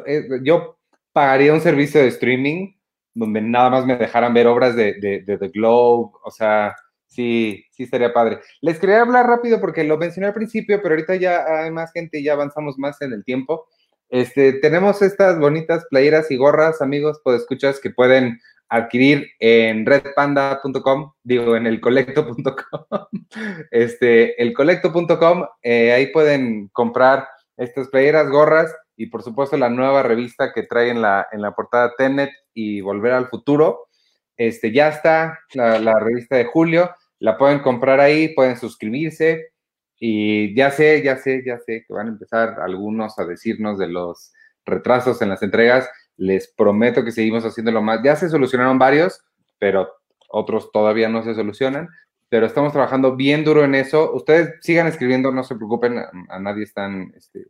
Eh, 0.06 0.24
yo 0.42 0.78
pagaría 1.12 1.52
un 1.52 1.60
servicio 1.60 2.00
de 2.00 2.08
streaming 2.08 2.72
donde 3.14 3.40
nada 3.40 3.70
más 3.70 3.86
me 3.86 3.96
dejaran 3.96 4.34
ver 4.34 4.46
obras 4.46 4.74
de, 4.74 4.94
de, 4.94 5.38
The 5.38 5.48
Globe, 5.48 6.12
o 6.24 6.30
sea, 6.30 6.74
sí, 7.12 7.64
sí 7.70 7.84
estaría 7.84 8.12
padre. 8.12 8.40
Les 8.60 8.78
quería 8.78 9.02
hablar 9.02 9.26
rápido 9.26 9.60
porque 9.60 9.84
lo 9.84 9.98
mencioné 9.98 10.28
al 10.28 10.34
principio, 10.34 10.80
pero 10.82 10.94
ahorita 10.94 11.16
ya 11.16 11.44
hay 11.44 11.70
más 11.70 11.92
gente 11.92 12.18
y 12.18 12.24
ya 12.24 12.32
avanzamos 12.32 12.78
más 12.78 13.00
en 13.02 13.12
el 13.12 13.24
tiempo. 13.24 13.66
Este, 14.08 14.52
tenemos 14.54 15.00
estas 15.00 15.38
bonitas 15.38 15.86
playeras 15.88 16.30
y 16.30 16.36
gorras, 16.36 16.82
amigos, 16.82 17.20
pues 17.24 17.40
escuchas 17.40 17.80
que 17.80 17.90
pueden 17.90 18.40
adquirir 18.68 19.30
en 19.38 19.84
redpanda.com, 19.84 21.12
digo, 21.22 21.56
en 21.56 21.66
elcolecto.com, 21.66 22.42
este, 23.70 24.42
elcolecto.com, 24.42 25.44
eh, 25.62 25.92
ahí 25.92 26.06
pueden 26.06 26.68
comprar 26.68 27.28
estas 27.56 27.88
playeras, 27.88 28.30
gorras 28.30 28.74
y 28.96 29.06
por 29.06 29.22
supuesto 29.22 29.56
la 29.56 29.68
nueva 29.68 30.02
revista 30.02 30.52
que 30.52 30.62
trae 30.62 30.90
en 30.90 31.02
la, 31.02 31.26
en 31.32 31.42
la 31.42 31.54
portada 31.54 31.94
Tenet 31.96 32.30
y 32.54 32.80
Volver 32.80 33.12
al 33.12 33.28
Futuro. 33.28 33.88
Este, 34.36 34.72
ya 34.72 34.88
está 34.88 35.38
la, 35.52 35.78
la 35.78 35.98
revista 35.98 36.36
de 36.36 36.46
julio, 36.46 36.90
la 37.22 37.38
pueden 37.38 37.60
comprar 37.60 38.00
ahí, 38.00 38.34
pueden 38.34 38.56
suscribirse 38.56 39.52
y 39.96 40.54
ya 40.56 40.72
sé, 40.72 41.02
ya 41.04 41.16
sé, 41.16 41.44
ya 41.46 41.60
sé 41.60 41.84
que 41.86 41.94
van 41.94 42.08
a 42.08 42.10
empezar 42.10 42.56
algunos 42.60 43.16
a 43.20 43.24
decirnos 43.24 43.78
de 43.78 43.86
los 43.86 44.32
retrasos 44.66 45.22
en 45.22 45.28
las 45.28 45.40
entregas 45.42 45.88
les 46.16 46.48
prometo 46.48 47.04
que 47.04 47.12
seguimos 47.12 47.44
haciéndolo 47.44 47.80
más. 47.80 48.00
Ya 48.02 48.16
se 48.16 48.28
solucionaron 48.28 48.76
varios, 48.76 49.22
pero 49.60 49.88
otros 50.30 50.72
todavía 50.72 51.08
no 51.08 51.22
se 51.22 51.34
solucionan. 51.34 51.88
Pero 52.28 52.46
estamos 52.46 52.72
trabajando 52.72 53.14
bien 53.14 53.44
duro 53.44 53.62
en 53.62 53.76
eso. 53.76 54.12
Ustedes 54.14 54.54
sigan 54.60 54.88
escribiendo, 54.88 55.30
no 55.30 55.44
se 55.44 55.54
preocupen, 55.54 55.98
a, 56.28 56.38
nadie 56.40 56.64
están, 56.64 57.12
este, 57.16 57.46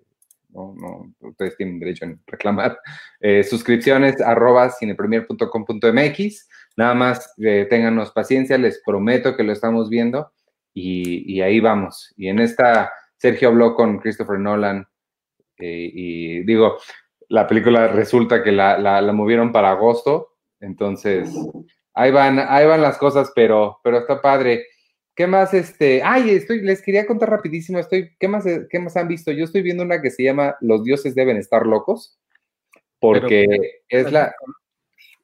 no, 0.51 0.75
no, 0.77 1.15
ustedes 1.29 1.57
tienen 1.57 1.81
derecho 1.81 2.05
en 2.05 2.21
reclamar. 2.27 2.79
Eh, 3.21 3.43
suscripciones 3.43 4.21
arroba 4.21 4.71
cinepremier.com.mx. 4.71 6.49
Nada 6.77 6.95
más 6.95 7.35
eh, 7.39 7.67
ténganos 7.69 8.13
paciencia, 8.13 8.59
les 8.59 8.83
prometo 8.85 9.37
que 9.37 9.43
lo 9.43 9.53
estamos 9.53 9.89
viendo 9.91 10.33
y, 10.75 11.41
ahí 11.41 11.61
vamos. 11.61 12.13
Y 12.17 12.29
en 12.29 12.39
esta, 12.39 12.93
Sergio 13.17 13.49
habló 13.49 13.75
con 13.75 13.99
Christopher 13.99 14.39
Nolan 14.39 14.87
eh, 15.59 15.91
y 15.93 16.45
digo, 16.45 16.79
la 17.29 17.47
película 17.47 17.89
resulta 17.89 18.43
que 18.43 18.53
la, 18.53 18.79
la, 18.79 19.13
movieron 19.13 19.53
para 19.53 19.71
agosto, 19.71 20.35
entonces 20.61 21.31
ahí 21.95 22.11
van, 22.11 22.39
ahí 22.39 22.67
van 22.67 22.83
las 22.83 22.99
cosas, 22.99 23.33
pero, 23.35 23.81
pero 23.83 23.99
está 23.99 24.21
padre. 24.21 24.67
¿Qué 25.15 25.27
más 25.27 25.53
este? 25.53 26.03
Ay, 26.03 26.31
estoy, 26.31 26.63
les 26.63 26.81
quería 26.81 27.07
contar 27.07 27.29
rapidísimo, 27.29 27.79
estoy, 27.79 28.15
¿qué 28.19 28.29
más, 28.29 28.45
qué 28.71 28.79
más 28.79 28.97
han 28.97 29.09
visto? 29.09 29.31
Yo 29.31 29.45
estoy 29.45 29.61
viendo 29.61 29.83
una 29.83 30.01
que 30.01 30.11
se 30.11 30.23
llama 30.23 30.57
Los 30.61 30.85
dioses 30.85 31.15
deben 31.15 31.37
estar 31.37 31.67
locos, 31.67 32.19
porque 32.99 33.47
es 33.89 34.11
la... 34.11 34.35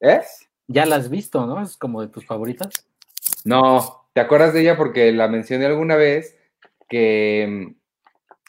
¿Es? 0.00 0.47
Ya 0.68 0.86
la 0.86 0.96
has 0.96 1.10
visto, 1.10 1.46
¿no? 1.46 1.62
Es 1.62 1.76
como 1.76 2.02
de 2.02 2.08
tus 2.08 2.26
favoritas. 2.26 2.86
No, 3.44 4.08
¿te 4.12 4.20
acuerdas 4.20 4.52
de 4.52 4.60
ella? 4.60 4.76
Porque 4.76 5.10
la 5.12 5.26
mencioné 5.28 5.66
alguna 5.66 5.96
vez 5.96 6.38
que 6.88 7.74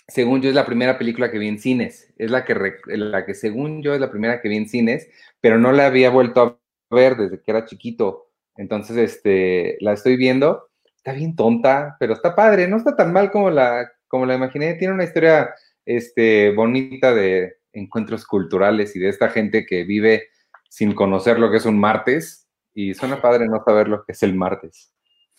según 0.08 0.42
yo 0.42 0.50
es 0.50 0.56
la 0.56 0.66
primera 0.66 0.98
película 0.98 1.32
que 1.32 1.38
vi 1.38 1.48
en 1.48 1.60
cines, 1.60 2.14
es 2.18 2.32
la 2.32 2.44
que, 2.44 2.74
la 2.88 3.26
que 3.26 3.34
según 3.34 3.82
yo 3.82 3.94
es 3.94 4.02
la 4.02 4.10
primera 4.10 4.42
que 4.42 4.50
vi 4.50 4.58
en 4.58 4.68
cines, 4.68 5.08
pero 5.40 5.58
no 5.58 5.72
la 5.72 5.86
había 5.86 6.10
vuelto 6.10 6.42
a 6.90 6.96
ver 6.96 7.16
desde 7.16 7.42
que 7.42 7.52
era 7.52 7.66
chiquito. 7.66 8.32
Entonces, 8.58 8.98
este, 8.98 9.78
la 9.80 9.94
estoy 9.94 10.18
viendo, 10.18 10.70
está 10.98 11.14
bien 11.14 11.36
tonta, 11.36 11.96
pero 12.00 12.14
está 12.14 12.36
padre, 12.36 12.68
no 12.68 12.78
está 12.78 12.96
tan 12.96 13.14
mal 13.14 13.32
como 13.32 13.50
la, 13.50 13.90
como 14.08 14.26
la 14.26 14.36
imaginé, 14.36 14.74
tiene 14.74 14.94
una 14.94 15.04
historia, 15.04 15.52
este, 15.86 16.52
bonita 16.52 17.14
de 17.14 17.58
encuentros 17.72 18.26
culturales 18.26 18.96
y 18.96 19.00
de 19.00 19.10
esta 19.10 19.30
gente 19.30 19.66
que 19.66 19.84
vive 19.84 20.28
sin 20.70 20.96
conocer 20.96 21.38
lo 21.40 21.52
que 21.52 21.58
es 21.58 21.66
un 21.66 21.78
martes, 21.78 22.48
y 22.74 22.94
suena 22.94 23.22
padre 23.22 23.50
no 23.50 23.62
saber 23.66 23.90
lo 23.90 24.06
que 24.06 24.14
es 24.14 24.24
el 24.24 24.36
martes. 24.36 24.94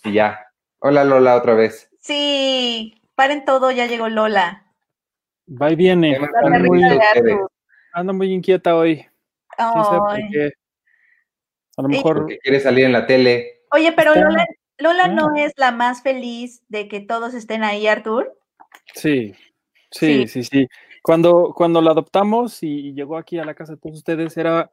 Y 0.04 0.12
ya. 0.12 0.46
Hola 0.80 1.04
Lola 1.04 1.36
otra 1.36 1.54
vez. 1.54 1.90
Sí, 2.00 3.00
Paren 3.14 3.44
todo, 3.44 3.70
ya 3.70 3.86
llegó 3.86 4.08
Lola. 4.08 4.66
Va 5.50 5.70
y 5.70 5.76
viene. 5.76 6.18
Anda 7.92 8.12
muy, 8.12 8.32
inquieta 8.32 8.76
hoy. 8.76 9.06
A 9.56 10.12
lo 11.78 11.88
mejor. 11.88 12.26
quiere 12.42 12.60
salir 12.60 12.84
en 12.84 12.92
la 12.92 13.06
tele. 13.06 13.62
Oye, 13.72 13.92
pero 13.92 14.14
Lola, 14.14 14.46
Lola 14.78 15.08
no 15.08 15.36
es 15.36 15.52
la 15.56 15.70
más 15.70 16.02
feliz 16.02 16.62
de 16.68 16.88
que 16.88 17.00
todos 17.00 17.34
estén 17.34 17.62
ahí, 17.62 17.86
Artur. 17.86 18.36
Sí, 18.94 19.34
sí, 19.90 20.26
sí, 20.28 20.44
sí. 20.44 20.68
Cuando, 21.02 21.52
cuando 21.54 21.80
la 21.80 21.92
adoptamos 21.92 22.62
y 22.62 22.92
llegó 22.92 23.16
aquí 23.16 23.38
a 23.38 23.44
la 23.44 23.54
casa 23.54 23.74
de 23.74 23.78
todos 23.78 23.96
ustedes, 23.96 24.36
era 24.36 24.70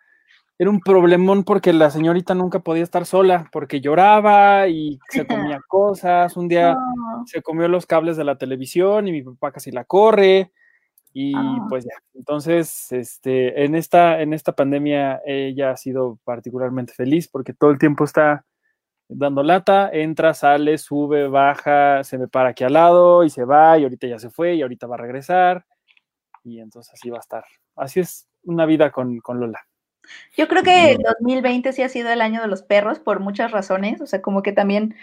era 0.59 0.69
un 0.69 0.79
problemón 0.79 1.43
porque 1.43 1.71
la 1.71 1.91
señorita 1.91 2.33
nunca 2.33 2.59
podía 2.59 2.83
estar 2.83 3.05
sola, 3.05 3.47
porque 3.51 3.79
lloraba 3.79 4.67
y 4.67 4.99
se 5.09 5.25
comía 5.55 5.59
cosas. 5.67 6.35
Un 6.35 6.47
día 6.47 6.75
se 7.25 7.41
comió 7.41 7.67
los 7.67 7.85
cables 7.85 8.17
de 8.17 8.23
la 8.23 8.37
televisión 8.37 9.07
y 9.07 9.11
mi 9.11 9.21
papá 9.21 9.51
casi 9.51 9.71
la 9.71 9.85
corre. 9.85 10.51
Y 11.13 11.33
ah. 11.35 11.65
pues 11.69 11.85
ya, 11.85 11.95
entonces, 12.13 12.91
este, 12.91 13.63
en 13.65 13.75
esta, 13.75 14.21
en 14.21 14.33
esta 14.33 14.53
pandemia 14.53 15.21
ella 15.25 15.71
ha 15.71 15.77
sido 15.77 16.19
particularmente 16.23 16.93
feliz 16.93 17.27
porque 17.27 17.53
todo 17.53 17.71
el 17.71 17.79
tiempo 17.79 18.03
está 18.03 18.45
dando 19.09 19.41
lata, 19.41 19.89
entra, 19.91 20.33
sale, 20.33 20.77
sube, 20.77 21.27
baja, 21.27 22.03
se 22.03 22.17
me 22.17 22.27
para 22.27 22.49
aquí 22.49 22.63
al 22.63 22.73
lado 22.73 23.23
y 23.23 23.29
se 23.29 23.45
va 23.45 23.77
y 23.77 23.83
ahorita 23.83 24.05
ya 24.07 24.19
se 24.19 24.29
fue 24.29 24.55
y 24.55 24.61
ahorita 24.61 24.85
va 24.87 24.95
a 24.95 24.99
regresar. 24.99 25.65
Y 26.43 26.59
entonces 26.59 26.93
así 26.93 27.09
va 27.09 27.17
a 27.17 27.21
estar. 27.21 27.45
Así 27.75 27.99
es 27.99 28.27
una 28.43 28.65
vida 28.65 28.91
con, 28.91 29.17
con 29.19 29.39
Lola. 29.39 29.67
Yo 30.35 30.47
creo 30.47 30.63
que 30.63 30.91
el 30.91 30.97
2020 31.19 31.73
sí 31.73 31.83
ha 31.83 31.89
sido 31.89 32.09
el 32.09 32.21
año 32.21 32.41
de 32.41 32.47
los 32.47 32.61
perros 32.61 32.99
por 32.99 33.19
muchas 33.19 33.51
razones, 33.51 34.01
o 34.01 34.07
sea, 34.07 34.21
como 34.21 34.41
que 34.41 34.51
también 34.51 34.95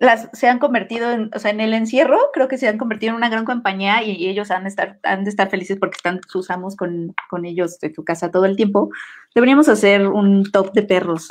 las 0.00 0.28
se 0.32 0.48
han 0.48 0.58
convertido 0.58 1.10
en, 1.10 1.30
o 1.34 1.38
sea, 1.38 1.50
en 1.50 1.60
el 1.60 1.74
encierro, 1.74 2.18
creo 2.32 2.46
que 2.46 2.58
se 2.58 2.68
han 2.68 2.78
convertido 2.78 3.10
en 3.10 3.16
una 3.16 3.30
gran 3.30 3.44
compañía 3.44 4.02
y, 4.02 4.28
ellos 4.28 4.50
han 4.50 4.64
de, 4.64 4.68
estar, 4.68 4.98
han 5.02 5.24
de 5.24 5.30
estar 5.30 5.48
felices 5.50 5.78
porque 5.78 5.96
están 5.96 6.20
sus 6.28 6.50
amos 6.50 6.76
con, 6.76 7.14
con 7.30 7.44
ellos 7.44 7.78
en 7.82 7.94
su 7.94 8.04
casa 8.04 8.30
todo 8.30 8.44
el 8.44 8.56
tiempo. 8.56 8.90
Deberíamos 9.34 9.68
hacer 9.68 10.06
un 10.06 10.44
top 10.50 10.72
de 10.72 10.82
perros 10.82 11.30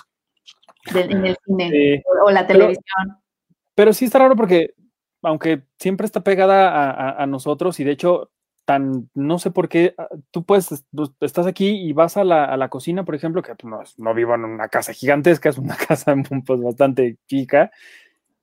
en 0.94 1.26
el 1.26 1.38
cine 1.46 2.04
o, 2.24 2.32
la 2.32 2.48
televisión. 2.48 3.18
Pero, 3.76 3.94
sí 3.94 4.06
está 4.06 4.20
raro 4.20 4.36
porque, 4.36 4.74
aunque 5.22 5.62
siempre 5.78 6.06
está 6.06 6.24
pegada 6.24 6.70
a, 6.70 7.24
a 7.24 7.28
nosotros 7.28 7.80
y 7.80 7.84
de 7.84 7.92
hecho 7.92 8.32
tan, 8.68 9.10
no 9.16 9.40
sé 9.40 9.50
por 9.50 9.70
qué, 9.70 9.96
ah, 9.98 10.10
tú 10.30 10.44
puedes, 10.44 10.86
estás 11.22 11.48
aquí 11.48 11.70
y 11.70 11.94
vas 11.94 12.18
a 12.18 12.26
la, 12.26 12.68
cocina, 12.70 13.06
por 13.06 13.16
ejemplo, 13.16 13.42
que 13.42 13.56
pues, 13.56 13.98
no, 13.98 14.14
vivo 14.14 14.36
en 14.36 14.44
una 14.44 14.68
casa 14.68 14.92
gigantesca, 14.92 15.48
es 15.48 15.58
una 15.58 15.78
casa 15.88 16.14
pues, 16.46 16.62
bastante 16.62 17.16
chica, 17.28 17.72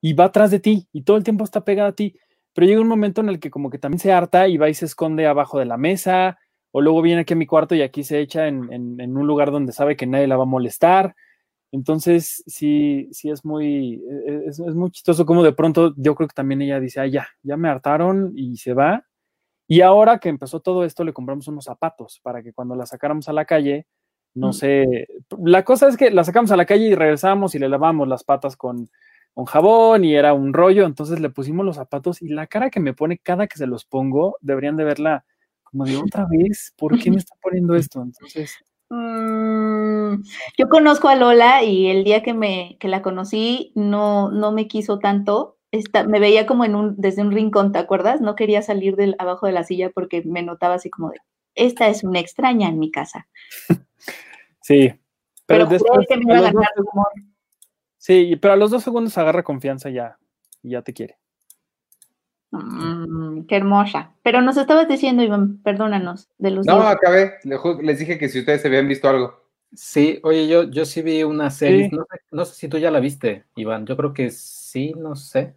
y 0.00 0.14
va 0.14 0.24
atrás 0.24 0.50
de 0.50 0.60
ti 0.60 0.88
y 0.94 1.02
todo 1.02 1.18
el 1.18 1.24
tiempo 1.24 1.44
está 1.44 1.62
pegada 1.64 1.90
a 1.90 1.92
ti. 1.92 2.16
Pero 2.54 2.66
llega 2.66 2.80
un 2.80 2.88
momento 2.88 3.20
en 3.20 3.28
el 3.28 3.38
que 3.38 3.50
como 3.50 3.68
que 3.68 3.78
también 3.78 3.98
se 3.98 4.12
harta 4.12 4.48
y 4.48 4.56
va 4.56 4.70
y 4.70 4.74
se 4.74 4.86
esconde 4.86 5.26
abajo 5.26 5.58
de 5.58 5.66
la 5.66 5.76
mesa, 5.76 6.38
o 6.70 6.80
luego 6.80 7.02
viene 7.02 7.20
aquí 7.22 7.34
a 7.34 7.36
mi 7.36 7.46
cuarto 7.46 7.74
y 7.74 7.82
aquí 7.82 8.02
se 8.02 8.20
echa 8.20 8.48
en, 8.48 8.70
un 8.98 9.26
lugar 9.26 9.50
donde 9.50 9.72
sabe 9.72 9.96
que 9.96 10.06
nadie 10.06 10.26
la 10.26 10.38
va 10.38 10.44
a 10.44 10.46
molestar. 10.46 11.14
Entonces, 11.70 12.42
sí, 12.46 13.08
sí 13.12 13.28
es 13.30 13.44
muy, 13.44 13.96
e, 13.96 14.32
e, 14.32 14.42
es, 14.46 14.58
es 14.58 14.74
muy 14.74 14.90
chistoso 14.90 15.26
como 15.26 15.42
de 15.42 15.52
pronto 15.52 15.92
yo 15.98 16.14
creo 16.14 16.28
que 16.28 16.34
también 16.34 16.62
ella 16.62 16.80
dice, 16.80 17.00
ah, 17.00 17.06
ya, 17.06 17.28
ya 17.42 17.58
me 17.58 17.68
hartaron 17.68 18.32
y 18.36 18.56
se 18.56 18.72
va 18.72 19.04
y 19.74 19.80
ahora 19.80 20.18
que 20.18 20.28
empezó 20.28 20.60
todo 20.60 20.84
esto, 20.84 21.02
le 21.02 21.12
compramos 21.12 21.48
unos 21.48 21.64
zapatos 21.64 22.20
para 22.22 22.44
que 22.44 22.52
cuando 22.52 22.76
la 22.76 22.86
sacáramos 22.86 23.28
a 23.28 23.32
la 23.32 23.44
calle, 23.44 23.88
no 24.32 24.50
mm. 24.50 24.52
sé, 24.52 25.08
la 25.42 25.64
cosa 25.64 25.88
es 25.88 25.96
que 25.96 26.12
la 26.12 26.22
sacamos 26.22 26.52
a 26.52 26.56
la 26.56 26.64
calle 26.64 26.84
y 26.86 26.94
regresamos 26.94 27.56
y 27.56 27.58
le 27.58 27.68
lavamos 27.68 28.06
las 28.06 28.22
patas 28.22 28.56
con, 28.56 28.88
con 29.32 29.46
jabón 29.46 30.04
y 30.04 30.14
era 30.14 30.32
un 30.32 30.52
rollo, 30.52 30.86
entonces 30.86 31.18
le 31.18 31.28
pusimos 31.28 31.66
los 31.66 31.74
zapatos 31.74 32.22
y 32.22 32.28
la 32.28 32.46
cara 32.46 32.70
que 32.70 32.78
me 32.78 32.94
pone 32.94 33.18
cada 33.18 33.48
que 33.48 33.58
se 33.58 33.66
los 33.66 33.84
pongo, 33.84 34.36
deberían 34.40 34.76
de 34.76 34.84
verla 34.84 35.24
como 35.64 35.86
de 35.86 35.96
otra 35.96 36.24
vez, 36.30 36.72
¿por 36.76 36.96
qué 36.96 37.10
me 37.10 37.16
está 37.16 37.34
poniendo 37.42 37.74
esto? 37.74 38.00
Entonces... 38.00 38.54
Mm, 38.90 40.22
yo 40.56 40.68
conozco 40.68 41.08
a 41.08 41.16
Lola 41.16 41.64
y 41.64 41.88
el 41.88 42.04
día 42.04 42.22
que 42.22 42.32
me 42.32 42.76
que 42.78 42.86
la 42.86 43.02
conocí 43.02 43.72
no, 43.74 44.30
no 44.30 44.52
me 44.52 44.68
quiso 44.68 45.00
tanto 45.00 45.56
me 46.06 46.20
veía 46.20 46.46
como 46.46 46.64
en 46.64 46.74
un, 46.74 46.94
desde 46.96 47.22
un 47.22 47.32
rincón, 47.32 47.72
¿te 47.72 47.78
acuerdas? 47.78 48.20
No 48.20 48.34
quería 48.34 48.62
salir 48.62 48.96
del, 48.96 49.16
abajo 49.18 49.46
de 49.46 49.52
la 49.52 49.64
silla 49.64 49.90
porque 49.90 50.22
me 50.24 50.42
notaba 50.42 50.74
así 50.74 50.90
como 50.90 51.10
de, 51.10 51.18
esta 51.54 51.88
es 51.88 52.04
una 52.04 52.20
extraña 52.20 52.68
en 52.68 52.78
mi 52.78 52.90
casa. 52.90 53.26
Sí. 54.60 54.98
Pero, 55.44 55.66
después, 55.66 56.06
que 56.08 56.16
me 56.16 56.22
iba 56.22 56.38
a 56.38 56.40
ganar 56.40 56.70
amor. 56.78 57.08
Sí, 57.98 58.34
pero 58.36 58.54
a 58.54 58.56
los 58.56 58.70
dos 58.70 58.82
segundos 58.82 59.18
agarra 59.18 59.42
confianza 59.42 59.90
ya, 59.90 60.16
y 60.62 60.70
ya 60.70 60.80
te 60.80 60.94
quiere. 60.94 61.18
Mm, 62.50 63.44
qué 63.46 63.56
hermosa. 63.56 64.14
Pero 64.22 64.40
nos 64.40 64.56
estabas 64.56 64.88
diciendo, 64.88 65.22
Iván, 65.22 65.58
perdónanos, 65.62 66.30
de 66.38 66.50
los 66.50 66.64
No, 66.64 66.80
acabé. 66.80 67.34
Les 67.82 67.98
dije 67.98 68.16
que 68.16 68.30
si 68.30 68.38
ustedes 68.38 68.62
se 68.62 68.68
habían 68.68 68.88
visto 68.88 69.06
algo. 69.06 69.44
Sí, 69.74 70.20
oye, 70.22 70.46
yo, 70.46 70.70
yo 70.70 70.84
sí 70.84 71.02
vi 71.02 71.24
una 71.24 71.50
serie, 71.50 71.90
no, 72.30 72.44
sé, 72.44 72.54
si 72.54 72.68
tú 72.68 72.78
ya 72.78 72.92
la 72.92 73.00
viste, 73.00 73.44
Iván, 73.56 73.86
yo 73.86 73.96
creo 73.96 74.12
que 74.12 74.30
sí, 74.30 74.94
no 74.96 75.16
sé, 75.16 75.56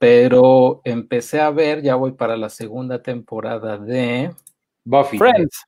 pero 0.00 0.80
empecé 0.82 1.42
a 1.42 1.50
ver, 1.50 1.82
ya 1.82 1.94
voy 1.94 2.12
para 2.12 2.34
la 2.34 2.48
segunda 2.48 3.02
temporada 3.02 3.76
de 3.76 4.34
Buffy. 4.82 5.18
Friends. 5.18 5.66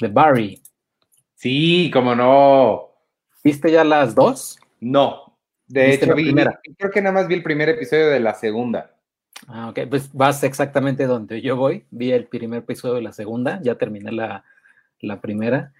De 0.00 0.08
Barry. 0.08 0.62
Sí, 1.34 1.90
como 1.92 2.14
no. 2.14 2.88
¿Viste 3.44 3.70
ya 3.70 3.84
las 3.84 4.14
dos? 4.14 4.58
No. 4.80 5.36
De 5.68 5.92
hecho, 5.92 6.14
vi, 6.14 6.34
creo 6.78 6.90
que 6.90 7.02
nada 7.02 7.12
más 7.12 7.28
vi 7.28 7.34
el 7.34 7.42
primer 7.42 7.68
episodio 7.68 8.08
de 8.08 8.18
la 8.18 8.32
segunda. 8.32 8.94
Ah, 9.46 9.68
ok, 9.68 9.80
pues 9.90 10.10
vas 10.14 10.42
exactamente 10.42 11.04
donde 11.04 11.42
yo 11.42 11.56
voy. 11.56 11.84
Vi 11.90 12.12
el 12.12 12.28
primer 12.28 12.60
episodio 12.60 12.94
de 12.94 13.02
la 13.02 13.12
segunda, 13.12 13.60
ya 13.62 13.74
terminé 13.74 14.10
la, 14.10 14.42
la 15.00 15.20
primera. 15.20 15.74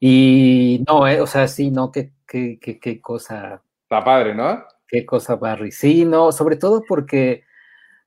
Y 0.00 0.82
no, 0.88 1.06
eh, 1.06 1.20
o 1.20 1.26
sea, 1.26 1.46
sí, 1.46 1.70
no, 1.70 1.92
qué, 1.92 2.10
qué, 2.26 2.58
qué, 2.58 2.80
qué 2.80 3.02
cosa. 3.02 3.60
Está 3.82 4.02
padre, 4.02 4.34
¿no? 4.34 4.64
Qué 4.86 5.04
cosa, 5.06 5.36
Barry. 5.36 5.72
Sí, 5.72 6.04
no, 6.04 6.32
sobre 6.32 6.56
todo 6.56 6.82
porque 6.86 7.44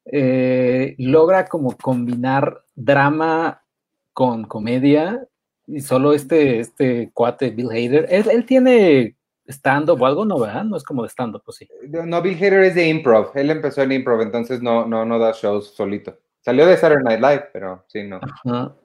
eh, 0.05 0.95
logra 0.97 1.45
como 1.45 1.75
combinar 1.77 2.63
drama 2.75 3.63
con 4.13 4.45
comedia 4.45 5.27
y 5.67 5.81
solo 5.81 6.13
este, 6.13 6.59
este 6.59 7.11
cuate 7.13 7.49
Bill 7.49 7.71
Hader, 7.71 8.07
él, 8.09 8.25
él 8.31 8.45
tiene 8.45 9.17
stand-up 9.47 10.01
o 10.01 10.05
algo, 10.05 10.25
¿no, 10.25 10.39
verdad? 10.39 10.63
No 10.63 10.77
es 10.77 10.83
como 10.83 11.03
de 11.03 11.09
stand-up, 11.09 11.41
pues 11.43 11.57
sí. 11.57 11.67
No, 11.89 12.21
Bill 12.21 12.37
Hader 12.37 12.63
es 12.63 12.75
de 12.75 12.87
improv, 12.87 13.31
él 13.35 13.49
empezó 13.49 13.81
en 13.81 13.91
improv, 13.91 14.21
entonces 14.21 14.61
no, 14.61 14.85
no, 14.85 15.05
no 15.05 15.19
da 15.19 15.33
shows 15.33 15.73
solito. 15.75 16.17
Salió 16.41 16.65
de 16.65 16.77
Saturday 16.77 17.03
Night 17.03 17.21
Live, 17.21 17.49
pero 17.51 17.83
sí, 17.87 18.03
no. 18.03 18.21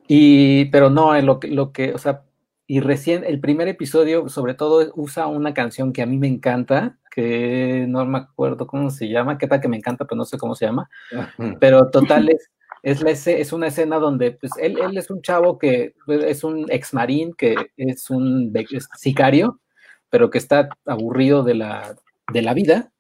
Y, 0.08 0.64
pero 0.66 0.90
no, 0.90 1.18
lo 1.20 1.38
que, 1.38 1.48
lo 1.48 1.72
que, 1.72 1.94
o 1.94 1.98
sea, 1.98 2.24
y 2.66 2.80
recién 2.80 3.24
el 3.24 3.40
primer 3.40 3.68
episodio, 3.68 4.28
sobre 4.28 4.54
todo, 4.54 4.92
usa 4.94 5.26
una 5.26 5.52
canción 5.54 5.92
que 5.92 6.02
a 6.02 6.06
mí 6.06 6.18
me 6.18 6.28
encanta, 6.28 6.98
que 7.10 7.84
no 7.88 8.04
me 8.06 8.18
acuerdo 8.18 8.66
cómo 8.66 8.90
se 8.90 9.08
llama, 9.08 9.38
qué 9.38 9.46
tal 9.46 9.60
que 9.60 9.68
me 9.68 9.76
encanta, 9.76 10.04
pero 10.04 10.16
no 10.16 10.24
sé 10.24 10.38
cómo 10.38 10.54
se 10.54 10.66
llama. 10.66 10.88
Pero 11.60 11.90
total 11.90 12.30
es, 12.30 12.50
es, 12.82 13.02
la, 13.02 13.10
es 13.10 13.52
una 13.52 13.66
escena 13.66 13.98
donde 13.98 14.32
pues, 14.32 14.52
él, 14.60 14.78
él, 14.80 14.96
es 14.96 15.10
un 15.10 15.22
chavo 15.22 15.58
que 15.58 15.94
pues, 16.06 16.24
es 16.24 16.44
un 16.44 16.66
ex 16.70 16.94
marín, 16.94 17.34
que 17.36 17.54
es 17.76 18.10
un 18.10 18.52
sicario, 18.96 19.60
pero 20.08 20.30
que 20.30 20.38
está 20.38 20.68
aburrido 20.86 21.42
de 21.42 21.54
la, 21.54 21.94
de 22.32 22.42
la 22.42 22.54
vida. 22.54 22.92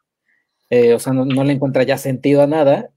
Eh, 0.70 0.94
o 0.94 0.98
sea, 0.98 1.12
no, 1.12 1.24
no, 1.24 1.44
le 1.44 1.52
encuentra 1.52 1.82
ya 1.82 1.98
sentido 1.98 2.42
a 2.42 2.46
nada 2.46 2.91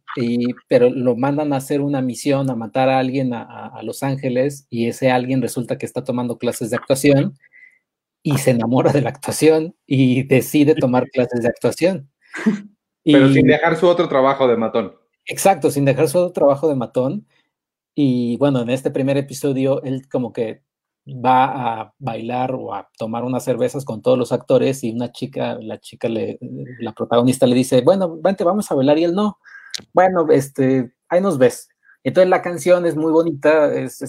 pero 0.67 0.89
lo 0.89 1.15
mandan 1.15 1.53
a 1.53 1.57
hacer 1.57 1.81
una 1.81 2.01
misión, 2.01 2.49
a 2.49 2.55
matar 2.55 2.89
a 2.89 2.99
alguien 2.99 3.33
a, 3.33 3.79
Los 3.83 4.03
Ángeles, 4.03 4.65
y 4.69 4.87
ese 4.87 5.11
alguien 5.11 5.41
resulta 5.41 5.77
que 5.77 5.85
está 5.85 6.03
tomando 6.03 6.37
clases 6.37 6.69
de 6.69 6.77
actuación 6.77 7.37
y 8.23 8.37
se 8.37 8.51
enamora 8.51 8.91
de 8.91 9.01
la 9.01 9.09
actuación 9.09 9.75
y 9.85 10.23
decide 10.23 10.75
tomar 10.75 11.09
clases 11.09 11.41
de 11.41 11.47
actuación. 11.49 12.09
Pero 13.03 13.31
sin 13.31 13.45
dejar 13.45 13.75
su 13.75 13.87
otro 13.87 14.07
trabajo 14.07 14.47
de 14.47 14.57
matón. 14.57 14.95
Exacto, 15.25 15.69
sin 15.69 15.85
dejar 15.85 16.07
su 16.07 16.17
otro 16.17 16.31
trabajo 16.31 16.67
de 16.67 16.75
matón. 16.75 17.27
Y 17.93 18.37
bueno, 18.37 18.61
en 18.61 18.69
este 18.69 18.89
primer 18.89 19.17
episodio, 19.17 19.83
él 19.83 20.07
como 20.09 20.33
que 20.33 20.63
va 21.07 21.81
a 21.81 21.93
bailar 21.99 22.53
o 22.55 22.73
a 22.73 22.89
tomar 22.97 23.23
unas 23.23 23.43
cervezas 23.43 23.85
con 23.85 24.01
todos 24.01 24.17
los 24.17 24.31
actores 24.31 24.83
y 24.83 24.91
una 24.91 25.11
chica, 25.11 25.57
la 25.61 25.79
chica, 25.79 26.09
le, 26.09 26.39
la 26.79 26.93
protagonista 26.93 27.45
le 27.45 27.55
dice, 27.55 27.81
bueno, 27.81 28.17
vente, 28.19 28.43
vamos 28.43 28.71
a 28.71 28.75
bailar 28.75 28.97
y 28.97 29.03
él 29.03 29.13
no 29.13 29.37
bueno, 29.93 30.27
este, 30.31 30.93
ahí 31.09 31.21
nos 31.21 31.37
ves. 31.37 31.69
Entonces 32.05 32.29
la 32.29 32.43
canción 32.43 32.85
es 32.85 32.95
muy 32.95 33.11
bonita, 33.11 33.73
es, 33.73 33.99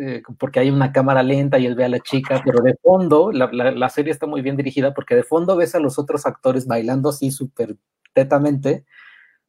eh, 0.00 0.22
porque 0.38 0.60
hay 0.60 0.70
una 0.70 0.92
cámara 0.92 1.24
lenta 1.24 1.58
y 1.58 1.66
él 1.66 1.74
ve 1.74 1.84
a 1.84 1.88
la 1.88 1.98
chica, 1.98 2.40
pero 2.44 2.62
de 2.62 2.76
fondo, 2.80 3.32
la, 3.32 3.88
serie 3.88 4.12
está 4.12 4.26
muy 4.26 4.40
bien 4.40 4.56
dirigida 4.56 4.94
porque 4.94 5.16
de 5.16 5.24
fondo 5.24 5.56
ves 5.56 5.74
a 5.74 5.80
los 5.80 5.98
otros 5.98 6.26
actores 6.26 6.68
bailando 6.68 7.08
así 7.08 7.32
súper 7.32 7.76
tetamente, 8.12 8.84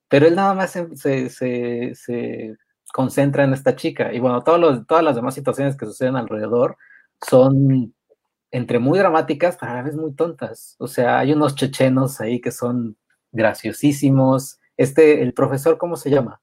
pero 0.07 0.26
él 0.26 0.34
nada 0.35 0.56
más 0.56 0.72
se, 0.72 1.98
concentra 2.91 3.43
en 3.43 3.53
esta 3.53 3.76
chica. 3.76 4.11
Y 4.11 4.19
bueno, 4.19 4.43
todas 4.43 5.03
las 5.03 5.15
demás 5.15 5.35
situaciones 5.35 5.77
que 5.77 5.85
suceden 5.85 6.15
alrededor 6.15 6.77
son 7.23 7.93
entre 8.49 8.80
muy 8.80 8.98
dramáticas, 8.98 9.57
pero 9.60 9.73
a 9.73 9.76
la 9.76 9.84
vez 9.84 9.95
muy 9.95 10.14
tontas. 10.14 10.76
O 10.80 10.88
sea, 10.88 11.19
hay 11.19 11.34
unos 11.34 11.56
chechenos 11.56 12.19
ahí 12.19 12.41
que 12.41 12.52
son 12.52 12.98
graciosísimos, 13.31 14.60
este, 14.82 15.22
el 15.22 15.34
profesor, 15.34 15.78
¿cómo 15.78 15.95
se 15.95 16.10
llama? 16.10 16.41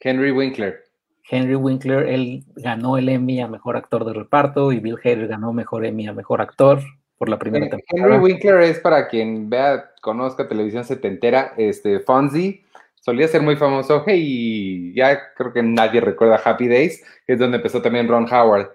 Henry 0.00 0.30
Winkler. 0.30 0.84
Henry 1.30 1.56
Winkler, 1.56 2.06
él 2.08 2.44
ganó 2.56 2.96
el 2.96 3.08
Emmy 3.08 3.40
a 3.40 3.48
Mejor 3.48 3.76
Actor 3.76 4.04
de 4.04 4.14
Reparto 4.14 4.72
y 4.72 4.80
Bill 4.80 4.98
Hader 5.02 5.28
ganó 5.28 5.52
Mejor 5.52 5.84
Emmy 5.84 6.06
a 6.06 6.12
Mejor 6.12 6.40
Actor 6.40 6.80
por 7.18 7.28
la 7.28 7.38
primera 7.38 7.68
temporada. 7.68 8.14
Henry 8.14 8.24
Winkler 8.24 8.60
es 8.62 8.78
para 8.80 9.08
quien 9.08 9.50
vea, 9.50 9.90
conozca 10.00 10.48
televisión 10.48 10.84
setentera, 10.84 11.52
este, 11.58 12.00
Fonzie, 12.00 12.64
solía 12.94 13.28
ser 13.28 13.42
muy 13.42 13.56
famoso, 13.56 14.04
hey, 14.06 14.92
ya 14.94 15.32
creo 15.34 15.52
que 15.52 15.62
nadie 15.62 16.00
recuerda 16.00 16.40
Happy 16.42 16.68
Days, 16.68 17.04
que 17.26 17.34
es 17.34 17.38
donde 17.38 17.56
empezó 17.56 17.82
también 17.82 18.08
Ron 18.08 18.32
Howard, 18.32 18.70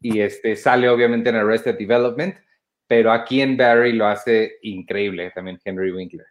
y 0.00 0.20
este, 0.20 0.56
sale 0.56 0.88
obviamente 0.88 1.30
en 1.30 1.36
Arrested 1.36 1.78
Development, 1.78 2.36
pero 2.86 3.10
aquí 3.10 3.40
en 3.40 3.56
Barry 3.56 3.92
lo 3.92 4.06
hace 4.06 4.58
increíble 4.62 5.32
también 5.34 5.58
Henry 5.64 5.90
Winkler. 5.90 6.26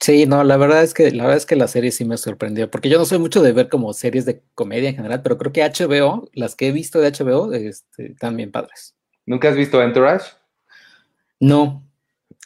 Sí, 0.00 0.26
no, 0.26 0.44
la 0.44 0.56
verdad 0.56 0.84
es 0.84 0.94
que 0.94 1.10
la 1.10 1.24
verdad 1.24 1.38
es 1.38 1.46
que 1.46 1.56
la 1.56 1.66
serie 1.66 1.90
sí 1.90 2.04
me 2.04 2.16
sorprendió, 2.16 2.70
porque 2.70 2.88
yo 2.88 2.98
no 2.98 3.04
soy 3.04 3.18
mucho 3.18 3.42
de 3.42 3.52
ver 3.52 3.68
como 3.68 3.92
series 3.92 4.24
de 4.24 4.42
comedia 4.54 4.90
en 4.90 4.96
general, 4.96 5.22
pero 5.22 5.38
creo 5.38 5.52
que 5.52 5.62
HBO, 5.62 6.28
las 6.34 6.54
que 6.54 6.68
he 6.68 6.72
visto 6.72 7.00
de 7.00 7.10
HBO, 7.10 7.52
este, 7.52 8.12
están 8.12 8.36
bien 8.36 8.52
padres. 8.52 8.94
¿Nunca 9.26 9.48
has 9.48 9.56
visto 9.56 9.82
Entourage? 9.82 10.30
No, 11.40 11.88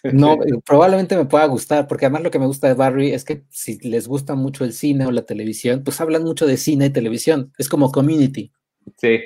no, 0.02 0.36
probablemente 0.66 1.16
me 1.16 1.26
pueda 1.26 1.46
gustar, 1.46 1.86
porque 1.86 2.06
además 2.06 2.22
lo 2.22 2.30
que 2.30 2.38
me 2.38 2.46
gusta 2.46 2.68
de 2.68 2.74
Barry 2.74 3.12
es 3.12 3.24
que 3.24 3.44
si 3.50 3.78
les 3.80 4.08
gusta 4.08 4.34
mucho 4.34 4.64
el 4.64 4.72
cine 4.72 5.06
o 5.06 5.12
la 5.12 5.22
televisión, 5.22 5.84
pues 5.84 6.00
hablan 6.00 6.24
mucho 6.24 6.46
de 6.46 6.56
cine 6.56 6.86
y 6.86 6.90
televisión. 6.90 7.52
Es 7.58 7.68
como 7.68 7.92
community. 7.92 8.52
Sí. 8.96 9.20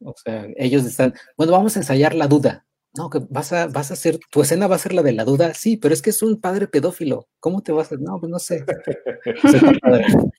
O 0.00 0.14
sea, 0.16 0.46
ellos 0.56 0.84
están, 0.84 1.14
bueno, 1.36 1.52
vamos 1.52 1.76
a 1.76 1.80
ensayar 1.80 2.14
la 2.14 2.26
duda. 2.26 2.66
No, 2.96 3.10
que 3.10 3.18
vas 3.28 3.52
a, 3.52 3.66
vas 3.66 3.90
a 3.90 3.94
hacer, 3.94 4.18
tu 4.30 4.42
escena 4.42 4.68
va 4.68 4.76
a 4.76 4.78
ser 4.78 4.92
la 4.92 5.02
de 5.02 5.12
la 5.12 5.24
duda. 5.24 5.52
Sí, 5.54 5.76
pero 5.76 5.92
es 5.92 6.00
que 6.00 6.10
es 6.10 6.22
un 6.22 6.40
padre 6.40 6.68
pedófilo. 6.68 7.26
¿Cómo 7.40 7.60
te 7.62 7.72
vas 7.72 7.90
a.? 7.90 7.96
No, 7.96 8.20
pues 8.20 8.30
no 8.30 8.38
sé. 8.38 8.64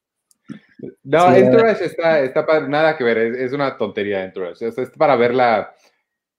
no, 1.04 1.36
Entourage 1.36 1.86
está, 1.86 2.22
está 2.22 2.46
para, 2.46 2.68
nada 2.68 2.96
que 2.98 3.04
ver, 3.04 3.18
es, 3.18 3.52
una 3.52 3.78
tontería 3.78 4.24
Entourage. 4.24 4.68
Es, 4.68 4.78
es 4.78 4.90
para 4.92 5.18
verla 5.18 5.76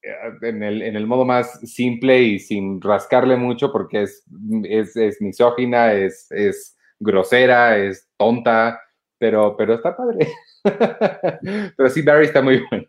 eh, 0.01 0.09
en 0.41 0.63
el, 0.63 0.81
en 0.81 0.95
el, 0.95 1.05
modo 1.05 1.23
más 1.23 1.59
simple 1.61 2.21
y 2.21 2.39
sin 2.39 2.81
rascarle 2.81 3.35
mucho 3.35 3.71
porque 3.71 4.03
es, 4.03 4.23
es, 4.63 4.95
es 4.95 5.21
misógina, 5.21 5.93
es, 5.93 6.31
es 6.31 6.77
grosera, 6.99 7.77
es 7.77 8.09
tonta, 8.17 8.81
pero, 9.19 9.55
pero 9.55 9.75
está 9.75 9.95
padre. 9.95 10.27
pero 11.77 11.89
sí, 11.89 12.01
Barry 12.01 12.25
está 12.25 12.41
muy 12.41 12.63
bueno. 12.71 12.87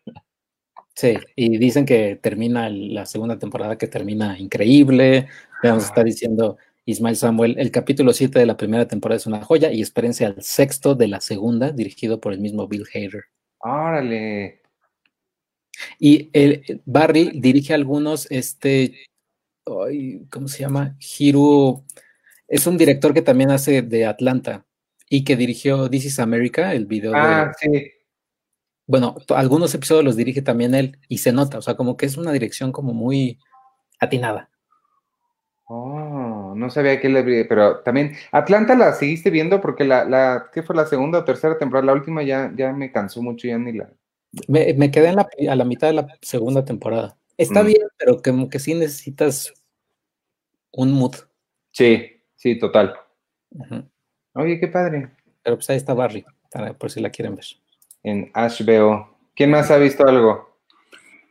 Sí, 0.98 1.16
y 1.36 1.58
dicen 1.58 1.86
que 1.86 2.16
termina 2.16 2.68
la 2.68 3.06
segunda 3.06 3.38
temporada, 3.38 3.78
que 3.78 3.86
termina 3.86 4.36
increíble. 4.36 5.28
Vamos 5.62 5.84
a 5.84 5.86
estar 5.86 6.04
diciendo 6.04 6.56
Ismael 6.86 7.14
Samuel, 7.14 7.54
el 7.56 7.70
capítulo 7.70 8.12
7 8.12 8.36
de 8.36 8.46
la 8.46 8.56
primera 8.56 8.88
temporada 8.88 9.16
es 9.16 9.26
una 9.28 9.44
joya 9.44 9.70
y 9.70 9.80
espérense 9.80 10.26
al 10.26 10.42
sexto 10.42 10.96
de 10.96 11.06
la 11.06 11.20
segunda, 11.20 11.70
dirigido 11.70 12.20
por 12.20 12.32
el 12.32 12.40
mismo 12.40 12.66
Bill 12.66 12.84
Hader. 12.92 13.26
Órale. 13.58 14.60
Y 16.00 16.30
el, 16.32 16.82
Barry 16.84 17.30
dirige 17.32 17.74
algunos, 17.74 18.26
este, 18.32 18.96
¿cómo 19.64 20.48
se 20.48 20.58
llama? 20.58 20.96
Hiro, 20.98 21.84
es 22.48 22.66
un 22.66 22.76
director 22.76 23.14
que 23.14 23.22
también 23.22 23.52
hace 23.52 23.82
de 23.82 24.04
Atlanta 24.04 24.66
y 25.08 25.22
que 25.22 25.36
dirigió 25.36 25.88
This 25.88 26.06
is 26.06 26.18
America, 26.18 26.74
el 26.74 26.86
video 26.86 27.12
ah, 27.14 27.52
sí 27.56 27.92
bueno, 28.88 29.16
algunos 29.36 29.74
episodios 29.74 30.04
los 30.04 30.16
dirige 30.16 30.40
también 30.40 30.74
él 30.74 30.98
y 31.08 31.18
se 31.18 31.30
nota, 31.30 31.58
o 31.58 31.62
sea, 31.62 31.76
como 31.76 31.98
que 31.98 32.06
es 32.06 32.16
una 32.16 32.32
dirección 32.32 32.72
como 32.72 32.94
muy 32.94 33.38
atinada. 34.00 34.48
Oh, 35.66 36.54
no 36.56 36.70
sabía 36.70 36.98
que 36.98 37.10
le 37.10 37.44
pero 37.44 37.80
también 37.80 38.14
Atlanta 38.32 38.74
la 38.74 38.94
seguiste 38.94 39.28
viendo 39.28 39.60
porque 39.60 39.84
la, 39.84 40.06
la 40.06 40.46
¿qué 40.54 40.62
fue 40.62 40.74
la 40.74 40.86
segunda 40.86 41.18
o 41.18 41.24
tercera 41.24 41.58
temporada? 41.58 41.84
La 41.84 41.92
última 41.92 42.22
ya, 42.22 42.50
ya 42.56 42.72
me 42.72 42.90
cansó 42.90 43.20
mucho, 43.20 43.46
ya 43.46 43.58
ni 43.58 43.74
la. 43.74 43.90
Me, 44.46 44.90
quedé 44.90 45.08
a 45.08 45.56
la 45.56 45.64
mitad 45.64 45.88
de 45.88 45.94
la 45.94 46.06
segunda 46.22 46.64
temporada. 46.64 47.18
Está 47.36 47.62
mm. 47.62 47.66
bien, 47.66 47.82
pero 47.98 48.22
como 48.22 48.48
que 48.48 48.58
sí 48.58 48.72
necesitas 48.72 49.52
un 50.72 50.92
mood. 50.92 51.14
Sí, 51.72 52.22
sí, 52.36 52.58
total. 52.58 52.94
Oye, 54.32 54.58
qué 54.58 54.68
padre. 54.68 55.10
Pero 55.42 55.56
pues 55.56 55.68
ahí 55.68 55.76
está 55.76 55.92
Barry, 55.92 56.24
para, 56.50 56.72
por 56.72 56.90
si 56.90 57.00
la 57.00 57.10
quieren 57.10 57.34
ver 57.34 57.44
en 58.08 58.30
HBO. 58.34 59.08
¿Quién 59.34 59.50
más 59.50 59.70
ha 59.70 59.76
visto 59.76 60.06
algo? 60.06 60.48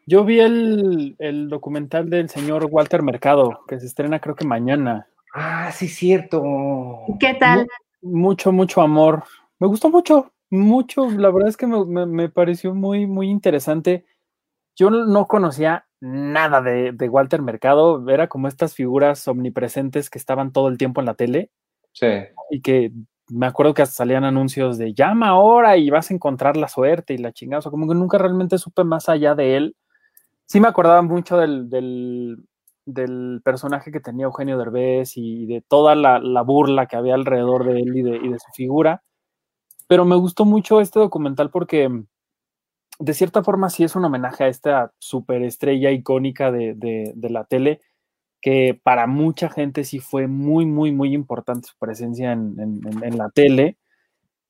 Yo 0.06 0.24
vi 0.24 0.40
el, 0.40 1.50
documental 1.50 2.10
del 2.10 2.30
señor 2.30 2.68
Walter 2.72 3.04
Mercado, 3.04 3.60
que 3.68 3.80
se 3.80 3.86
estrena 3.86 4.20
creo 4.20 4.36
que 4.36 4.46
mañana. 4.46 5.08
Ah, 5.34 5.72
sí, 5.74 5.90
cierto. 5.90 6.42
¿Qué 7.20 7.34
tal? 7.34 7.68
mucho, 8.02 8.52
mucho 8.52 8.82
amor. 8.82 9.24
Me 9.60 9.68
gustó 9.68 9.90
mucho, 9.90 10.32
mucho. 10.50 11.10
La 11.12 11.30
verdad 11.30 11.50
es 11.50 11.58
que 11.58 11.68
me, 11.68 12.30
pareció 12.30 12.74
muy, 12.74 13.06
muy 13.06 13.30
interesante. 13.30 14.06
Yo 14.78 14.90
no 14.90 15.26
conocía 15.28 15.86
nada 16.00 16.62
de, 16.62 16.92
de, 16.94 17.10
Walter 17.10 17.42
Mercado, 17.42 18.08
era 18.10 18.28
como 18.28 18.48
estas 18.48 18.76
figuras 18.76 19.28
omnipresentes 19.28 20.10
que 20.10 20.20
estaban 20.20 20.54
todo 20.54 20.68
el 20.70 20.78
tiempo 20.78 21.02
en 21.02 21.08
la 21.08 21.16
tele. 21.16 21.52
Sí. 21.92 22.08
Y 22.52 22.62
que 22.62 22.92
me 23.30 23.46
acuerdo 23.46 23.74
que 23.74 23.82
hasta 23.82 23.96
salían 23.96 24.24
anuncios 24.24 24.78
de 24.78 24.94
llama 24.94 25.30
ahora 25.30 25.78
y 25.78 25.90
vas 25.90 26.12
a 26.12 26.14
encontrar 26.14 26.58
la 26.58 26.68
suerte 26.68 27.14
y 27.14 27.18
la 27.18 27.34
chingada. 27.34 27.60
O 27.60 27.62
sea, 27.62 27.72
como 27.72 27.88
que 27.88 27.96
nunca 27.96 28.18
realmente 28.18 28.58
supe 28.58 28.84
más 28.84 29.10
allá 29.10 29.36
de 29.36 29.58
él. 29.58 29.76
Sí 30.46 30.60
me 30.60 30.68
acordaba 30.70 31.02
mucho 31.02 31.38
del, 31.38 31.70
del, 31.70 33.42
personaje 33.44 33.92
que 33.92 34.00
tenía 34.00 34.26
Eugenio 34.26 34.58
Derbez 34.58 35.18
y 35.18 35.46
de 35.46 35.62
toda 35.62 35.96
la, 35.96 36.20
la, 36.20 36.42
burla 36.42 36.86
que 36.86 36.96
había 36.96 37.16
alrededor 37.16 37.66
de 37.66 37.82
él 37.82 37.98
y 37.98 38.02
de, 38.02 38.40
su 38.40 38.52
figura. 38.54 39.04
Pero 39.88 40.06
me 40.06 40.16
gustó 40.16 40.46
mucho 40.46 40.80
este 40.80 41.00
documental 41.00 41.50
porque 41.50 41.90
de 43.00 43.14
cierta 43.14 43.44
forma 43.44 43.70
sí 43.70 43.84
es 43.84 43.96
un 43.96 44.06
homenaje 44.06 44.46
a 44.46 44.48
esta 44.48 44.94
superestrella 45.00 45.92
icónica 45.92 46.52
de, 46.52 46.74
de, 46.76 47.30
la 47.30 47.44
tele, 47.44 47.82
que 48.42 48.80
para 48.82 49.08
mucha 49.08 49.50
gente 49.50 49.84
sí 49.84 50.00
fue 50.00 50.28
muy, 50.28 50.66
muy, 50.66 50.92
muy 50.92 51.14
importante 51.14 51.68
su 51.68 51.78
presencia 51.78 52.32
en, 52.32 53.18
la 53.18 53.30
tele. 53.30 53.78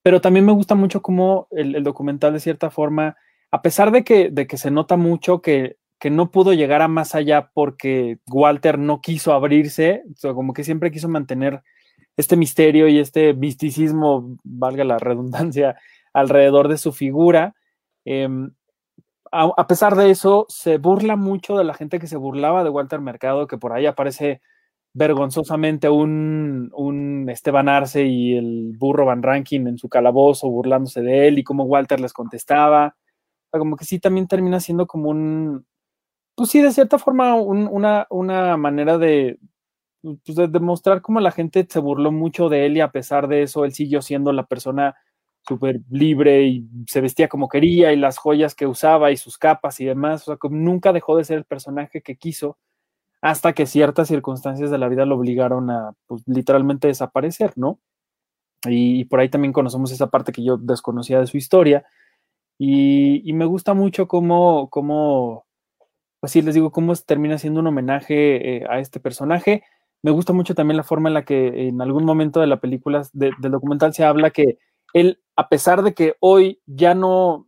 Pero 0.03 0.21
también 0.21 0.45
me 0.45 0.51
gusta 0.51 0.75
mucho 0.75 1.01
cómo 1.01 1.47
el, 1.51 1.83
documental 1.83 2.33
de 2.33 2.39
cierta 2.39 2.69
forma, 2.69 3.17
a 3.51 3.61
pesar 3.61 3.91
de 3.91 4.03
que, 4.03 4.29
de 4.29 4.47
que 4.47 4.57
se 4.57 4.71
nota 4.71 4.97
mucho 4.97 5.41
que, 5.41 5.77
que 5.99 6.09
no 6.09 6.31
pudo 6.31 6.53
llegar 6.53 6.81
a 6.81 6.87
más 6.87 7.15
allá 7.15 7.49
porque 7.53 8.19
Walter 8.27 8.77
no 8.77 9.01
quiso 9.01 9.33
abrirse, 9.33 10.03
o 10.23 10.35
como 10.35 10.53
que 10.53 10.63
siempre 10.63 10.91
quiso 10.91 11.09
mantener 11.09 11.61
este 12.15 12.35
misterio 12.35 12.87
y 12.87 12.99
este 12.99 13.33
misticismo, 13.33 14.37
valga 14.43 14.83
la 14.83 14.97
redundancia, 14.97 15.77
alrededor 16.13 16.67
de 16.67 16.77
su 16.77 16.91
figura 16.91 17.55
eh, 18.09 18.27
a, 19.31 19.67
pesar 19.67 19.95
de 19.95 20.09
eso, 20.11 20.45
se 20.49 20.77
burla 20.77 21.15
mucho 21.15 21.57
de 21.57 21.63
la 21.63 21.73
gente 21.73 21.99
que 21.99 22.07
se 22.07 22.17
burlaba 22.17 22.63
de 22.63 22.69
Walter 22.69 23.01
Mercado, 23.01 23.47
que 23.47 23.57
por 23.57 23.73
ahí 23.73 23.85
aparece 23.85 24.41
vergonzosamente 24.93 25.89
un, 25.89 26.71
un 26.73 27.29
Esteban 27.29 27.69
Arce 27.69 28.05
y 28.05 28.35
el 28.35 28.73
burro 28.77 29.05
Van 29.05 29.21
Rankin 29.21 29.67
en 29.67 29.77
su 29.77 29.89
calabozo 29.89 30.49
burlándose 30.49 31.01
de 31.01 31.27
él 31.27 31.39
y 31.39 31.43
cómo 31.43 31.65
Walter 31.65 31.99
les 31.99 32.13
contestaba. 32.13 32.95
Como 33.51 33.75
que 33.77 33.85
sí 33.85 33.99
también 33.99 34.27
termina 34.27 34.59
siendo 34.59 34.87
como 34.87 35.09
un, 35.09 35.65
pues 36.35 36.51
sí, 36.51 36.61
de 36.61 36.71
cierta 36.71 36.99
forma, 36.99 37.35
un, 37.35 37.67
una, 37.71 38.07
una 38.09 38.57
manera 38.57 38.97
de, 38.97 39.39
pues 40.01 40.35
de 40.35 40.47
demostrar 40.47 41.01
cómo 41.01 41.19
la 41.19 41.31
gente 41.31 41.65
se 41.69 41.79
burló 41.79 42.11
mucho 42.11 42.49
de 42.49 42.65
él 42.65 42.77
y 42.77 42.81
a 42.81 42.91
pesar 42.91 43.27
de 43.27 43.43
eso, 43.43 43.65
él 43.65 43.73
siguió 43.73 44.01
siendo 44.01 44.31
la 44.31 44.45
persona 44.45 44.95
súper 45.47 45.81
libre 45.89 46.43
y 46.43 46.67
se 46.87 47.01
vestía 47.01 47.29
como 47.29 47.47
quería 47.47 47.93
y 47.93 47.95
las 47.95 48.17
joyas 48.17 48.53
que 48.53 48.67
usaba 48.67 49.11
y 49.11 49.17
sus 49.17 49.37
capas 49.37 49.79
y 49.79 49.85
demás, 49.85 50.25
nunca 50.49 50.93
dejó 50.93 51.17
de 51.17 51.23
ser 51.23 51.37
el 51.37 51.45
personaje 51.45 52.01
que 52.01 52.17
quiso 52.17 52.57
hasta 53.21 53.53
que 53.53 53.65
ciertas 53.65 54.09
circunstancias 54.09 54.69
de 54.69 54.77
la 54.77 54.89
vida 54.89 55.05
lo 55.05 55.15
obligaron 55.15 55.69
a, 55.71 55.93
pues, 56.05 56.23
literalmente 56.27 56.87
desaparecer, 56.87 57.53
¿no? 57.55 57.79
Y, 58.65 59.05
por 59.05 59.19
ahí 59.19 59.29
también 59.29 59.53
conocemos 59.53 59.91
esa 59.91 60.07
parte 60.07 60.31
que 60.31 60.43
yo 60.43 60.57
desconocía 60.57 61.19
de 61.19 61.27
su 61.27 61.37
historia 61.37 61.85
y, 62.57 63.21
y 63.29 63.33
me 63.33 63.45
gusta 63.45 63.73
mucho 63.73 64.07
cómo, 64.07 64.69
cómo, 64.69 65.45
pues 66.19 66.31
sí, 66.31 66.41
les 66.41 66.55
digo, 66.55 66.71
cómo 66.71 66.95
termina 66.95 67.37
siendo 67.37 67.59
un 67.61 67.67
homenaje 67.67 68.57
eh, 68.57 68.65
a 68.69 68.79
este 68.79 68.99
personaje. 68.99 69.63
Me 70.03 70.11
gusta 70.11 70.33
mucho 70.33 70.55
también 70.55 70.77
la 70.77 70.83
forma 70.83 71.09
en 71.09 71.13
la 71.13 71.25
que 71.25 71.67
en 71.67 71.81
algún 71.81 72.05
momento 72.05 72.39
de 72.39 72.47
la 72.47 72.59
película, 72.59 73.03
de, 73.13 73.31
del 73.39 73.51
documental, 73.51 73.93
se 73.93 74.03
habla 74.05 74.31
que 74.31 74.57
él, 74.99 75.21
a 75.35 75.49
pesar 75.49 75.83
de 75.83 75.93
que 75.93 76.15
hoy 76.19 76.61
ya 76.65 76.95
no, 76.95 77.47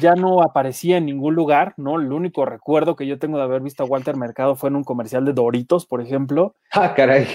ya 0.00 0.14
no 0.14 0.42
aparecía 0.42 0.96
en 0.96 1.06
ningún 1.06 1.34
lugar, 1.34 1.74
¿no? 1.76 2.00
El 2.00 2.12
único 2.12 2.44
recuerdo 2.44 2.96
que 2.96 3.06
yo 3.06 3.18
tengo 3.18 3.38
de 3.38 3.44
haber 3.44 3.62
visto 3.62 3.82
a 3.82 3.86
Walter 3.86 4.16
Mercado 4.16 4.54
fue 4.56 4.70
en 4.70 4.76
un 4.76 4.84
comercial 4.84 5.24
de 5.24 5.32
Doritos, 5.32 5.86
por 5.86 6.00
ejemplo. 6.00 6.54
Ah, 6.72 6.94
caray. 6.94 7.26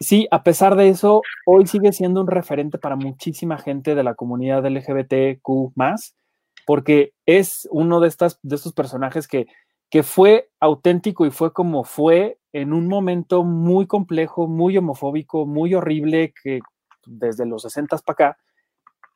Sí, 0.00 0.26
a 0.30 0.42
pesar 0.42 0.76
de 0.76 0.88
eso, 0.88 1.20
hoy 1.44 1.66
sigue 1.66 1.92
siendo 1.92 2.22
un 2.22 2.26
referente 2.26 2.78
para 2.78 2.96
muchísima 2.96 3.58
gente 3.58 3.94
de 3.94 4.02
la 4.02 4.14
comunidad 4.14 4.64
LGBTQ, 4.64 5.74
porque 6.66 7.12
es 7.26 7.68
uno 7.70 8.00
de, 8.00 8.08
estas, 8.08 8.38
de 8.42 8.56
estos 8.56 8.72
personajes 8.72 9.28
que, 9.28 9.46
que 9.90 10.02
fue 10.02 10.48
auténtico 10.58 11.26
y 11.26 11.30
fue 11.30 11.52
como 11.52 11.84
fue 11.84 12.38
en 12.52 12.72
un 12.72 12.88
momento 12.88 13.44
muy 13.44 13.86
complejo, 13.86 14.48
muy 14.48 14.78
homofóbico, 14.78 15.44
muy 15.44 15.74
horrible, 15.74 16.32
que 16.42 16.60
desde 17.06 17.44
los 17.44 17.62
60 17.62 17.98
para 17.98 18.12
acá, 18.12 18.38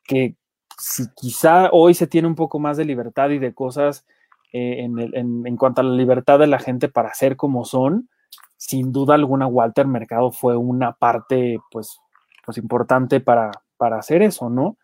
que 0.04 0.36
si 0.78 1.04
quizá 1.14 1.70
hoy 1.72 1.94
se 1.94 2.06
tiene 2.06 2.28
un 2.28 2.34
poco 2.34 2.58
más 2.58 2.76
de 2.76 2.84
libertad 2.84 3.30
y 3.30 3.38
de 3.38 3.54
cosas 3.54 4.06
eh, 4.52 4.84
en, 4.84 4.98
en, 4.98 5.46
en, 5.46 5.56
cuanto 5.56 5.80
a 5.80 5.84
la 5.84 5.94
libertad 5.94 6.38
de 6.38 6.46
la 6.46 6.58
gente 6.58 6.88
para 6.88 7.14
ser 7.14 7.36
como 7.36 7.64
son, 7.64 8.08
sin 8.56 8.92
duda 8.92 9.14
alguna 9.14 9.46
Walter 9.46 9.86
Mercado 9.86 10.30
fue 10.30 10.56
una 10.56 10.92
parte 10.92 11.58
pues, 11.70 11.98
pues 12.44 12.58
importante 12.58 13.20
para, 13.20 13.50
para 13.76 13.98
hacer 13.98 14.22
eso, 14.22 14.48
¿no? 14.50 14.76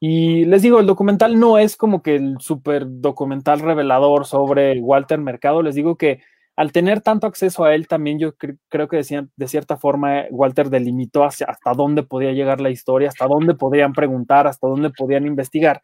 Y 0.00 0.44
les 0.44 0.62
digo, 0.62 0.78
el 0.78 0.86
documental 0.86 1.40
no 1.40 1.58
es 1.58 1.76
como 1.76 2.02
que 2.02 2.16
el 2.16 2.36
super 2.38 2.84
documental 2.86 3.60
revelador 3.60 4.26
sobre 4.26 4.78
Walter 4.80 5.18
Mercado, 5.18 5.62
les 5.62 5.74
digo 5.74 5.96
que 5.96 6.20
al 6.56 6.72
tener 6.72 7.02
tanto 7.02 7.26
acceso 7.26 7.64
a 7.64 7.74
él, 7.74 7.86
también 7.86 8.18
yo 8.18 8.34
cre 8.34 8.56
creo 8.68 8.88
que 8.88 8.96
decían, 8.96 9.30
de 9.36 9.46
cierta 9.46 9.76
forma 9.76 10.24
Walter 10.30 10.70
delimitó 10.70 11.22
hasta 11.22 11.72
dónde 11.76 12.02
podía 12.02 12.32
llegar 12.32 12.62
la 12.62 12.70
historia, 12.70 13.10
hasta 13.10 13.26
dónde 13.26 13.54
podían 13.54 13.92
preguntar, 13.92 14.46
hasta 14.46 14.66
dónde 14.66 14.90
podían 14.90 15.26
investigar. 15.26 15.82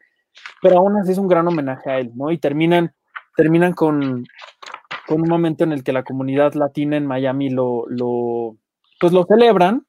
Pero 0.63 0.79
aún 0.79 0.97
así 0.97 1.11
es 1.11 1.19
un 1.19 1.27
gran 1.27 1.47
homenaje 1.47 1.91
a 1.91 1.99
él, 1.99 2.11
¿no? 2.15 2.31
Y 2.31 2.39
terminan, 2.39 2.91
terminan 3.37 3.73
con, 3.73 4.25
con 5.07 5.21
un 5.21 5.29
momento 5.29 5.63
en 5.63 5.73
el 5.73 5.83
que 5.83 5.93
la 5.93 6.03
comunidad 6.03 6.53
latina 6.55 6.97
en 6.97 7.05
Miami 7.05 7.51
lo, 7.51 7.85
lo 7.87 8.57
pues 8.99 9.13
lo 9.13 9.25
celebran 9.25 9.85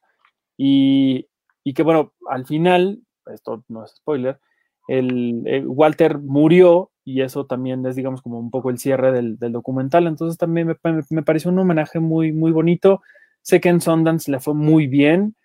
y, 0.58 1.28
y, 1.64 1.72
que, 1.72 1.82
bueno, 1.82 2.12
al 2.28 2.44
final, 2.44 3.00
esto 3.32 3.64
no 3.68 3.84
es 3.84 3.92
spoiler, 3.92 4.38
el 4.86 5.64
Walter 5.66 6.18
murió 6.18 6.90
y 7.04 7.20
eso 7.22 7.46
también 7.46 7.84
es, 7.86 7.96
digamos, 7.96 8.22
como 8.22 8.38
un 8.38 8.50
poco 8.50 8.70
el 8.70 8.78
cierre 8.78 9.12
del, 9.12 9.38
documental. 9.38 10.06
Entonces 10.06 10.38
también 10.38 10.68
me, 10.68 11.02
me, 11.10 11.22
pareció 11.22 11.50
un 11.50 11.58
homenaje 11.58 12.00
muy, 12.00 12.32
muy 12.32 12.50
bonito. 12.50 13.02
Sé 13.42 13.60
que 13.60 13.68
en 13.68 13.80
Sundance 13.80 14.30
le 14.30 14.40
fue 14.40 14.54
muy 14.54 14.86
bien. 14.86 15.36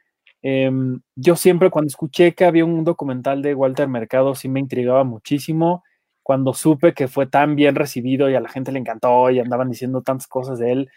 Eh, 0.42 0.72
yo 1.16 1.36
siempre 1.36 1.70
cuando 1.70 1.88
escuché 1.88 2.34
que 2.34 2.46
había 2.46 2.64
un 2.64 2.86
documental 2.86 3.42
de 3.42 3.54
Walter 3.54 3.90
Mercado 3.90 4.36
sí 4.36 4.48
me 4.48 4.62
intrigaba 4.62 5.04
muchísimo. 5.04 5.84
Cuando 6.24 6.54
supe 6.54 6.94
que 6.94 7.08
fue 7.08 7.28
tan 7.28 7.56
bien 7.56 7.76
recibido 7.76 8.30
y 8.30 8.36
a 8.36 8.40
la 8.40 8.50
gente 8.50 8.72
le 8.72 8.80
encantó 8.80 9.30
y 9.32 9.40
andaban 9.40 9.70
diciendo 9.70 10.02
tantas 10.02 10.28
cosas 10.28 10.60
de 10.60 10.72
él, 10.72 10.90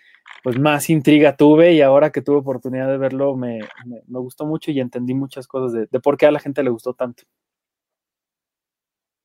pues 0.45 0.59
más 0.59 0.91
intriga 0.91 1.37
tuve 1.37 1.73
y 1.73 1.81
ahora 1.81 2.11
que 2.11 2.23
tuve 2.23 2.37
oportunidad 2.37 2.89
de 2.89 2.99
verlo 2.99 3.37
me, 3.37 3.61
me, 3.87 4.03
me 4.07 4.19
gustó 4.21 4.47
mucho 4.47 4.71
y 4.71 4.81
entendí 4.81 5.15
muchas 5.15 5.47
cosas 5.49 5.73
de, 5.73 5.87
de 5.91 6.01
por 6.01 6.17
qué 6.17 6.27
a 6.27 6.31
la 6.31 6.41
gente 6.41 6.63
le 6.63 6.71
gustó 6.71 6.95
tanto. 6.95 7.25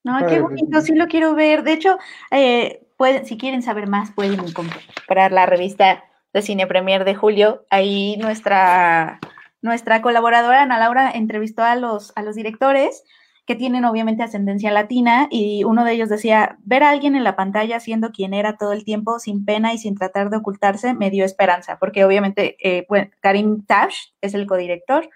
No, 0.07 0.25
qué 0.25 0.39
bonito, 0.39 0.79
sí 0.79 0.95
lo 0.95 1.07
quiero 1.07 1.35
ver. 1.35 1.63
De 1.63 1.73
hecho, 1.73 1.97
eh, 2.31 2.87
pueden, 2.95 3.25
si 3.25 3.37
quieren 3.37 3.61
saber 3.61 3.87
más, 3.87 4.11
pueden 4.11 4.39
comprar 4.53 5.33
la 5.33 5.45
revista 5.45 6.01
de 6.31 6.41
Cine 6.41 6.65
Premier 6.65 7.03
de 7.03 7.13
julio. 7.13 7.65
Ahí 7.69 8.15
nuestra, 8.17 9.19
nuestra 9.61 10.01
colaboradora 10.01 10.61
Ana 10.61 10.79
Laura 10.79 11.11
entrevistó 11.11 11.63
a 11.63 11.75
los, 11.75 12.13
a 12.15 12.23
los 12.23 12.35
directores 12.35 13.03
que 13.45 13.55
tienen 13.55 13.83
obviamente 13.83 14.23
ascendencia 14.23 14.71
latina 14.71 15.27
y 15.29 15.65
uno 15.65 15.83
de 15.83 15.91
ellos 15.91 16.07
decía, 16.07 16.57
ver 16.63 16.83
a 16.83 16.89
alguien 16.89 17.17
en 17.17 17.25
la 17.25 17.35
pantalla 17.35 17.81
siendo 17.81 18.11
quien 18.11 18.33
era 18.33 18.55
todo 18.55 18.71
el 18.71 18.85
tiempo, 18.85 19.19
sin 19.19 19.43
pena 19.43 19.73
y 19.73 19.77
sin 19.77 19.95
tratar 19.95 20.29
de 20.29 20.37
ocultarse, 20.37 20.93
me 20.93 21.09
dio 21.09 21.25
esperanza, 21.25 21.77
porque 21.79 22.05
obviamente 22.05 22.55
eh, 22.59 22.85
bueno, 22.87 23.09
Karim 23.21 23.65
Tash 23.65 24.11
es 24.21 24.33
el 24.33 24.47
codirector, 24.47 25.09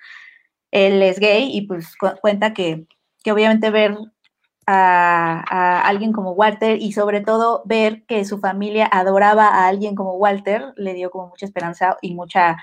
él 0.71 1.01
es 1.01 1.19
gay 1.19 1.49
y 1.51 1.67
pues 1.67 1.95
cu 1.97 2.07
cuenta 2.21 2.53
que, 2.53 2.85
que 3.21 3.31
obviamente 3.33 3.69
ver 3.69 3.97
a, 4.65 5.43
a, 5.47 5.87
alguien 5.87 6.11
como 6.11 6.31
Walter 6.31 6.81
y 6.81 6.91
sobre 6.91 7.21
todo 7.21 7.63
ver 7.65 8.03
que 8.03 8.25
su 8.25 8.39
familia 8.39 8.87
adoraba 8.91 9.47
a 9.47 9.67
alguien 9.67 9.95
como 9.95 10.13
Walter 10.15 10.73
le 10.75 10.93
dio 10.93 11.09
como 11.09 11.29
mucha 11.29 11.45
esperanza 11.45 11.97
y 12.01 12.13
mucha, 12.13 12.57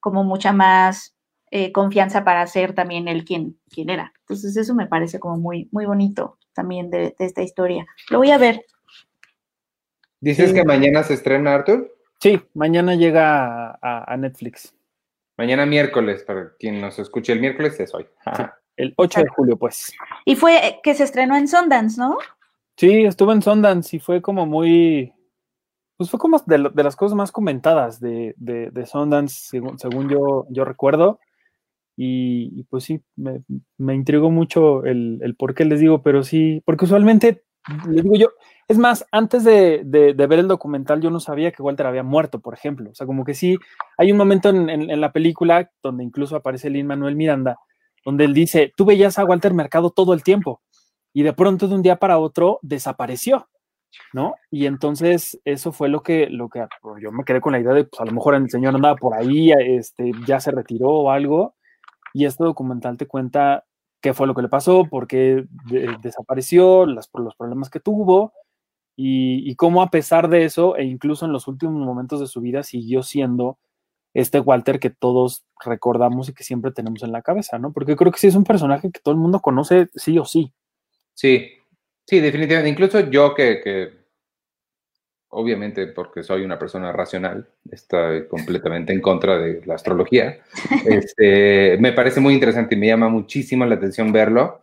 como 0.00 0.24
mucha 0.24 0.52
más 0.52 1.14
eh, 1.50 1.72
confianza 1.72 2.24
para 2.24 2.46
ser 2.46 2.74
también 2.74 3.08
él 3.08 3.24
quien, 3.24 3.58
quien 3.68 3.90
era. 3.90 4.12
Entonces 4.20 4.56
eso 4.56 4.74
me 4.74 4.86
parece 4.86 5.20
como 5.20 5.36
muy, 5.36 5.68
muy 5.72 5.84
bonito 5.84 6.38
también 6.54 6.90
de, 6.90 7.14
de 7.18 7.24
esta 7.24 7.42
historia. 7.42 7.86
Lo 8.10 8.18
voy 8.18 8.30
a 8.30 8.38
ver. 8.38 8.64
¿Dices 10.20 10.50
sí. 10.50 10.54
que 10.54 10.64
mañana 10.64 11.02
se 11.02 11.14
estrena, 11.14 11.54
Arthur? 11.54 11.92
Sí, 12.20 12.40
mañana 12.54 12.94
llega 12.94 13.72
a, 13.82 14.12
a, 14.12 14.16
Netflix. 14.16 14.72
Mañana 15.36 15.66
miércoles, 15.66 16.22
para 16.22 16.54
quien 16.56 16.80
nos 16.80 16.98
escuche 16.98 17.32
el 17.32 17.40
miércoles 17.40 17.80
es 17.80 17.92
hoy. 17.92 18.06
Sí 18.36 18.42
el 18.76 18.94
8 18.96 19.20
de 19.20 19.28
julio, 19.28 19.56
pues. 19.56 19.92
Y 20.24 20.36
fue 20.36 20.80
que 20.82 20.94
se 20.94 21.04
estrenó 21.04 21.36
en 21.36 21.48
Sundance, 21.48 22.00
¿no? 22.00 22.18
Sí, 22.76 23.04
estuvo 23.04 23.32
en 23.32 23.42
Sundance 23.42 23.96
y 23.96 24.00
fue 24.00 24.22
como 24.22 24.46
muy. 24.46 25.12
Pues 25.96 26.10
fue 26.10 26.18
como 26.18 26.38
de, 26.46 26.70
de 26.72 26.82
las 26.82 26.96
cosas 26.96 27.16
más 27.16 27.30
comentadas 27.30 28.00
de, 28.00 28.34
de, 28.36 28.70
de 28.70 28.86
Sundance, 28.86 29.36
según, 29.48 29.78
según, 29.78 30.08
yo, 30.08 30.46
yo 30.50 30.64
recuerdo. 30.64 31.20
Y, 31.96 32.58
y 32.58 32.64
pues 32.64 32.84
sí, 32.84 33.02
me, 33.16 33.42
me, 33.76 33.94
intrigó 33.94 34.30
mucho 34.30 34.84
el, 34.84 35.20
el 35.22 35.36
por 35.36 35.54
qué 35.54 35.64
les 35.64 35.78
digo, 35.78 36.02
pero 36.02 36.24
sí, 36.24 36.62
porque 36.64 36.86
usualmente, 36.86 37.44
les 37.88 38.02
digo 38.02 38.16
yo, 38.16 38.28
Es 38.66 38.78
más, 38.78 39.06
antes 39.12 39.44
de, 39.44 39.82
ver 39.84 40.38
el 40.38 40.48
documental 40.48 41.00
yo 41.00 41.10
no 41.10 41.20
sabía 41.20 41.52
que 41.52 41.62
Walter 41.62 41.86
había 41.86 42.02
muerto, 42.02 42.40
por 42.40 42.54
ejemplo. 42.54 42.90
O 42.90 42.94
sea, 42.94 43.06
como 43.06 43.24
que 43.24 43.34
sí, 43.34 43.58
hay 43.98 44.10
un 44.10 44.18
momento 44.18 44.48
en, 44.48 45.00
la 45.00 45.12
película 45.12 45.70
donde 45.82 46.04
incluso 46.04 46.36
aparece 46.36 46.70
Lin 46.70 46.86
Manuel 46.86 47.14
Miranda, 47.14 47.58
donde 48.04 48.24
él 48.24 48.34
dice, 48.34 48.72
tú 48.76 48.84
veías 48.84 49.18
a 49.18 49.24
Walter 49.24 49.54
Mercado 49.54 49.90
todo 49.90 50.12
el 50.14 50.22
tiempo 50.22 50.60
y 51.12 51.22
de 51.22 51.32
pronto 51.32 51.68
de 51.68 51.74
un 51.74 51.82
día 51.82 51.96
para 51.96 52.18
otro 52.18 52.58
desapareció. 52.62 53.48
¿no? 54.12 54.34
Y 54.50 54.66
entonces 54.66 55.40
eso 55.44 55.72
fue 55.72 55.88
lo 55.88 56.02
que, 56.02 56.28
lo 56.28 56.48
que 56.48 56.66
pues, 56.80 57.02
yo 57.02 57.12
me 57.12 57.24
quedé 57.24 57.40
con 57.40 57.52
la 57.52 57.60
idea 57.60 57.72
de, 57.72 57.84
pues 57.84 58.00
a 58.00 58.04
lo 58.04 58.12
mejor 58.12 58.34
el 58.34 58.48
señor 58.50 58.74
andaba 58.74 58.96
por 58.96 59.14
ahí, 59.14 59.52
este, 59.52 60.12
ya 60.26 60.40
se 60.40 60.50
retiró 60.50 60.88
o 60.88 61.10
algo, 61.10 61.54
y 62.14 62.24
este 62.26 62.44
documental 62.44 62.96
te 62.96 63.06
cuenta 63.06 63.64
qué 64.00 64.14
fue 64.14 64.26
lo 64.26 64.34
que 64.34 64.42
le 64.42 64.48
pasó, 64.48 64.86
por 64.88 65.06
qué 65.06 65.46
desapareció, 66.02 66.86
las, 66.86 67.08
los 67.14 67.36
problemas 67.36 67.70
que 67.70 67.80
tuvo, 67.80 68.32
y, 68.96 69.48
y, 69.50 69.56
cómo 69.56 69.82
a 69.82 69.90
pesar 69.90 70.28
de 70.28 70.44
eso, 70.44 70.76
e 70.76 70.84
incluso 70.84 71.24
en 71.24 71.32
los 71.32 71.48
últimos 71.48 71.74
momentos 71.74 72.20
de 72.20 72.26
su 72.26 72.42
vida, 72.42 72.62
siguió 72.62 73.02
siendo 73.02 73.58
este 74.14 74.40
Walter 74.40 74.78
que 74.78 74.90
todos 74.90 75.44
recordamos 75.64 76.28
y 76.28 76.34
que 76.34 76.44
siempre 76.44 76.72
tenemos 76.72 77.02
en 77.02 77.12
la 77.12 77.22
cabeza, 77.22 77.58
¿no? 77.58 77.72
Porque 77.72 77.96
creo 77.96 78.12
que 78.12 78.18
sí 78.18 78.26
es 78.26 78.34
un 78.34 78.44
personaje 78.44 78.90
que 78.90 79.00
todo 79.00 79.14
el 79.14 79.20
mundo 79.20 79.40
conoce 79.40 79.88
sí 79.94 80.18
o 80.18 80.24
sí. 80.24 80.52
Sí, 81.14 81.52
Sí, 82.06 82.20
definitivamente. 82.20 82.70
Incluso 82.70 83.00
yo 83.10 83.34
que, 83.34 83.90
obviamente 85.28 85.86
porque 85.88 86.22
soy 86.22 86.42
una 86.44 86.58
persona 86.58 86.92
racional, 86.92 87.48
estoy 87.70 88.26
completamente 88.28 88.92
en 88.92 89.00
contra 89.00 89.38
de 89.38 89.62
la 89.64 89.74
astrología, 89.74 90.38
este, 90.86 91.78
me 91.78 91.92
parece 91.92 92.20
muy 92.20 92.34
interesante 92.34 92.74
y 92.74 92.78
me 92.78 92.88
llama 92.88 93.08
muchísimo 93.08 93.64
la 93.64 93.76
atención 93.76 94.12
verlo. 94.12 94.60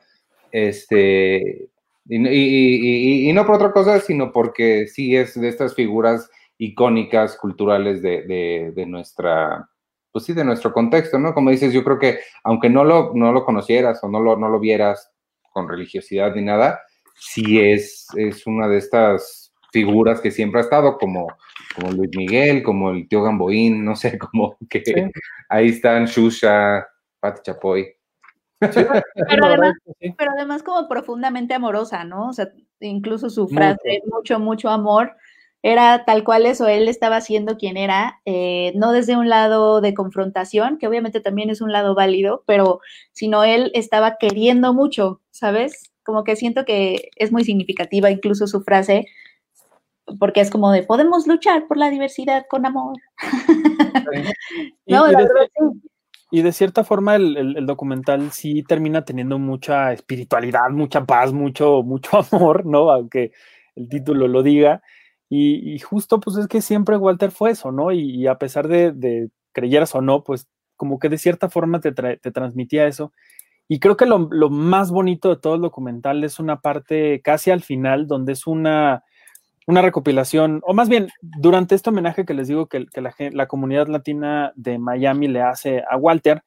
Este, 0.52 1.70
y, 2.08 3.32
no 3.34 3.46
por 3.46 3.56
otra 3.56 3.72
cosa, 3.72 4.00
sino 4.00 4.32
porque 4.32 4.88
sí 4.88 5.16
es 5.16 5.40
de 5.40 5.48
estas 5.48 5.76
figuras 5.76 6.30
icónicas, 6.60 7.38
culturales 7.38 8.02
de, 8.02 8.72
de, 8.76 8.86
nuestra, 8.86 9.68
pues 10.12 10.26
sí, 10.26 10.34
de 10.34 10.44
nuestro 10.44 10.72
contexto, 10.74 11.18
¿no? 11.18 11.34
Como 11.34 11.50
dices, 11.50 11.74
yo 11.74 11.84
creo 11.84 11.98
que 11.98 12.20
aunque 12.44 12.70
no 12.70 12.84
lo, 12.84 13.14
no 13.16 13.32
lo 13.32 13.46
conocieras 13.46 14.04
o 14.04 14.10
no 14.10 14.20
lo, 14.20 14.38
no 14.38 14.50
lo 14.50 14.60
vieras 14.60 15.10
con 15.54 15.70
religiosidad 15.70 16.36
ni 16.36 16.44
nada, 16.44 16.82
sí 17.16 17.60
es, 17.60 18.08
es 18.16 18.46
una 18.46 18.68
de 18.68 18.78
estas 18.78 19.54
figuras 19.72 20.20
que 20.20 20.32
siempre 20.32 20.60
ha 20.60 20.64
estado, 20.64 20.98
como, 20.98 21.28
como 21.76 21.92
Luis 21.92 22.12
Miguel, 22.16 22.62
como 22.62 22.92
el 22.92 23.08
tío 23.08 23.24
Gamboín, 23.24 23.86
no 23.86 23.96
sé, 23.96 24.18
como 24.20 24.58
que 24.70 25.12
ahí 25.48 25.70
están 25.70 26.06
Shusha, 26.06 26.86
Pati 27.22 27.42
Chapoy. 27.44 27.96
pero, 28.60 29.46
además, 29.46 29.74
pero 30.18 30.32
además 30.36 30.64
como 30.64 30.90
profundamente 30.90 31.54
amorosa, 31.54 32.04
¿no? 32.04 32.28
O 32.28 32.34
sea, 32.34 32.50
incluso 32.82 33.30
su 33.30 33.48
frase, 33.48 34.02
mucho, 34.06 34.38
mucho, 34.38 34.68
amor, 34.68 35.16
era 35.62 36.06
tal 36.06 36.24
cual 36.24 36.46
eso, 36.46 36.68
él 36.68 36.88
estaba 36.88 37.22
siendo 37.22 37.58
quien 37.58 37.78
era, 37.78 38.22
eh, 38.26 38.72
no 38.76 38.92
desde 38.92 39.18
un 39.18 39.30
lado 39.30 39.82
de 39.82 39.94
confrontación, 39.94 40.78
que 40.78 40.88
obviamente 40.88 41.20
también 41.20 41.50
es 41.50 41.62
un 41.62 41.72
lado 41.72 41.96
válido, 41.96 42.44
pero 42.46 42.80
sino 43.12 43.44
él 43.44 43.72
estaba 43.74 44.18
queriendo 44.20 44.74
mucho, 44.74 45.22
¿sabes? 45.32 45.90
como 46.10 46.24
que 46.24 46.36
siento 46.36 46.66
que 46.66 47.12
es 47.18 47.32
muy 47.32 47.44
significativa 47.44 48.10
incluso 48.10 48.48
su 48.48 48.62
frase, 48.62 49.06
porque 50.18 50.42
es 50.42 50.50
como 50.50 50.72
de, 50.72 50.82
podemos 50.82 51.28
luchar 51.28 51.68
por 51.68 51.78
la 51.78 51.92
diversidad 51.92 52.46
con 52.50 52.66
amor. 52.66 52.96
y, 56.32 56.42
de, 56.42 56.52
cierta 56.52 56.84
forma 56.84 57.16
el, 57.16 57.64
documental 57.68 58.32
sí 58.32 58.64
termina 58.64 59.06
teniendo 59.06 59.38
mucha 59.38 59.94
espiritualidad, 59.94 60.72
mucha 60.72 61.06
paz, 61.06 61.32
mucho, 61.32 61.84
mucho 61.84 62.10
amor, 62.32 62.66
¿no? 62.66 62.90
Aunque 62.90 63.32
el 63.76 63.88
título 63.88 64.28
lo 64.28 64.42
diga. 64.42 64.82
Y, 65.30 65.78
justo 65.80 66.20
pues 66.20 66.38
es 66.38 66.48
que 66.48 66.62
siempre 66.62 66.98
Walter 66.98 67.32
fue 67.32 67.52
eso, 67.52 67.72
¿no? 67.72 67.92
Y, 67.92 68.26
a 68.28 68.38
pesar 68.40 68.68
de, 68.68 69.30
creyeras 69.52 69.94
o 69.96 70.02
no, 70.02 70.24
pues 70.24 70.48
como 70.76 70.98
que 71.00 71.10
de 71.10 71.18
cierta 71.18 71.50
forma 71.50 71.80
te, 71.82 71.92
te 71.92 72.32
transmitía 72.32 72.88
eso. 72.88 73.12
Y 73.72 73.80
creo 73.80 73.96
que 73.96 74.08
lo, 74.08 74.20
más 74.50 74.90
bonito 74.90 75.30
de 75.30 75.40
todo 75.40 75.54
el 75.54 75.62
documental 75.62 76.24
es 76.24 76.40
una 76.40 76.60
parte 76.60 77.22
casi 77.22 77.52
al 77.52 77.62
final, 77.62 78.08
donde 78.08 78.34
es 78.34 78.48
una, 78.48 79.04
una 79.68 79.84
recopilación, 79.84 80.62
o 80.66 80.74
más 80.74 80.90
bien, 80.90 81.10
durante 81.22 81.76
este 81.76 81.92
homenaje 81.92 82.26
que 82.26 82.34
les 82.34 82.48
digo 82.48 82.66
que, 82.66 82.88
la, 83.32 83.48
comunidad 83.48 83.88
latina 83.88 84.52
de 84.56 84.80
Miami 84.80 85.28
le 85.28 85.44
hace 85.44 85.84
a 85.88 85.98
Walter, 85.98 86.42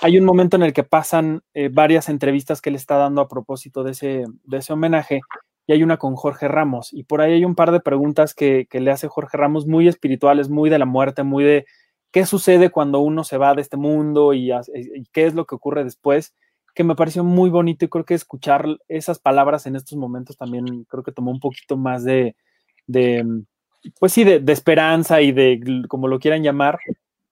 hay 0.00 0.16
un 0.16 0.24
momento 0.24 0.56
en 0.56 0.62
el 0.62 0.72
que 0.72 0.84
pasan 0.84 1.42
eh, 1.54 1.70
varias 1.72 2.08
entrevistas 2.08 2.60
que 2.60 2.70
él 2.70 2.76
está 2.76 2.94
dando 2.94 3.20
a 3.20 3.28
propósito 3.28 3.82
de 3.82 3.90
ese, 3.90 4.24
de 4.44 4.56
ese 4.58 4.72
homenaje, 4.72 5.22
y 5.66 5.72
hay 5.72 5.82
una 5.82 5.98
con 5.98 6.16
Jorge 6.16 6.48
Ramos, 6.48 6.92
y 6.92 7.04
por 7.04 7.20
ahí 7.20 7.32
hay 7.34 7.44
un 7.44 7.54
par 7.54 7.70
de 7.72 7.80
preguntas 7.80 8.34
que, 8.34 8.66
le 8.70 8.90
hace 8.90 9.08
Jorge 9.08 9.36
Ramos 9.36 9.66
muy 9.66 9.88
espirituales, 9.88 10.48
muy 10.48 10.70
de 10.70 10.78
la 10.78 10.86
muerte, 10.86 11.22
muy 11.22 11.44
de 11.44 11.66
qué 12.10 12.26
sucede 12.26 12.70
cuando 12.70 13.00
uno 13.00 13.24
se 13.24 13.38
va 13.38 13.54
de 13.54 13.62
este 13.62 13.76
mundo 13.76 14.34
y 14.34 14.50
qué 15.12 15.26
es 15.26 15.34
lo 15.34 15.46
que 15.46 15.54
ocurre 15.54 15.84
después 15.84 16.34
que 16.74 16.84
me 16.84 16.94
pareció 16.94 17.24
muy 17.24 17.50
bonito 17.50 17.84
y 17.84 17.88
creo 17.88 18.04
que 18.04 18.14
escuchar 18.14 18.66
esas 18.88 19.18
palabras 19.18 19.66
en 19.66 19.76
estos 19.76 19.98
momentos 19.98 20.36
también 20.36 20.84
creo 20.84 21.02
que 21.02 21.12
tomó 21.12 21.30
un 21.30 21.40
poquito 21.40 21.76
más 21.76 22.04
de, 22.04 22.36
pues 23.98 24.12
sí, 24.12 24.24
de, 24.24 24.42
esperanza 24.52 25.20
y 25.20 25.32
de 25.32 25.60
como 25.88 26.08
lo 26.08 26.18
quieran 26.18 26.42
llamar. 26.42 26.78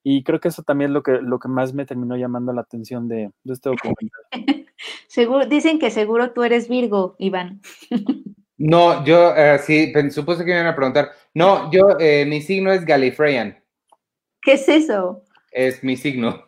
Y 0.03 0.23
creo 0.23 0.41
que 0.41 0.49
eso 0.49 0.63
también 0.63 0.91
es 0.91 0.95
lo 0.95 1.03
que, 1.03 1.13
lo 1.21 1.39
que 1.39 1.49
más 1.49 1.75
me 1.75 1.85
terminó 1.85 2.17
llamando 2.17 2.53
la 2.53 2.63
atención 2.63 3.09
de, 3.09 3.31
este 3.45 3.71
documental. 3.71 4.21
seguro, 5.09 5.47
dicen 5.47 5.79
que 5.79 5.91
seguro 5.91 6.33
tú 6.33 6.45
eres 6.45 6.69
Virgo, 6.69 7.17
Iván. 7.19 7.61
No, 8.57 9.05
yo 9.05 9.35
eh, 9.37 9.59
sí, 9.61 9.93
supuse 10.11 10.45
que 10.45 10.51
me 10.51 10.57
iban 10.57 10.67
a 10.67 10.75
preguntar. 10.75 11.11
No, 11.33 11.71
yo, 11.71 11.97
eh, 12.01 12.27
mi 12.27 12.41
signo 12.41 12.73
es 12.73 12.85
Gallifreyan. 12.85 13.57
¿Qué 14.43 14.55
es 14.55 14.69
eso? 14.69 15.23
Es 15.53 15.83
mi 15.85 15.97
signo. 15.97 16.45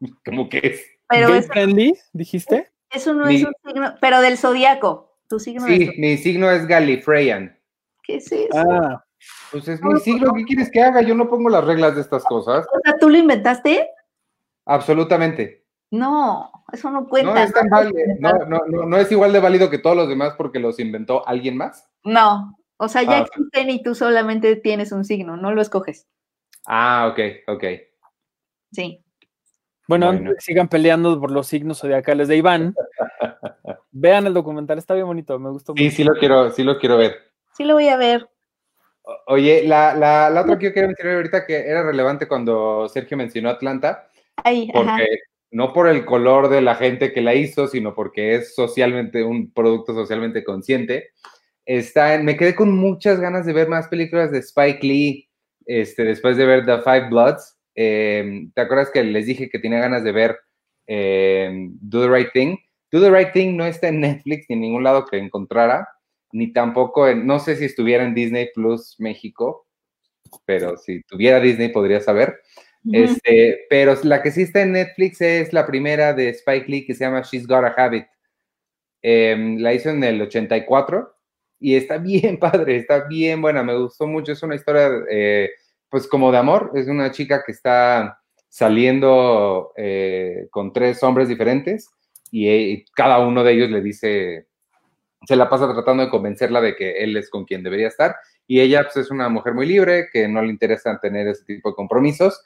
¿Cómo 0.24 0.48
que 0.48 0.58
es? 0.58 0.86
Pero 1.08 1.42
friendly, 1.42 1.94
dijiste? 2.12 2.70
Eso 2.90 3.12
no 3.12 3.28
es 3.28 3.44
un 3.44 3.52
signo, 3.66 3.94
pero 4.00 4.20
del 4.20 4.38
zodiaco. 4.38 5.18
Tu 5.28 5.38
signo 5.40 5.66
sí, 5.66 5.90
mi 5.98 6.16
signo 6.18 6.50
es 6.50 6.66
Gallifreyan. 6.66 7.58
¿Qué 8.04 8.16
es 8.16 8.30
eso? 8.30 8.48
Ah, 8.54 9.03
pues 9.50 9.68
es 9.68 9.82
mi 9.82 9.98
signo. 10.00 10.32
¿Qué 10.32 10.44
quieres 10.44 10.70
que 10.70 10.82
haga? 10.82 11.02
Yo 11.02 11.14
no 11.14 11.28
pongo 11.28 11.48
las 11.48 11.64
reglas 11.64 11.94
de 11.94 12.00
estas 12.00 12.24
cosas. 12.24 12.66
O 12.66 12.80
sea, 12.84 12.98
¿tú 12.98 13.08
lo 13.08 13.16
inventaste? 13.16 13.88
Absolutamente. 14.66 15.64
No, 15.90 16.50
eso 16.72 16.90
no 16.90 17.06
cuenta. 17.06 17.34
No 17.34 17.40
es 17.40 17.52
tan 17.52 17.68
válido. 17.68 17.98
No, 18.18 18.32
no, 18.46 18.86
no, 18.86 18.96
es 18.96 19.12
igual 19.12 19.32
de 19.32 19.40
válido 19.40 19.70
que 19.70 19.78
todos 19.78 19.96
los 19.96 20.08
demás 20.08 20.34
porque 20.36 20.58
los 20.58 20.80
inventó 20.80 21.26
alguien 21.26 21.56
más. 21.56 21.88
No, 22.02 22.56
o 22.78 22.88
sea, 22.88 23.02
ya 23.02 23.18
ah, 23.18 23.20
existen 23.20 23.70
y 23.70 23.82
tú 23.82 23.94
solamente 23.94 24.56
tienes 24.56 24.90
un 24.90 25.04
signo, 25.04 25.36
no 25.36 25.52
lo 25.52 25.62
escoges. 25.62 26.08
Ah, 26.66 27.08
ok, 27.12 27.20
ok. 27.46 27.64
Sí. 28.72 29.04
Bueno, 29.86 30.12
sigan 30.38 30.68
peleando 30.68 31.20
por 31.20 31.30
los 31.30 31.46
signos 31.46 31.80
zodiacales 31.80 32.26
de 32.26 32.36
Iván. 32.38 32.74
Vean 33.92 34.26
el 34.26 34.34
documental, 34.34 34.78
está 34.78 34.94
bien 34.94 35.06
bonito, 35.06 35.38
me 35.38 35.50
gustó 35.50 35.72
mucho. 35.72 35.82
Sí, 35.82 35.90
sí 35.90 36.04
lo 36.04 36.14
quiero, 36.14 36.50
sí 36.50 36.64
lo 36.64 36.78
quiero 36.78 36.96
ver. 36.96 37.32
Sí 37.52 37.64
lo 37.64 37.74
voy 37.74 37.88
a 37.88 37.96
ver. 37.96 38.28
Oye, 39.26 39.64
la, 39.64 39.94
la, 39.94 40.30
la 40.30 40.40
otra 40.40 40.58
que 40.58 40.66
yo 40.66 40.72
quiero 40.72 40.88
mencionar 40.88 41.16
ahorita 41.16 41.44
que 41.46 41.56
era 41.56 41.82
relevante 41.82 42.26
cuando 42.26 42.88
Sergio 42.88 43.16
mencionó 43.16 43.50
Atlanta, 43.50 44.08
porque 44.72 45.06
no 45.50 45.72
por 45.72 45.88
el 45.88 46.04
color 46.04 46.48
de 46.48 46.62
la 46.62 46.74
gente 46.74 47.12
que 47.12 47.20
la 47.20 47.34
hizo, 47.34 47.68
sino 47.68 47.94
porque 47.94 48.34
es 48.34 48.54
socialmente 48.54 49.22
un 49.22 49.52
producto 49.52 49.94
socialmente 49.94 50.42
consciente. 50.42 51.10
Está 51.66 52.18
me 52.18 52.36
quedé 52.36 52.54
con 52.54 52.72
muchas 52.76 53.20
ganas 53.20 53.46
de 53.46 53.52
ver 53.52 53.68
más 53.68 53.88
películas 53.88 54.32
de 54.32 54.38
Spike 54.38 54.86
Lee, 54.86 55.28
este, 55.66 56.04
después 56.04 56.36
de 56.36 56.46
ver 56.46 56.66
The 56.66 56.78
Five 56.78 57.08
Bloods. 57.08 57.58
Em, 57.74 58.50
¿te 58.52 58.62
acuerdas 58.62 58.90
que 58.90 59.04
les 59.04 59.26
dije 59.26 59.48
que 59.50 59.58
tenía 59.58 59.80
ganas 59.80 60.02
de 60.02 60.12
ver 60.12 60.38
em, 60.86 61.76
Do 61.80 62.02
the 62.02 62.08
Right 62.08 62.32
Thing? 62.32 62.56
Do 62.90 63.00
the 63.00 63.10
Right 63.10 63.32
Thing 63.32 63.56
no 63.56 63.66
está 63.66 63.88
en 63.88 64.00
Netflix 64.00 64.46
ni 64.48 64.54
en 64.54 64.60
ningún 64.60 64.82
lado 64.82 65.04
que 65.04 65.18
encontrara, 65.18 65.88
ni 66.34 66.52
tampoco 66.52 67.06
en, 67.06 67.26
no 67.26 67.38
sé 67.38 67.54
si 67.54 67.64
estuviera 67.64 68.04
en 68.04 68.12
Disney 68.12 68.48
Plus 68.52 68.96
México, 68.98 69.68
pero 70.44 70.76
si 70.76 71.00
tuviera 71.04 71.38
Disney 71.38 71.68
podría 71.68 72.00
saber. 72.00 72.40
Este, 72.92 73.60
pero 73.70 73.94
la 74.02 74.20
que 74.20 74.30
sí 74.30 74.42
está 74.42 74.60
en 74.60 74.72
Netflix 74.72 75.20
es 75.20 75.52
la 75.54 75.64
primera 75.64 76.12
de 76.12 76.28
Spike 76.30 76.66
Lee 76.68 76.84
que 76.84 76.94
se 76.94 77.04
llama 77.04 77.22
She's 77.22 77.46
Got 77.46 77.64
a 77.64 77.74
Habit. 77.76 78.04
Em, 79.00 79.58
la 79.58 79.72
hizo 79.72 79.90
en 79.90 80.02
el 80.02 80.20
84 80.20 81.14
y 81.60 81.76
está 81.76 81.98
bien 81.98 82.38
padre, 82.38 82.76
está 82.76 83.06
bien 83.06 83.40
buena, 83.40 83.62
me 83.62 83.78
gustó 83.78 84.08
mucho. 84.08 84.32
Es 84.32 84.42
una 84.42 84.56
historia 84.56 84.90
eh, 85.08 85.50
pues 85.88 86.08
como 86.08 86.32
de 86.32 86.38
amor, 86.38 86.72
es 86.74 86.88
una 86.88 87.12
chica 87.12 87.44
que 87.46 87.52
está 87.52 88.18
saliendo 88.48 89.72
eh, 89.76 90.48
con 90.50 90.72
tres 90.72 91.00
hombres 91.04 91.28
diferentes 91.28 91.88
y, 92.32 92.84
cada 92.96 93.20
uno 93.20 93.44
de 93.44 93.52
ellos 93.52 93.70
le 93.70 93.80
dice, 93.80 94.48
se 95.26 95.36
la 95.36 95.48
pasa 95.48 95.72
tratando 95.72 96.04
de 96.04 96.10
convencerla 96.10 96.60
de 96.60 96.76
que 96.76 97.02
él 97.02 97.16
es 97.16 97.30
con 97.30 97.44
quien 97.44 97.62
debería 97.62 97.88
estar 97.88 98.16
y 98.46 98.60
ella 98.60 98.82
pues, 98.82 98.96
es 98.96 99.10
una 99.10 99.28
mujer 99.28 99.54
muy 99.54 99.66
libre, 99.66 100.08
que 100.12 100.28
no 100.28 100.42
le 100.42 100.50
interesa 100.50 100.98
tener 101.00 101.28
ese 101.28 101.44
tipo 101.44 101.70
de 101.70 101.74
compromisos 101.74 102.42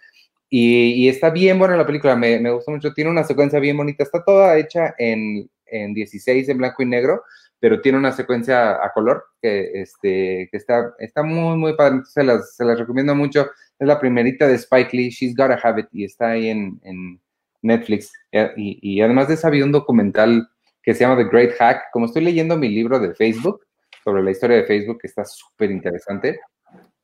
y, 0.51 1.09
está 1.09 1.31
bien 1.31 1.59
buena 1.59 1.77
la 1.77 1.87
película, 1.87 2.17
me, 2.17 2.39
me, 2.39 2.51
gustó 2.51 2.71
mucho, 2.71 2.95
tiene 2.95 3.11
una 3.11 3.25
secuencia 3.25 3.59
bien 3.61 3.77
bonita, 3.77 4.03
está 4.03 4.25
toda 4.25 4.57
hecha 4.57 4.95
en, 4.99 5.51
en 5.67 5.95
16 5.95 6.49
en 6.49 6.59
blanco 6.59 6.83
y 6.83 6.87
negro, 6.87 7.23
pero 7.61 7.81
tiene 7.81 7.99
una 7.99 8.13
secuencia 8.13 8.73
a 8.83 8.93
color 8.93 9.25
que, 9.43 9.83
este, 9.83 10.49
que 10.51 10.57
está, 10.57 10.95
está 10.99 11.23
muy, 11.23 11.57
muy 11.57 11.75
padre. 11.75 12.03
Se 12.05 12.23
las, 12.23 12.55
se 12.55 12.65
las 12.65 12.79
recomiendo 12.79 13.15
mucho. 13.15 13.49
Es 13.79 13.87
la 13.87 13.99
primerita 13.99 14.47
de 14.47 14.55
Spike 14.55 14.97
Lee, 14.97 15.11
She's 15.11 15.35
Gotta 15.37 15.59
Have 15.63 15.83
It, 15.83 15.89
y 15.93 16.05
está 16.05 16.31
ahí 16.31 16.49
en, 16.49 16.81
en 16.85 17.21
Netflix. 17.63 18.13
Y, 18.57 18.79
y, 18.81 19.01
además 19.01 19.29
de 19.29 19.35
eso, 19.35 19.47
había 19.49 19.65
un 19.65 19.73
documental 19.73 20.49
que 20.89 20.95
se 20.95 21.05
llama 21.05 21.23
The 21.23 21.29
Great 21.29 21.53
Hack. 21.59 21.91
Como 21.93 22.07
estoy 22.07 22.23
leyendo 22.23 22.57
mi 22.57 22.71
libro 22.71 22.99
de 22.99 23.15
Facebook, 23.15 23.61
sobre 24.03 24.23
la 24.23 24.31
historia 24.31 24.57
de 24.57 24.65
Facebook, 24.65 24.99
que 24.99 25.09
está 25.09 25.23
súper 25.23 25.71
interesante, 25.71 26.41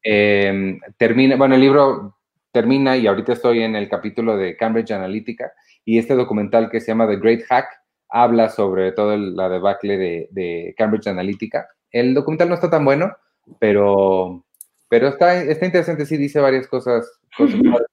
eh, 0.02 0.78
termina, 0.96 1.36
bueno, 1.36 1.54
el 1.54 1.60
libro 1.60 2.16
termina 2.50 2.96
y 2.96 3.06
ahorita 3.06 3.34
estoy 3.34 3.62
en 3.62 3.76
el 3.76 3.90
capítulo 3.90 4.38
de 4.38 4.56
Cambridge 4.56 4.92
Analytica 4.92 5.52
y 5.84 5.98
este 5.98 6.14
documental 6.14 6.70
que 6.70 6.80
se 6.80 6.86
llama 6.92 7.06
The 7.06 7.16
Great 7.16 7.42
Hack 7.46 7.66
habla 8.08 8.48
sobre 8.48 8.92
todo 8.92 9.18
la 9.18 9.50
debacle 9.50 9.98
de, 9.98 10.28
de, 10.30 10.74
Cambridge 10.78 11.08
Analytica. 11.08 11.68
El 11.90 12.14
documental 12.14 12.48
no 12.48 12.54
está 12.54 12.70
tan 12.70 12.86
bueno, 12.86 13.14
pero, 13.58 14.46
pero 14.88 15.08
está, 15.08 15.42
está 15.42 15.66
interesante, 15.66 16.06
sí 16.06 16.16
dice 16.16 16.40
varias 16.40 16.68
cosas, 16.68 17.06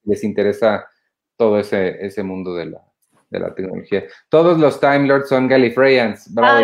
les 0.06 0.24
interesa 0.24 0.86
todo 1.36 1.60
ese, 1.60 1.98
ese 2.06 2.24
mundo 2.24 2.56
de 2.56 2.68
la, 2.68 2.91
de 3.32 3.40
la 3.40 3.56
tecnología. 3.56 4.04
Todos 4.30 4.60
los 4.60 4.80
Time 4.80 5.08
Lords 5.08 5.30
son 5.30 5.48
Gallifreyans. 5.48 6.30
Ah, 6.38 6.64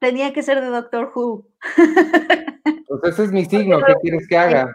tenía 0.00 0.32
que 0.32 0.42
ser 0.42 0.60
de 0.60 0.68
Doctor 0.68 1.12
Who. 1.14 1.46
Pues 2.88 3.12
ese 3.12 3.24
es 3.24 3.32
mi 3.32 3.44
signo, 3.44 3.78
¿qué 3.84 3.94
quieres 4.00 4.26
que 4.26 4.38
haga? 4.38 4.72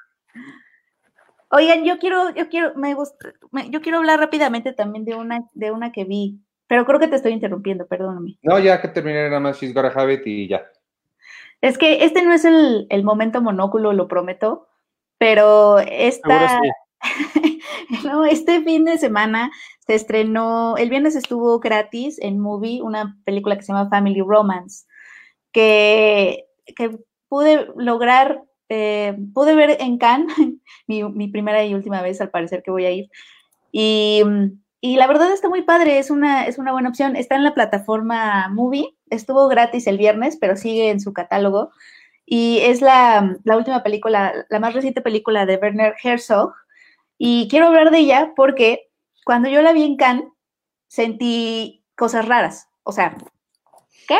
Oigan, 1.49 1.83
yo 1.83 1.97
quiero, 1.97 2.29
yo 2.29 2.49
quiero, 2.49 2.73
me 2.75 2.93
gusta, 2.93 3.33
yo 3.69 3.81
quiero 3.81 3.97
hablar 3.97 4.19
rápidamente 4.19 4.73
también 4.73 5.05
de 5.05 5.15
una, 5.15 5.45
de 5.53 5.71
una 5.71 5.91
que 5.91 6.03
vi, 6.03 6.39
pero 6.67 6.85
creo 6.85 6.99
que 6.99 7.07
te 7.07 7.15
estoy 7.15 7.31
interrumpiendo, 7.31 7.87
perdóname. 7.87 8.37
No, 8.43 8.59
ya 8.59 8.81
que 8.81 8.89
terminé 8.89 9.27
nada 9.27 9.39
más 9.39 9.59
She's 9.59 9.73
Got 9.73 9.85
a 9.85 9.99
Habit 9.99 10.27
y 10.27 10.47
ya. 10.47 10.61
Es 11.61 11.77
que 11.77 12.05
este 12.05 12.21
no 12.21 12.33
es 12.33 12.45
el, 12.45 12.85
el 12.89 13.03
momento 13.03 13.41
monóculo, 13.41 13.91
lo 13.91 14.07
prometo, 14.07 14.67
pero 15.17 15.79
esta, 15.79 16.61
no, 18.05 18.25
este 18.25 18.61
fin 18.61 18.85
de 18.85 18.97
semana 18.97 19.51
se 19.85 19.95
estrenó, 19.95 20.77
el 20.77 20.89
viernes 20.89 21.15
estuvo 21.15 21.59
gratis 21.59 22.19
en 22.21 22.39
Movie, 22.39 22.81
una 22.81 23.17
película 23.25 23.55
que 23.55 23.63
se 23.63 23.73
llama 23.73 23.89
Family 23.89 24.21
Romance, 24.21 24.85
que, 25.51 26.45
que 26.75 26.97
pude 27.27 27.67
lograr 27.75 28.43
eh, 28.73 29.17
pude 29.33 29.53
ver 29.53 29.75
en 29.81 29.97
Cannes, 29.97 30.33
mi, 30.87 31.27
primera 31.27 31.65
y 31.65 31.73
última 31.73 32.01
vez 32.01 32.21
al 32.21 32.29
parecer 32.29 32.63
que 32.63 32.71
voy 32.71 32.85
a 32.85 32.91
ir. 32.91 33.09
Y, 33.73 34.23
la 34.81 35.07
verdad 35.07 35.33
está 35.33 35.49
muy 35.49 35.63
padre, 35.63 35.99
es 35.99 36.09
una, 36.09 36.45
es 36.45 36.57
una 36.57 36.71
buena 36.71 36.87
opción. 36.87 37.17
Está 37.17 37.35
en 37.35 37.43
la 37.43 37.53
plataforma 37.53 38.47
Movie, 38.47 38.95
estuvo 39.09 39.49
gratis 39.49 39.87
el 39.87 39.97
viernes, 39.97 40.37
pero 40.39 40.55
sigue 40.55 40.89
en 40.89 41.01
su 41.01 41.11
catálogo. 41.11 41.71
Y 42.25 42.59
es 42.61 42.81
la, 42.81 43.37
la 43.43 43.57
última 43.57 43.83
película, 43.83 44.33
la 44.49 44.59
más 44.61 44.73
reciente 44.73 45.01
película 45.01 45.45
de 45.45 45.57
Werner 45.57 45.95
Herzog. 46.01 46.53
Y 47.23 47.47
quiero 47.49 47.67
hablar 47.67 47.91
de 47.91 47.99
ella 47.99 48.33
porque 48.35 48.89
cuando 49.25 49.47
yo 49.47 49.61
la 49.61 49.73
vi 49.73 49.83
en 49.83 49.95
Cannes, 49.95 50.25
sentí 50.87 51.85
cosas 51.95 52.27
raras. 52.27 52.67
O 52.81 52.91
sea, 52.91 53.15
¿qué? 54.07 54.17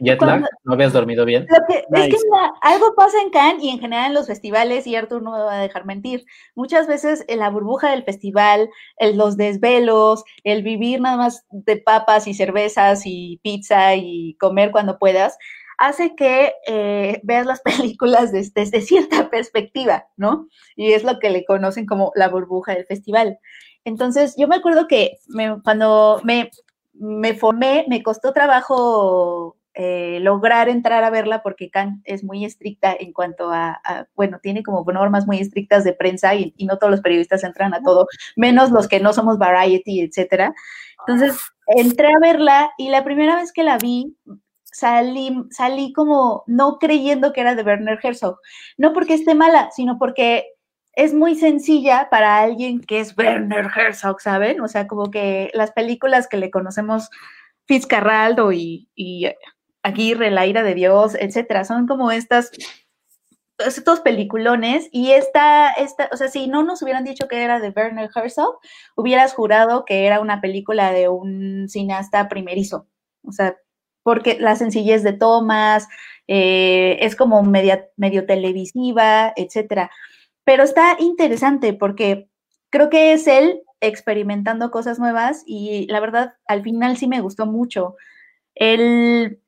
¿Jet 0.00 0.20
¿No 0.64 0.74
habías 0.74 0.92
dormido 0.92 1.24
bien? 1.24 1.46
Es 1.48 2.08
que 2.08 2.16
algo 2.62 2.96
pasa 2.96 3.20
en 3.22 3.30
Cannes 3.30 3.62
y 3.62 3.70
en 3.70 3.78
general 3.78 4.08
en 4.08 4.14
los 4.14 4.26
festivales, 4.26 4.88
y 4.88 4.96
Artur 4.96 5.22
no 5.22 5.30
me 5.30 5.38
va 5.38 5.54
a 5.54 5.62
dejar 5.62 5.84
mentir. 5.84 6.24
Muchas 6.56 6.88
veces 6.88 7.24
en 7.28 7.38
la 7.38 7.48
burbuja 7.48 7.92
del 7.92 8.02
festival, 8.02 8.68
el, 8.96 9.16
los 9.16 9.36
desvelos, 9.36 10.24
el 10.42 10.64
vivir 10.64 11.00
nada 11.00 11.16
más 11.16 11.46
de 11.50 11.76
papas 11.76 12.26
y 12.26 12.34
cervezas 12.34 13.02
y 13.04 13.38
pizza 13.44 13.94
y 13.94 14.34
comer 14.40 14.72
cuando 14.72 14.98
puedas, 14.98 15.38
hace 15.78 16.14
que 16.14 16.52
eh, 16.66 17.20
veas 17.22 17.46
las 17.46 17.60
películas 17.96 18.32
desde, 18.32 18.52
desde, 18.62 18.80
cierta 18.80 19.30
perspectiva, 19.30 20.06
¿no? 20.16 20.48
Y 20.76 20.92
es 20.92 21.04
lo 21.04 21.18
que 21.18 21.30
le 21.30 21.44
conocen 21.44 21.86
como 21.86 22.12
la 22.14 22.28
burbuja 22.28 22.74
del 22.74 22.86
festival. 22.86 23.38
Entonces, 23.84 24.34
yo 24.38 24.48
me 24.48 24.56
acuerdo 24.56 24.88
que 24.88 25.18
cuando 25.62 26.20
me 26.24 26.50
me 26.94 27.34
formé, 27.34 27.84
me 27.88 28.02
costó 28.02 28.32
trabajo 28.32 29.56
eh, 29.74 30.20
lograr 30.20 30.68
entrar 30.68 31.02
a 31.02 31.10
verla 31.10 31.42
porque 31.42 31.70
Kant 31.70 32.00
es 32.04 32.22
muy 32.22 32.44
estricta 32.44 32.94
en 32.98 33.12
cuanto 33.12 33.50
a, 33.50 33.80
bueno, 34.14 34.38
tiene 34.40 34.62
como 34.62 34.84
normas 34.92 35.26
muy 35.26 35.38
estrictas 35.38 35.82
de 35.84 35.92
prensa 35.92 36.34
y, 36.34 36.54
no 36.60 36.78
todos 36.78 36.92
los 36.92 37.00
periodistas 37.00 37.42
entran 37.42 37.74
a 37.74 37.82
todo, 37.82 38.06
menos 38.36 38.70
los 38.70 38.88
que 38.88 39.00
no 39.00 39.12
somos 39.12 39.38
Variety, 39.38 40.00
etcétera. 40.00 40.54
Entonces, 41.06 41.38
entré 41.66 42.06
a 42.08 42.20
verla 42.20 42.70
y 42.78 42.88
la 42.88 43.04
primera 43.04 43.36
vez 43.36 43.52
que 43.52 43.64
la 43.64 43.78
vi, 43.78 44.16
salí, 44.74 45.32
salí 45.50 45.92
como 45.92 46.42
no 46.46 46.78
creyendo 46.78 47.32
que 47.32 47.40
era 47.40 47.54
de 47.54 47.62
Werner 47.62 47.98
Herzog. 48.02 48.38
No 48.76 48.92
porque 48.92 49.14
esté 49.14 49.34
mala, 49.34 49.70
sino 49.70 49.98
porque 49.98 50.48
es 50.94 51.14
muy 51.14 51.36
sencilla 51.36 52.08
para 52.10 52.38
alguien 52.40 52.80
que 52.80 53.00
es 53.00 53.16
Werner 53.16 53.66
Herzog, 53.74 54.20
¿saben? 54.20 54.60
O 54.60 54.68
sea, 54.68 54.86
como 54.86 55.10
que 55.10 55.50
las 55.54 55.72
películas 55.72 56.28
que 56.28 56.36
le 56.36 56.50
conocemos, 56.50 57.08
Fitzcarraldo 57.66 58.52
y, 58.52 58.88
y 58.94 59.26
Aguirre, 59.82 60.30
La 60.30 60.46
ira 60.46 60.62
de 60.62 60.74
Dios, 60.74 61.16
etcétera, 61.18 61.64
son 61.64 61.86
como 61.86 62.10
estas, 62.10 62.50
estos 63.58 64.00
peliculones 64.00 64.88
y 64.90 65.12
esta, 65.12 65.70
esta, 65.72 66.08
o 66.12 66.16
sea, 66.16 66.28
si 66.28 66.48
no 66.48 66.64
nos 66.64 66.82
hubieran 66.82 67.04
dicho 67.04 67.28
que 67.28 67.42
era 67.42 67.60
de 67.60 67.70
Werner 67.70 68.10
Herzog, 68.14 68.58
hubieras 68.96 69.34
jurado 69.34 69.84
que 69.84 70.06
era 70.06 70.20
una 70.20 70.40
película 70.40 70.92
de 70.92 71.08
un 71.08 71.68
cineasta 71.68 72.28
primerizo, 72.28 72.88
o 73.22 73.32
sea, 73.32 73.56
porque 74.04 74.38
la 74.38 74.54
sencillez 74.54 75.02
de 75.02 75.14
tomas, 75.14 75.88
eh, 76.28 76.98
es 77.00 77.16
como 77.16 77.42
media, 77.42 77.88
medio 77.96 78.26
televisiva, 78.26 79.32
etcétera. 79.34 79.90
Pero 80.44 80.62
está 80.62 80.96
interesante 81.00 81.72
porque 81.74 82.28
creo 82.70 82.90
que 82.90 83.12
es 83.12 83.26
él 83.26 83.62
experimentando 83.80 84.70
cosas 84.70 84.98
nuevas 84.98 85.42
y 85.46 85.86
la 85.88 86.00
verdad 86.00 86.34
al 86.46 86.62
final 86.62 86.96
sí 86.96 87.08
me 87.08 87.20
gustó 87.20 87.46
mucho. 87.46 87.96
El, 88.54 89.40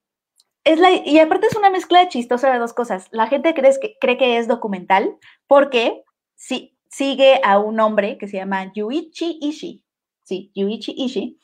es 0.64 0.80
la, 0.80 0.90
y 0.92 1.18
aparte 1.18 1.46
es 1.46 1.56
una 1.56 1.70
mezcla 1.70 2.08
chistosa 2.08 2.52
de 2.52 2.58
dos 2.58 2.72
cosas. 2.72 3.08
La 3.12 3.28
gente 3.28 3.54
cree 3.54 3.72
que, 3.80 3.96
cree 4.00 4.16
que 4.16 4.38
es 4.38 4.48
documental 4.48 5.16
porque 5.46 6.02
sí, 6.34 6.76
sigue 6.88 7.40
a 7.44 7.58
un 7.58 7.78
hombre 7.80 8.18
que 8.18 8.26
se 8.26 8.38
llama 8.38 8.72
Yuichi 8.74 9.38
Ishii. 9.40 9.84
Sí, 10.24 10.50
Yuichi 10.54 10.94
Ishii. 10.96 11.38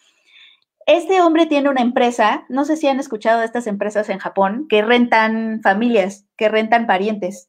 Este 0.87 1.21
hombre 1.21 1.47
tiene 1.47 1.69
una 1.69 1.81
empresa, 1.81 2.45
no 2.49 2.65
sé 2.65 2.77
si 2.77 2.89
han 2.89 3.01
escuchado 3.01 3.41
de 3.41 3.47
estas 3.47 3.67
empresas 3.67 4.09
en 4.09 4.19
Japón, 4.19 4.67
que 4.69 4.83
rentan 4.83 5.61
familias, 5.63 6.27
que 6.37 6.49
rentan 6.49 6.87
parientes. 6.87 7.49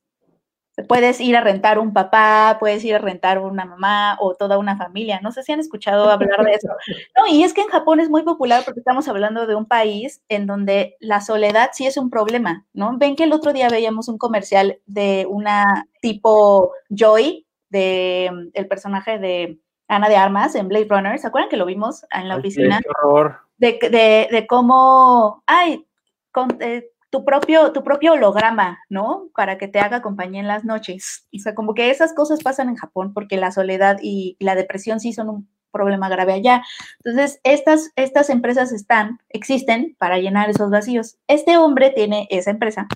Puedes 0.87 1.21
ir 1.21 1.35
a 1.37 1.41
rentar 1.41 1.77
un 1.77 1.93
papá, 1.93 2.57
puedes 2.59 2.83
ir 2.83 2.95
a 2.95 2.99
rentar 2.99 3.37
una 3.37 3.63
mamá 3.63 4.17
o 4.19 4.33
toda 4.33 4.57
una 4.57 4.75
familia. 4.75 5.19
No 5.21 5.31
sé 5.31 5.43
si 5.43 5.51
han 5.51 5.59
escuchado 5.59 6.09
hablar 6.09 6.43
de 6.43 6.53
eso. 6.53 6.67
No, 7.15 7.27
y 7.27 7.43
es 7.43 7.53
que 7.53 7.61
en 7.61 7.67
Japón 7.67 7.99
es 7.99 8.09
muy 8.09 8.23
popular 8.23 8.63
porque 8.65 8.79
estamos 8.79 9.07
hablando 9.07 9.45
de 9.45 9.53
un 9.53 9.67
país 9.67 10.23
en 10.29 10.47
donde 10.47 10.97
la 10.99 11.21
soledad 11.21 11.69
sí 11.73 11.85
es 11.85 11.97
un 11.97 12.09
problema, 12.09 12.65
¿no? 12.73 12.97
Ven 12.97 13.15
que 13.15 13.25
el 13.25 13.33
otro 13.33 13.53
día 13.53 13.69
veíamos 13.69 14.07
un 14.07 14.17
comercial 14.17 14.79
de 14.87 15.27
una 15.29 15.87
tipo 16.01 16.71
Joy, 16.89 17.45
de 17.69 18.31
mm, 18.31 18.49
el 18.53 18.67
personaje 18.67 19.19
de 19.19 19.59
Ana 19.93 20.09
de 20.09 20.17
Armas 20.17 20.55
en 20.55 20.67
Blade 20.67 20.87
Runner. 20.89 21.17
¿Se 21.19 21.27
acuerdan 21.27 21.49
que 21.49 21.57
lo 21.57 21.65
vimos 21.65 22.05
en 22.11 22.27
la 22.27 22.37
oficina? 22.37 22.79
Qué 22.81 22.89
horror. 22.89 23.37
De, 23.57 23.79
de, 23.81 24.27
de 24.31 24.47
cómo, 24.47 25.43
ay, 25.45 25.85
con, 26.31 26.57
eh, 26.59 26.89
tu 27.13 27.23
propio, 27.23 27.71
tu 27.73 27.83
propio 27.83 28.13
holograma, 28.13 28.79
¿no? 28.89 29.29
Para 29.35 29.59
que 29.59 29.67
te 29.67 29.79
haga 29.79 30.01
compañía 30.01 30.41
en 30.41 30.47
las 30.47 30.65
noches. 30.65 31.27
O 31.31 31.37
sea, 31.37 31.53
como 31.53 31.75
que 31.75 31.91
esas 31.91 32.11
cosas 32.15 32.41
pasan 32.41 32.69
en 32.69 32.75
Japón 32.75 33.13
porque 33.13 33.37
la 33.37 33.51
soledad 33.51 33.99
y 34.01 34.35
la 34.39 34.55
depresión 34.55 34.99
sí 34.99 35.13
son 35.13 35.29
un 35.29 35.49
problema 35.69 36.09
grave 36.09 36.33
allá. 36.33 36.63
Entonces, 37.03 37.39
estas, 37.43 37.91
estas 37.95 38.31
empresas 38.31 38.71
están, 38.71 39.19
existen 39.29 39.95
para 39.99 40.17
llenar 40.17 40.49
esos 40.49 40.71
vacíos. 40.71 41.17
Este 41.27 41.55
hombre 41.55 41.91
tiene 41.91 42.27
esa 42.31 42.49
empresa 42.49 42.87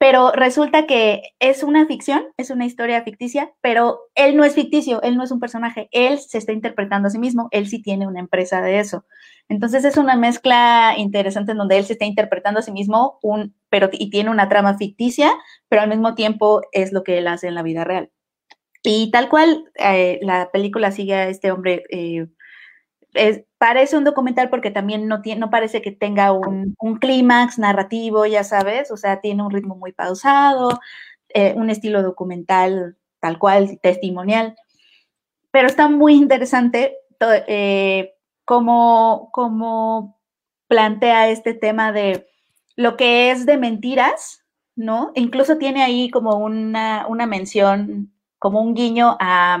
pero 0.00 0.32
resulta 0.32 0.86
que 0.86 1.34
es 1.40 1.62
una 1.62 1.84
ficción, 1.84 2.24
es 2.38 2.48
una 2.48 2.64
historia 2.64 3.02
ficticia, 3.02 3.52
pero 3.60 4.00
él 4.14 4.34
no 4.34 4.44
es 4.44 4.54
ficticio, 4.54 5.02
él 5.02 5.14
no 5.14 5.22
es 5.22 5.30
un 5.30 5.40
personaje, 5.40 5.90
él 5.92 6.18
se 6.18 6.38
está 6.38 6.52
interpretando 6.52 7.08
a 7.08 7.10
sí 7.10 7.18
mismo, 7.18 7.48
él 7.50 7.68
sí 7.68 7.82
tiene 7.82 8.06
una 8.06 8.18
empresa 8.18 8.62
de 8.62 8.78
eso. 8.78 9.04
Entonces 9.50 9.84
es 9.84 9.98
una 9.98 10.16
mezcla 10.16 10.94
interesante 10.96 11.52
en 11.52 11.58
donde 11.58 11.76
él 11.76 11.84
se 11.84 11.92
está 11.92 12.06
interpretando 12.06 12.60
a 12.60 12.62
sí 12.62 12.72
mismo, 12.72 13.18
un, 13.20 13.54
pero, 13.68 13.90
y 13.92 14.08
tiene 14.08 14.30
una 14.30 14.48
trama 14.48 14.78
ficticia, 14.78 15.34
pero 15.68 15.82
al 15.82 15.90
mismo 15.90 16.14
tiempo 16.14 16.62
es 16.72 16.94
lo 16.94 17.04
que 17.04 17.18
él 17.18 17.28
hace 17.28 17.48
en 17.48 17.54
la 17.54 17.62
vida 17.62 17.84
real. 17.84 18.10
Y 18.82 19.10
tal 19.10 19.28
cual, 19.28 19.64
eh, 19.74 20.18
la 20.22 20.50
película 20.50 20.92
sigue 20.92 21.12
a 21.14 21.28
este 21.28 21.52
hombre 21.52 21.82
eh, 21.90 22.26
parece 23.60 23.98
un 23.98 24.04
documental 24.04 24.48
porque 24.48 24.70
también 24.70 25.06
no, 25.06 25.20
tiene, 25.20 25.38
no 25.38 25.50
parece 25.50 25.82
que 25.82 25.92
tenga 25.92 26.32
un, 26.32 26.74
clímax 26.98 27.58
narrativo, 27.58 28.24
ya 28.24 28.42
sabes, 28.42 28.90
o 28.90 28.96
sea, 28.96 29.20
tiene 29.20 29.42
un 29.42 29.50
ritmo 29.50 29.76
muy 29.76 29.92
pausado, 29.92 30.80
eh, 31.28 31.52
un 31.54 31.68
estilo 31.68 32.02
documental 32.02 32.96
tal 33.20 33.38
cual, 33.38 33.78
testimonial, 33.82 34.56
pero 35.50 35.68
está 35.68 35.90
muy 35.90 36.14
interesante 36.14 36.96
eh, 37.20 38.14
cómo, 38.46 40.18
plantea 40.66 41.28
este 41.28 41.52
tema 41.52 41.92
de 41.92 42.26
lo 42.76 42.96
que 42.96 43.30
es 43.30 43.44
de 43.44 43.58
mentiras, 43.58 44.42
¿no? 44.74 45.12
Incluso 45.14 45.58
tiene 45.58 45.82
ahí 45.82 46.08
como 46.08 46.38
una, 46.38 47.06
una 47.08 47.26
mención, 47.26 48.10
como 48.38 48.62
un 48.62 48.72
guiño 48.72 49.18
a 49.20 49.58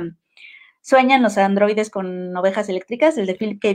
Sueñan 0.90 1.22
los 1.22 1.38
androides 1.38 1.88
con 1.88 2.36
ovejas 2.36 2.68
eléctricas, 2.68 3.16
el 3.16 3.26
de 3.26 3.36
Philip 3.36 3.62
K. 3.62 3.68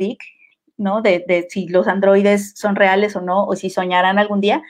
¿no? 0.76 1.02
De, 1.02 1.24
de, 1.26 1.48
si 1.50 1.66
los 1.70 1.88
androides 1.88 2.52
son 2.58 2.76
reales 2.76 3.16
o 3.16 3.22
no, 3.22 3.46
o 3.46 3.56
si 3.56 3.70
soñarán 3.70 4.20
algún 4.20 4.42
día. 4.42 4.62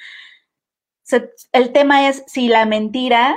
el 1.51 1.73
tema 1.73 2.07
es 2.07 2.23
si 2.27 2.47
la 2.47 2.67
mentira 2.67 3.35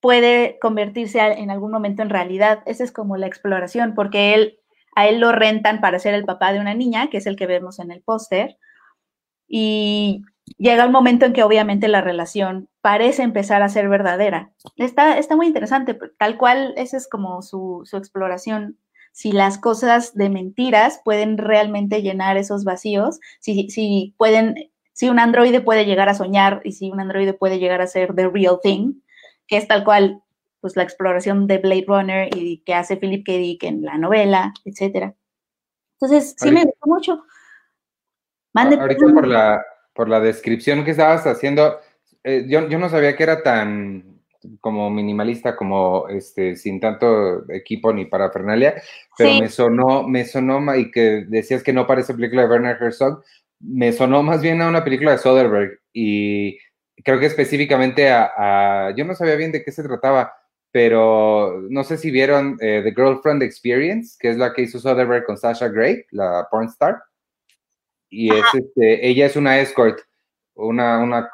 puede 0.00 0.58
convertirse 0.60 1.18
en 1.18 1.50
algún 1.50 1.70
momento 1.70 2.02
en 2.02 2.10
realidad. 2.10 2.62
Esa 2.66 2.84
es 2.84 2.92
como 2.92 3.16
la 3.16 3.26
exploración, 3.26 3.94
porque 3.94 4.34
él, 4.34 4.58
a 4.94 5.08
él 5.08 5.18
lo 5.18 5.32
rentan 5.32 5.80
para 5.80 5.98
ser 5.98 6.12
el 6.12 6.26
papá 6.26 6.52
de 6.52 6.60
una 6.60 6.74
niña, 6.74 7.08
que 7.08 7.16
es 7.16 7.26
el 7.26 7.36
que 7.36 7.46
vemos 7.46 7.78
en 7.78 7.90
el 7.90 8.02
póster, 8.02 8.58
y 9.48 10.20
llega 10.58 10.84
el 10.84 10.90
momento 10.90 11.26
en 11.26 11.32
que 11.32 11.42
obviamente 11.42 11.88
la 11.88 12.00
relación 12.00 12.68
parece 12.80 13.22
empezar 13.22 13.62
a 13.62 13.68
ser 13.68 13.88
verdadera. 13.88 14.52
Está, 14.76 15.18
está 15.18 15.36
muy 15.36 15.46
interesante, 15.46 15.98
tal 16.18 16.36
cual 16.36 16.74
esa 16.76 16.96
es 16.96 17.08
como 17.08 17.42
su, 17.42 17.82
su 17.84 17.96
exploración. 17.96 18.78
Si 19.12 19.32
las 19.32 19.58
cosas 19.58 20.14
de 20.14 20.30
mentiras 20.30 21.00
pueden 21.04 21.36
realmente 21.38 22.02
llenar 22.02 22.36
esos 22.36 22.64
vacíos, 22.64 23.20
si, 23.40 23.68
si 23.70 24.14
pueden, 24.18 24.54
si 24.92 25.08
un 25.08 25.18
androide 25.18 25.60
puede 25.60 25.84
llegar 25.84 26.08
a 26.08 26.14
soñar 26.14 26.60
y 26.64 26.72
si 26.72 26.90
un 26.90 27.00
androide 27.00 27.34
puede 27.34 27.58
llegar 27.58 27.80
a 27.80 27.86
ser 27.86 28.14
the 28.14 28.28
real 28.28 28.58
thing, 28.62 28.94
que 29.46 29.56
es 29.56 29.66
tal 29.66 29.84
cual 29.84 30.22
pues 30.60 30.76
la 30.76 30.82
exploración 30.82 31.46
de 31.46 31.58
Blade 31.58 31.84
Runner 31.88 32.36
y 32.36 32.58
que 32.64 32.74
hace 32.74 32.96
Philip 32.96 33.24
K. 33.24 33.32
Dick 33.32 33.64
en 33.64 33.82
la 33.82 33.96
novela, 33.96 34.52
etcétera. 34.64 35.14
Entonces, 35.94 36.34
sí 36.38 36.50
me 36.50 36.64
gustó 36.64 36.86
mucho. 36.86 37.24
Mande 38.52 38.76
ahorita 38.76 39.06
por 39.12 39.26
la, 39.26 39.62
por 40.00 40.08
la 40.08 40.20
descripción 40.20 40.82
que 40.82 40.92
estabas 40.92 41.26
haciendo, 41.26 41.78
eh, 42.24 42.46
yo, 42.48 42.66
yo, 42.70 42.78
no 42.78 42.88
sabía 42.88 43.14
que 43.14 43.22
era 43.22 43.42
tan 43.42 44.22
como 44.62 44.88
minimalista, 44.88 45.54
como 45.54 46.08
este, 46.08 46.56
sin 46.56 46.80
tanto 46.80 47.44
equipo 47.52 47.92
ni 47.92 48.06
parafernalia, 48.06 48.80
pero 49.18 49.34
me 49.34 49.50
sonó, 49.50 50.08
me 50.08 50.24
sonó, 50.24 50.74
y 50.74 50.90
que 50.90 51.26
decías 51.28 51.62
que 51.62 51.74
no 51.74 51.86
parece 51.86 52.14
película 52.14 52.40
de 52.40 52.48
Werner 52.48 52.78
Herzog, 52.80 53.22
me 53.58 53.92
sonó 53.92 54.22
más 54.22 54.40
bien 54.40 54.62
a 54.62 54.70
una 54.70 54.84
película 54.84 55.12
de 55.12 55.18
Soderbergh 55.18 55.78
y 55.92 56.56
creo 57.04 57.20
que 57.20 57.26
específicamente 57.26 58.08
a, 58.10 58.94
yo 58.96 59.04
no 59.04 59.14
sabía 59.14 59.34
bien 59.34 59.52
de 59.52 59.62
qué 59.62 59.70
se 59.70 59.82
trataba, 59.82 60.32
pero 60.72 61.60
no 61.68 61.84
sé 61.84 61.98
si 61.98 62.10
vieron 62.10 62.56
eh, 62.62 62.80
The 62.82 62.94
Girlfriend 62.94 63.42
Experience, 63.42 64.16
que 64.18 64.30
es 64.30 64.38
la 64.38 64.54
que 64.54 64.62
hizo 64.62 64.78
Soderbergh 64.78 65.26
con 65.26 65.36
Sasha 65.36 65.68
Grey, 65.68 66.06
la 66.10 66.48
porn 66.50 66.68
star. 66.68 67.02
Y 68.10 68.34
es, 68.34 68.44
este, 68.52 69.08
ella 69.08 69.26
es 69.26 69.36
una 69.36 69.58
escort, 69.60 70.00
una, 70.54 70.98
una, 70.98 71.30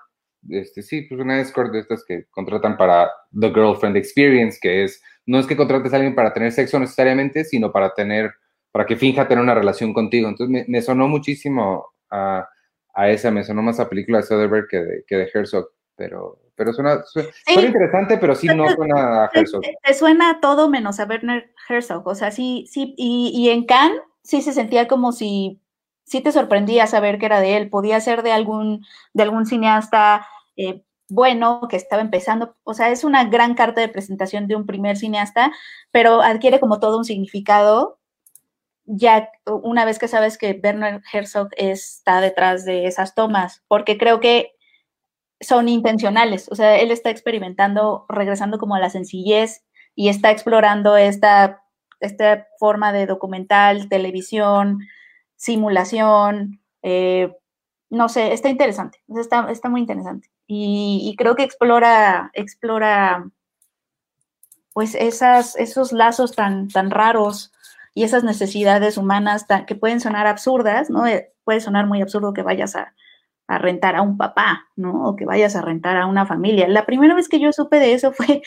este, 0.48 0.82
sí, 0.82 1.02
pues 1.02 1.20
una 1.20 1.40
escort 1.40 1.72
de 1.72 1.80
estas 1.80 2.04
que 2.04 2.26
contratan 2.30 2.76
para 2.76 3.10
The 3.38 3.48
Girlfriend 3.48 3.96
Experience, 3.96 4.58
que 4.60 4.84
es, 4.84 5.02
no 5.24 5.38
es 5.38 5.46
que 5.46 5.56
contrates 5.56 5.92
a 5.92 5.96
alguien 5.96 6.14
para 6.14 6.32
tener 6.32 6.52
sexo 6.52 6.78
necesariamente, 6.78 7.44
sino 7.44 7.72
para 7.72 7.94
tener, 7.94 8.32
para 8.70 8.86
que 8.86 8.96
finja 8.96 9.26
tener 9.26 9.42
una 9.42 9.54
relación 9.54 9.92
contigo. 9.94 10.28
Entonces 10.28 10.52
me, 10.52 10.64
me 10.68 10.82
sonó 10.82 11.08
muchísimo 11.08 11.86
a 12.10 12.48
a 12.96 13.10
esa, 13.10 13.30
me 13.30 13.44
sonó 13.44 13.62
más 13.62 13.78
a 13.78 13.88
película 13.88 14.18
de 14.18 14.24
Soderbergh 14.24 14.68
que 14.68 14.78
de, 14.78 15.04
que 15.06 15.16
de 15.16 15.30
Herzog, 15.32 15.68
pero, 15.94 16.40
pero 16.56 16.72
suena, 16.72 17.04
suena, 17.04 17.28
interesante, 17.46 18.16
pero 18.16 18.34
sí 18.34 18.46
no 18.46 18.66
suena 18.70 19.24
a 19.24 19.30
Herzog. 19.34 19.60
Te, 19.60 19.94
suena 19.94 20.40
todo 20.40 20.70
menos 20.70 20.98
a 20.98 21.04
Werner 21.04 21.52
Herzog, 21.68 22.06
o 22.06 22.14
sea, 22.14 22.30
sí, 22.30 22.64
sí, 22.68 22.94
y, 22.96 23.32
y 23.34 23.50
en 23.50 23.66
Cannes 23.66 24.00
sí 24.22 24.40
se 24.40 24.54
sentía 24.54 24.88
como 24.88 25.12
si, 25.12 25.60
sí 26.06 26.20
te 26.20 26.32
sorprendía 26.32 26.86
saber 26.86 27.18
que 27.18 27.26
era 27.26 27.40
de 27.40 27.56
él, 27.56 27.68
podía 27.68 28.00
ser 28.00 28.22
de 28.22 28.32
algún, 28.32 28.86
de 29.12 29.22
algún 29.24 29.44
cineasta 29.46 30.26
eh, 30.56 30.82
bueno 31.08 31.62
que 31.68 31.76
estaba 31.76 32.02
empezando, 32.02 32.56
o 32.64 32.74
sea, 32.74 32.90
es 32.90 33.04
una 33.04 33.24
gran 33.24 33.54
carta 33.54 33.80
de 33.80 33.88
presentación 33.88 34.48
de 34.48 34.56
un 34.56 34.66
primer 34.66 34.96
cineasta, 34.96 35.52
pero 35.90 36.22
adquiere 36.22 36.60
como 36.60 36.80
todo 36.80 36.98
un 36.98 37.04
significado 37.04 37.98
ya 38.86 39.30
una 39.46 39.84
vez 39.84 39.98
que 39.98 40.08
sabes 40.08 40.38
que 40.38 40.52
Bernard 40.52 41.02
Herzog 41.12 41.48
está 41.56 42.20
detrás 42.20 42.64
de 42.64 42.86
esas 42.86 43.14
tomas, 43.14 43.64
porque 43.68 43.98
creo 43.98 44.20
que 44.20 44.52
son 45.40 45.68
intencionales, 45.68 46.48
o 46.50 46.54
sea, 46.54 46.76
él 46.78 46.90
está 46.90 47.10
experimentando, 47.10 48.06
regresando 48.08 48.58
como 48.58 48.74
a 48.74 48.80
la 48.80 48.90
sencillez 48.90 49.64
y 49.94 50.08
está 50.08 50.30
explorando 50.30 50.96
esta, 50.96 51.62
esta 52.00 52.46
forma 52.58 52.92
de 52.92 53.06
documental, 53.06 53.88
televisión, 53.88 54.78
simulación, 55.36 56.60
eh, 56.82 57.34
no 57.90 58.08
sé, 58.08 58.32
está 58.32 58.48
interesante, 58.48 59.02
está, 59.08 59.50
está 59.50 59.68
muy 59.68 59.80
interesante. 59.80 60.30
Y, 60.46 61.14
creo 61.18 61.34
que 61.34 61.42
explora, 61.42 62.30
explora 62.34 63.28
pues 64.72 64.94
esas, 64.94 65.56
esos 65.56 65.92
lazos 65.92 66.32
tan, 66.32 66.68
tan 66.68 66.90
raros 66.90 67.52
y 67.94 68.04
esas 68.04 68.24
necesidades 68.24 68.98
humanas 68.98 69.46
que 69.66 69.74
pueden 69.74 70.00
sonar 70.00 70.26
absurdas, 70.26 70.90
¿no? 70.90 71.06
Eh, 71.06 71.32
puede 71.44 71.60
sonar 71.60 71.86
muy 71.86 72.02
absurdo 72.02 72.34
que 72.34 72.42
vayas 72.42 72.76
a, 72.76 72.94
rentar 73.48 73.96
a 73.96 74.02
un 74.02 74.18
papá, 74.18 74.66
¿no? 74.76 75.04
O 75.08 75.16
que 75.16 75.24
vayas 75.24 75.56
a 75.56 75.62
rentar 75.62 75.96
a 75.96 76.06
una 76.06 76.26
familia. 76.26 76.68
La 76.68 76.84
primera 76.84 77.14
vez 77.14 77.28
que 77.28 77.40
yo 77.40 77.52
supe 77.52 77.78
de 77.78 77.94
eso 77.94 78.12
fue 78.12 78.42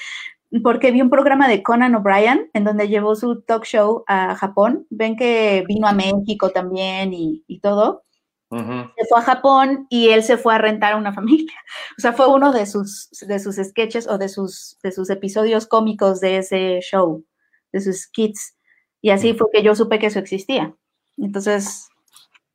porque 0.64 0.92
vi 0.92 1.02
un 1.02 1.10
programa 1.10 1.48
de 1.48 1.62
Conan 1.62 1.96
O'Brien 1.96 2.50
en 2.54 2.64
donde 2.64 2.88
llevó 2.88 3.16
su 3.16 3.42
talk 3.42 3.66
show 3.66 4.04
a 4.08 4.36
Japón. 4.36 4.88
Ven 4.90 5.16
que 5.16 5.64
vino 5.68 5.88
a 5.88 5.94
México 5.94 6.50
también 6.50 7.14
y, 7.14 7.60
todo. 7.62 8.04
Se 8.50 9.06
fue 9.08 9.20
a 9.20 9.22
Japón 9.22 9.86
y 9.92 10.10
él 10.10 10.24
se 10.24 10.38
fue 10.38 10.56
a 10.56 10.58
rentar 10.58 10.94
a 10.94 10.98
una 10.98 11.14
familia. 11.14 11.54
O 11.98 12.02
sea, 12.02 12.14
fue 12.14 12.28
uno 12.28 12.52
de 12.52 12.66
sus, 12.66 13.10
de 13.28 13.40
sus 13.40 13.58
sketches 13.58 14.08
o 14.08 14.18
de 14.18 14.28
sus, 14.28 14.80
de 14.82 14.92
sus 14.92 15.10
episodios 15.12 15.68
cómicos 15.68 16.20
de 16.20 16.38
ese 16.38 16.80
show, 16.82 17.24
de 17.72 17.82
sus 17.82 18.02
skits. 18.02 18.56
Y 19.02 19.12
así 19.12 19.34
fue 19.34 19.48
que 19.54 19.62
yo 19.62 19.76
supe 19.76 20.00
que 20.00 20.08
eso 20.08 20.20
existía. 20.20 20.76
Entonces, 21.18 21.90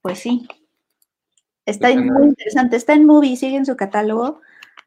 pues 0.02 0.18
sí. 0.18 0.48
Está 1.64 1.94
muy 1.94 2.26
interesante. 2.26 2.76
Está 2.76 2.94
en 2.94 3.06
Movie, 3.06 3.36
sigue 3.36 3.56
en 3.56 3.66
su 3.66 3.76
catálogo. 3.76 4.40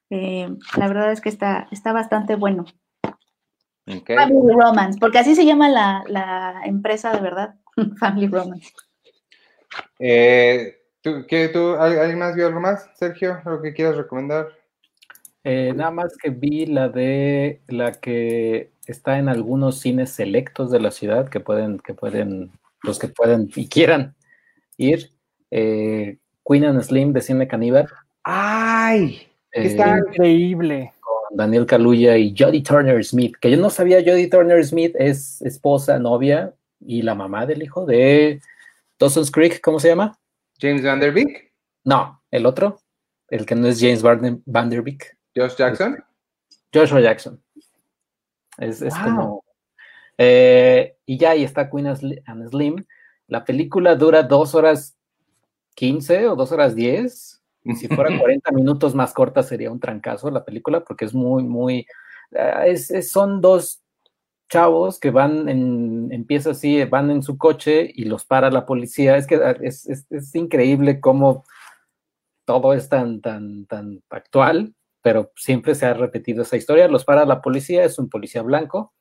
Eh, 0.10 0.50
la 0.78 0.88
verdad 0.88 1.12
es 1.12 1.22
que 1.22 1.30
está, 1.30 1.68
está 1.72 1.94
bastante 1.94 2.36
bueno. 2.36 2.66
Family 3.88 4.54
Romance, 4.54 5.00
porque 5.00 5.20
así 5.20 5.36
se 5.36 5.46
llama 5.46 5.70
la, 5.70 6.62
empresa 6.66 7.12
de 7.14 7.22
verdad. 7.22 7.56
Family 8.00 8.28
Romance. 8.28 8.74
Eh, 10.00 10.76
¿tú, 11.02 11.26
qué, 11.28 11.48
tú, 11.50 11.76
¿Alguien 11.76 12.20
más 12.20 12.36
vio 12.36 12.48
algo 12.48 12.60
más, 12.60 12.90
Sergio? 12.96 13.40
¿Algo 13.46 13.62
que 13.62 13.74
quieras 13.74 13.96
recomendar? 13.96 14.50
Eh, 15.44 15.72
nada 15.74 15.92
más 15.92 16.18
que 16.22 16.30
vi 16.30 16.66
la 16.66 16.90
de 16.90 17.62
la 17.68 17.94
que 17.94 18.72
está 18.86 19.18
en 19.18 19.30
algunos 19.30 19.80
cines 19.80 20.10
selectos 20.10 20.72
de 20.72 20.82
la 20.82 20.92
ciudad 20.92 21.30
que 21.30 21.40
pueden, 21.40 21.80
que 21.80 21.94
pueden, 21.94 22.52
los 22.84 23.00
que 23.00 23.08
pueden 23.08 23.50
y 23.56 23.70
quieran 23.70 24.16
ir. 24.76 25.14
Eh, 25.52 26.18
Queen 26.46 26.66
and 26.66 26.82
Slim 26.82 27.14
de 27.14 27.22
Cine 27.22 27.48
Caníbal. 27.48 27.88
¡Ay! 28.24 29.28
está 29.52 29.98
increíble. 29.98 30.92
Con 31.28 31.38
Daniel 31.38 31.66
Kaluuya 31.66 32.18
y 32.18 32.34
Jodie 32.38 32.64
Turner 32.64 33.04
Smith, 33.04 33.36
que 33.40 33.52
yo 33.52 33.58
no 33.58 33.70
sabía, 33.70 34.00
Jodie 34.00 34.30
Turner 34.30 34.64
Smith 34.64 34.96
es 34.98 35.42
esposa, 35.42 36.00
novia 36.00 36.54
y 36.80 37.02
la 37.02 37.16
mamá 37.16 37.46
del 37.46 37.64
hijo 37.64 37.86
de 37.86 38.42
Dawson's 39.00 39.32
Creek, 39.32 39.62
¿cómo 39.62 39.80
se 39.80 39.90
llama? 39.90 40.18
James 40.60 40.84
Van 40.84 41.00
Der 41.00 41.12
Beek. 41.12 41.54
No, 41.84 42.22
el 42.32 42.46
otro, 42.46 42.80
el 43.30 43.46
que 43.46 43.56
no 43.56 43.68
es 43.68 43.80
James 43.80 44.02
Van 44.02 44.70
Der 44.70 44.82
Beek. 44.82 45.18
Josh 45.36 45.56
Jackson. 45.58 46.04
Joshua 46.74 47.02
Jackson. 47.02 47.42
Es, 48.58 48.84
como. 49.04 49.44
Eh, 50.18 50.98
y 51.06 51.18
ya, 51.18 51.32
ahí 51.32 51.44
está 51.44 51.70
Queen 51.70 51.88
and 51.88 52.50
Slim. 52.50 52.86
La 53.28 53.46
película 53.46 53.96
dura 53.96 54.24
dos 54.24 54.56
horas 54.56 54.98
quince 55.76 56.28
o 56.28 56.36
dos 56.36 56.52
horas 56.52 56.76
diez. 56.76 57.37
Si 57.76 57.88
fuera 57.88 58.18
40 58.18 58.52
minutos 58.52 58.96
más 58.96 59.14
corta 59.14 59.44
sería 59.44 59.72
un 59.72 59.80
trancazo 59.80 60.32
la 60.32 60.46
película 60.46 60.84
porque 60.84 61.06
es 61.06 61.14
muy, 61.14 61.44
muy... 61.44 61.86
Eh, 62.32 62.64
es, 62.68 63.12
son 63.12 63.42
dos 63.42 63.82
chavos 64.50 65.00
que 65.00 65.12
van 65.12 65.50
en, 65.50 66.10
empieza 66.12 66.52
así, 66.52 66.84
van 66.86 67.12
en 67.12 67.22
su 67.22 67.38
coche 67.38 67.92
y 67.94 68.06
los 68.06 68.26
para 68.26 68.50
la 68.50 68.66
policía. 68.66 69.18
Es 69.18 69.28
que 69.28 69.36
ah, 69.36 69.56
es, 69.62 69.88
es 69.88 70.36
increíble 70.36 71.00
cómo 71.02 71.44
todo 72.46 72.74
es 72.74 72.88
tan, 72.90 73.22
tan, 73.22 73.66
tan 73.66 74.02
actual 74.10 74.74
pero 75.08 75.32
siempre 75.38 75.74
se 75.74 75.86
ha 75.86 75.94
repetido 75.94 76.42
esa 76.42 76.58
historia. 76.58 76.90
Los 76.90 77.06
para 77.06 77.26
la 77.26 77.42
policía, 77.42 77.86
es 77.86 77.98
un 77.98 78.10
policía 78.10 78.42
blanco 78.42 78.94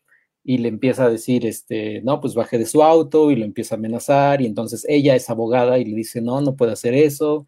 y 0.44 0.58
le 0.58 0.68
empieza 0.68 1.06
a 1.06 1.10
decir, 1.10 1.44
este, 1.44 2.00
no, 2.02 2.20
pues 2.20 2.36
baje 2.36 2.58
de 2.58 2.66
su 2.66 2.84
auto 2.84 3.32
y 3.32 3.34
lo 3.34 3.44
empieza 3.44 3.74
a 3.74 3.78
amenazar 3.78 4.40
y 4.40 4.46
entonces 4.46 4.86
ella 4.88 5.16
es 5.16 5.28
abogada 5.30 5.78
y 5.78 5.84
le 5.84 5.96
dice, 5.96 6.20
no, 6.20 6.40
no 6.40 6.54
puede 6.54 6.74
hacer 6.74 6.94
eso. 6.94 7.46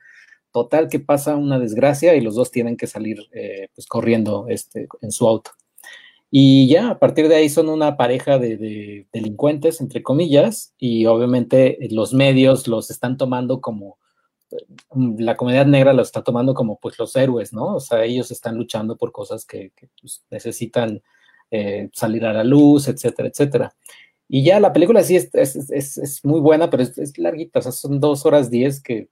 Total 0.58 0.88
que 0.88 0.98
pasa 0.98 1.36
una 1.36 1.60
desgracia 1.60 2.16
y 2.16 2.20
los 2.20 2.34
dos 2.34 2.50
tienen 2.50 2.76
que 2.76 2.88
salir 2.88 3.28
eh, 3.32 3.68
pues 3.76 3.86
corriendo 3.86 4.46
este, 4.48 4.88
en 5.02 5.12
su 5.12 5.28
auto. 5.28 5.52
Y 6.32 6.66
ya, 6.66 6.90
a 6.90 6.98
partir 6.98 7.28
de 7.28 7.36
ahí 7.36 7.48
son 7.48 7.68
una 7.68 7.96
pareja 7.96 8.40
de, 8.40 8.56
de, 8.56 9.06
delincuentes, 9.12 9.80
entre 9.80 10.02
comillas, 10.02 10.74
y 10.76 11.06
obviamente 11.06 11.78
los 11.92 12.12
medios 12.12 12.66
los 12.66 12.90
están 12.90 13.16
tomando 13.16 13.60
como 13.60 13.98
la 14.96 15.36
comunidad 15.36 15.66
negra 15.66 15.92
lo 15.92 16.02
está 16.02 16.24
tomando 16.24 16.54
como 16.54 16.80
pues 16.80 16.98
los 16.98 17.14
héroes, 17.14 17.52
¿no? 17.52 17.76
O 17.76 17.80
sea, 17.80 18.02
ellos 18.02 18.32
están 18.32 18.56
luchando 18.56 18.96
por 18.96 19.12
cosas 19.12 19.44
que, 19.44 19.70
pues, 20.00 20.24
necesitan 20.28 21.00
eh, 21.52 21.88
salir 21.92 22.24
a 22.24 22.32
la 22.32 22.42
luz, 22.42 22.88
etcétera, 22.88 23.28
etcétera. 23.28 23.76
Y 24.28 24.42
ya 24.42 24.58
la 24.58 24.72
película 24.72 25.04
sí 25.04 25.14
es, 25.14 25.30
es, 25.34 26.24
muy 26.24 26.40
buena, 26.40 26.68
pero 26.68 26.82
es, 26.82 27.16
larguita, 27.16 27.60
o 27.60 27.62
sea, 27.62 27.72
son 27.72 28.00
dos 28.00 28.26
horas 28.26 28.50
diez 28.50 28.82
que 28.82 29.08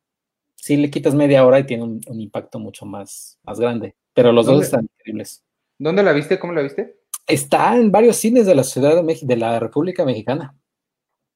sí 0.57 0.77
le 0.77 0.91
quitas 0.91 1.15
media 1.15 1.47
hora 1.47 1.61
y 1.61 1.65
tiene 1.65 1.85
un, 1.85 2.21
impacto 2.21 2.59
mucho 2.59 2.85
más, 2.87 3.39
más 3.45 3.61
grande. 3.61 3.95
Pero 4.15 4.33
los 4.33 4.47
dos 4.47 4.65
están 4.65 4.89
increíbles. 4.99 5.45
¿Dónde 5.79 6.03
la 6.03 6.13
viste? 6.13 6.39
¿Cómo 6.39 6.53
la 6.53 6.63
viste? 6.63 6.97
Está 7.27 7.77
en 7.77 7.93
varios 7.93 8.17
cines 8.17 8.47
de 8.47 8.55
la 8.55 8.65
Ciudad 8.65 8.97
de 8.97 9.03
México, 9.03 9.27
de 9.27 9.37
la 9.37 9.61
República 9.61 10.05
Mexicana. 10.05 10.55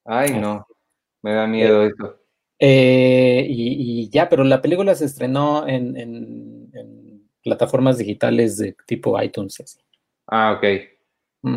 Ay, 0.05 0.40
no, 0.40 0.66
me 1.22 1.34
da 1.34 1.47
miedo 1.47 1.82
esto. 1.84 2.20
Eh, 2.59 3.47
y, 3.48 4.09
ya, 4.10 4.28
pero 4.28 4.44
la 4.44 4.60
película 4.60 4.94
se 4.94 5.05
estrenó 5.05 5.66
en, 5.66 6.70
plataformas 7.42 7.97
digitales 7.97 8.59
de 8.59 8.76
tipo 8.86 9.20
iTunes. 9.20 9.78
Ah, 10.26 10.59
ok. 10.59 11.52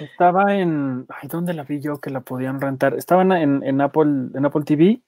Estaba 0.00 0.56
en. 0.56 1.06
Ay, 1.08 1.28
¿dónde 1.28 1.52
la 1.52 1.64
vi 1.64 1.80
yo 1.80 2.00
que 2.00 2.10
la 2.10 2.20
podían 2.20 2.60
rentar? 2.60 2.94
Estaban 2.94 3.30
en, 3.32 3.62
en 3.62 3.80
Apple, 3.80 4.30
en 4.34 4.44
Apple 4.44 4.62
TV 4.64 5.02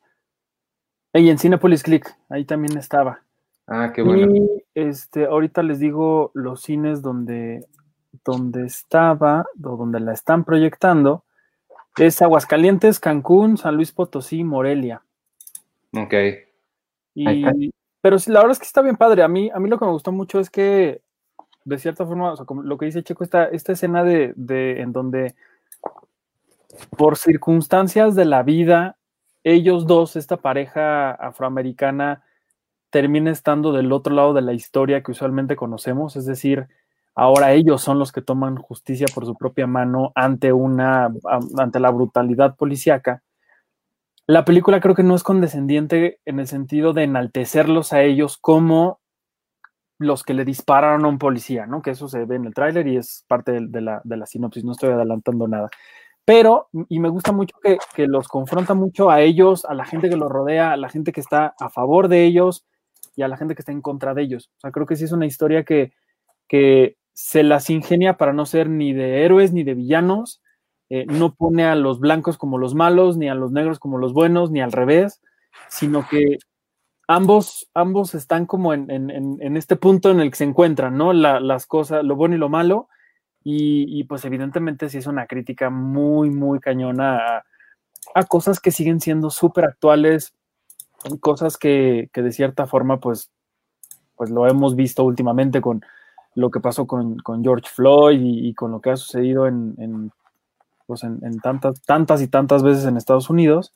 y 1.21 1.31
en 1.31 1.39
Cinepolis 1.39 1.83
Click. 1.83 2.15
Ahí 2.29 2.45
también 2.45 2.77
estaba. 2.77 3.23
Ah, 3.67 3.93
qué 3.95 4.03
bueno. 4.03 4.35
Y 4.35 4.65
este, 4.75 5.27
ahorita 5.27 5.63
les 5.63 5.79
digo 5.79 6.31
los 6.35 6.63
cines 6.63 7.03
donde, 7.03 7.67
donde 8.25 8.67
estaba, 8.67 9.47
o 9.63 9.77
donde 9.77 10.01
la 10.01 10.13
están 10.13 10.45
proyectando. 10.45 11.25
Es 11.97 12.21
Aguascalientes, 12.21 12.99
Cancún, 12.99 13.57
San 13.57 13.77
Luis 13.77 13.93
Potosí, 13.93 14.43
Morelia. 14.43 15.03
Ok. 15.93 16.15
Y, 17.15 17.71
pero 18.01 18.17
la 18.27 18.41
verdad 18.41 18.53
es 18.53 18.59
que 18.59 18.67
está 18.67 18.83
bien 18.83 18.97
padre. 18.97 19.23
A 19.23 19.29
mí, 19.29 19.51
a 19.55 19.61
mí 19.61 19.69
lo 19.69 19.79
que 19.79 19.85
me 19.85 19.93
gustó 19.93 20.11
mucho 20.11 20.41
es 20.41 20.51
que 20.51 21.01
de 21.65 21.79
cierta 21.79 22.05
forma, 22.05 22.33
o 22.33 22.37
sea, 22.37 22.45
como 22.45 22.63
lo 22.63 22.77
que 22.77 22.87
dice 22.87 23.03
Checo, 23.03 23.25
esta, 23.25 23.47
esta 23.47 23.73
escena 23.73 24.05
de, 24.05 24.35
de, 24.37 24.81
en 24.81 24.93
donde 24.93 25.35
por 26.97 27.17
circunstancias 27.17 28.15
de 28.15 28.25
la 28.25 28.43
vida, 28.43 28.97
ellos 29.45 29.87
dos, 29.87 30.17
esta 30.17 30.39
pareja 30.39 31.13
afroamericana, 31.13 32.25
termina 32.91 33.31
estando 33.31 33.73
del 33.73 33.93
otro 33.93 34.15
lado 34.15 34.35
de 34.35 34.43
la 34.43 34.53
historia 34.53 35.03
que 35.03 35.13
usualmente 35.13 35.57
conocemos, 35.57 36.17
es 36.17 36.27
decir, 36.27 36.69
ahora 37.15 37.53
ellos 37.53 37.83
son 37.83 37.99
los 37.99 38.13
que 38.13 38.23
toman 38.23 38.57
justicia 38.57 39.07
por 39.15 39.27
su 39.27 39.35
propia 39.37 39.67
mano 39.67 40.13
ante 40.15 40.53
una 40.53 41.13
ante 41.59 41.81
la 41.81 41.91
brutalidad 41.91 42.57
policíaca. 42.57 43.23
La 44.27 44.45
película 44.45 44.81
creo 44.81 44.95
que 44.95 45.03
no 45.03 45.15
es 45.15 45.23
condescendiente 45.23 46.21
en 46.25 46.41
el 46.41 46.47
sentido 46.47 46.93
de 46.93 47.05
enaltecerlos 47.05 47.93
a 47.93 48.03
ellos 48.03 48.39
como 48.39 49.01
los 49.99 50.23
que 50.23 50.35
le 50.35 50.45
dispararon 50.45 51.05
a 51.05 51.09
un 51.09 51.19
policía, 51.19 51.67
¿no? 51.67 51.83
Que 51.83 51.91
eso 51.91 52.09
se 52.09 52.25
ve 52.25 52.37
en 52.37 52.45
el 52.47 52.55
tráiler 52.55 52.87
y 52.87 52.97
es 52.97 53.25
parte 53.29 53.53
de, 53.61 53.81
la, 53.81 54.03
sinopsis, 54.27 54.65
no 54.65 54.73
estoy 54.73 54.91
adelantando 54.91 55.47
nada. 55.49 55.69
Pero, 56.25 56.69
y 56.89 57.01
me 57.01 57.11
gusta 57.11 57.33
mucho 57.33 57.55
que, 57.63 58.07
los 58.07 58.29
confronta 58.29 58.75
mucho 58.75 59.11
a 59.11 59.21
ellos, 59.21 59.65
a 59.67 59.75
la 59.75 59.85
gente 59.85 60.09
que 60.09 60.17
los 60.17 60.31
rodea, 60.31 60.73
a 60.73 60.77
la 60.77 60.89
gente 60.89 61.13
que 61.13 61.21
está 61.21 61.55
a 61.59 61.69
favor 61.69 62.09
de 62.09 62.25
ellos 62.25 62.65
y 63.15 63.23
a 63.23 63.29
la 63.29 63.37
gente 63.37 63.55
que 63.55 63.61
está 63.61 63.73
en 63.73 63.83
contra 63.83 64.15
de 64.15 64.23
ellos. 64.23 64.51
O 64.57 64.61
sea, 64.61 64.71
creo 64.71 64.87
que 64.87 64.97
sí 64.97 65.05
es 65.05 65.13
una 65.13 65.27
historia 65.27 65.65
que, 65.65 65.93
que 66.49 66.97
se 67.13 67.43
las 67.43 67.69
ingenia 67.69 68.17
para 68.17 68.33
no 68.33 68.47
ser 68.47 68.71
ni 68.71 68.93
de 68.95 69.25
héroes 69.25 69.53
ni 69.53 69.65
de 69.65 69.75
villanos, 69.75 70.43
eh, 70.89 71.07
no 71.07 71.35
pone 71.35 71.65
a 71.65 71.75
los 71.75 72.01
blancos 72.01 72.39
como 72.39 72.59
los 72.59 72.75
malos, 72.75 73.17
ni 73.17 73.29
a 73.29 73.35
los 73.35 73.53
negros 73.53 73.79
como 73.79 73.99
los 73.99 74.13
buenos, 74.13 74.51
ni 74.51 74.61
al 74.61 74.73
revés, 74.73 75.21
sino 75.69 76.07
que 76.09 76.39
ambos, 77.07 77.69
ambos 77.75 78.15
están 78.15 78.47
como 78.47 78.73
en, 78.73 79.57
este 79.57 79.77
punto 79.77 80.11
en 80.11 80.21
el 80.21 80.31
que 80.31 80.39
se 80.39 80.45
encuentran, 80.45 80.97
¿no? 80.97 81.13
las 81.13 81.67
cosas, 81.67 82.05
lo 82.05 82.17
bueno 82.17 82.35
y 82.35 82.39
lo 82.39 82.49
malo, 82.49 82.89
y, 83.47 84.05
pues 84.05 84.25
evidentemente 84.25 84.89
sí 84.89 84.97
es 84.97 85.07
una 85.07 85.27
crítica 85.27 85.69
muy, 85.69 86.31
muy 86.31 86.61
cañona 86.61 87.45
a, 88.15 88.25
cosas 88.25 88.59
que 88.59 88.71
siguen 88.71 89.01
siendo 89.01 89.29
súper 89.29 89.67
actuales, 89.67 90.33
cosas 91.21 91.59
que, 91.59 92.09
de 92.15 92.33
cierta 92.33 92.67
forma 92.67 93.01
pues, 93.01 93.31
pues 94.17 94.31
lo 94.31 94.49
hemos 94.49 94.75
visto 94.75 95.05
últimamente 95.05 95.61
con 95.61 95.85
lo 96.35 96.51
que 96.51 96.61
pasó 96.61 96.87
con, 96.87 97.23
George 97.43 97.69
Floyd 97.71 98.19
y, 98.23 98.55
con 98.55 98.71
lo 98.71 98.81
que 98.81 98.91
ha 98.91 98.97
sucedido 98.97 99.47
en, 99.47 100.11
pues 100.87 101.05
en, 101.05 101.39
tantas, 101.41 101.83
tantas 101.83 102.23
y 102.23 102.29
tantas 102.29 102.63
veces 102.63 102.87
en 102.87 102.97
Estados 102.97 103.29
Unidos 103.29 103.75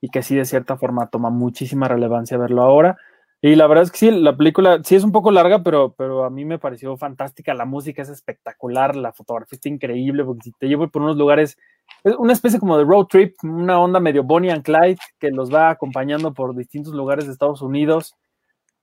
y 0.00 0.08
que 0.08 0.22
sí 0.22 0.34
de 0.34 0.46
cierta 0.46 0.78
forma 0.78 1.08
toma 1.08 1.28
muchísima 1.28 1.88
relevancia 1.88 2.38
verlo 2.38 2.62
ahora. 2.62 2.96
Y 3.42 3.54
la 3.54 3.66
verdad 3.66 3.84
es 3.84 3.90
que 3.90 3.98
sí, 3.98 4.10
la 4.10 4.36
película 4.36 4.80
sí 4.84 4.96
es 4.96 5.04
un 5.04 5.12
poco 5.12 5.30
larga, 5.30 5.62
pero, 5.62 5.94
pero 5.96 6.24
a 6.24 6.30
mí 6.30 6.44
me 6.44 6.58
pareció 6.58 6.96
fantástica. 6.98 7.54
La 7.54 7.64
música 7.64 8.02
es 8.02 8.10
espectacular, 8.10 8.96
la 8.96 9.12
fotografía 9.12 9.56
está 9.56 9.68
increíble, 9.70 10.24
porque 10.24 10.44
si 10.44 10.52
te 10.52 10.68
llevo 10.68 10.88
por 10.88 11.02
unos 11.02 11.16
lugares, 11.16 11.56
es 12.04 12.14
una 12.16 12.34
especie 12.34 12.60
como 12.60 12.76
de 12.76 12.84
road 12.84 13.06
trip, 13.06 13.36
una 13.42 13.80
onda 13.80 13.98
medio 13.98 14.24
Bonnie 14.24 14.50
and 14.50 14.62
Clyde 14.62 14.98
que 15.18 15.30
los 15.30 15.52
va 15.52 15.70
acompañando 15.70 16.34
por 16.34 16.54
distintos 16.54 16.92
lugares 16.92 17.26
de 17.26 17.32
Estados 17.32 17.62
Unidos, 17.62 18.14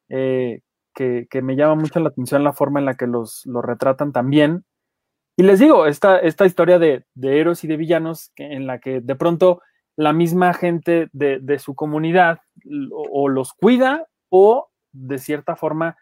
eh, 0.10 0.62
que, 0.96 1.28
me 1.44 1.56
llama 1.56 1.76
mucho 1.76 2.00
la 2.00 2.10
atención 2.10 2.44
la 2.44 2.54
forma 2.54 2.80
en 2.80 2.86
la 2.86 2.96
que 2.96 3.06
los, 3.06 3.46
los 3.46 3.64
retratan 3.64 4.12
también. 4.12 4.66
Y 5.36 5.44
les 5.44 5.60
digo, 5.60 5.86
esta, 5.86 6.18
esta 6.18 6.48
historia 6.48 6.80
de, 6.80 7.06
de 7.14 7.40
héroes 7.40 7.64
y 7.64 7.68
de 7.68 7.78
villanos 7.78 8.32
en 8.38 8.66
la 8.66 8.80
que 8.80 9.02
de 9.02 9.16
pronto 9.16 9.62
la 9.98 10.14
misma 10.14 10.54
gente 10.54 11.10
de, 11.12 11.60
su 11.60 11.76
comunidad 11.76 12.40
o, 12.92 13.28
los 13.30 13.54
cuida 13.54 14.08
o 14.30 14.70
de 14.92 15.18
cierta 15.20 15.56
forma 15.56 15.98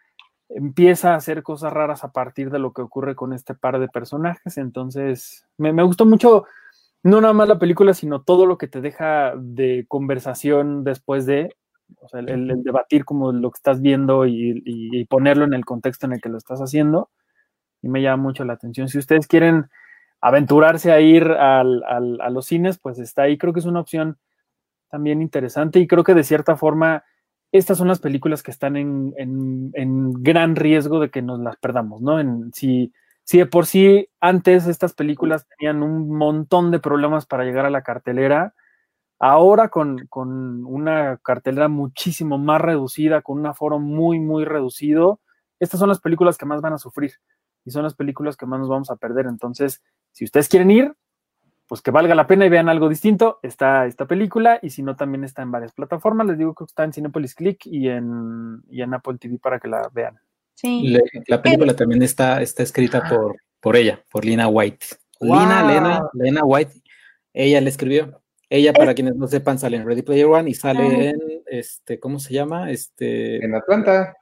empieza 0.49 1.14
a 1.14 1.15
hacer 1.15 1.43
cosas 1.43 1.73
raras 1.73 2.03
a 2.03 2.11
partir 2.11 2.52
de 2.52 2.60
lo 2.60 2.72
que 2.73 2.81
ocurre 2.81 3.15
con 3.15 3.34
este 3.34 3.56
par 3.56 3.80
de 3.80 3.88
personajes. 3.88 4.57
Entonces, 4.57 5.47
me, 5.57 5.72
gustó 5.84 6.06
mucho, 6.06 6.45
no 7.03 7.22
nada 7.22 7.34
más 7.34 7.47
la 7.47 7.60
película, 7.60 7.93
sino 7.93 8.22
todo 8.22 8.45
lo 8.45 8.57
que 8.57 8.68
te 8.68 8.81
deja 8.81 9.34
de 9.35 9.85
conversación 9.88 10.84
después 10.84 11.26
de, 11.26 11.56
o 11.99 12.07
sea, 12.07 12.19
el, 12.19 12.64
debatir 12.64 13.06
como 13.06 13.31
lo 13.31 13.52
que 13.52 13.57
estás 13.57 13.81
viendo 13.81 14.26
y, 14.26 14.61
y, 14.65 15.06
ponerlo 15.06 15.45
en 15.45 15.53
el 15.53 15.65
contexto 15.65 16.06
en 16.06 16.14
el 16.14 16.22
que 16.22 16.30
lo 16.30 16.38
estás 16.38 16.60
haciendo. 16.60 17.10
Y 17.81 17.89
me 17.89 18.02
llama 18.02 18.23
mucho 18.23 18.43
la 18.45 18.53
atención. 18.53 18.88
Si 18.88 18.97
ustedes 18.97 19.27
quieren 19.27 19.69
aventurarse 20.22 20.91
a 20.91 20.99
ir 21.02 21.23
a 21.27 21.64
los 21.64 22.45
cines, 22.45 22.80
pues 22.80 22.97
está 22.97 23.23
ahí. 23.23 23.38
Creo 23.38 23.53
que 23.53 23.60
es 23.60 23.65
una 23.65 23.81
opción 23.81 24.18
también 24.89 25.22
interesante 25.22 25.80
y 25.80 25.88
creo 25.88 26.03
que 26.03 26.14
de 26.14 26.23
cierta 26.23 26.56
forma 26.56 27.03
estas 27.57 27.77
son 27.77 27.88
las 27.88 27.99
películas 27.99 28.44
que 28.44 28.52
están 28.52 28.76
en, 28.76 30.14
gran 30.22 30.56
riesgo 30.56 30.99
de 30.99 31.10
que 31.10 31.22
nos 31.22 31.40
las 31.40 31.57
perdamos, 31.57 32.02
¿no? 32.02 32.19
En, 32.19 32.52
si, 32.53 32.94
si 33.23 33.38
de 33.38 33.45
por 33.45 33.65
sí 33.65 34.10
antes 34.19 34.68
estas 34.68 34.94
películas 34.94 35.48
tenían 35.57 35.84
un 35.84 36.10
montón 36.10 36.72
de 36.72 36.80
problemas 36.80 37.26
para 37.26 37.44
llegar 37.44 37.65
a 37.65 37.69
la 37.69 37.84
cartelera, 37.84 38.53
ahora 39.19 39.69
con, 39.69 40.07
con 40.07 40.65
una 40.65 41.18
cartelera 41.23 41.68
muchísimo 41.68 42.38
más 42.38 42.61
reducida, 42.61 43.22
con 43.22 43.40
un 43.40 43.45
aforo 43.45 43.80
muy, 43.80 44.19
muy 44.19 44.45
reducido, 44.45 45.22
estas 45.60 45.80
son 45.80 45.90
las 45.90 46.02
películas 46.02 46.38
que 46.38 46.45
más 46.45 46.61
van 46.61 46.73
a 46.73 46.77
sufrir 46.77 47.14
y 47.64 47.72
son 47.72 47.84
las 47.84 47.95
películas 47.95 48.38
que 48.38 48.45
más 48.45 48.60
nos 48.60 48.69
vamos 48.69 48.91
a 48.91 48.95
perder. 48.95 49.26
Entonces, 49.26 49.82
si 50.11 50.26
ustedes 50.26 50.49
quieren 50.49 50.72
ir, 50.72 50.94
pues 51.68 51.82
que 51.82 51.92
valga 51.92 52.16
la 52.16 52.28
pena 52.28 52.46
y 52.46 52.50
vean 52.50 52.70
algo 52.70 52.90
distinto, 52.90 53.40
está 53.42 53.86
esta 53.86 54.06
película 54.06 54.60
y 54.62 54.70
si 54.70 54.84
no, 54.84 54.96
también 54.96 55.24
está 55.24 55.42
en 55.42 55.52
varias 55.52 55.74
plataformas. 55.74 56.28
Les 56.28 56.38
digo 56.38 56.54
que 56.54 56.64
está 56.64 56.84
en 56.84 56.94
Cinepolis 56.94 57.36
Click 57.36 57.66
y 57.66 57.90
en, 57.90 58.62
en 58.70 58.94
Apple 58.94 59.18
TV 59.20 59.40
para 59.40 59.60
que 59.60 59.68
la 59.68 59.90
vean. 59.94 60.20
Sí. 60.54 60.98
la 61.28 61.42
película 61.42 61.76
también 61.76 62.02
está, 62.02 62.42
está 62.42 62.64
escrita 62.64 63.02
ah. 63.04 63.10
por, 63.10 63.36
por 63.60 63.76
ella, 63.76 64.02
por 64.12 64.24
Lina 64.24 64.48
White. 64.48 64.86
Lina, 65.20 65.66
Lena, 65.66 66.10
Lena 66.14 66.44
White, 66.44 66.74
ella 67.34 67.62
le 67.62 67.70
escribió. 67.70 68.22
Ella, 68.50 68.74
para 68.74 68.94
quienes 68.94 69.16
no 69.16 69.28
sepan, 69.28 69.58
sale 69.58 69.78
en 69.78 69.86
Ready 69.86 70.04
Player 70.04 70.28
One 70.28 70.50
y 70.50 70.54
sale 70.54 71.10
en, 71.10 71.20
este, 71.48 72.00
¿cómo 72.00 72.20
se 72.20 72.34
llama? 72.34 72.70
Este... 72.72 73.44
En 73.44 73.56
Atlanta. 73.56 74.16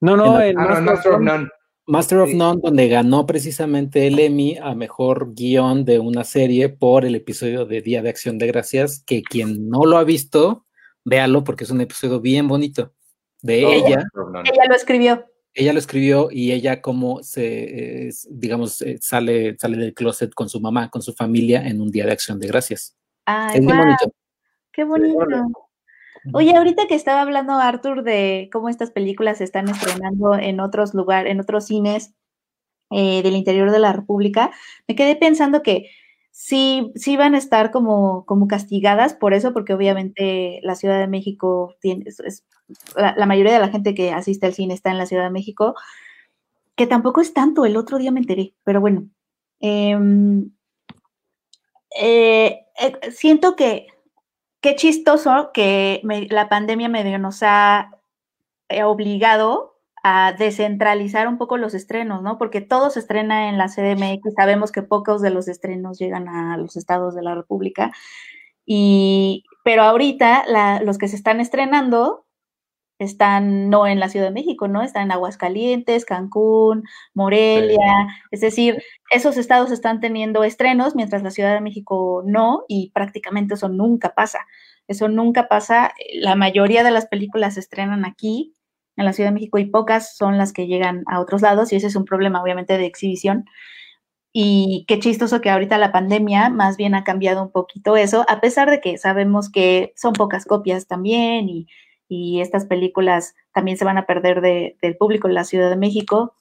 No, 0.00 0.16
no, 0.16 0.40
en, 0.40 0.58
ah, 0.58 0.80
Master 0.80 1.12
of 1.12 1.20
None. 1.20 1.48
Master 1.88 2.18
of 2.18 2.34
None, 2.34 2.60
donde 2.62 2.86
ganó 2.88 3.24
precisamente 3.24 4.06
el 4.06 4.18
Emmy 4.18 4.58
a 4.60 4.74
mejor 4.74 5.32
guion 5.34 5.86
de 5.86 5.98
una 5.98 6.22
serie 6.22 6.68
por 6.68 7.06
el 7.06 7.14
episodio 7.14 7.64
de 7.64 7.80
Día 7.80 8.02
de 8.02 8.10
Acción 8.10 8.36
de 8.36 8.46
Gracias, 8.46 9.02
que 9.06 9.22
quien 9.22 9.70
no 9.70 9.86
lo 9.86 9.96
ha 9.96 10.04
visto, 10.04 10.66
véalo 11.06 11.44
porque 11.44 11.64
es 11.64 11.70
un 11.70 11.80
episodio 11.80 12.20
bien 12.20 12.46
bonito 12.46 12.92
de 13.40 13.64
oh, 13.64 13.72
ella. 13.72 14.04
Ella 14.44 14.64
lo 14.68 14.74
escribió. 14.74 15.24
Ella 15.54 15.72
lo 15.72 15.78
escribió 15.78 16.28
y 16.30 16.52
ella 16.52 16.82
como 16.82 17.22
se, 17.22 18.10
digamos, 18.28 18.82
eh, 18.82 18.98
sale, 19.00 19.56
sale 19.58 19.78
del 19.78 19.94
closet 19.94 20.34
con 20.34 20.50
su 20.50 20.60
mamá, 20.60 20.90
con 20.90 21.00
su 21.00 21.14
familia 21.14 21.66
en 21.66 21.80
un 21.80 21.90
Día 21.90 22.04
de 22.04 22.12
Acción 22.12 22.38
de 22.38 22.48
Gracias. 22.48 22.98
es 23.54 23.64
bien 23.64 23.78
bonito. 23.78 24.12
Qué 24.72 24.84
bonito. 24.84 25.67
Oye, 26.32 26.56
ahorita 26.56 26.86
que 26.86 26.94
estaba 26.94 27.22
hablando 27.22 27.54
Arthur 27.54 28.02
de 28.02 28.48
cómo 28.52 28.68
estas 28.68 28.90
películas 28.90 29.38
se 29.38 29.44
están 29.44 29.68
estrenando 29.68 30.34
en 30.34 30.60
otros 30.60 30.94
lugares, 30.94 31.32
en 31.32 31.40
otros 31.40 31.66
cines 31.66 32.14
eh, 32.90 33.22
del 33.22 33.36
interior 33.36 33.70
de 33.70 33.78
la 33.78 33.92
República, 33.92 34.50
me 34.86 34.94
quedé 34.94 35.16
pensando 35.16 35.62
que 35.62 35.90
sí, 36.30 36.92
sí 36.94 37.16
van 37.16 37.34
a 37.34 37.38
estar 37.38 37.70
como, 37.70 38.24
como 38.26 38.48
castigadas 38.48 39.14
por 39.14 39.34
eso, 39.34 39.52
porque 39.52 39.74
obviamente 39.74 40.60
la 40.62 40.74
Ciudad 40.74 40.98
de 40.98 41.08
México 41.08 41.74
tiene, 41.80 42.04
es, 42.06 42.44
la, 42.96 43.26
mayoría 43.26 43.52
de 43.52 43.58
la 43.58 43.68
gente 43.68 43.94
que 43.94 44.12
asiste 44.12 44.46
al 44.46 44.54
cine 44.54 44.74
está 44.74 44.90
en 44.90 44.98
la 44.98 45.06
Ciudad 45.06 45.24
de 45.24 45.30
México, 45.30 45.74
que 46.76 46.86
tampoco 46.86 47.20
es 47.20 47.34
tanto, 47.34 47.64
el 47.64 47.76
otro 47.76 47.98
día 47.98 48.12
me 48.12 48.20
enteré, 48.20 48.54
pero 48.64 48.80
bueno. 48.80 49.08
Em, 49.60 50.50
eh, 52.00 52.66
eh, 52.80 53.10
siento 53.10 53.56
que 53.56 53.88
qué 54.60 54.76
chistoso 54.76 55.50
que 55.52 56.00
la 56.30 56.48
pandemia 56.48 56.88
medio 56.88 57.18
nos 57.18 57.42
ha 57.42 57.90
eh, 58.68 58.82
obligado 58.82 59.76
a 60.02 60.32
descentralizar 60.38 61.26
un 61.28 61.38
poco 61.38 61.56
los 61.56 61.74
estrenos, 61.74 62.22
¿no? 62.22 62.38
Porque 62.38 62.60
todo 62.60 62.90
se 62.90 63.00
estrena 63.00 63.48
en 63.48 63.58
la 63.58 63.68
CDMX, 63.68 64.34
sabemos 64.36 64.72
que 64.72 64.82
pocos 64.82 65.22
de 65.22 65.30
los 65.30 65.48
estrenos 65.48 65.98
llegan 65.98 66.28
a 66.28 66.56
los 66.56 66.76
estados 66.76 67.14
de 67.14 67.22
la 67.22 67.34
República, 67.34 67.92
y, 68.64 69.44
pero 69.64 69.82
ahorita 69.82 70.44
los 70.82 70.98
que 70.98 71.08
se 71.08 71.16
están 71.16 71.40
estrenando 71.40 72.26
están 72.98 73.70
no 73.70 73.86
en 73.86 74.00
la 74.00 74.08
Ciudad 74.08 74.26
de 74.26 74.32
México, 74.32 74.68
¿no? 74.68 74.82
Están 74.82 75.04
en 75.04 75.12
Aguascalientes, 75.12 76.04
Cancún, 76.04 76.84
Morelia, 77.14 78.08
es 78.30 78.40
decir, 78.40 78.82
esos 79.10 79.36
estados 79.36 79.70
están 79.70 80.00
teniendo 80.00 80.44
estrenos 80.44 80.94
mientras 80.94 81.22
la 81.22 81.30
Ciudad 81.30 81.54
de 81.54 81.60
México 81.60 82.22
no 82.26 82.64
y 82.68 82.90
prácticamente 82.92 83.54
eso 83.54 83.68
nunca 83.68 84.14
pasa. 84.14 84.40
Eso 84.88 85.08
nunca 85.08 85.48
pasa. 85.48 85.92
La 86.14 86.34
mayoría 86.34 86.82
de 86.82 86.90
las 86.90 87.06
películas 87.06 87.54
se 87.54 87.60
estrenan 87.60 88.04
aquí 88.04 88.54
en 88.96 89.04
la 89.04 89.12
Ciudad 89.12 89.30
de 89.30 89.34
México 89.34 89.58
y 89.58 89.66
pocas 89.66 90.16
son 90.16 90.38
las 90.38 90.52
que 90.52 90.66
llegan 90.66 91.04
a 91.06 91.20
otros 91.20 91.42
lados 91.42 91.72
y 91.72 91.76
ese 91.76 91.86
es 91.86 91.96
un 91.96 92.04
problema 92.04 92.42
obviamente 92.42 92.76
de 92.78 92.86
exhibición. 92.86 93.44
Y 94.32 94.84
qué 94.88 94.98
chistoso 94.98 95.40
que 95.40 95.50
ahorita 95.50 95.78
la 95.78 95.92
pandemia 95.92 96.50
más 96.50 96.76
bien 96.76 96.94
ha 96.94 97.04
cambiado 97.04 97.42
un 97.42 97.50
poquito 97.50 97.96
eso, 97.96 98.26
a 98.28 98.40
pesar 98.40 98.70
de 98.70 98.80
que 98.80 98.98
sabemos 98.98 99.50
que 99.50 99.92
son 99.96 100.12
pocas 100.12 100.44
copias 100.44 100.86
también 100.86 101.48
y 101.48 101.66
y 102.08 102.40
estas 102.40 102.64
películas 102.64 103.34
también 103.52 103.76
se 103.76 103.84
van 103.84 103.98
a 103.98 104.06
perder 104.06 104.40
del 104.40 104.96
público 104.96 105.28
en 105.28 105.34
la 105.34 105.44
Ciudad 105.44 105.68
de 105.68 105.76
México 105.76 106.34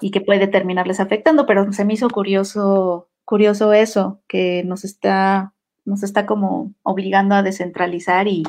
y 0.00 0.10
que 0.10 0.22
puede 0.22 0.48
terminarles 0.48 1.00
afectando, 1.00 1.46
pero 1.46 1.70
se 1.72 1.84
me 1.84 1.92
hizo 1.92 2.08
curioso, 2.08 3.08
curioso 3.24 3.72
eso, 3.74 4.22
que 4.26 4.62
nos 4.64 4.84
está, 4.84 5.52
nos 5.84 6.02
está 6.02 6.24
como 6.24 6.72
obligando 6.82 7.34
a 7.34 7.42
descentralizar 7.42 8.26
y, 8.26 8.44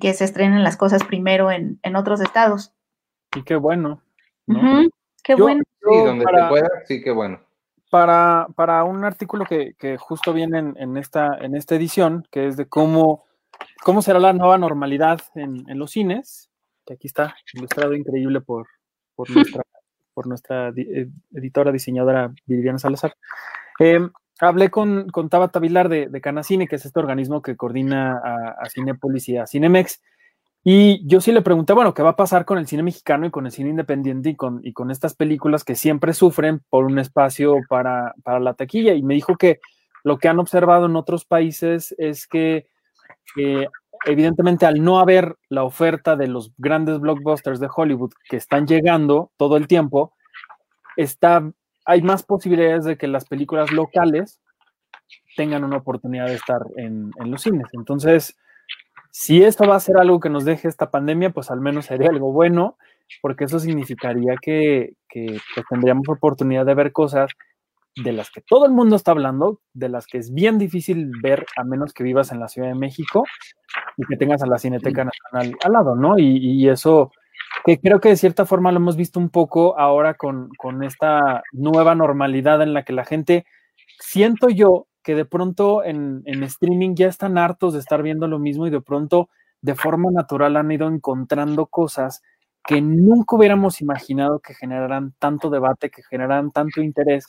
que 0.00 0.14
se 0.14 0.24
estrenen 0.24 0.62
las 0.62 0.76
cosas 0.76 1.04
primero 1.04 1.50
en, 1.50 1.78
otros 1.94 2.20
estados. 2.20 2.72
Y 3.36 3.42
qué 3.42 3.56
bueno. 3.56 4.00
qué 5.22 5.34
bueno. 5.34 5.62
Sí, 5.80 5.98
donde 6.04 6.24
se 6.24 6.48
pueda, 6.48 6.68
sí, 6.86 7.02
qué 7.02 7.10
bueno. 7.10 7.40
Para, 7.90 8.46
para 8.54 8.84
un 8.84 9.04
artículo 9.04 9.44
que, 9.44 9.96
justo 9.98 10.32
viene 10.32 10.58
en, 10.58 10.74
en, 10.78 10.96
esta, 10.96 11.36
en 11.38 11.54
esta 11.54 11.74
edición, 11.74 12.26
que 12.30 12.46
es 12.46 12.56
de 12.56 12.66
cómo 12.66 13.24
cómo 13.82 14.02
será 14.02 14.18
la 14.18 14.32
nueva 14.32 14.58
normalidad 14.58 15.20
en, 15.34 15.64
los 15.78 15.92
cines, 15.92 16.50
que 16.86 16.94
aquí 16.94 17.06
está 17.06 17.36
ilustrado 17.52 17.94
increíble 17.94 18.40
por, 18.40 18.66
por 19.14 19.28
nuestra, 20.26 20.72
eh, 20.76 21.08
editora 21.32 21.72
diseñadora 21.72 22.32
Viviana 22.46 22.78
Salazar. 22.78 23.14
Em, 23.78 24.10
hablé 24.40 24.70
con, 24.70 25.08
con 25.08 25.28
Tabata 25.28 25.58
Vilar 25.58 25.88
de, 25.88 26.08
de, 26.08 26.20
Canacine, 26.20 26.68
que 26.68 26.76
es 26.76 26.84
este 26.84 27.00
organismo 27.00 27.42
que 27.42 27.56
coordina 27.56 28.18
a, 28.18 28.56
a 28.62 28.70
Cinepolis 28.70 29.28
y 29.28 29.36
a 29.36 29.46
Cinemex. 29.46 30.00
Y 30.64 31.04
yo 31.08 31.20
sí 31.20 31.32
le 31.32 31.42
pregunté, 31.42 31.72
bueno, 31.72 31.92
¿qué 31.92 32.02
va 32.02 32.10
a 32.10 32.16
pasar 32.16 32.44
con 32.44 32.56
el 32.56 32.68
cine 32.68 32.84
mexicano 32.84 33.26
y 33.26 33.30
con 33.30 33.46
el 33.46 33.52
cine 33.52 33.70
independiente 33.70 34.30
y 34.30 34.36
con, 34.36 34.60
y 34.62 34.72
con 34.72 34.92
estas 34.92 35.14
películas 35.14 35.64
que 35.64 35.74
siempre 35.74 36.12
sufren 36.12 36.60
por 36.70 36.84
un 36.84 37.00
espacio 37.00 37.56
para, 37.68 38.14
para 38.22 38.38
la 38.38 38.54
taquilla? 38.54 38.94
Y 38.94 39.02
me 39.02 39.14
dijo 39.14 39.36
que 39.36 39.60
lo 40.04 40.18
que 40.18 40.28
han 40.28 40.38
observado 40.38 40.86
en 40.86 40.94
otros 40.94 41.24
países 41.24 41.94
es 41.98 42.28
que 42.28 42.66
evidentemente 44.04 44.66
al 44.66 44.82
no 44.82 44.98
haber 44.98 45.36
la 45.48 45.64
oferta 45.64 46.16
de 46.16 46.28
los 46.28 46.52
grandes 46.58 47.00
blockbusters 47.00 47.60
de 47.60 47.68
Hollywood 47.74 48.12
que 48.28 48.36
están 48.36 48.66
llegando 48.66 49.30
todo 49.36 49.56
el 49.56 49.66
tiempo, 49.66 50.14
está, 50.96 51.50
hay 51.84 52.02
más 52.02 52.22
posibilidades 52.22 52.84
de 52.84 52.96
que 52.96 53.06
las 53.06 53.24
películas 53.26 53.70
locales 53.72 54.40
tengan 55.36 55.64
una 55.64 55.78
oportunidad 55.78 56.26
de 56.26 56.34
estar 56.34 56.60
en, 56.76 57.10
los 57.24 57.42
cines. 57.42 57.66
Entonces, 57.72 58.36
si 59.10 59.42
esto 59.42 59.66
va 59.66 59.76
a 59.76 59.80
ser 59.80 59.96
algo 59.96 60.20
que 60.20 60.30
nos 60.30 60.44
deje 60.44 60.68
esta 60.68 60.90
pandemia, 60.90 61.30
pues 61.30 61.50
al 61.50 61.60
menos 61.60 61.86
sería 61.86 62.10
algo 62.10 62.32
bueno, 62.32 62.76
porque 63.20 63.44
eso 63.44 63.58
significaría 63.58 64.34
que, 64.40 64.94
pues, 65.12 65.66
tendríamos 65.68 66.08
oportunidad 66.08 66.66
de 66.66 66.74
ver 66.74 66.92
cosas 66.92 67.30
de 67.96 68.12
las 68.12 68.30
que 68.30 68.40
todo 68.40 68.66
el 68.66 68.72
mundo 68.72 68.96
está 68.96 69.10
hablando, 69.10 69.60
de 69.74 69.88
las 69.88 70.06
que 70.06 70.18
es 70.18 70.32
bien 70.32 70.58
difícil 70.58 71.10
ver 71.22 71.44
a 71.56 71.64
menos 71.64 71.92
que 71.92 72.04
vivas 72.04 72.32
en 72.32 72.40
la 72.40 72.48
Ciudad 72.48 72.68
de 72.68 72.74
México 72.74 73.24
y 73.96 74.06
que 74.06 74.16
tengas 74.16 74.42
a 74.42 74.46
la 74.46 74.58
Cineteca 74.58 75.04
Nacional 75.04 75.56
al 75.62 75.72
lado, 75.72 75.94
¿no? 75.94 76.18
Y, 76.18 76.68
eso, 76.68 77.10
que 77.64 77.78
creo 77.80 78.00
que 78.00 78.10
de 78.10 78.16
cierta 78.16 78.46
forma 78.46 78.72
lo 78.72 78.78
hemos 78.78 78.96
visto 78.96 79.20
un 79.20 79.28
poco 79.28 79.78
ahora 79.78 80.14
con, 80.14 80.50
esta 80.82 81.42
nueva 81.52 81.94
normalidad 81.94 82.62
en 82.62 82.72
la 82.72 82.84
que 82.84 82.94
la 82.94 83.04
gente, 83.04 83.44
siento 83.98 84.48
yo 84.48 84.86
que 85.02 85.14
de 85.14 85.24
pronto 85.24 85.84
en, 85.84 86.22
en 86.26 86.42
streaming 86.44 86.94
ya 86.94 87.08
están 87.08 87.36
hartos 87.36 87.74
de 87.74 87.80
estar 87.80 88.02
viendo 88.02 88.28
lo 88.28 88.38
mismo 88.38 88.66
y 88.66 88.70
de 88.70 88.80
pronto 88.80 89.28
de 89.60 89.74
forma 89.74 90.10
natural 90.10 90.56
han 90.56 90.70
ido 90.70 90.88
encontrando 90.88 91.66
cosas 91.66 92.22
que 92.64 92.80
nunca 92.80 93.36
hubiéramos 93.36 93.80
imaginado 93.80 94.38
que 94.38 94.54
generaran 94.54 95.14
tanto 95.18 95.50
debate, 95.50 95.90
que 95.90 96.02
generaran 96.02 96.52
tanto 96.52 96.80
interés 96.80 97.26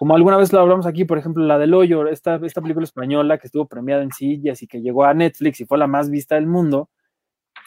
como 0.00 0.16
alguna 0.16 0.38
vez 0.38 0.50
lo 0.50 0.60
hablamos 0.60 0.86
aquí, 0.86 1.04
por 1.04 1.18
ejemplo, 1.18 1.44
la 1.44 1.58
del 1.58 1.74
hoyo, 1.74 2.08
esta, 2.08 2.36
esta 2.36 2.62
película 2.62 2.84
española 2.84 3.36
que 3.36 3.48
estuvo 3.48 3.66
premiada 3.66 4.02
en 4.02 4.12
sillas 4.12 4.62
y 4.62 4.66
que 4.66 4.80
llegó 4.80 5.04
a 5.04 5.12
Netflix 5.12 5.60
y 5.60 5.66
fue 5.66 5.76
la 5.76 5.86
más 5.86 6.08
vista 6.08 6.36
del 6.36 6.46
mundo, 6.46 6.88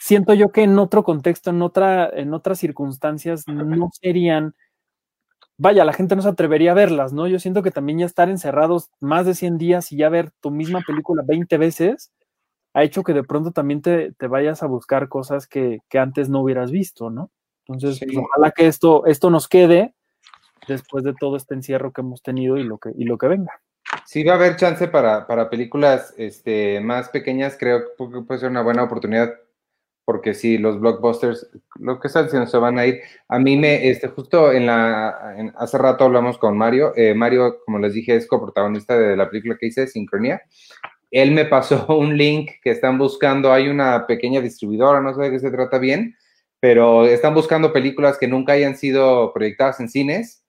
siento 0.00 0.34
yo 0.34 0.50
que 0.50 0.64
en 0.64 0.76
otro 0.80 1.04
contexto, 1.04 1.50
en, 1.50 1.62
otra, 1.62 2.10
en 2.12 2.34
otras 2.34 2.58
circunstancias, 2.58 3.46
no 3.46 3.88
serían, 3.92 4.56
vaya, 5.58 5.84
la 5.84 5.92
gente 5.92 6.16
no 6.16 6.22
se 6.22 6.28
atrevería 6.28 6.72
a 6.72 6.74
verlas, 6.74 7.12
¿no? 7.12 7.28
Yo 7.28 7.38
siento 7.38 7.62
que 7.62 7.70
también 7.70 8.00
ya 8.00 8.06
estar 8.06 8.28
encerrados 8.28 8.90
más 8.98 9.26
de 9.26 9.36
100 9.36 9.56
días 9.56 9.92
y 9.92 9.98
ya 9.98 10.08
ver 10.08 10.32
tu 10.40 10.50
misma 10.50 10.80
película 10.84 11.22
20 11.24 11.56
veces, 11.56 12.12
ha 12.72 12.82
hecho 12.82 13.04
que 13.04 13.12
de 13.12 13.22
pronto 13.22 13.52
también 13.52 13.80
te, 13.80 14.12
vayas 14.26 14.64
a 14.64 14.66
buscar 14.66 15.08
cosas 15.08 15.46
que, 15.46 15.78
antes 15.92 16.28
no 16.28 16.40
hubieras 16.40 16.72
visto, 16.72 17.10
¿no? 17.10 17.30
Entonces, 17.68 18.00
pues, 18.04 18.18
ojalá 18.18 18.50
que 18.50 18.66
esto, 18.66 19.06
esto 19.06 19.30
nos 19.30 19.46
quede 19.46 19.94
después 20.66 21.04
de 21.04 21.14
todo 21.14 21.36
este 21.36 21.54
encierro 21.54 21.92
que 21.92 22.00
hemos 22.00 22.22
tenido 22.22 22.56
y 22.56 22.64
lo 22.64 22.78
que, 22.78 22.90
y 22.96 23.04
lo 23.04 23.18
que 23.18 23.28
venga. 23.28 23.52
Sí, 24.06 24.24
va 24.24 24.32
a 24.32 24.36
haber 24.36 24.56
chance 24.56 24.88
para, 24.88 25.26
para 25.26 25.50
películas 25.50 26.14
este, 26.16 26.80
más 26.80 27.08
pequeñas, 27.08 27.56
creo 27.58 27.80
que 27.96 28.20
puede 28.26 28.40
ser 28.40 28.50
una 28.50 28.62
buena 28.62 28.82
oportunidad, 28.82 29.34
porque 30.04 30.34
sí, 30.34 30.58
los 30.58 30.78
blockbusters, 30.80 31.48
lo 31.76 31.98
que 31.98 32.08
están 32.08 32.24
diciendo, 32.24 32.46
se 32.46 32.58
van 32.58 32.78
a 32.78 32.86
ir. 32.86 33.00
A 33.28 33.38
mí 33.38 33.56
me, 33.56 33.88
este, 33.88 34.08
justo 34.08 34.52
en 34.52 34.66
la, 34.66 35.08
hace 35.56 35.78
rato 35.78 36.04
hablamos 36.04 36.36
con 36.38 36.58
Mario, 36.58 36.92
eh, 36.96 37.14
Mario, 37.14 37.58
como 37.64 37.78
les 37.78 37.94
dije, 37.94 38.14
es 38.14 38.26
coprotagonista 38.26 38.98
de 38.98 39.16
la 39.16 39.30
película 39.30 39.56
que 39.58 39.66
hice, 39.66 39.86
Sincronía. 39.86 40.42
Él 41.10 41.30
me 41.30 41.46
pasó 41.46 41.86
un 41.96 42.16
link 42.16 42.50
que 42.62 42.70
están 42.70 42.98
buscando, 42.98 43.52
hay 43.52 43.68
una 43.68 44.06
pequeña 44.06 44.40
distribuidora, 44.40 45.00
no 45.00 45.14
sé 45.14 45.22
de 45.22 45.30
qué 45.30 45.38
se 45.38 45.50
trata 45.50 45.78
bien, 45.78 46.16
pero 46.60 47.06
están 47.06 47.34
buscando 47.34 47.72
películas 47.72 48.18
que 48.18 48.28
nunca 48.28 48.52
hayan 48.52 48.76
sido 48.76 49.32
proyectadas 49.32 49.80
en 49.80 49.88
cines 49.88 50.43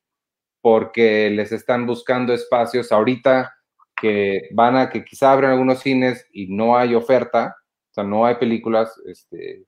porque 0.66 1.30
les 1.30 1.52
están 1.52 1.86
buscando 1.86 2.34
espacios 2.34 2.92
ahorita 2.92 3.54
que 3.96 4.50
van 4.52 4.76
a 4.76 4.90
que 4.90 5.06
quizá 5.06 5.32
abran 5.32 5.52
algunos 5.52 5.78
cines 5.82 6.26
y 6.34 6.48
no 6.48 6.76
hay 6.76 6.96
oferta, 6.96 7.56
o 7.92 7.94
sea, 7.94 8.04
no 8.04 8.26
hay 8.26 8.38
películas, 8.38 9.00
este, 9.06 9.68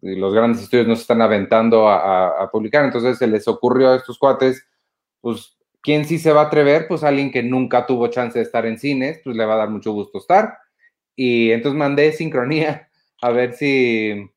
los 0.00 0.32
grandes 0.32 0.62
estudios 0.62 0.86
no 0.86 0.94
se 0.94 1.02
están 1.02 1.22
aventando 1.22 1.88
a, 1.88 2.48
publicar, 2.52 2.84
entonces 2.84 3.18
se 3.18 3.26
les 3.26 3.48
ocurrió 3.48 3.90
a 3.90 3.96
estos 3.96 4.16
cuates, 4.16 4.64
pues, 5.20 5.58
¿quién 5.82 6.04
sí 6.04 6.20
se 6.20 6.32
va 6.32 6.42
a 6.42 6.46
atrever? 6.46 6.86
Pues 6.86 7.02
alguien 7.02 7.32
que 7.32 7.42
nunca 7.42 7.84
tuvo 7.84 8.06
chance 8.06 8.38
de 8.38 8.44
estar 8.44 8.64
en 8.64 8.78
cines, 8.78 9.20
pues 9.24 9.34
le 9.34 9.44
va 9.44 9.54
a 9.54 9.58
dar 9.58 9.70
mucho 9.70 9.90
gusto 9.90 10.18
estar. 10.18 10.56
Y 11.16 11.50
entonces 11.50 11.76
mandé 11.76 12.12
sincronía 12.12 12.88
a 13.22 13.30
ver 13.32 13.54
si, 13.54 14.30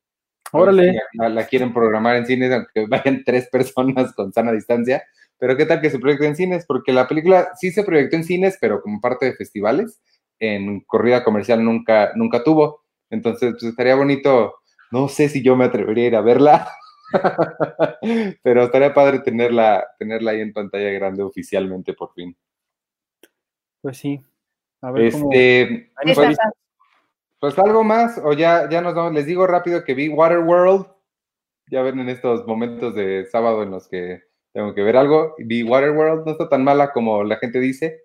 Órale. 0.52 1.00
la, 1.14 1.46
quieren 1.46 1.72
programar 1.72 2.16
en 2.16 2.26
cines, 2.26 2.52
aunque 2.52 2.86
vayan 2.90 3.24
tres 3.24 3.48
personas 3.50 4.16
con 4.16 4.34
sana 4.34 4.52
distancia. 4.52 5.04
Pero 5.42 5.58
qué 5.58 5.66
tal 5.66 5.82
que 5.82 5.90
se 5.90 5.98
proyecte 5.98 6.28
en 6.28 6.36
cines, 6.36 6.68
porque 6.68 6.94
la 6.94 7.08
película 7.08 7.50
sí 7.60 7.72
se 7.72 7.84
proyectó 7.84 8.16
en 8.16 8.24
cines, 8.24 8.60
pero 8.62 8.80
como 8.80 9.02
parte 9.02 9.26
de 9.26 9.34
festivales, 9.34 10.00
en 10.38 10.82
corrida 10.82 11.24
comercial 11.24 11.66
nunca, 11.66 12.12
nunca 12.14 12.44
tuvo. 12.44 12.84
Entonces, 13.10 13.54
pues 13.54 13.64
estaría 13.64 13.96
bonito, 13.96 14.54
no 14.92 15.08
sé 15.08 15.30
si 15.30 15.42
yo 15.42 15.56
me 15.56 15.66
atrevería 15.66 16.04
a 16.04 16.08
ir 16.08 16.16
a 16.16 16.22
verla, 16.22 16.70
pero 18.44 18.66
estaría 18.66 18.94
padre 18.94 19.18
tenerla, 19.22 19.84
tenerla 19.98 20.30
ahí 20.30 20.42
en 20.42 20.54
pantalla 20.54 20.92
grande 20.92 21.24
oficialmente 21.24 21.94
por 21.94 22.14
fin. 22.14 22.38
Pues 23.82 23.98
sí. 23.98 24.24
A 24.82 24.92
ver 24.92 25.06
este, 25.06 25.92
pues, 26.04 26.38
pues, 27.40 27.58
algo 27.58 27.84
más, 27.84 28.22
o 28.24 28.34
ya, 28.34 28.70
ya 28.70 28.82
nos 28.82 28.94
vamos. 28.94 29.14
Les 29.14 29.26
digo 29.26 29.48
rápido 29.48 29.84
que 29.84 29.96
vi 29.96 30.08
Waterworld. 30.08 30.86
Ya 31.72 31.82
ven 31.82 31.98
en 31.98 32.10
estos 32.10 32.46
momentos 32.46 32.94
de 32.94 33.26
sábado 33.26 33.64
en 33.64 33.72
los 33.72 33.88
que 33.88 34.30
tengo 34.54 34.74
que 34.74 34.82
ver 34.84 34.98
algo. 34.98 35.36
Vi 35.38 35.64
Waterworld, 35.64 36.26
no 36.26 36.32
está 36.34 36.50
tan 36.50 36.64
mala 36.64 36.92
como 36.92 37.24
la 37.24 37.38
gente 37.38 37.60
dice. 37.60 38.02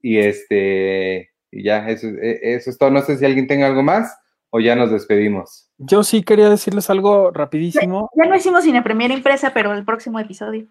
Y 0.00 0.18
este, 0.18 1.30
y 1.50 1.62
ya, 1.62 1.88
eso, 1.88 2.06
e, 2.08 2.38
eso 2.42 2.70
es 2.70 2.78
todo. 2.78 2.90
No 2.90 3.02
sé 3.02 3.16
si 3.16 3.24
alguien 3.24 3.46
tenga 3.46 3.66
algo 3.66 3.82
más 3.82 4.16
¿O 4.50 4.60
ya 4.60 4.76
nos 4.76 4.90
despedimos? 4.90 5.68
Yo 5.78 6.02
sí 6.02 6.22
quería 6.22 6.48
decirles 6.48 6.88
algo 6.88 7.30
rapidísimo. 7.30 8.10
Ya, 8.14 8.28
no 8.28 8.36
hicimos 8.36 8.64
Cine 8.64 8.82
Premier 8.82 9.10
impresa, 9.10 9.52
pero 9.52 9.72
el 9.72 9.84
próximo 9.84 10.18
episodio. 10.20 10.66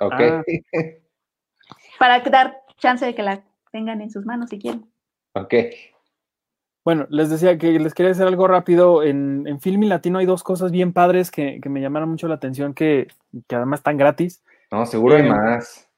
Ok. 0.00 0.20
Ah. 0.20 0.42
Para 1.98 2.20
dar 2.20 2.60
chance 2.78 3.06
de 3.06 3.14
que 3.14 3.22
la 3.22 3.42
tengan 3.72 4.00
en 4.02 4.10
sus 4.10 4.26
manos 4.26 4.50
si 4.50 4.58
quieren. 4.58 4.86
ok. 5.32 5.54
Bueno, 6.84 7.06
les 7.10 7.30
decía 7.30 7.58
que 7.58 7.80
les 7.80 7.94
quería 7.94 8.10
decir 8.10 8.26
algo 8.26 8.46
rápido. 8.46 9.02
En, 9.02 9.44
en 9.48 9.60
Filmi 9.60 9.86
Latino 9.86 10.18
hay 10.18 10.26
dos 10.26 10.44
cosas 10.44 10.70
bien 10.70 10.92
padres 10.92 11.32
que, 11.32 11.58
que 11.60 11.68
me 11.68 11.80
llamaron 11.80 12.10
mucho 12.10 12.28
la 12.28 12.36
atención, 12.36 12.74
que, 12.74 13.08
que 13.48 13.56
además 13.56 13.80
están 13.80 13.96
gratis. 13.96 14.44
No, 14.70 14.86
seguro 14.86 15.16
hay 15.16 15.22
Eh, 15.22 15.28
más. 15.28 15.88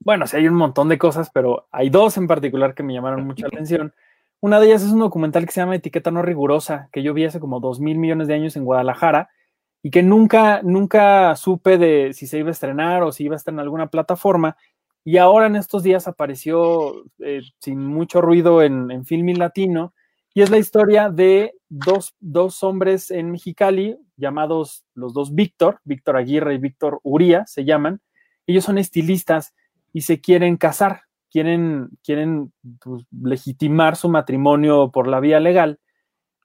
Bueno, 0.00 0.26
sí 0.26 0.36
hay 0.36 0.48
un 0.48 0.54
montón 0.54 0.88
de 0.88 0.98
cosas, 0.98 1.30
pero 1.32 1.66
hay 1.72 1.90
dos 1.90 2.16
en 2.16 2.26
particular 2.26 2.74
que 2.74 2.82
me 2.82 2.94
llamaron 2.94 3.26
mucho 3.26 3.42
la 3.42 3.48
atención. 3.56 3.94
Una 4.40 4.60
de 4.60 4.66
ellas 4.66 4.82
es 4.82 4.92
un 4.92 5.00
documental 5.00 5.46
que 5.46 5.52
se 5.52 5.60
llama 5.60 5.76
Etiqueta 5.76 6.10
No 6.10 6.22
Rigurosa, 6.22 6.88
que 6.92 7.02
yo 7.02 7.14
vi 7.14 7.24
hace 7.24 7.40
como 7.40 7.58
dos 7.60 7.80
mil 7.80 7.98
millones 7.98 8.28
de 8.28 8.34
años 8.34 8.56
en 8.56 8.64
Guadalajara 8.64 9.30
y 9.82 9.90
que 9.90 10.02
nunca, 10.02 10.60
nunca 10.62 11.34
supe 11.36 11.78
de 11.78 12.12
si 12.12 12.26
se 12.26 12.38
iba 12.38 12.48
a 12.48 12.52
estrenar 12.52 13.02
o 13.02 13.12
si 13.12 13.24
iba 13.24 13.34
a 13.34 13.36
estar 13.36 13.54
en 13.54 13.60
alguna 13.60 13.88
plataforma. 13.88 14.56
Y 15.04 15.18
ahora 15.18 15.46
en 15.46 15.56
estos 15.56 15.82
días 15.82 16.08
apareció 16.08 17.04
eh, 17.20 17.40
sin 17.60 17.84
mucho 17.86 18.20
ruido 18.20 18.62
en, 18.62 18.90
en 18.90 19.04
Filmin 19.06 19.38
Latino 19.38 19.94
y 20.36 20.42
es 20.42 20.50
la 20.50 20.58
historia 20.58 21.08
de 21.08 21.54
dos, 21.70 22.14
dos 22.20 22.62
hombres 22.62 23.10
en 23.10 23.30
Mexicali 23.30 23.96
llamados 24.18 24.84
los 24.94 25.14
dos 25.14 25.34
Víctor, 25.34 25.80
Víctor 25.84 26.18
Aguirre 26.18 26.52
y 26.52 26.58
Víctor 26.58 27.00
Uría 27.04 27.46
se 27.46 27.64
llaman. 27.64 28.02
Ellos 28.46 28.64
son 28.64 28.76
estilistas 28.76 29.54
y 29.94 30.02
se 30.02 30.20
quieren 30.20 30.58
casar, 30.58 31.04
quieren, 31.30 31.88
quieren 32.04 32.52
pues, 32.80 33.04
legitimar 33.10 33.96
su 33.96 34.10
matrimonio 34.10 34.90
por 34.92 35.08
la 35.08 35.20
vía 35.20 35.40
legal 35.40 35.80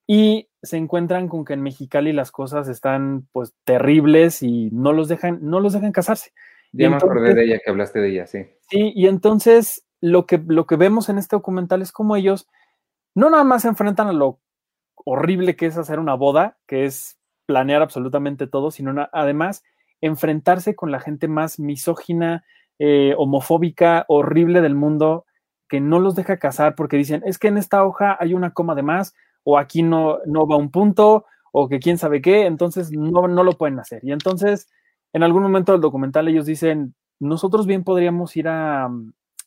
y 0.08 0.48
se 0.64 0.78
encuentran 0.78 1.28
con 1.28 1.44
que 1.44 1.52
en 1.52 1.62
Mexicali 1.62 2.14
las 2.14 2.32
cosas 2.32 2.70
están 2.70 3.28
pues 3.34 3.54
terribles 3.66 4.42
y 4.42 4.70
no 4.72 4.94
los 4.94 5.10
dejan, 5.10 5.40
no 5.42 5.60
los 5.60 5.74
dejan 5.74 5.92
casarse. 5.92 6.32
Ya 6.72 6.90
me 6.90 6.96
acordé 6.96 7.34
de 7.34 7.44
ella, 7.44 7.60
que 7.62 7.70
hablaste 7.70 8.00
de 8.00 8.10
ella, 8.12 8.26
sí. 8.26 8.46
Sí, 8.70 8.94
y 8.96 9.08
entonces 9.08 9.86
lo 10.00 10.26
que, 10.26 10.42
lo 10.48 10.66
que 10.66 10.78
vemos 10.78 11.10
en 11.10 11.18
este 11.18 11.36
documental 11.36 11.82
es 11.82 11.92
como 11.92 12.16
ellos 12.16 12.48
no 13.16 13.30
nada 13.30 13.44
más 13.44 13.64
se 13.64 13.68
enfrentan 13.68 14.08
a 14.08 14.14
lo 14.14 14.40
horrible 14.96 15.56
que 15.56 15.66
es 15.66 15.78
hacer 15.78 16.00
una 16.00 16.16
boda, 16.16 16.58
que 16.68 16.86
es 16.86 17.18
planear 17.46 17.82
absolutamente 17.82 18.48
todo, 18.48 18.72
sino 18.72 19.10
además 19.12 19.64
enfrentarse 20.00 20.76
con 20.76 20.92
la 20.92 21.00
gente 21.00 21.28
más 21.28 21.60
misógina, 21.60 22.44
eh, 22.80 23.14
homofóbica, 23.18 24.06
horrible 24.08 24.62
del 24.62 24.76
mundo, 24.76 25.26
que 25.70 25.80
no 25.80 26.00
los 26.00 26.16
deja 26.16 26.38
casar 26.38 26.76
porque 26.76 26.98
dicen, 26.98 27.22
es 27.26 27.38
que 27.38 27.48
en 27.48 27.58
esta 27.58 27.84
hoja 27.84 28.18
hay 28.20 28.34
una 28.34 28.52
coma 28.52 28.76
de 28.76 28.84
más, 28.84 29.14
o 29.44 29.58
aquí 29.58 29.84
no, 29.84 30.20
no 30.26 30.48
va 30.48 30.58
un 30.58 30.72
punto, 30.72 31.26
o 31.52 31.68
que 31.68 31.80
quién 31.80 31.98
sabe 31.98 32.22
qué, 32.22 32.46
entonces 32.46 32.92
no, 32.92 33.28
no 33.28 33.44
lo 33.44 33.54
pueden 33.54 33.80
hacer. 33.80 34.04
Y 34.04 34.12
entonces, 34.12 34.70
en 35.14 35.24
algún 35.24 35.44
momento 35.44 35.72
del 35.72 35.82
documental 35.82 36.28
ellos 36.28 36.46
dicen, 36.46 36.96
nosotros 37.20 37.68
bien 37.68 37.84
podríamos 37.84 38.36
ir 38.36 38.48
a, 38.48 38.90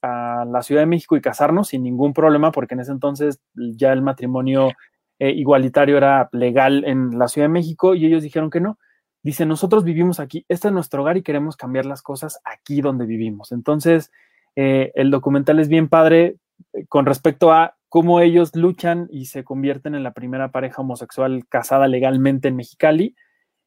a 0.04 0.44
la 0.44 0.62
Ciudad 0.62 0.82
de 0.82 0.86
México 0.86 1.16
y 1.16 1.20
casarnos 1.20 1.68
sin 1.68 1.82
ningún 1.82 2.12
problema, 2.12 2.52
porque 2.52 2.74
en 2.74 2.80
ese 2.80 2.92
entonces 2.92 3.40
ya 3.54 3.92
el 3.92 4.02
matrimonio 4.02 4.70
eh, 5.18 5.30
igualitario 5.30 5.96
era 5.96 6.28
legal 6.32 6.84
en 6.84 7.18
la 7.18 7.28
Ciudad 7.28 7.46
de 7.46 7.52
México 7.52 7.94
y 7.94 8.06
ellos 8.06 8.22
dijeron 8.22 8.50
que 8.50 8.60
no. 8.60 8.78
Dicen, 9.22 9.48
nosotros 9.48 9.84
vivimos 9.84 10.20
aquí, 10.20 10.44
este 10.48 10.68
es 10.68 10.74
nuestro 10.74 11.02
hogar 11.02 11.16
y 11.16 11.22
queremos 11.22 11.56
cambiar 11.56 11.86
las 11.86 12.02
cosas 12.02 12.40
aquí 12.44 12.82
donde 12.82 13.06
vivimos. 13.06 13.52
Entonces, 13.52 14.12
eh, 14.54 14.92
el 14.94 15.10
documental 15.10 15.60
es 15.60 15.68
bien 15.68 15.88
padre 15.88 16.36
eh, 16.72 16.84
con 16.88 17.06
respecto 17.06 17.52
a 17.52 17.76
cómo 17.88 18.20
ellos 18.20 18.54
luchan 18.54 19.08
y 19.10 19.26
se 19.26 19.42
convierten 19.42 19.94
en 19.94 20.02
la 20.02 20.12
primera 20.12 20.50
pareja 20.50 20.82
homosexual 20.82 21.46
casada 21.48 21.88
legalmente 21.88 22.48
en 22.48 22.56
Mexicali. 22.56 23.14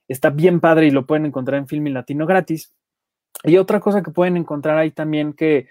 Está 0.08 0.30
bien 0.30 0.60
padre 0.60 0.88
y 0.88 0.92
lo 0.92 1.08
pueden 1.08 1.26
encontrar 1.26 1.60
en 1.60 1.68
Filmin 1.68 1.94
Latino 1.94 2.26
gratis. 2.28 2.74
Y 3.44 3.58
otra 3.58 3.80
cosa 3.80 4.04
que 4.04 4.12
pueden 4.12 4.38
encontrar 4.38 4.78
ahí 4.78 4.92
también 4.92 5.34
que, 5.34 5.68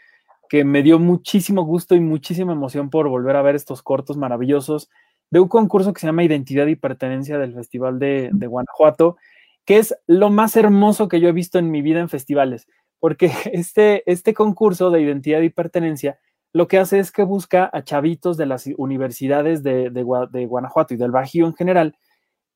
que 0.49 0.65
me 0.65 0.83
dio 0.83 0.99
muchísimo 0.99 1.63
gusto 1.63 1.95
y 1.95 2.01
muchísima 2.01 2.53
emoción 2.53 2.91
por 2.91 3.09
volver 3.09 3.37
a 3.37 3.43
ver 3.43 3.55
estos 3.55 3.83
cortos 3.83 4.17
maravillosos 4.17 4.89
de 5.31 5.41
un 5.41 5.49
concurso 5.49 5.93
que 5.93 6.01
se 6.01 6.07
llama 6.07 6.25
Identidad 6.25 6.67
y 6.67 6.77
Pertenencia 6.77 7.39
del 7.39 7.55
Festival 7.55 7.99
de, 7.99 8.31
de 8.33 8.47
Guanajuato, 8.47 9.17
que 9.65 9.79
es 9.79 9.97
lo 10.07 10.31
más 10.31 10.57
hermoso 10.57 11.09
que 11.09 11.21
yo 11.21 11.29
he 11.29 11.33
visto 11.33 11.59
en 11.59 11.71
mi 11.71 11.83
vida 11.83 12.01
en 12.01 12.09
festivales, 12.09 12.69
porque 13.01 13.31
este, 13.53 14.03
este 14.11 14.35
concurso 14.35 14.91
de 14.91 15.01
identidad 15.03 15.41
y 15.41 15.51
pertenencia 15.51 16.19
lo 16.53 16.69
que 16.69 16.79
hace 16.79 16.99
es 16.99 17.13
que 17.13 17.23
busca 17.23 17.69
a 17.73 17.83
chavitos 17.83 18.37
de 18.39 18.47
las 18.47 18.67
universidades 18.79 19.63
de, 19.63 19.91
de, 19.91 20.05
de 20.31 20.47
Guanajuato 20.47 20.95
y 20.95 20.97
del 20.97 21.11
Bajío 21.11 21.47
en 21.47 21.55
general 21.55 21.97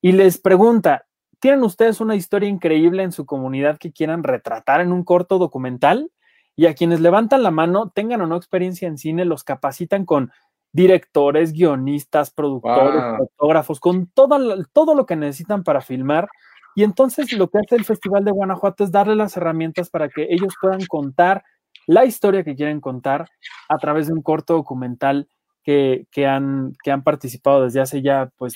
y 0.01 0.13
les 0.13 0.39
pregunta, 0.39 1.05
¿tienen 1.39 1.61
ustedes 1.61 2.01
una 2.01 2.15
historia 2.15 2.49
increíble 2.49 3.03
en 3.03 3.11
su 3.11 3.27
comunidad 3.27 3.77
que 3.77 3.91
quieran 3.91 4.23
retratar 4.23 4.81
en 4.81 4.91
un 4.91 5.03
corto 5.03 5.37
documental? 5.37 6.11
Y 6.55 6.65
a 6.65 6.73
quienes 6.75 6.99
levantan 6.99 7.43
la 7.43 7.51
mano, 7.51 7.89
tengan 7.89 8.21
o 8.21 8.27
no 8.27 8.35
experiencia 8.35 8.87
en 8.87 8.97
cine, 8.97 9.25
los 9.25 9.43
capacitan 9.43 10.05
con 10.05 10.31
directores, 10.73 11.53
guionistas, 11.53 12.31
productores, 12.31 13.01
Wow. 13.03 13.17
fotógrafos, 13.37 13.79
con 13.79 14.07
todo, 14.07 14.37
lo- 14.39 14.63
todo 14.71 14.95
lo 14.95 15.05
que 15.05 15.15
necesitan 15.15 15.63
para 15.63 15.81
filmar. 15.81 16.27
Y 16.75 16.83
entonces 16.83 17.33
lo 17.33 17.49
que 17.49 17.59
hace 17.59 17.75
el 17.75 17.83
Festival 17.85 18.23
de 18.23 18.31
Guanajuato 18.31 18.83
es 18.85 18.91
darle 18.91 19.15
las 19.15 19.35
herramientas 19.35 19.89
para 19.89 20.07
que 20.09 20.27
ellos 20.29 20.53
puedan 20.61 20.85
contar 20.87 21.43
la 21.87 22.05
historia 22.05 22.43
que 22.43 22.55
quieren 22.55 22.79
contar 22.79 23.27
a 23.67 23.77
través 23.77 24.07
de 24.07 24.13
un 24.13 24.21
corto 24.21 24.53
documental 24.53 25.27
que, 25.63 26.05
que 26.11 26.25
han, 26.27 26.73
que 26.83 26.91
han 26.91 27.03
participado 27.03 27.63
desde 27.63 27.81
hace 27.81 28.01
ya, 28.01 28.29
pues, 28.37 28.55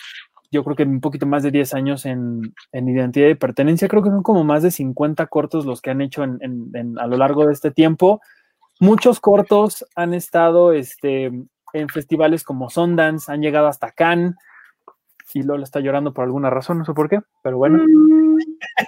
yo 0.55 0.63
creo 0.63 0.75
que 0.75 0.83
un 0.83 1.01
poquito 1.01 1.25
más 1.25 1.43
de 1.43 1.51
10 1.51 1.73
años 1.73 2.05
en, 2.05 2.41
en 2.71 2.89
identidad 2.89 3.27
y 3.27 3.35
pertenencia. 3.35 3.87
Creo 3.87 4.01
que 4.01 4.09
son 4.09 4.23
como 4.23 4.43
más 4.43 4.63
de 4.63 4.71
50 4.71 5.27
cortos 5.27 5.65
los 5.65 5.81
que 5.81 5.91
han 5.91 6.01
hecho 6.01 6.23
en- 6.23 6.37
en- 6.41 6.71
en- 6.73 6.99
a 6.99 7.05
lo 7.07 7.17
largo 7.17 7.45
de 7.45 7.53
este 7.53 7.71
tiempo. 7.71 8.21
Muchos 8.79 9.19
cortos 9.19 9.85
han 9.95 10.13
estado 10.13 10.71
este, 10.73 11.25
en 11.73 11.89
festivales 11.89 12.43
como 12.43 12.69
Sundance, 12.69 13.31
han 13.31 13.41
llegado 13.41 13.67
hasta 13.67 13.91
Cannes. 13.91 14.35
Y 15.33 15.43
Lola 15.43 15.63
está 15.65 15.81
llorando 15.81 16.13
por 16.13 16.23
alguna 16.23 16.49
razón, 16.49 16.77
no 16.77 16.85
sé 16.85 16.93
por 16.93 17.09
qué, 17.09 17.19
pero 17.43 17.57
bueno, 17.57 17.83
Mm, 17.85 18.37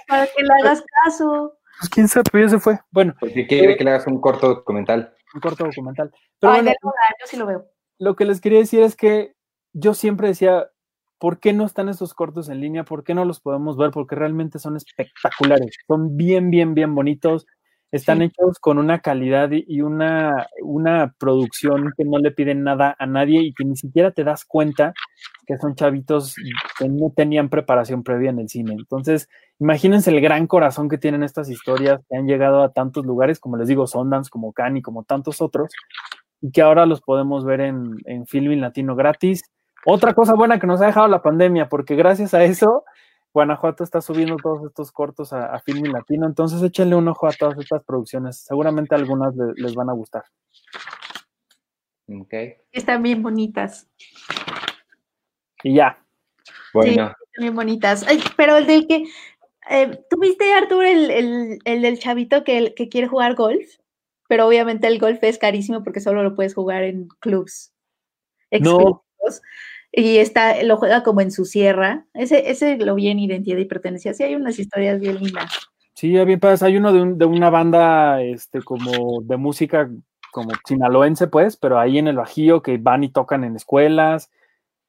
para 0.08 0.24
que 0.26 0.42
le 0.42 0.48
hagas 0.62 0.82
caso. 1.04 1.54
pues 1.78 1.90
quién 1.90 2.08
sabe, 2.08 2.24
pero 2.32 2.44
ya 2.44 2.50
se 2.50 2.58
fue. 2.58 2.78
Bueno, 2.90 3.14
Porque 3.20 3.46
quiere 3.46 3.76
que 3.76 3.84
le 3.84 3.90
hagas 3.90 4.06
un 4.06 4.18
corto 4.20 4.48
documental. 4.48 5.12
un 5.34 5.40
corto 5.42 5.64
documental. 5.66 6.10
Pero 6.40 6.52
Ay, 6.52 6.60
bueno, 6.62 6.70
de 6.70 6.76
Lola, 6.82 6.96
yo 7.20 7.26
sí 7.26 7.36
lo 7.36 7.44
veo. 7.46 7.66
lo 7.98 8.16
que 8.16 8.24
les 8.24 8.40
quería 8.40 8.60
decir 8.60 8.80
es 8.82 8.96
que 8.96 9.34
yo 9.74 9.92
siempre 9.92 10.28
decía, 10.28 10.70
¿por 11.18 11.38
qué 11.40 11.52
no 11.52 11.64
están 11.64 11.88
estos 11.88 12.14
cortos 12.14 12.48
en 12.48 12.60
línea? 12.60 12.84
¿Por 12.84 13.04
qué 13.04 13.14
no 13.14 13.24
los 13.24 13.40
podemos 13.40 13.76
ver? 13.76 13.90
Porque 13.90 14.14
realmente 14.14 14.58
son 14.58 14.76
espectaculares, 14.76 15.76
son 15.86 16.16
bien, 16.16 16.50
bien, 16.50 16.74
bien 16.74 16.94
bonitos. 16.94 17.46
Están 17.90 18.18
Sí. 18.18 18.24
hechos 18.24 18.58
con 18.58 18.76
una 18.76 18.98
calidad 18.98 19.48
y 19.50 19.80
una, 19.80 20.46
una 20.62 21.14
producción 21.18 21.90
que 21.96 22.04
no 22.04 22.18
le 22.18 22.30
piden 22.32 22.62
nada 22.62 22.94
a 22.98 23.06
nadie 23.06 23.40
y 23.40 23.54
que 23.54 23.64
ni 23.64 23.76
siquiera 23.76 24.10
te 24.10 24.24
das 24.24 24.44
cuenta 24.44 24.92
que 25.46 25.56
son 25.56 25.74
chavitos 25.74 26.34
que 26.78 26.86
no 26.90 27.10
tenían 27.16 27.48
preparación 27.48 28.02
previa 28.02 28.28
en 28.28 28.40
el 28.40 28.50
cine. 28.50 28.74
Entonces, 28.74 29.30
imagínense 29.58 30.10
el 30.10 30.20
gran 30.20 30.46
corazón 30.46 30.90
que 30.90 30.98
tienen 30.98 31.22
estas 31.22 31.48
historias 31.48 32.02
que 32.10 32.16
han 32.18 32.26
llegado 32.26 32.62
a 32.62 32.72
tantos 32.74 33.06
lugares, 33.06 33.40
como 33.40 33.56
les 33.56 33.68
digo, 33.68 33.86
Sundance, 33.86 34.28
como 34.28 34.52
Cannes 34.52 34.80
y 34.80 34.82
como 34.82 35.04
tantos 35.04 35.40
otros, 35.40 35.70
y 36.42 36.50
que 36.52 36.60
ahora 36.60 36.84
los 36.84 37.00
podemos 37.00 37.46
ver 37.46 37.62
en, 37.62 37.96
en 38.04 38.26
Filmin 38.26 38.60
Latino 38.60 38.96
gratis. 38.96 39.40
Otra 39.86 40.12
cosa 40.14 40.34
buena 40.34 40.58
que 40.58 40.66
nos 40.66 40.80
ha 40.82 40.86
dejado 40.86 41.08
la 41.08 41.22
pandemia, 41.22 41.68
porque 41.68 41.94
gracias 41.96 42.34
a 42.34 42.44
eso, 42.44 42.84
Guanajuato 43.32 43.84
está 43.84 44.00
subiendo 44.00 44.36
todos 44.36 44.64
estos 44.66 44.90
cortos 44.92 45.32
a, 45.32 45.46
a 45.54 45.60
Filmin 45.60 45.92
Latino, 45.92 46.26
entonces 46.26 46.62
échenle 46.62 46.96
un 46.96 47.08
ojo 47.08 47.26
a 47.26 47.32
todas 47.32 47.58
estas 47.58 47.84
producciones, 47.84 48.38
seguramente 48.44 48.94
algunas 48.94 49.34
le- 49.36 49.54
les 49.56 49.74
van 49.74 49.88
a 49.90 49.92
gustar. 49.92 50.24
Ok. 52.08 52.34
Están 52.72 53.02
bien 53.02 53.22
bonitas. 53.22 53.86
Y 55.62 55.74
ya, 55.74 56.02
Bueno, 56.72 56.90
Están 56.90 57.14
bien 57.38 57.54
bonitas. 57.54 58.06
Ay, 58.06 58.22
pero 58.36 58.56
el 58.56 58.66
del 58.66 58.86
que. 58.86 59.04
Eh, 59.70 60.02
¿Tú 60.08 60.18
viste, 60.18 60.52
Artur, 60.54 60.84
el, 60.84 61.10
el- 61.10 61.58
el 61.64 61.82
del 61.82 61.98
chavito 61.98 62.44
que, 62.44 62.74
que 62.74 62.88
quiere 62.88 63.08
jugar 63.08 63.34
golf? 63.34 63.66
Pero 64.28 64.46
obviamente 64.46 64.86
el 64.86 64.98
golf 64.98 65.22
es 65.22 65.38
carísimo 65.38 65.82
porque 65.84 66.00
solo 66.00 66.22
lo 66.22 66.34
puedes 66.34 66.54
jugar 66.54 66.82
en 66.84 67.08
clubs 67.20 67.72
No. 68.60 69.04
Y 69.90 70.18
está, 70.18 70.62
lo 70.64 70.76
juega 70.76 71.02
como 71.02 71.20
en 71.22 71.30
su 71.30 71.44
sierra. 71.44 72.04
Ese, 72.14 72.50
ese 72.50 72.76
lo 72.76 72.94
vi 72.94 73.08
en 73.08 73.18
Identidad 73.18 73.58
y 73.58 73.64
Pertenencia. 73.64 74.12
Sí, 74.14 74.22
hay 74.22 74.34
unas 74.34 74.58
historias 74.58 75.00
bien 75.00 75.18
lindas. 75.18 75.50
sí, 75.94 76.10
bien 76.24 76.38
padres. 76.40 76.62
Hay 76.62 76.76
uno 76.76 76.92
de, 76.92 77.00
un- 77.02 77.18
de 77.18 77.24
una 77.24 77.48
banda 77.50 78.22
este, 78.22 78.62
como 78.62 79.22
de 79.22 79.36
música 79.36 79.90
como 80.30 80.50
sinaloense, 80.66 81.26
pues, 81.26 81.56
pero 81.56 81.78
ahí 81.78 81.96
en 81.98 82.06
el 82.06 82.16
Bajío 82.16 82.62
que 82.62 82.76
van 82.76 83.02
y 83.02 83.08
tocan 83.10 83.44
en 83.44 83.56
escuelas. 83.56 84.30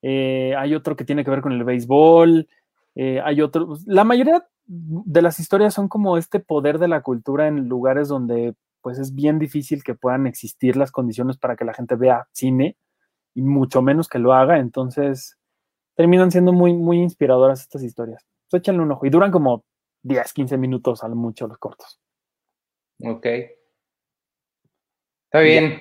Eh, 0.01 0.53
hay 0.57 0.75
otro 0.75 0.95
que 0.95 1.05
tiene 1.05 1.23
que 1.23 1.31
ver 1.31 1.41
con 1.41 1.53
el 1.53 1.63
béisbol. 1.63 2.47
eh, 2.95 3.21
hay 3.23 3.41
otro. 3.41 3.67
pues, 3.67 3.83
La 3.87 4.03
mayoría 4.03 4.45
de 4.67 5.21
las 5.21 5.39
historias 5.39 5.73
son 5.73 5.87
como 5.87 6.17
este 6.17 6.39
poder 6.41 6.77
de 6.77 6.87
la 6.89 7.01
cultura 7.01 7.47
en 7.47 7.67
lugares 7.69 8.07
donde 8.09 8.53
pues 8.81 8.99
es 8.99 9.15
bien 9.15 9.39
difícil 9.39 9.83
que 9.83 9.95
puedan 9.95 10.27
existir 10.27 10.75
las 10.77 10.91
condiciones 10.91 11.37
para 11.37 11.55
que 11.55 11.65
la 11.65 11.73
gente 11.73 11.95
vea 11.95 12.27
cine 12.33 12.75
y 13.33 13.41
mucho 13.41 13.81
menos 13.81 14.07
que 14.07 14.19
lo 14.19 14.33
haga. 14.33 14.57
Entonces, 14.57 15.37
terminan 15.95 16.31
siendo 16.31 16.53
muy, 16.53 16.73
muy 16.73 16.97
inspiradoras 16.97 17.61
estas 17.61 17.83
historias. 17.83 18.25
Pues 18.49 18.61
échenle 18.61 18.81
un 18.81 18.91
ojo. 18.91 19.05
Y 19.05 19.09
duran 19.09 19.31
como 19.31 19.63
10, 20.03 20.33
15 20.33 20.57
minutos 20.57 21.03
al 21.03 21.15
mucho 21.15 21.47
los 21.47 21.57
cortos. 21.57 21.99
Ok. 23.03 23.25
Está 25.25 25.41
bien. 25.41 25.79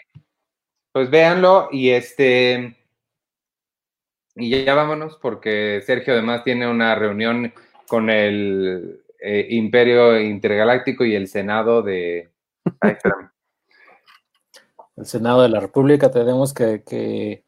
Pues 0.92 1.10
véanlo 1.10 1.68
y 1.70 1.90
este. 1.90 2.76
Y 4.34 4.64
ya 4.64 4.74
vámonos 4.74 5.16
porque 5.20 5.82
Sergio 5.84 6.12
además 6.12 6.44
tiene 6.44 6.68
una 6.68 6.94
reunión 6.94 7.52
con 7.88 8.10
el 8.10 9.02
eh, 9.20 9.46
Imperio 9.50 10.20
Intergaláctico 10.20 11.04
y 11.04 11.14
el 11.14 11.26
Senado 11.26 11.82
de... 11.82 12.30
el 14.98 15.06
Senado 15.06 15.42
de 15.42 15.48
la 15.48 15.60
República 15.60 16.10
tenemos 16.10 16.52
que, 16.52 16.82
que, 16.84 17.44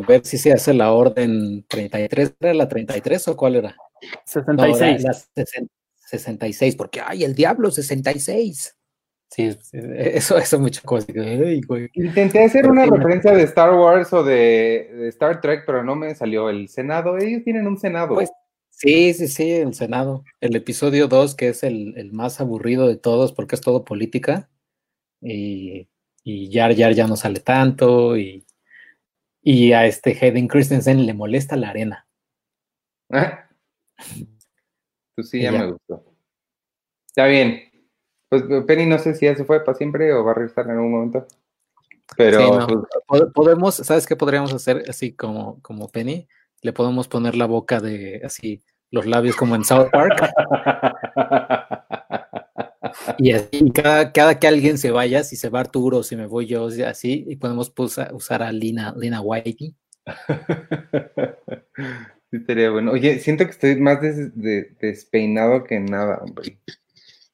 ver 0.00 0.24
si 0.24 0.38
se 0.38 0.52
hace 0.52 0.72
la 0.72 0.92
orden 0.92 1.64
33. 1.68 2.34
¿Era 2.40 2.54
la 2.54 2.68
33 2.68 3.28
o 3.28 3.36
cuál 3.36 3.56
era? 3.56 3.76
66. 4.24 5.30
66, 6.06 6.76
porque 6.76 7.00
¡ay, 7.00 7.24
el 7.24 7.34
diablo 7.34 7.70
66! 7.70 8.76
Sí, 9.30 9.56
eso, 9.72 10.36
eso 10.36 10.58
mucho 10.60 10.82
cosa. 10.84 11.06
Intenté 11.94 12.44
hacer 12.44 12.70
una 12.70 12.84
referencia 12.84 13.32
de 13.32 13.44
Star 13.44 13.72
Wars 13.72 14.12
o 14.12 14.22
de, 14.22 15.08
Star 15.08 15.40
Trek, 15.40 15.64
pero 15.64 15.82
no 15.82 15.96
me 15.96 16.14
salió 16.14 16.50
el 16.50 16.68
Senado. 16.68 17.16
Ellos 17.16 17.42
tienen 17.42 17.66
un 17.66 17.78
Senado. 17.78 18.14
Pues, 18.14 18.30
sí, 18.68 19.14
sí, 19.14 19.28
sí, 19.28 19.50
el 19.52 19.72
Senado. 19.72 20.22
El 20.42 20.54
episodio 20.54 21.08
2, 21.08 21.34
que 21.34 21.48
es 21.48 21.62
el, 21.62 22.10
más 22.12 22.42
aburrido 22.42 22.86
de 22.86 22.96
todos 22.96 23.32
porque 23.32 23.54
es 23.54 23.62
todo 23.62 23.86
política. 23.86 24.50
Y, 25.22 25.88
y 26.22 26.48
Yar 26.50 26.74
Yar 26.74 26.92
ya 26.94 27.06
no 27.06 27.16
sale 27.16 27.40
tanto. 27.40 28.16
Y, 28.16 28.44
y 29.42 29.72
a 29.72 29.86
este 29.86 30.16
Hayden 30.20 30.48
Christensen 30.48 31.04
le 31.06 31.14
molesta 31.14 31.56
la 31.56 31.70
arena. 31.70 32.06
¿Ah? 33.10 33.48
Pues 35.14 35.28
sí, 35.28 35.42
ya, 35.42 35.52
me 35.52 35.70
gustó. 35.70 36.02
Está 37.06 37.26
bien. 37.26 37.70
Pues 38.30 38.44
Penny 38.66 38.86
no 38.86 38.98
sé 38.98 39.14
si 39.14 39.26
ya 39.26 39.36
se 39.36 39.44
fue 39.44 39.62
para 39.62 39.76
siempre 39.76 40.10
o 40.14 40.24
va 40.24 40.30
a 40.30 40.34
regresar 40.34 40.64
en 40.64 40.70
algún 40.70 40.90
momento. 40.90 41.26
Pero 42.16 42.66
pues, 43.06 43.24
podemos, 43.34 43.74
¿sabes 43.74 44.06
qué 44.06 44.16
podríamos 44.16 44.54
hacer 44.54 44.84
así 44.88 45.14
como, 45.14 45.60
como 45.60 45.88
Penny? 45.88 46.28
Le 46.62 46.72
podemos 46.72 47.08
poner 47.08 47.36
la 47.36 47.44
boca 47.44 47.80
de 47.80 48.22
así, 48.24 48.62
los 48.90 49.04
labios 49.04 49.36
como 49.36 49.54
en 49.54 49.64
South 49.64 49.90
Park. 49.92 50.30
y 53.18 53.32
así, 53.32 53.70
cada, 53.72 54.12
cada, 54.12 54.38
que 54.38 54.46
alguien 54.46 54.78
se 54.78 54.90
vaya, 54.90 55.24
si 55.24 55.36
se 55.36 55.48
va 55.48 55.60
Arturo, 55.60 56.02
si 56.02 56.16
me 56.16 56.26
voy 56.26 56.46
yo, 56.46 56.68
así, 56.86 57.24
y 57.28 57.36
podemos 57.36 57.72
usar 58.12 58.42
a 58.42 58.52
Lina, 58.52 58.94
Lina 58.96 59.20
Whitey. 59.20 59.74
sí, 62.30 62.38
sería 62.46 62.70
bueno. 62.70 62.92
Oye, 62.92 63.18
siento 63.18 63.44
que 63.44 63.50
estoy 63.50 63.76
más 63.76 63.98
despeinado 64.02 65.64
que 65.64 65.80
nada, 65.80 66.18
hombre. 66.22 66.58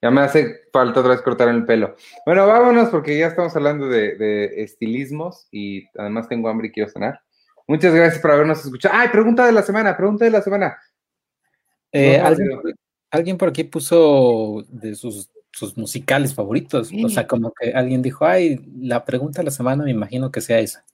Ya 0.01 0.13
me 0.13 0.21
hace 0.21 0.61
falta 0.73 1.01
otra 1.01 1.13
vez 1.13 1.23
cortar 1.23 1.49
el 1.49 1.65
pelo. 1.65 1.97
Bueno, 2.25 2.47
vámonos 2.47 2.89
porque 2.91 3.19
ya 3.19 3.27
estamos 3.27 3.57
hablando 3.57 3.89
de, 3.89 4.63
estilismos 4.63 5.49
y 5.51 5.89
además 5.99 6.29
tengo 6.29 6.49
hambre 6.49 6.69
y 6.69 6.73
quiero 6.73 6.91
cenar. 6.91 7.21
Muchas 7.67 7.93
gracias 7.93 8.23
por 8.23 8.31
habernos 8.31 8.65
escuchado. 8.65 8.95
¡Ay, 8.97 9.09
pregunta 9.09 9.45
de 9.45 9.53
la 9.53 9.63
semana! 9.63 9.97
Pregunta 9.97 10.25
de 10.25 10.31
la 10.31 10.41
semana. 10.41 10.79
Eh, 11.91 12.23
¿alguien, 13.11 13.37
por 13.37 13.49
aquí 13.49 13.65
puso 13.65 14.65
de 14.69 14.95
sus, 14.95 15.31
musicales 15.77 16.35
favoritos. 16.35 16.91
O 17.05 17.09
sea, 17.09 17.27
como 17.27 17.53
que 17.53 17.73
alguien 17.73 18.03
dijo, 18.03 18.25
ay, 18.25 18.61
la 18.79 19.05
pregunta 19.05 19.41
de 19.41 19.47
la 19.47 19.51
semana 19.51 19.85
me 19.85 19.91
imagino 19.91 20.31
que 20.31 20.41
sea 20.41 20.59
esa. 20.59 20.85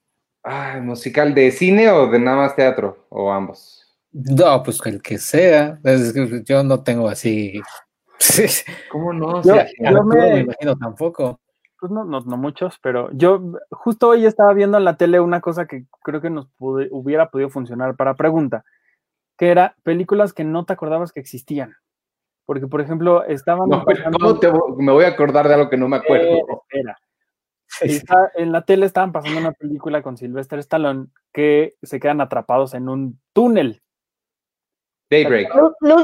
Ah, 0.42 0.78
¿musical 0.82 1.34
de 1.34 1.50
cine 1.50 1.90
o 1.90 2.10
de 2.10 2.18
nada 2.18 2.36
más 2.36 2.56
teatro? 2.56 3.06
¿O 3.08 3.32
ambos? 3.32 3.80
No, 4.12 4.62
pues 4.62 4.78
el 4.84 5.02
que 5.02 5.18
sea. 5.18 5.80
Yo 6.44 6.62
no 6.62 6.82
tengo 6.82 7.08
así 7.08 7.60
¿Cómo 8.90 9.12
no? 9.12 9.42
Yo, 9.42 9.54
me... 10.04 10.40
imagino 10.40 10.76
tampoco. 10.76 11.40
Pues 11.78 11.92
no, 11.92 12.04
no, 12.04 12.20
no, 12.20 12.36
muchos, 12.36 12.78
pero 12.82 13.10
yo 13.12 13.42
justo 13.70 14.08
hoy 14.08 14.24
estaba 14.24 14.54
viendo 14.54 14.78
en 14.78 14.84
la 14.84 14.96
tele 14.96 15.20
una 15.20 15.40
cosa 15.40 15.66
que 15.66 15.84
creo 16.02 16.20
que 16.20 16.30
nos 16.30 16.48
hubiera 16.58 17.30
podido 17.30 17.50
funcionar 17.50 17.94
para 17.96 18.14
pregunta, 18.14 18.64
que 19.36 19.50
era 19.50 19.76
películas 19.82 20.32
que 20.32 20.44
no 20.44 20.64
te 20.64 20.72
acordabas 20.72 21.12
que 21.12 21.20
existían. 21.20 21.74
Porque, 22.46 22.66
por 22.66 22.80
ejemplo, 22.80 23.24
estaban... 23.24 23.68
¿Cómo 23.70 24.38
te, 24.38 24.52
me 24.78 24.92
voy 24.92 25.04
a 25.04 25.08
acordar 25.08 25.48
de 25.48 25.54
algo 25.54 25.70
que 25.70 25.76
no 25.76 25.88
me 25.88 25.96
acuerdo? 25.96 26.64
era. 26.70 26.98
en 28.36 28.52
la 28.52 28.64
tele 28.64 28.86
estaban 28.86 29.12
pasando 29.12 29.40
una 29.40 29.52
película 29.52 30.02
con 30.02 30.16
Sylvester 30.16 30.58
Stallone 30.58 31.06
que 31.32 31.74
se 31.82 31.98
quedan 31.98 32.20
atrapados 32.20 32.74
en 32.74 32.88
un 32.88 33.20
túnel. 33.32 33.82
Daybreak. 35.10 35.52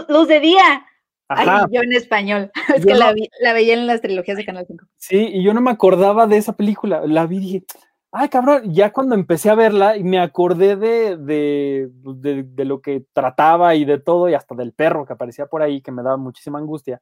luz 0.08 0.28
de 0.28 0.40
día. 0.40 0.86
Ay, 1.30 1.46
yo 1.70 1.82
en 1.82 1.92
español. 1.92 2.50
Es 2.76 2.84
que 2.84 2.94
la, 2.94 3.12
veía 3.52 3.74
en 3.74 3.86
las 3.86 4.00
trilogías 4.00 4.36
de 4.36 4.44
Canal 4.44 4.66
5. 4.66 4.84
Sí, 4.96 5.30
y 5.32 5.44
yo 5.44 5.54
no 5.54 5.60
me 5.60 5.70
acordaba 5.70 6.26
de 6.26 6.36
esa 6.36 6.56
película. 6.56 7.02
La 7.06 7.26
vi 7.26 7.36
y 7.36 7.40
dije, 7.40 7.64
ay, 8.12 8.28
cabrón, 8.28 8.72
ya 8.72 8.92
cuando 8.92 9.14
empecé 9.14 9.50
a 9.50 9.54
verla 9.54 9.96
y 9.96 10.04
me 10.04 10.20
acordé 10.20 10.76
de, 10.76 11.16
de, 11.16 11.88
de, 11.92 12.64
lo 12.64 12.80
que 12.80 13.04
trataba 13.12 13.74
y 13.74 13.84
de 13.84 13.98
todo, 13.98 14.28
y 14.28 14.34
hasta 14.34 14.54
del 14.54 14.72
perro 14.72 15.06
que 15.06 15.12
aparecía 15.12 15.46
por 15.46 15.62
ahí, 15.62 15.80
que 15.80 15.92
me 15.92 16.02
daba 16.02 16.16
muchísima 16.16 16.58
angustia. 16.58 17.00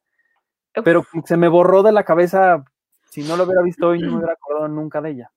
Pero 0.83 1.05
se 1.25 1.37
me 1.37 1.47
borró 1.47 1.83
de 1.83 1.91
la 1.91 2.03
cabeza, 2.03 2.63
si 3.09 3.23
no 3.23 3.35
lo 3.35 3.43
hubiera 3.45 3.61
visto 3.61 3.87
hoy, 3.87 3.99
no 3.99 4.11
me 4.11 4.17
hubiera 4.17 4.33
acordado 4.33 4.67
nunca 4.67 5.01
de 5.01 5.11
ella. 5.11 5.31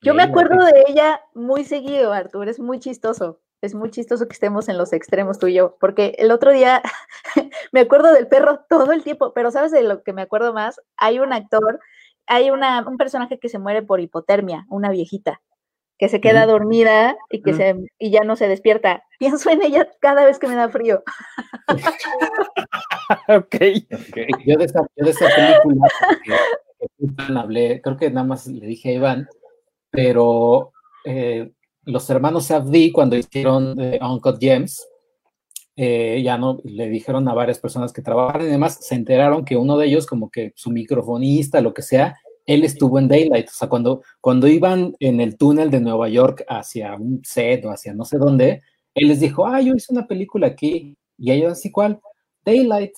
Yo 0.00 0.14
me 0.14 0.22
acuerdo 0.22 0.64
de 0.64 0.84
ella 0.86 1.20
muy 1.34 1.64
seguido, 1.64 2.12
Artur, 2.12 2.48
es 2.48 2.60
muy 2.60 2.78
chistoso 2.78 3.40
es 3.60 3.74
muy 3.74 3.90
chistoso 3.90 4.28
que 4.28 4.34
estemos 4.34 4.68
en 4.68 4.78
los 4.78 4.92
extremos 4.92 5.38
tú 5.38 5.48
y 5.48 5.54
yo, 5.54 5.76
porque 5.80 6.14
el 6.18 6.30
otro 6.30 6.52
día 6.52 6.82
me 7.72 7.80
acuerdo 7.80 8.12
del 8.12 8.28
perro 8.28 8.60
todo 8.68 8.92
el 8.92 9.02
tiempo, 9.02 9.32
pero 9.34 9.50
¿sabes 9.50 9.72
de 9.72 9.82
lo 9.82 10.02
que 10.02 10.12
me 10.12 10.22
acuerdo 10.22 10.52
más? 10.52 10.80
Hay 10.96 11.18
un 11.18 11.32
actor, 11.32 11.80
hay 12.28 12.50
una, 12.50 12.86
un 12.86 12.96
personaje 12.96 13.38
que 13.38 13.48
se 13.48 13.58
muere 13.58 13.82
por 13.82 14.00
hipotermia, 14.00 14.66
una 14.68 14.90
viejita, 14.90 15.40
que 15.98 16.08
se 16.08 16.20
queda 16.20 16.46
dormida 16.46 17.16
y 17.30 17.42
que 17.42 17.54
se 17.54 17.74
y 17.98 18.10
ya 18.10 18.22
no 18.22 18.36
se 18.36 18.46
despierta. 18.46 19.02
Pienso 19.18 19.50
en 19.50 19.62
ella 19.62 19.88
cada 20.00 20.24
vez 20.24 20.38
que 20.38 20.46
me 20.46 20.54
da 20.54 20.68
frío. 20.68 21.02
ok. 23.28 23.56
Yo, 24.46 24.56
de 24.56 24.64
esa, 24.64 24.86
yo 24.96 25.04
de 25.04 25.10
esa 25.10 25.26
película 25.34 25.88
hablé, 27.40 27.80
creo 27.82 27.96
que 27.96 28.10
nada 28.10 28.26
más 28.26 28.46
le 28.46 28.66
dije 28.66 28.90
a 28.90 28.92
Iván, 28.92 29.28
pero 29.90 30.72
eh, 31.04 31.50
los 31.84 32.08
hermanos 32.10 32.46
Safdie, 32.46 32.92
cuando 32.92 33.16
hicieron 33.16 33.80
eh, 33.80 33.98
Uncut 34.02 34.38
Gems, 34.38 34.86
eh, 35.80 36.22
ya 36.24 36.36
no 36.36 36.58
le 36.64 36.88
dijeron 36.88 37.28
a 37.28 37.34
varias 37.34 37.60
personas 37.60 37.92
que 37.92 38.02
trabajaban 38.02 38.48
y 38.48 38.50
demás, 38.50 38.78
se 38.80 38.96
enteraron 38.96 39.44
que 39.44 39.56
uno 39.56 39.78
de 39.78 39.86
ellos, 39.86 40.06
como 40.06 40.28
que 40.28 40.52
su 40.56 40.70
microfonista, 40.70 41.60
lo 41.60 41.72
que 41.72 41.82
sea, 41.82 42.18
él 42.46 42.64
estuvo 42.64 42.98
en 42.98 43.06
Daylight. 43.06 43.48
O 43.48 43.52
sea, 43.52 43.68
cuando, 43.68 44.02
cuando 44.20 44.48
iban 44.48 44.96
en 44.98 45.20
el 45.20 45.36
túnel 45.36 45.70
de 45.70 45.78
Nueva 45.78 46.08
York 46.08 46.44
hacia 46.48 46.96
un 46.96 47.20
set 47.22 47.64
o 47.64 47.70
hacia 47.70 47.94
no 47.94 48.04
sé 48.04 48.18
dónde, 48.18 48.60
él 48.92 49.06
les 49.06 49.20
dijo, 49.20 49.46
ah, 49.46 49.60
yo 49.60 49.72
hice 49.72 49.92
una 49.92 50.08
película 50.08 50.48
aquí. 50.48 50.96
Y 51.16 51.30
ellos 51.30 51.52
así, 51.52 51.70
¿cuál? 51.70 52.00
Daylight. 52.44 52.94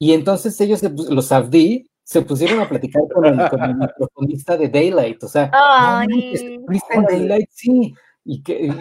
Y 0.00 0.12
entonces 0.12 0.60
ellos, 0.60 0.82
los 0.82 1.26
Safdie, 1.26 1.86
se 2.02 2.20
pusieron 2.22 2.58
a 2.58 2.68
platicar 2.68 3.02
con 3.14 3.26
el, 3.26 3.36
microfonista 3.78 4.56
de 4.56 4.68
Daylight. 4.68 5.22
O 5.22 5.28
sea, 5.28 5.52
en 6.02 7.04
Daylight? 7.08 7.48
Sí 7.52 7.94
y 8.24 8.42
que, 8.42 8.74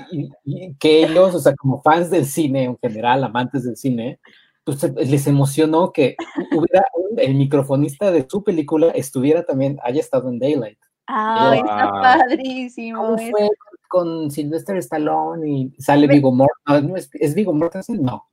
que 0.79 1.03
ellos, 1.03 1.35
o 1.35 1.39
sea, 1.39 1.55
como 1.55 1.81
fans 1.81 2.09
del 2.09 2.25
cine 2.25 2.63
en 2.63 2.77
general, 2.77 3.23
amantes 3.23 3.63
del 3.63 3.75
cine, 3.75 4.19
pues 4.63 4.81
les 4.95 5.27
emocionó 5.27 5.91
que 5.91 6.15
hubiera 6.55 6.83
el 7.17 7.35
microfonista 7.35 8.11
de 8.11 8.27
su 8.29 8.43
película 8.43 8.87
estuviera 8.87 9.43
también, 9.43 9.79
haya 9.83 9.99
estado 9.99 10.29
en 10.29 10.39
Daylight. 10.39 10.79
Ah, 11.07 11.53
está 11.55 11.91
padrísimo. 11.91 13.17
fue 13.17 13.49
con 13.89 14.31
Sylvester 14.31 14.77
Stallone 14.77 15.47
y 15.47 15.81
sale 15.81 16.07
Vigo 16.07 16.31
Mortensen? 16.31 16.97
¿Es, 16.97 17.09
¿Es 17.13 17.35
Vigo 17.35 17.53
Mortensen? 17.53 18.01
No. 18.01 18.27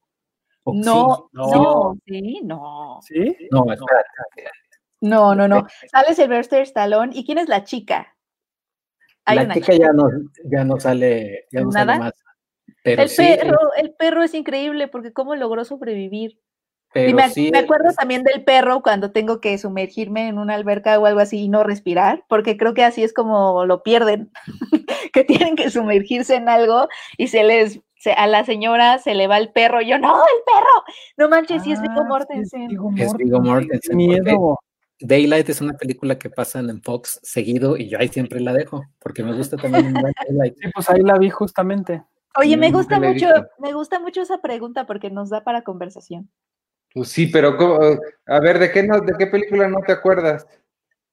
No, 0.64 1.28
no, 1.32 1.96
sí, 2.06 2.40
no. 2.44 3.00
¿Sí? 3.02 3.36
No, 3.50 3.64
No, 5.00 5.34
no, 5.34 5.48
no. 5.48 5.66
Sale 5.90 6.14
Sylvester 6.14 6.62
Stallone. 6.62 7.12
¿Y 7.14 7.24
quién 7.24 7.38
es 7.38 7.48
la 7.48 7.64
chica? 7.64 8.14
La 9.26 9.54
chica, 9.54 9.74
ya 9.74 9.92
no, 9.92 10.08
ya 10.44 10.64
no 10.64 10.78
sale, 10.80 11.46
ya 11.50 11.62
no 11.62 11.72
sale 11.72 11.98
más. 11.98 12.12
Pero 12.82 13.02
el, 13.02 13.10
perro, 13.14 13.58
el 13.76 13.92
perro 13.92 14.22
es 14.22 14.34
increíble 14.34 14.88
porque 14.88 15.12
cómo 15.12 15.34
logró 15.34 15.64
sobrevivir. 15.64 16.40
y 16.94 17.12
me, 17.12 17.24
me, 17.52 17.58
acuerdo 17.58 17.92
también 17.96 18.24
del 18.24 18.42
perro 18.42 18.82
cuando 18.82 19.12
tengo 19.12 19.40
que 19.40 19.58
sumergirme 19.58 20.28
en 20.28 20.38
una 20.38 20.54
alberca 20.54 20.98
o 20.98 21.06
algo 21.06 21.20
así 21.20 21.40
y 21.40 21.48
no 21.48 21.62
respirar, 21.62 22.24
porque 22.28 22.56
creo 22.56 22.74
que 22.74 22.84
así 22.84 23.02
es 23.02 23.12
como 23.12 23.66
lo 23.66 23.82
pierden, 23.82 24.30
que 25.12 25.24
tienen 25.24 25.56
que 25.56 25.70
sumergirse 25.70 26.36
en 26.36 26.48
algo 26.48 26.88
y 27.18 27.28
se 27.28 27.44
les, 27.44 27.80
a 28.16 28.26
la 28.26 28.44
señora 28.44 28.98
se 28.98 29.14
le 29.14 29.26
va 29.26 29.36
el 29.38 29.50
perro. 29.50 29.82
yo, 29.82 29.98
no, 29.98 30.14
el 30.14 30.42
perro, 30.46 30.84
no 31.18 31.28
manches, 31.28 31.62
si 31.62 31.72
es 31.72 31.82
Vigo 31.82 32.00
ah, 32.00 32.08
Mortensen. 32.08 32.62
Es 32.96 33.14
Vigo 33.14 33.40
Mortensen. 33.40 33.96
Miedo. 33.96 34.58
Daylight 35.00 35.48
es 35.48 35.60
una 35.60 35.74
película 35.74 36.18
que 36.18 36.30
pasan 36.30 36.68
en 36.70 36.82
Fox 36.82 37.20
seguido 37.22 37.76
y 37.76 37.88
yo 37.88 37.98
ahí 37.98 38.08
siempre 38.08 38.40
la 38.40 38.52
dejo, 38.52 38.84
porque 38.98 39.22
me 39.22 39.32
gusta 39.34 39.56
también 39.56 39.94
Daylight. 39.94 40.56
Sí, 40.60 40.70
pues 40.74 40.90
ahí 40.90 41.00
la 41.02 41.18
vi 41.18 41.30
justamente. 41.30 42.04
Oye, 42.36 42.56
me 42.56 42.70
Nunca 42.70 42.78
gusta 42.78 43.00
mucho, 43.00 43.26
me 43.58 43.72
gusta 43.72 43.98
mucho 43.98 44.22
esa 44.22 44.38
pregunta 44.40 44.86
porque 44.86 45.10
nos 45.10 45.30
da 45.30 45.42
para 45.42 45.62
conversación. 45.62 46.30
Pues 46.92 47.08
sí, 47.08 47.26
pero 47.26 47.56
¿cómo? 47.56 47.78
a 48.26 48.40
ver, 48.40 48.58
¿de 48.58 48.70
qué, 48.70 48.82
no, 48.82 48.98
¿de 49.00 49.14
qué 49.18 49.26
película 49.26 49.68
no 49.68 49.80
te 49.80 49.92
acuerdas? 49.92 50.46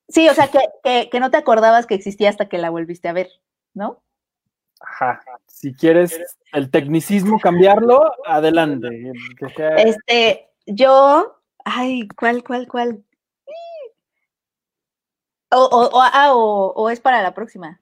Sí, 0.10 0.28
o 0.30 0.34
sea, 0.34 0.48
que, 0.48 0.60
que, 0.84 1.10
que 1.12 1.20
no 1.20 1.32
te 1.32 1.38
acordabas 1.38 1.86
que 1.86 1.96
existía 1.96 2.30
hasta 2.30 2.48
que 2.50 2.58
la 2.58 2.70
volviste 2.70 3.08
a 3.10 3.14
ver, 3.14 3.30
¿no? 3.74 4.04
Ajá. 4.80 5.22
Si 5.48 5.74
quieres 5.74 6.20
el 6.54 6.70
tecnicismo 6.70 7.40
cambiarlo, 7.40 8.00
adelante. 8.26 9.12
Que 9.40 9.50
sea- 9.50 9.76
Este, 9.76 10.50
yo, 10.66 11.42
ay, 11.66 12.08
¿cuál, 12.10 12.44
cuál, 12.44 12.68
cuál? 12.68 13.04
O, 15.52 15.58
o, 15.64 15.98
o, 15.98 16.02
ah, 16.02 16.36
o, 16.36 16.74
o 16.76 16.90
es 16.90 17.00
para 17.00 17.22
la 17.22 17.34
próxima. 17.34 17.80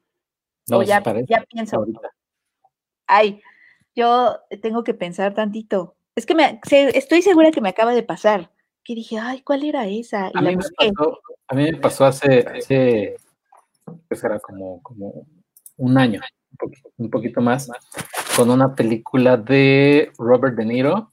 No, 0.68 0.78
o 0.80 0.84
ya, 0.84 1.02
pienso. 1.50 1.78
ahorita. 1.78 2.10
Ay, 3.08 3.42
yo 3.96 4.40
tengo 4.62 4.84
que 4.84 4.94
pensar 4.94 5.34
tantito. 5.34 5.96
Es 6.16 6.26
que 6.26 6.36
me, 6.36 6.60
se- 6.64 6.98
estoy 6.98 7.22
segura 7.22 7.52
que 7.52 7.62
me 7.62 7.70
acaba 7.70 7.94
de 7.94 8.04
pasar. 8.04 8.52
Que 8.84 8.96
dije, 8.96 9.18
ay, 9.20 9.42
¿cuál 9.42 9.64
era 9.64 9.88
esa? 9.88 10.28
Y 10.34 10.38
A 10.38 10.42
la 10.42 10.50
mí, 10.50 10.56
busqué. 10.58 10.92
pasó, 10.96 11.20
a 11.48 11.56
mí 11.56 11.64
me 11.72 11.78
pasó 11.78 12.06
hace, 12.06 12.40
hace 12.48 13.16
pues 14.08 14.24
era 14.24 14.40
como, 14.40 14.82
como 14.84 15.26
un 15.78 15.98
año, 15.98 16.22
un 16.52 16.58
poquito, 16.58 16.90
un 16.98 17.10
poquito 17.10 17.42
más, 17.42 17.70
con 18.36 18.50
una 18.52 18.74
película 18.76 19.38
de 19.38 20.12
Robert 20.18 20.56
De 20.56 20.66
Niro 20.66 21.12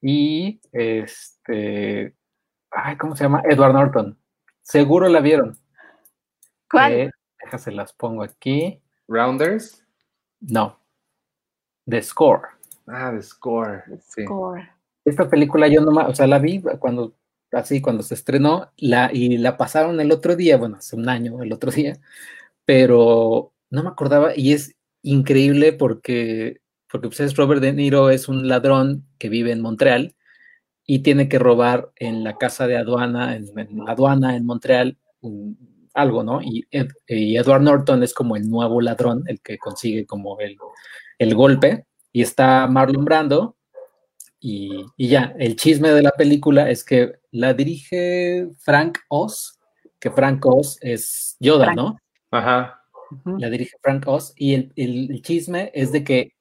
y 0.00 0.60
este, 0.72 2.14
ay, 2.70 2.96
¿cómo 2.96 3.14
se 3.16 3.24
llama? 3.24 3.42
Edward 3.48 3.72
Norton. 3.74 4.18
Seguro 4.62 5.08
la 5.08 5.20
vieron. 5.20 5.56
¿Cuál? 6.74 6.92
Eh, 6.92 7.10
déjase 7.44 7.70
las 7.72 7.92
pongo 7.92 8.22
aquí. 8.22 8.80
¿Rounders? 9.06 9.84
No. 10.40 10.78
The 11.86 12.02
Score. 12.02 12.42
Ah, 12.86 13.12
The 13.14 13.22
Score. 13.22 13.84
Sí. 14.08 14.24
Score. 14.24 14.68
Esta 15.04 15.28
película 15.28 15.68
yo 15.68 15.80
nomás, 15.82 16.08
o 16.08 16.14
sea, 16.14 16.26
la 16.26 16.38
vi 16.38 16.62
cuando, 16.78 17.14
así, 17.52 17.80
cuando 17.80 18.02
se 18.02 18.14
estrenó, 18.14 18.72
la, 18.76 19.10
y 19.12 19.36
la 19.38 19.56
pasaron 19.56 20.00
el 20.00 20.10
otro 20.10 20.34
día, 20.34 20.56
bueno, 20.56 20.76
hace 20.78 20.96
un 20.96 21.08
año, 21.08 21.42
el 21.42 21.52
otro 21.52 21.70
día, 21.70 21.98
pero 22.64 23.52
no 23.70 23.82
me 23.82 23.90
acordaba, 23.90 24.32
y 24.34 24.52
es 24.52 24.74
increíble 25.02 25.72
porque, 25.74 26.60
porque 26.90 27.08
pues 27.08 27.20
es 27.20 27.36
Robert 27.36 27.60
De 27.60 27.72
Niro, 27.74 28.08
es 28.10 28.28
un 28.28 28.48
ladrón 28.48 29.06
que 29.18 29.28
vive 29.28 29.52
en 29.52 29.60
Montreal 29.60 30.16
y 30.86 31.00
tiene 31.00 31.28
que 31.28 31.38
robar 31.38 31.92
en 31.96 32.24
la 32.24 32.36
casa 32.38 32.66
de 32.66 32.78
aduana, 32.78 33.36
en, 33.36 33.46
en 33.58 33.84
la 33.84 33.92
aduana 33.92 34.36
en 34.36 34.46
Montreal, 34.46 34.96
un- 35.20 35.73
algo, 35.94 36.22
¿no? 36.24 36.42
Y, 36.42 36.66
Ed- 36.70 36.92
y 37.06 37.36
Edward 37.36 37.62
Norton 37.62 38.02
es 38.02 38.12
como 38.12 38.36
el 38.36 38.48
nuevo 38.50 38.80
ladrón, 38.80 39.22
el 39.26 39.40
que 39.40 39.58
consigue 39.58 40.04
como 40.06 40.38
el, 40.40 40.56
el 41.18 41.34
golpe, 41.34 41.86
y 42.12 42.22
está 42.22 42.66
Marlon 42.66 43.04
Brando, 43.04 43.56
y, 44.40 44.84
y 44.96 45.08
ya, 45.08 45.34
el 45.38 45.56
chisme 45.56 45.90
de 45.90 46.02
la 46.02 46.10
película 46.10 46.68
es 46.70 46.84
que 46.84 47.14
la 47.30 47.54
dirige 47.54 48.48
Frank 48.58 48.98
Oz, 49.08 49.58
que 49.98 50.10
Frank 50.10 50.44
Oz 50.44 50.76
es 50.82 51.36
Yoda, 51.40 51.64
Frank. 51.66 51.76
¿no? 51.76 51.98
Ajá. 52.30 52.80
La 53.38 53.48
dirige 53.48 53.76
Frank 53.80 54.06
Oz, 54.06 54.32
y 54.36 54.54
el, 54.54 54.72
el- 54.76 55.10
el 55.12 55.22
chisme 55.22 55.70
es 55.74 55.92
de 55.92 56.04
que 56.04 56.32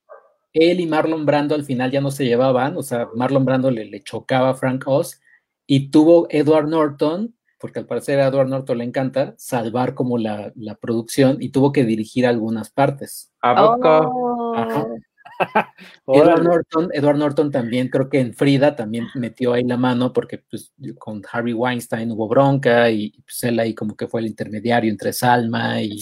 él 0.54 0.80
y 0.80 0.86
Marlon 0.86 1.26
Brando 1.26 1.56
al 1.56 1.64
final 1.64 1.92
ya 1.92 2.02
no 2.02 2.12
se 2.12 2.26
llevaban, 2.26 2.76
o 2.78 2.84
sea, 2.84 3.08
Marlon 3.16 3.46
Brando 3.46 3.72
le, 3.72 3.86
le 3.86 4.04
chocaba 4.04 4.50
a 4.50 4.54
Frank 4.56 4.84
Oz, 4.88 5.20
y 5.66 5.90
tuvo 5.92 6.28
Edward 6.30 6.68
Norton, 6.68 7.34
porque 7.64 7.80
al 7.80 7.86
parecer 7.86 8.20
a 8.20 8.28
Edward 8.28 8.50
Norton 8.50 8.80
le 8.80 8.84
encanta, 8.84 9.36
salvar 9.38 9.94
como 9.94 10.18
la, 10.18 10.52
la 10.58 10.76
producción 10.76 11.38
y 11.40 11.48
tuvo 11.48 11.72
que 11.72 11.86
dirigir 11.86 12.28
algunas 12.28 12.70
partes. 12.70 13.32
¿A 13.42 13.56
poco? 13.56 14.12
Oh. 14.14 14.98
Edward 16.08 16.44
Norton, 16.44 16.90
Edward 16.92 17.18
Norton 17.18 17.52
también 17.52 17.88
creo 17.88 18.10
que 18.10 18.20
en 18.20 18.34
Frida 18.34 18.76
también 18.76 19.08
metió 19.16 19.54
ahí 19.54 19.64
la 19.64 19.78
mano 19.78 20.12
porque 20.12 20.40
pues, 20.40 20.74
con 21.00 21.22
Harvey 21.32 21.54
Weinstein 21.54 22.12
hubo 22.12 22.28
bronca 22.28 22.92
y 22.92 23.12
pues, 23.24 23.42
él 23.46 23.58
ahí 23.62 23.74
como 23.74 23.96
que 23.96 24.10
fue 24.10 24.20
el 24.20 24.28
intermediario 24.28 24.92
entre 24.92 25.14
Salma 25.14 25.82
y, 25.82 26.02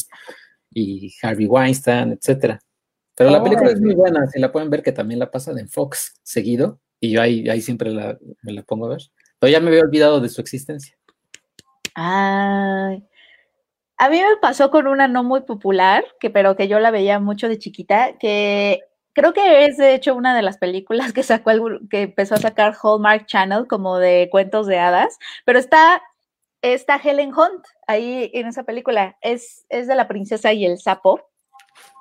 y 0.71 1.13
Harvey 1.21 1.45
Weinstein, 1.45 2.13
etcétera. 2.13 2.59
Pero 3.15 3.29
la 3.29 3.43
película 3.43 3.69
es 3.69 3.79
muy 3.79 3.93
buena, 3.93 4.25
si 4.25 4.39
la 4.39 4.51
pueden 4.51 4.71
ver 4.71 4.81
que 4.81 4.93
también 4.93 5.19
la 5.19 5.29
pasan 5.29 5.59
en 5.59 5.69
Fox 5.69 6.19
seguido 6.23 6.79
y 6.99 7.11
yo 7.11 7.21
ahí, 7.21 7.47
ahí 7.49 7.61
siempre 7.61 7.91
la, 7.91 8.17
me 8.41 8.51
la 8.51 8.63
pongo 8.63 8.87
a 8.87 8.89
ver. 8.89 9.01
Pero 9.41 9.51
ya 9.51 9.59
me 9.59 9.69
había 9.69 9.81
olvidado 9.81 10.19
de 10.21 10.29
su 10.29 10.39
existencia. 10.39 10.95
Ay. 11.95 13.03
A 13.97 14.09
mí 14.09 14.19
me 14.19 14.37
pasó 14.41 14.71
con 14.71 14.87
una 14.87 15.07
no 15.07 15.23
muy 15.23 15.41
popular, 15.41 16.03
que, 16.19 16.29
pero 16.29 16.55
que 16.55 16.67
yo 16.67 16.79
la 16.79 16.91
veía 16.91 17.19
mucho 17.19 17.47
de 17.47 17.59
chiquita, 17.59 18.17
que 18.17 18.81
creo 19.13 19.33
que 19.33 19.65
es 19.65 19.77
de 19.77 19.93
hecho 19.93 20.15
una 20.15 20.35
de 20.35 20.41
las 20.41 20.57
películas 20.57 21.13
que 21.13 21.23
sacó 21.23 21.51
que 21.89 22.03
empezó 22.03 22.35
a 22.35 22.39
sacar 22.39 22.75
Hallmark 22.81 23.25
Channel 23.27 23.67
como 23.67 23.97
de 23.99 24.29
cuentos 24.31 24.67
de 24.67 24.79
hadas, 24.79 25.19
pero 25.45 25.59
está, 25.59 26.01
está 26.61 26.95
Helen 26.97 27.33
Hunt 27.33 27.65
ahí 27.87 28.31
en 28.33 28.47
esa 28.47 28.63
película. 28.63 29.17
Es, 29.21 29.65
es 29.69 29.87
de 29.87 29.95
la 29.95 30.07
princesa 30.07 30.53
y 30.53 30.65
el 30.65 30.79
sapo. 30.79 31.29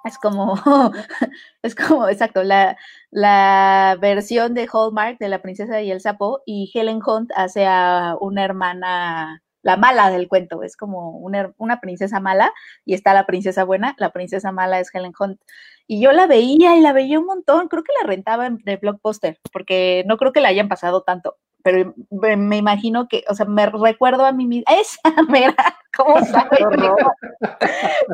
Es 0.04 0.18
como, 0.18 0.54
es 1.62 1.74
como, 1.74 2.08
exacto, 2.08 2.42
la, 2.42 2.76
la 3.10 3.96
versión 4.00 4.54
de 4.54 4.68
Hallmark 4.72 5.18
de 5.18 5.28
la 5.28 5.42
princesa 5.42 5.82
y 5.82 5.90
el 5.90 6.00
sapo, 6.00 6.42
y 6.46 6.70
Helen 6.74 7.00
Hunt 7.06 7.30
hace 7.36 7.66
a 7.66 8.16
una 8.20 8.44
hermana, 8.44 9.42
la 9.62 9.76
mala 9.76 10.10
del 10.10 10.28
cuento, 10.28 10.62
es 10.62 10.76
como 10.76 11.10
una, 11.18 11.80
princesa 11.80 12.20
mala, 12.20 12.52
y 12.84 12.94
está 12.94 13.14
la 13.14 13.26
princesa 13.26 13.64
buena, 13.64 13.94
la 13.98 14.10
princesa 14.10 14.52
mala 14.52 14.80
es 14.80 14.94
Helen 14.94 15.12
Hunt. 15.18 15.40
Y 15.86 16.00
yo 16.00 16.12
la 16.12 16.26
veía 16.26 16.76
y 16.76 16.80
la 16.80 16.92
veía 16.92 17.18
un 17.18 17.26
montón, 17.26 17.68
creo 17.68 17.82
que 17.82 17.92
la 18.00 18.06
rentaba 18.06 18.46
en- 18.46 18.58
de 18.58 18.76
Blockbuster, 18.76 19.38
porque 19.52 20.04
no 20.06 20.16
creo 20.16 20.32
que 20.32 20.40
la 20.40 20.48
hayan 20.48 20.68
pasado 20.68 21.02
tanto, 21.02 21.36
pero 21.62 21.94
me, 22.10 22.36
me 22.36 22.56
imagino 22.56 23.08
que, 23.08 23.24
o 23.28 23.34
sea, 23.34 23.46
me 23.46 23.66
recuerdo 23.66 24.24
a 24.24 24.32
mí 24.32 24.46
misma, 24.46 24.72
esa, 24.80 25.00
mira, 25.28 25.54
¿cómo 25.96 26.16
sabe? 26.24 26.58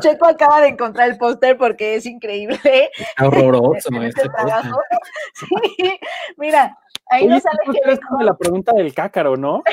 Checo? 0.01 0.27
Acaba 0.27 0.61
de 0.61 0.69
encontrar 0.69 1.09
el 1.09 1.17
póster 1.17 1.57
porque 1.57 1.95
es 1.95 2.05
increíble. 2.05 2.59
Está 2.97 3.27
horroroso 3.27 3.89
este 4.01 4.07
este 4.07 4.29
trabajo. 4.29 4.79
Sí, 5.33 5.99
mira, 6.37 6.77
ahí 7.09 7.25
Oye, 7.25 7.35
no 7.35 7.39
sale 7.39 7.57
es 7.85 7.99
como 8.01 8.23
la 8.23 8.35
pregunta 8.35 8.73
del 8.73 8.93
cácaro, 8.93 9.37
¿no? 9.37 9.63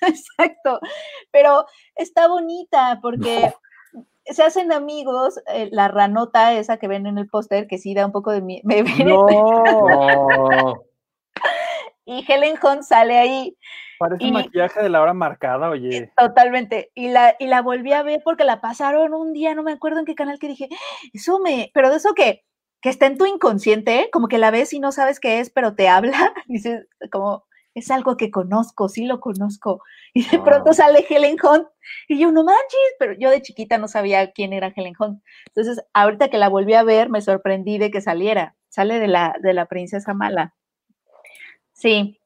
Exacto, 0.06 0.80
pero 1.30 1.66
está 1.94 2.28
bonita 2.28 2.98
porque 3.02 3.52
se 4.24 4.42
hacen 4.42 4.72
amigos, 4.72 5.40
eh, 5.52 5.68
la 5.72 5.88
ranota 5.88 6.54
esa 6.54 6.76
que 6.78 6.88
ven 6.88 7.06
en 7.06 7.18
el 7.18 7.28
póster, 7.28 7.66
que 7.66 7.78
sí 7.78 7.94
da 7.94 8.06
un 8.06 8.12
poco 8.12 8.30
de 8.30 8.40
miedo, 8.42 8.62
No, 9.04 9.26
y 12.04 12.24
Helen 12.30 12.56
Hunt 12.62 12.82
sale 12.82 13.18
ahí 13.18 13.56
parece 13.98 14.24
Y- 14.24 14.32
maquillaje 14.32 14.82
de 14.82 14.88
la 14.88 15.02
hora 15.02 15.12
marcada, 15.12 15.68
oye. 15.68 16.10
totalmente, 16.16 16.90
y 16.94 17.08
la, 17.08 17.36
y 17.38 17.46
la 17.46 17.60
volví 17.60 17.92
a 17.92 18.02
ver 18.02 18.22
porque 18.24 18.44
la 18.44 18.60
pasaron 18.60 19.12
un 19.14 19.32
día, 19.32 19.54
no 19.54 19.62
me 19.62 19.72
acuerdo 19.72 19.98
en 20.00 20.06
qué 20.06 20.14
canal, 20.14 20.38
que 20.38 20.48
dije, 20.48 20.68
eso 21.12 21.38
me, 21.38 21.70
pero 21.74 21.90
de 21.90 21.96
eso 21.96 22.14
que, 22.14 22.44
que 22.80 22.88
está 22.88 23.06
en 23.06 23.18
tu 23.18 23.26
inconsciente, 23.26 24.08
como 24.10 24.28
que 24.28 24.38
la 24.38 24.50
ves 24.50 24.72
y 24.72 24.80
no 24.80 24.90
sabes 24.92 25.20
qué 25.20 25.40
es, 25.40 25.50
pero 25.50 25.74
te 25.74 25.88
habla, 25.88 26.12
dices, 26.46 26.86
como, 27.12 27.44
es 27.74 27.90
algo 27.90 28.16
que 28.16 28.30
conozco, 28.30 28.88
sí 28.88 29.06
lo 29.06 29.20
conozco, 29.20 29.82
y 30.12 30.28
de 30.28 30.38
pronto 30.40 30.72
sale 30.72 31.06
Helen 31.08 31.36
Hunt, 31.42 31.66
y 32.08 32.18
yo, 32.18 32.32
no 32.32 32.44
manches, 32.44 32.94
pero 32.98 33.14
yo 33.18 33.30
de 33.30 33.42
chiquita 33.42 33.78
no 33.78 33.88
sabía 33.88 34.32
quién 34.32 34.52
era 34.52 34.72
Helen 34.74 34.94
Hunt, 34.98 35.22
entonces 35.46 35.84
ahorita 35.92 36.28
que 36.28 36.38
la 36.38 36.48
volví 36.48 36.74
a 36.74 36.82
ver, 36.82 37.10
me 37.10 37.20
sorprendí 37.20 37.78
de 37.78 37.90
que 37.90 38.00
saliera, 38.00 38.56
sale 38.68 38.98
de 38.98 39.08
la, 39.08 39.36
de 39.40 39.54
la 39.54 39.66
princesa 39.66 40.14
mala. 40.14 40.54
Sí. 41.72 42.16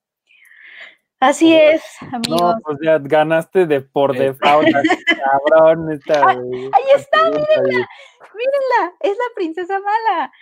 Así 1.21 1.55
es, 1.55 1.83
amigos. 2.12 2.41
No, 2.41 2.61
pues 2.62 2.79
ya 2.83 2.99
ganaste 2.99 3.66
de 3.66 3.81
por 3.81 4.12
Sí. 4.12 4.19
default, 4.19 4.69
cabrón. 5.25 5.91
Esta, 5.93 6.29
ahí 6.29 6.85
está, 6.97 7.25
mírenla. 7.25 7.89
Mírenla, 8.35 8.93
es 9.01 9.12
la 9.16 9.35
princesa 9.35 9.79
mala. 9.79 10.33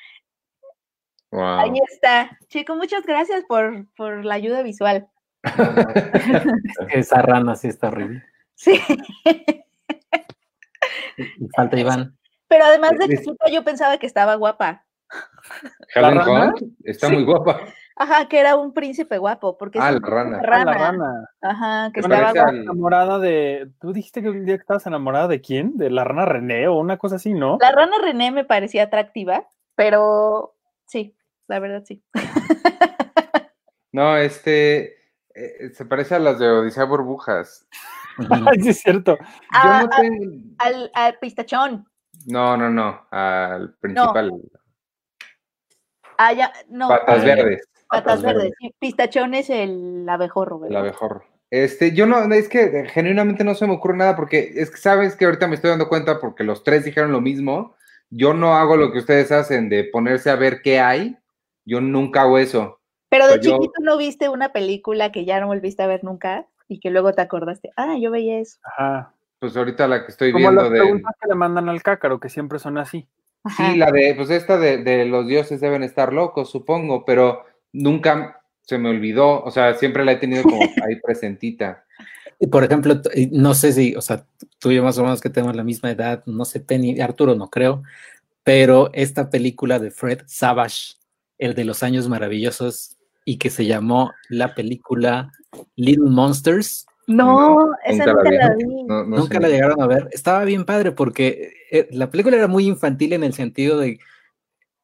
Wow. 1.32 1.42
Ahí 1.60 1.72
está. 1.90 2.38
Chico, 2.48 2.76
muchas 2.76 3.04
gracias 3.04 3.42
por, 3.48 3.86
por 3.96 4.24
la 4.24 4.34
ayuda 4.34 4.62
visual. 4.62 5.09
Es 5.42 6.86
que 6.88 6.98
esa 7.00 7.20
rana 7.22 7.56
sí 7.56 7.68
está 7.68 7.88
horrible. 7.88 8.22
Sí, 8.54 8.78
Y 11.16 11.48
falta 11.56 11.78
Iván. 11.78 12.16
pero 12.48 12.64
además 12.64 12.92
de 12.98 13.06
Es- 13.06 13.20
chiquita 13.22 13.48
yo 13.50 13.64
pensaba 13.64 13.98
que 13.98 14.06
estaba 14.06 14.34
guapa. 14.36 14.84
Helen 15.94 16.14
¿La 16.16 16.24
rana? 16.24 16.54
Hunt 16.54 16.62
está 16.84 17.09
muy 17.09 17.24
guapa. 17.24 17.60
Ajá, 17.96 18.26
que 18.26 18.38
era 18.40 18.56
un 18.56 18.72
príncipe 18.72 19.18
guapo, 19.18 19.59
porque 19.59 19.78
Ah, 19.78 19.92
la 19.92 20.00
príncipe 20.00 20.10
rana. 20.10 20.38
Ah, 20.38 20.46
rana. 20.46 20.64
la 20.64 20.78
rana. 20.78 21.30
Ajá, 21.42 21.90
que 21.92 22.00
Bueno, 22.00 22.14
estaba 22.28 22.48
al- 22.48 22.56
Enamorada 22.62 23.18
de. 23.18 23.70
¿Tú 23.80 23.92
dijiste 23.92 24.22
que 24.22 24.30
un 24.30 24.44
día 24.46 24.56
que 24.56 24.62
estabas 24.62 24.86
enamorada 24.86 25.28
de 25.28 25.40
quién? 25.42 25.76
¿De 25.76 25.90
la 25.90 26.04
rana 26.04 26.24
René 26.24 26.68
o 26.68 26.78
una 26.78 26.96
cosa 26.96 27.16
así, 27.16 27.34
no? 27.34 27.59
La 27.60 27.72
rana 27.72 27.96
René 28.02 28.30
me 28.30 28.44
parecía 28.44 28.84
atractiva, 28.84 29.46
pero 29.74 30.54
sí, 30.86 31.14
la 31.48 31.59
verdad 31.59 31.82
sí. 31.86 32.02
No, 33.93 34.16
este. 34.16 34.97
eh, 35.35 35.70
se 35.74 35.85
parece 35.85 36.14
a 36.14 36.19
las 36.19 36.39
de 36.39 36.48
Odisea 36.48 36.85
Burbujas. 36.85 37.66
Sí, 38.60 38.69
es 38.69 38.81
cierto. 38.81 39.16
Yo 39.19 39.27
Ah, 39.55 39.82
no 39.85 39.89
ah, 39.90 40.01
tengo. 40.02 40.24
al, 40.59 40.90
al 40.93 41.19
pistachón. 41.19 41.86
No, 42.27 42.59
no, 42.59 42.69
no. 42.69 43.06
Al 43.10 43.74
principal. 43.81 44.31
Ah, 46.19 46.35
ya, 46.35 46.52
no. 46.69 46.89
Patas 46.89 47.24
verdes. 47.24 47.66
Patas 47.89 48.23
verdes. 48.23 48.52
Sí, 48.60 48.74
pistachón 48.78 49.32
es 49.32 49.48
el 49.48 50.06
abejorro, 50.06 50.56
El 50.56 50.62
¿verdad? 50.64 50.81
abejorro. 50.81 51.24
Este, 51.51 51.93
yo 51.93 52.05
no, 52.06 52.23
es 52.35 52.51
que 52.51 52.86
genuinamente 52.90 53.44
no 53.44 53.55
se 53.55 53.66
me 53.66 53.73
ocurre 53.73 53.97
nada 53.97 54.14
porque 54.14 54.52
es 54.56 54.70
que 54.70 54.77
sabes 54.77 55.16
que 55.16 55.24
ahorita 55.24 55.48
me 55.48 55.55
estoy 55.55 55.70
dando 55.70 55.89
cuenta 55.89 56.20
porque 56.20 56.44
los 56.44 56.64
tres 56.64 56.85
dijeron 56.85 57.12
lo 57.12 57.23
mismo. 57.23 57.77
Yo 58.10 58.35
no 58.35 58.55
hago 58.56 58.77
lo 58.77 58.93
que 58.93 58.98
ustedes 58.98 59.32
hacen 59.32 59.70
de 59.70 59.85
ponerse 59.85 60.28
a 60.31 60.36
ver 60.36 60.60
qué 60.60 60.81
hay. 60.81 61.16
Yo 61.64 61.80
nunca 61.80 62.22
hago 62.22 62.39
eso. 62.39 62.78
Pero 63.09 63.26
de 63.26 63.34
Pues 63.36 63.47
yo- 63.47 63.52
chiquito 63.56 63.74
no 63.82 63.97
viste 63.98 64.28
una 64.28 64.52
película 64.52 65.12
que 65.12 65.24
ya 65.24 65.40
no 65.40 65.47
volviste 65.48 65.82
a 65.82 65.86
ver 65.86 66.02
nunca 66.05 66.47
y 66.68 66.80
que 66.80 66.90
luego 66.90 67.12
te 67.12 67.20
acordaste, 67.22 67.70
ah, 67.76 67.97
yo 68.01 68.10
veía 68.10 68.39
eso. 68.39 68.59
Ajá. 68.64 69.12
Pues 69.39 69.56
ahorita 69.56 69.86
la 69.89 70.05
que 70.05 70.12
estoy 70.12 70.32
Como 70.32 70.44
viendo 70.44 70.62
las 70.62 70.70
de. 70.72 70.78
preguntas 70.80 71.14
que 71.20 71.28
le 71.28 71.34
mandan 71.34 71.68
al 71.68 71.82
cácaro, 71.82 72.20
que 72.20 72.28
siempre 72.28 72.59
son 72.59 72.78
así. 72.78 73.06
Ajá. 73.44 73.72
Sí, 73.72 73.76
la 73.76 73.90
de, 73.90 74.14
pues 74.14 74.30
esta 74.30 74.56
de, 74.56 74.78
de 74.84 75.05
los 75.05 75.26
dioses 75.26 75.60
deben 75.60 75.82
estar 75.82 76.12
locos, 76.12 76.48
supongo, 76.51 77.05
pero 77.05 77.44
nunca 77.72 78.40
se 78.62 78.78
me 78.78 78.89
olvidó. 78.90 79.43
O 79.43 79.51
sea, 79.51 79.74
siempre 79.74 80.05
la 80.05 80.12
he 80.12 80.16
tenido 80.16 80.44
como 80.44 80.62
ahí 80.89 81.01
presentita. 81.05 81.84
Y, 82.39 82.47
Por 82.47 82.62
ejemplo, 82.64 83.01
no 83.32 83.55
sé 83.55 83.72
si, 83.72 83.94
o 83.97 84.01
sea, 84.01 84.24
tú 84.59 84.70
y 84.70 84.76
yo 84.76 84.84
más 84.84 84.97
o 84.98 85.02
menos 85.02 85.20
que 85.20 85.28
tenemos 85.28 85.55
la 85.56 85.64
misma 85.64 85.90
edad, 85.90 86.22
no 86.26 86.44
sé, 86.44 86.60
Penny, 86.60 87.01
Arturo 87.01 87.34
no 87.34 87.51
creo, 87.51 87.82
pero 88.44 88.90
esta 88.94 89.28
película 89.28 89.78
de 89.80 89.90
Fred 89.90 90.22
Savage, 90.26 90.94
el 91.38 91.54
de 91.54 91.64
los 91.64 91.82
años 91.82 92.09
maravillosos, 92.09 92.96
y 93.24 93.38
que 93.38 93.50
se 93.50 93.66
llamó 93.66 94.12
la 94.28 94.54
película 94.54 95.30
Little 95.76 96.10
Monsters, 96.10 96.86
No, 97.06 97.66
No, 97.66 97.72
esa 97.84 98.06
nunca 98.06 98.12
nunca 98.14 98.30
la 98.30 98.48
la 98.48 98.54
vi. 98.54 98.64
vi. 98.64 98.82
No, 98.84 99.04
no 99.04 99.16
nunca 99.18 99.34
sé. 99.36 99.40
la 99.42 99.48
llegaron 99.48 99.82
a 99.82 99.86
ver, 99.86 100.09
estaba 100.12 100.44
bien 100.44 100.64
padre 100.64 100.92
porque 100.92 101.52
eh, 101.70 101.88
la 101.90 102.10
película 102.10 102.36
era 102.36 102.46
muy 102.48 102.66
infantil 102.66 103.12
en 103.12 103.24
el 103.24 103.32
sentido 103.32 103.78
de 103.78 103.98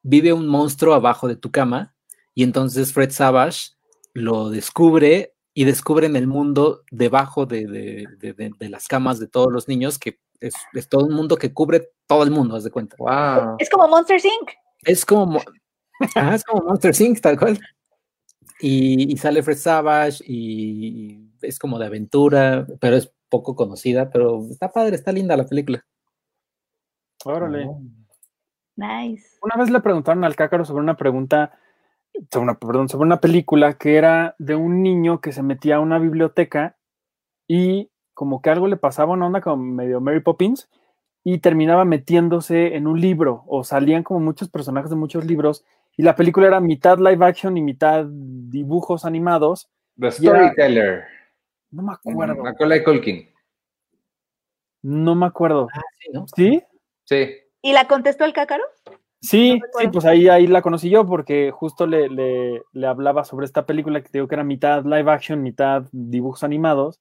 vive 0.03 0.33
un 0.33 0.47
monstruo 0.49 0.95
abajo 0.95 1.29
de 1.29 1.37
tu 1.37 1.51
cama 1.51 1.95
y 2.35 2.43
entonces 2.43 2.93
Fred 2.93 3.11
Savage 3.11 3.71
lo 4.15 4.51
descubre 4.51 5.35
y 5.55 5.65
descubren 5.65 6.15
el 6.17 6.27
mundo 6.27 6.83
debajo 6.91 7.47
de, 7.47 7.67
de- 7.67 8.07
de- 8.19 8.33
de- 8.33 8.53
de 8.59 8.69
las 8.69 8.87
camas 8.89 9.19
de 9.19 9.27
todos 9.29 9.53
los 9.53 9.67
niños, 9.69 9.99
que 9.99 10.19
es, 10.41 10.55
es 10.73 10.89
todo 10.89 11.05
un 11.05 11.15
mundo 11.15 11.37
que 11.37 11.53
cubre 11.53 11.89
todo 12.07 12.23
el 12.23 12.31
mundo, 12.31 12.55
haz 12.57 12.63
de 12.65 12.71
cuenta. 12.71 12.97
Wow. 12.99 13.57
Es 13.59 13.69
como 13.71 13.89
Monster 13.89 14.21
Inc. 14.25 14.51
Es 14.85 15.05
como, 15.05 15.41
Ajá, 16.15 16.35
es 16.35 16.45
como 16.45 16.65
Monster 16.65 16.95
Inc., 17.01 17.21
tal 17.21 17.39
cual. 17.39 17.59
Y, 18.61 19.13
y 19.13 19.17
sale 19.17 19.43
Fred 19.43 19.57
Savage 19.57 20.25
y 20.27 21.31
es 21.43 21.59
como 21.59 21.79
de 21.79 21.87
aventura, 21.87 22.67
pero 22.81 22.97
es 22.97 23.13
poco 23.29 23.55
conocida, 23.55 24.11
pero 24.11 24.47
está 24.51 24.73
padre, 24.73 24.97
está 24.97 25.13
linda 25.13 25.37
la 25.37 25.47
película. 25.47 25.85
Órale. 27.25 27.69
Nice. 28.77 29.39
Una 29.43 29.57
vez 29.57 29.71
le 29.71 29.81
preguntaron 29.81 30.25
al 30.25 30.37
cácaro 30.37 30.65
sobre 30.65 30.83
una 30.83 30.97
pregunta, 30.97 31.59
sobre 32.31 32.45
una, 32.45 32.59
perdón, 32.59 32.89
sobre 32.89 33.07
una 33.07 33.21
película 33.21 33.75
que 33.75 33.97
era 33.97 34.37
de 34.39 34.55
un 34.55 34.83
niño 34.83 35.21
que 35.21 35.33
se 35.33 35.43
metía 35.43 35.77
a 35.77 35.81
una 35.81 35.99
biblioteca 35.99 36.77
y 37.49 37.91
como 38.15 38.43
que 38.43 38.51
algo 38.51 38.67
le 38.67 38.77
pasaba, 38.77 39.13
una 39.13 39.27
onda 39.27 39.41
como 39.41 39.63
medio 39.63 40.01
Mary 40.01 40.21
Poppins, 40.21 40.69
y 41.23 41.39
terminaba 41.39 41.85
metiéndose 41.85 42.75
en 42.75 42.87
un 42.87 43.01
libro, 43.01 43.45
o 43.47 43.63
salían 43.63 44.03
como 44.03 44.19
muchos 44.21 44.49
personajes 44.49 44.91
de 44.91 44.97
muchos 44.97 45.25
libros, 45.25 45.65
y 45.99 46.03
la 46.03 46.17
película 46.17 46.47
era 46.47 46.61
mitad 46.61 46.97
live 46.99 47.27
action 47.27 47.57
y 47.59 47.61
mitad 47.63 48.07
dibujos 48.09 49.05
animados. 49.05 49.69
The 49.99 50.07
era- 50.07 50.13
Storyteller. 50.13 51.05
No 51.71 51.83
me 51.83 51.93
acuerdo, 51.93 52.43
Macaulay 52.43 52.83
Culkin. 52.83 53.29
no 54.83 55.15
me 55.15 55.27
acuerdo. 55.27 55.69
Sí, 55.99 56.11
¿no? 56.13 56.27
¿Sí? 56.35 56.63
Sí. 57.05 57.29
¿Y 57.61 57.73
la 57.73 57.87
contestó 57.87 58.25
el 58.25 58.33
cácaro? 58.33 58.63
Sí, 59.21 59.59
No 59.59 59.67
sí, 59.81 59.89
pues 59.89 60.05
ahí, 60.05 60.29
ahí 60.29 60.47
la 60.47 60.63
conocí 60.63 60.89
yo 60.89 61.05
porque 61.05 61.51
justo 61.51 61.87
le, 61.87 62.09
le, 62.09 62.63
le 62.73 62.87
hablaba 62.87 63.25
sobre 63.25 63.47
esta 63.47 63.67
película 63.67 64.01
que 64.01 64.09
te 64.09 64.19
digo 64.19 64.29
que 64.29 64.37
era 64.37 64.45
mitad 64.45 64.85
live 64.85 65.11
action, 65.11 65.43
mitad 65.43 65.83
dibujos 65.91 66.45
animados, 66.45 67.01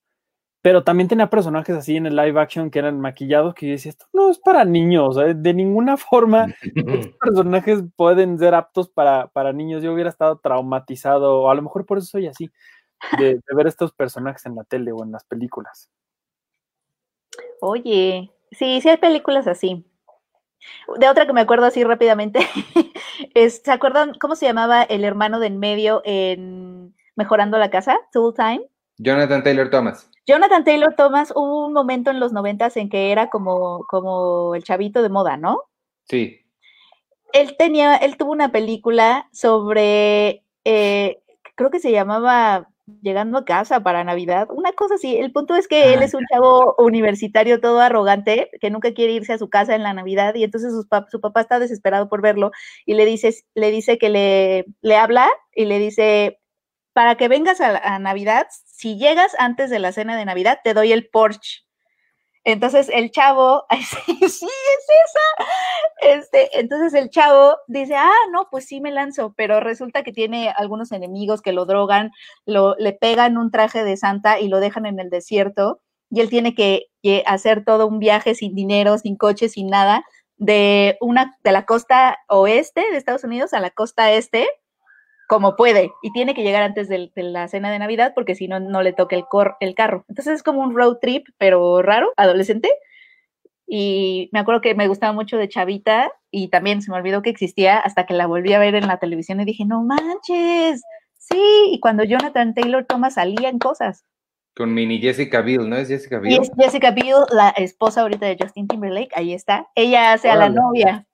pero 0.62 0.84
también 0.84 1.08
tenía 1.08 1.30
personajes 1.30 1.76
así 1.76 1.98
en 1.98 2.08
el 2.08 2.16
live 2.16 2.40
action 2.40 2.70
que 2.70 2.80
eran 2.80 3.00
maquillados 3.00 3.54
que 3.54 3.68
yo 3.68 3.72
decía, 3.74 3.92
esto 3.92 4.06
no 4.14 4.30
es 4.30 4.40
para 4.40 4.66
niños, 4.66 5.18
¿eh? 5.18 5.34
de 5.36 5.54
ninguna 5.54 5.98
forma 5.98 6.48
estos 6.76 7.14
personajes 7.20 7.84
pueden 7.96 8.38
ser 8.40 8.56
aptos 8.56 8.90
para, 8.90 9.28
para 9.28 9.54
niños. 9.54 9.84
Yo 9.84 9.94
hubiera 9.94 10.10
estado 10.10 10.38
traumatizado, 10.38 11.42
o 11.42 11.50
a 11.50 11.56
lo 11.56 11.62
mejor 11.62 11.86
por 11.86 12.00
eso 12.00 12.08
soy 12.08 12.28
así, 12.28 12.52
de, 13.18 13.36
de 13.36 13.56
ver 13.56 13.68
estos 13.68 13.94
personajes 13.94 14.46
en 14.46 14.56
la 14.56 14.64
tele 14.64 14.92
o 14.92 15.04
en 15.04 15.12
las 15.12 15.24
películas. 15.24 15.90
Oye, 17.62 18.32
sí, 18.52 18.82
sí 18.82 18.90
hay 18.90 18.98
películas 18.98 19.48
así. 19.48 19.86
De 21.00 21.08
otra 21.08 21.26
que 21.26 21.34
me 21.34 21.42
acuerdo 21.42 21.66
así 21.66 21.84
rápidamente, 21.84 22.40
es, 23.34 23.62
¿se 23.64 23.72
acuerdan 23.72 24.14
cómo 24.20 24.36
se 24.36 24.46
llamaba 24.46 24.84
el 24.84 25.04
hermano 25.04 25.40
de 25.40 25.48
en 25.48 25.60
medio 25.60 26.02
en 26.04 26.96
Mejorando 27.16 27.58
la 27.58 27.70
Casa? 27.70 28.00
Tool 28.12 28.34
Time. 28.34 28.68
Jonathan 28.98 29.44
Taylor 29.44 29.70
Thomas. 29.70 30.10
Jonathan 30.28 30.64
Taylor 30.64 30.94
Thomas, 30.96 31.32
hubo 31.36 31.66
un 31.66 31.74
momento 31.74 32.12
en 32.12 32.20
los 32.20 32.34
noventas 32.34 32.76
en 32.78 32.90
que 32.90 33.12
era 33.12 33.30
como, 33.30 33.86
como 33.88 34.54
el 34.56 34.64
chavito 34.64 35.02
de 35.02 35.10
moda, 35.10 35.38
¿no? 35.38 35.62
Sí. 36.04 36.42
Él 37.34 37.56
tenía, 37.58 37.96
él 37.96 38.18
tuvo 38.18 38.32
una 38.32 38.52
película 38.52 39.30
sobre, 39.32 40.44
eh, 40.66 41.22
creo 41.56 41.70
que 41.72 41.80
se 41.80 41.92
llamaba 41.92 42.70
Llegando 43.02 43.38
a 43.38 43.44
casa 43.44 43.82
para 43.82 44.06
Navidad, 44.06 44.48
una 44.50 44.72
cosa 44.72 44.96
así. 44.96 45.18
El 45.18 45.34
punto 45.34 45.56
es 45.56 45.68
que 45.68 45.94
él 45.94 46.02
es 46.04 46.14
un 46.14 46.24
chavo 46.32 46.74
universitario 46.78 47.60
todo 47.60 47.82
arrogante 47.82 48.50
que 48.62 48.70
nunca 48.70 48.94
quiere 48.94 49.12
irse 49.12 49.34
a 49.34 49.38
su 49.38 49.50
casa 49.50 49.76
en 49.76 49.84
la 49.84 49.92
Navidad 49.94 50.36
y 50.36 50.46
entonces 50.46 50.72
pap- 50.90 51.10
su 51.10 51.20
papá 51.20 51.42
está 51.42 51.60
desesperado 51.60 52.08
por 52.08 52.22
verlo 52.22 52.52
y 52.86 52.94
le 52.94 53.06
dice, 53.06 53.36
le 53.56 53.72
dice 53.72 53.98
que 53.98 54.08
le, 54.10 54.66
le 54.80 54.96
habla 54.96 55.28
y 55.54 55.66
le 55.66 55.80
dice, 55.80 56.40
para 56.94 57.16
que 57.16 57.28
vengas 57.28 57.60
a, 57.60 57.78
a 57.78 58.00
Navidad, 58.00 58.48
si 58.78 58.96
llegas 58.96 59.32
antes 59.40 59.72
de 59.72 59.80
la 59.80 59.92
cena 59.92 60.16
de 60.16 60.24
Navidad, 60.24 60.60
te 60.64 60.76
doy 60.76 60.92
el 60.92 61.10
Porsche. 61.10 61.64
Entonces 62.44 62.92
el 62.94 63.10
chavo, 63.10 63.66
sí, 63.72 64.14
es 64.22 64.44
esa. 64.44 65.48
Este, 66.00 66.60
entonces 66.60 66.94
el 66.94 67.10
chavo 67.10 67.58
dice, 67.68 67.96
ah, 67.96 68.12
no, 68.32 68.48
pues 68.52 68.66
sí 68.66 68.80
me 68.80 68.92
lanzo, 68.92 69.34
pero 69.36 69.60
resulta 69.62 70.04
que 70.04 70.14
tiene 70.14 70.54
algunos 70.56 70.92
enemigos 70.92 71.42
que 71.42 71.54
lo 71.54 71.66
drogan, 71.66 72.12
lo, 72.46 72.76
le 72.78 72.94
pegan 72.94 73.40
un 73.40 73.50
traje 73.50 73.84
de 73.84 73.98
Santa 73.98 74.40
y 74.40 74.48
lo 74.48 74.60
dejan 74.60 74.86
en 74.86 75.00
el 75.00 75.10
desierto, 75.10 75.82
y 76.12 76.22
él 76.22 76.30
tiene 76.30 76.54
que, 76.54 76.86
que 77.02 77.24
hacer 77.26 77.66
todo 77.66 77.88
un 77.88 77.98
viaje 77.98 78.36
sin 78.36 78.54
dinero, 78.54 79.00
sin 79.00 79.18
coche, 79.18 79.50
sin 79.50 79.68
nada, 79.68 80.06
de 80.36 80.98
una, 81.02 81.36
de 81.44 81.52
la 81.52 81.66
costa 81.66 82.20
oeste 82.30 82.82
de 82.92 82.98
Estados 82.98 83.24
Unidos 83.24 83.54
a 83.54 83.60
la 83.60 83.72
costa 83.72 84.12
este, 84.12 84.48
como 85.28 85.56
puede, 85.56 85.92
y 86.02 86.12
tiene 86.14 86.34
que 86.34 86.44
llegar 86.44 86.64
antes 86.64 86.88
del- 86.88 87.12
de, 87.16 87.24
la 87.24 87.48
cena 87.48 87.70
de 87.70 87.80
Navidad 87.80 88.14
porque 88.16 88.34
si 88.36 88.48
no, 88.48 88.60
no 88.60 88.82
le 88.82 88.94
toca 88.94 89.16
el, 89.16 89.26
cor- 89.26 89.58
el 89.60 89.76
carro. 89.76 90.06
Entonces 90.08 90.36
es 90.36 90.44
como 90.44 90.62
un 90.62 90.76
road 90.76 90.98
trip, 91.02 91.28
pero 91.38 91.82
raro, 91.82 92.14
adolescente. 92.18 92.70
Y 93.68 94.30
me 94.32 94.40
acuerdo 94.40 94.62
que 94.62 94.76
me 94.76 94.88
gustaba 94.88 95.12
mucho 95.12 95.38
de 95.38 95.50
Chavita 95.50 96.12
y 96.32 96.48
también 96.48 96.82
se 96.82 96.90
me 96.90 96.98
olvidó 96.98 97.22
que 97.22 97.30
existía 97.30 97.78
hasta 97.80 98.06
que 98.06 98.14
la 98.14 98.26
volví 98.26 98.54
a 98.54 98.60
ver 98.60 98.76
en 98.76 98.88
la 98.88 98.98
televisión 98.98 99.42
y 99.42 99.46
dije, 99.46 99.66
no 99.66 99.84
manches, 99.84 100.82
sí. 101.18 101.70
Y 101.72 101.80
cuando 101.82 102.06
Jonathan 102.06 102.54
Taylor 102.54 102.86
Thomas 102.86 103.16
salía 103.16 103.50
en 103.50 103.60
cosas. 103.60 104.06
Con 104.56 104.74
mini 104.74 105.00
Jessica 105.00 105.42
Biel, 105.42 105.70
¿no 105.70 105.76
es 105.76 105.90
Jessica 105.90 106.20
Biel? 106.20 106.42
es 106.42 106.50
Jessica 106.58 106.92
Biel, 106.92 107.18
la 107.32 107.50
esposa 107.50 108.02
ahorita 108.02 108.26
de 108.26 108.38
Justin 108.40 108.68
Timberlake, 108.68 109.12
ahí 109.14 109.34
está. 109.34 109.68
Ella 109.76 110.14
hace 110.14 110.30
a 110.30 110.36
la 110.38 110.50
novia. 110.50 111.06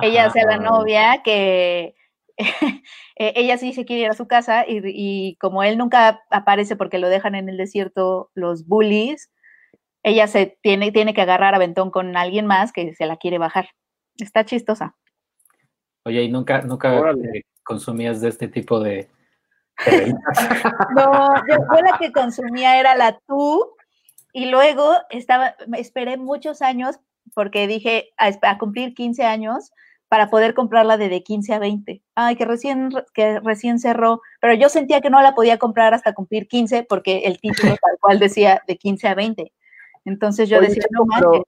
Ella 0.00 0.26
hace 0.26 0.40
a 0.42 0.46
la 0.46 0.58
novia 0.58 1.22
que 1.24 1.96
ella 3.16 3.58
sí 3.58 3.72
se 3.72 3.84
quiere 3.84 4.02
ir 4.02 4.10
a 4.10 4.14
su 4.14 4.26
casa 4.26 4.64
y, 4.66 4.80
y 4.84 5.36
como 5.36 5.62
él 5.62 5.76
nunca 5.76 6.22
aparece 6.30 6.76
porque 6.76 6.98
lo 6.98 7.08
dejan 7.08 7.34
en 7.34 7.48
el 7.48 7.56
desierto 7.56 8.30
los 8.34 8.66
bullies, 8.66 9.30
ella 10.02 10.26
se 10.26 10.58
tiene, 10.62 10.92
tiene 10.92 11.14
que 11.14 11.22
agarrar 11.22 11.54
a 11.54 11.58
Ventón 11.58 11.90
con 11.90 12.16
alguien 12.16 12.46
más 12.46 12.72
que 12.72 12.94
se 12.94 13.06
la 13.06 13.16
quiere 13.16 13.38
bajar. 13.38 13.68
Está 14.16 14.44
chistosa. 14.44 14.96
Oye, 16.04 16.22
¿y 16.22 16.28
nunca, 16.30 16.62
nunca 16.62 16.98
Órale. 16.98 17.38
eh, 17.38 17.42
consumías 17.64 18.20
de 18.20 18.28
este 18.28 18.48
tipo 18.48 18.80
de? 18.80 19.08
No, 20.96 21.34
yo, 21.48 21.56
yo 21.56 21.80
la 21.82 21.98
que 21.98 22.10
consumía 22.10 22.80
era 22.80 22.96
la 22.96 23.20
tú 23.26 23.76
y 24.32 24.46
luego 24.46 24.92
estaba, 25.10 25.54
me 25.66 25.78
esperé 25.78 26.16
muchos 26.16 26.62
años 26.62 26.98
porque 27.34 27.66
dije 27.66 28.10
a, 28.16 28.32
a 28.42 28.58
cumplir 28.58 28.94
15 28.94 29.24
años 29.24 29.70
para 30.08 30.30
poder 30.30 30.54
comprarla 30.54 30.96
de 30.96 31.08
de 31.08 31.22
15 31.22 31.54
a 31.54 31.58
20. 31.58 32.02
Ay, 32.14 32.36
que 32.36 32.44
recién, 32.44 32.90
que 33.12 33.40
recién 33.40 33.78
cerró, 33.78 34.20
pero 34.40 34.54
yo 34.54 34.68
sentía 34.68 35.00
que 35.00 35.10
no 35.10 35.20
la 35.20 35.34
podía 35.34 35.58
comprar 35.58 35.92
hasta 35.94 36.14
cumplir 36.14 36.48
15 36.48 36.84
porque 36.88 37.18
el 37.24 37.38
título 37.40 37.74
tal 37.82 37.98
cual 38.00 38.18
decía 38.18 38.62
de 38.66 38.76
15 38.78 39.08
a 39.08 39.14
20. 39.14 39.52
Entonces 40.04 40.48
yo 40.48 40.58
Oye, 40.58 40.68
decía, 40.68 40.84
no 40.90 41.04
pero- 41.14 41.30
manches. 41.30 41.44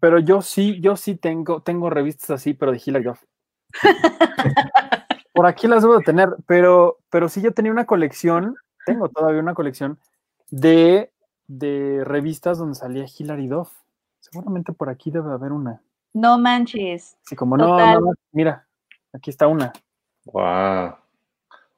Pero 0.00 0.18
yo 0.18 0.40
sí, 0.40 0.80
yo 0.80 0.96
sí 0.96 1.14
tengo, 1.14 1.60
tengo 1.62 1.90
revistas 1.90 2.30
así, 2.30 2.54
pero 2.54 2.72
de 2.72 2.80
Hilary 2.84 3.04
Duff. 3.04 3.22
Por 5.34 5.46
aquí 5.46 5.68
las 5.68 5.82
debo 5.82 5.98
de 5.98 6.04
tener, 6.04 6.30
pero, 6.46 6.98
pero 7.10 7.28
sí 7.28 7.40
yo 7.42 7.52
tenía 7.52 7.70
una 7.70 7.84
colección, 7.84 8.56
tengo 8.86 9.08
todavía 9.10 9.40
una 9.40 9.54
colección 9.54 9.98
de, 10.50 11.12
de 11.46 12.02
revistas 12.04 12.58
donde 12.58 12.74
salía 12.74 13.04
Hilary 13.04 13.46
Duff. 13.46 13.70
Seguramente 14.20 14.72
por 14.72 14.88
aquí 14.88 15.10
debe 15.10 15.32
haber 15.32 15.52
una. 15.52 15.82
No 16.12 16.38
manches. 16.38 17.16
Así 17.24 17.36
como, 17.36 17.56
no, 17.56 17.66
Total. 17.68 18.00
no, 18.00 18.12
mira, 18.32 18.66
Aquí 19.12 19.30
está 19.30 19.46
una. 19.48 19.72
Wow. 20.26 20.94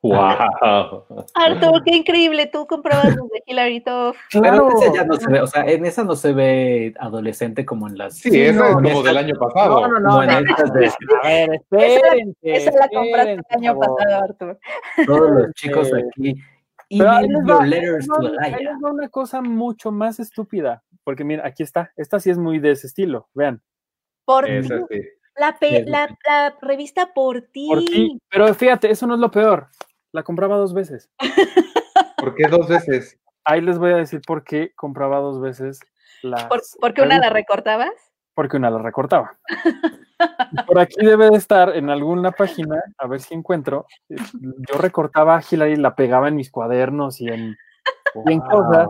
Wow. 0.02 1.04
Arthur, 1.34 1.82
qué 1.84 1.96
increíble. 1.96 2.46
Tú 2.46 2.66
comprabas 2.66 3.14
los 3.16 3.28
de 3.30 3.42
Hillary 3.46 3.80
Top. 3.82 4.16
Pero 4.32 4.68
en 4.70 4.76
esa 4.76 4.92
ya 4.94 5.04
no 5.04 5.14
se 5.14 5.30
ve, 5.30 5.40
o 5.40 5.46
sea, 5.46 5.62
en 5.64 5.86
esa 5.86 6.04
no 6.04 6.16
se 6.16 6.32
ve 6.32 6.92
adolescente 6.98 7.64
como 7.64 7.86
en 7.88 7.96
las. 7.98 8.18
Sí, 8.18 8.38
esa 8.42 8.58
no, 8.58 8.66
es 8.68 8.74
como 8.92 9.02
del 9.02 9.16
año 9.16 9.34
pasado. 9.38 9.80
No, 9.80 9.88
no, 9.88 10.00
no. 10.00 10.22
No, 10.26 10.40
no, 10.40 10.50
estas 10.50 10.72
de- 10.74 10.86
A 11.22 11.26
ver, 11.28 11.54
espérense. 11.54 12.36
Esa 12.42 12.70
la 12.72 12.88
compraste 12.88 13.32
el 13.32 13.42
año 13.50 13.78
pasado, 13.78 14.24
Arthur. 14.24 14.58
Todos 15.06 15.30
los 15.30 15.52
chicos 15.54 15.86
Este, 15.86 15.98
aquí. 16.08 16.34
Pero 16.90 17.10
ahí 17.10 17.24
Email 17.24 17.32
les 17.32 17.46
your 17.46 17.56
va- 17.60 17.66
letters 17.66 18.06
to 18.06 18.14
ahí 18.18 18.22
les 18.26 18.32
va- 18.32 18.42
ahí 18.42 18.52
Alaya. 18.54 18.70
les 18.72 18.84
va 18.84 18.90
una 18.90 19.08
cosa 19.08 19.40
mucho 19.40 19.92
más 19.92 20.18
estúpida. 20.20 20.82
Porque 21.04 21.24
mira, 21.24 21.46
aquí 21.46 21.62
está. 21.62 21.92
Esta 21.96 22.18
sí 22.20 22.28
es 22.30 22.38
muy 22.38 22.58
de 22.58 22.72
ese 22.72 22.86
estilo. 22.88 23.28
Vean. 23.34 23.62
Por 24.24 24.46
ti. 24.46 24.62
sí. 24.62 25.00
La, 25.36 25.56
Sí, 25.58 25.84
la, 25.86 26.08
la 26.26 26.56
revista 26.60 27.12
por 27.14 27.40
ti. 27.40 27.66
Por 27.68 27.78
ti. 27.80 28.18
Pero 28.28 28.52
fíjate, 28.54 28.90
eso 28.90 29.06
no 29.06 29.14
es 29.14 29.20
lo 29.20 29.30
peor. 29.30 29.68
La 30.12 30.22
compraba 30.22 30.56
dos 30.56 30.74
veces. 30.74 31.10
¿Por 32.18 32.34
qué 32.34 32.46
dos 32.48 32.68
veces? 32.68 33.18
Ahí 33.44 33.60
les 33.60 33.78
voy 33.78 33.92
a 33.92 33.96
decir 33.96 34.20
por 34.26 34.44
qué 34.44 34.72
compraba 34.74 35.18
dos 35.18 35.40
veces 35.40 35.80
las. 36.22 36.44
Por- 36.44 36.60
porque 36.80 37.02
una 37.02 37.18
la 37.18 37.30
recortabas. 37.30 37.90
Porque 38.34 38.56
una 38.56 38.70
la 38.70 38.78
recortaba. 38.78 39.38
Por 40.66 40.78
aquí 40.78 41.04
debe 41.04 41.30
de 41.30 41.36
estar 41.36 41.74
en 41.76 41.90
alguna 41.90 42.30
página, 42.32 42.80
a 42.98 43.06
ver 43.06 43.20
si 43.20 43.34
encuentro. 43.34 43.86
eh, 44.08 44.16
Yo 44.40 44.78
recortaba 44.78 45.36
a 45.36 45.42
Hillary, 45.42 45.76
la 45.76 45.94
pegaba 45.96 46.28
en 46.28 46.36
mis 46.36 46.50
cuadernos 46.50 47.20
y 47.20 47.28
en, 47.28 47.56
y 48.26 48.32
en 48.32 48.40
cosas. 48.40 48.88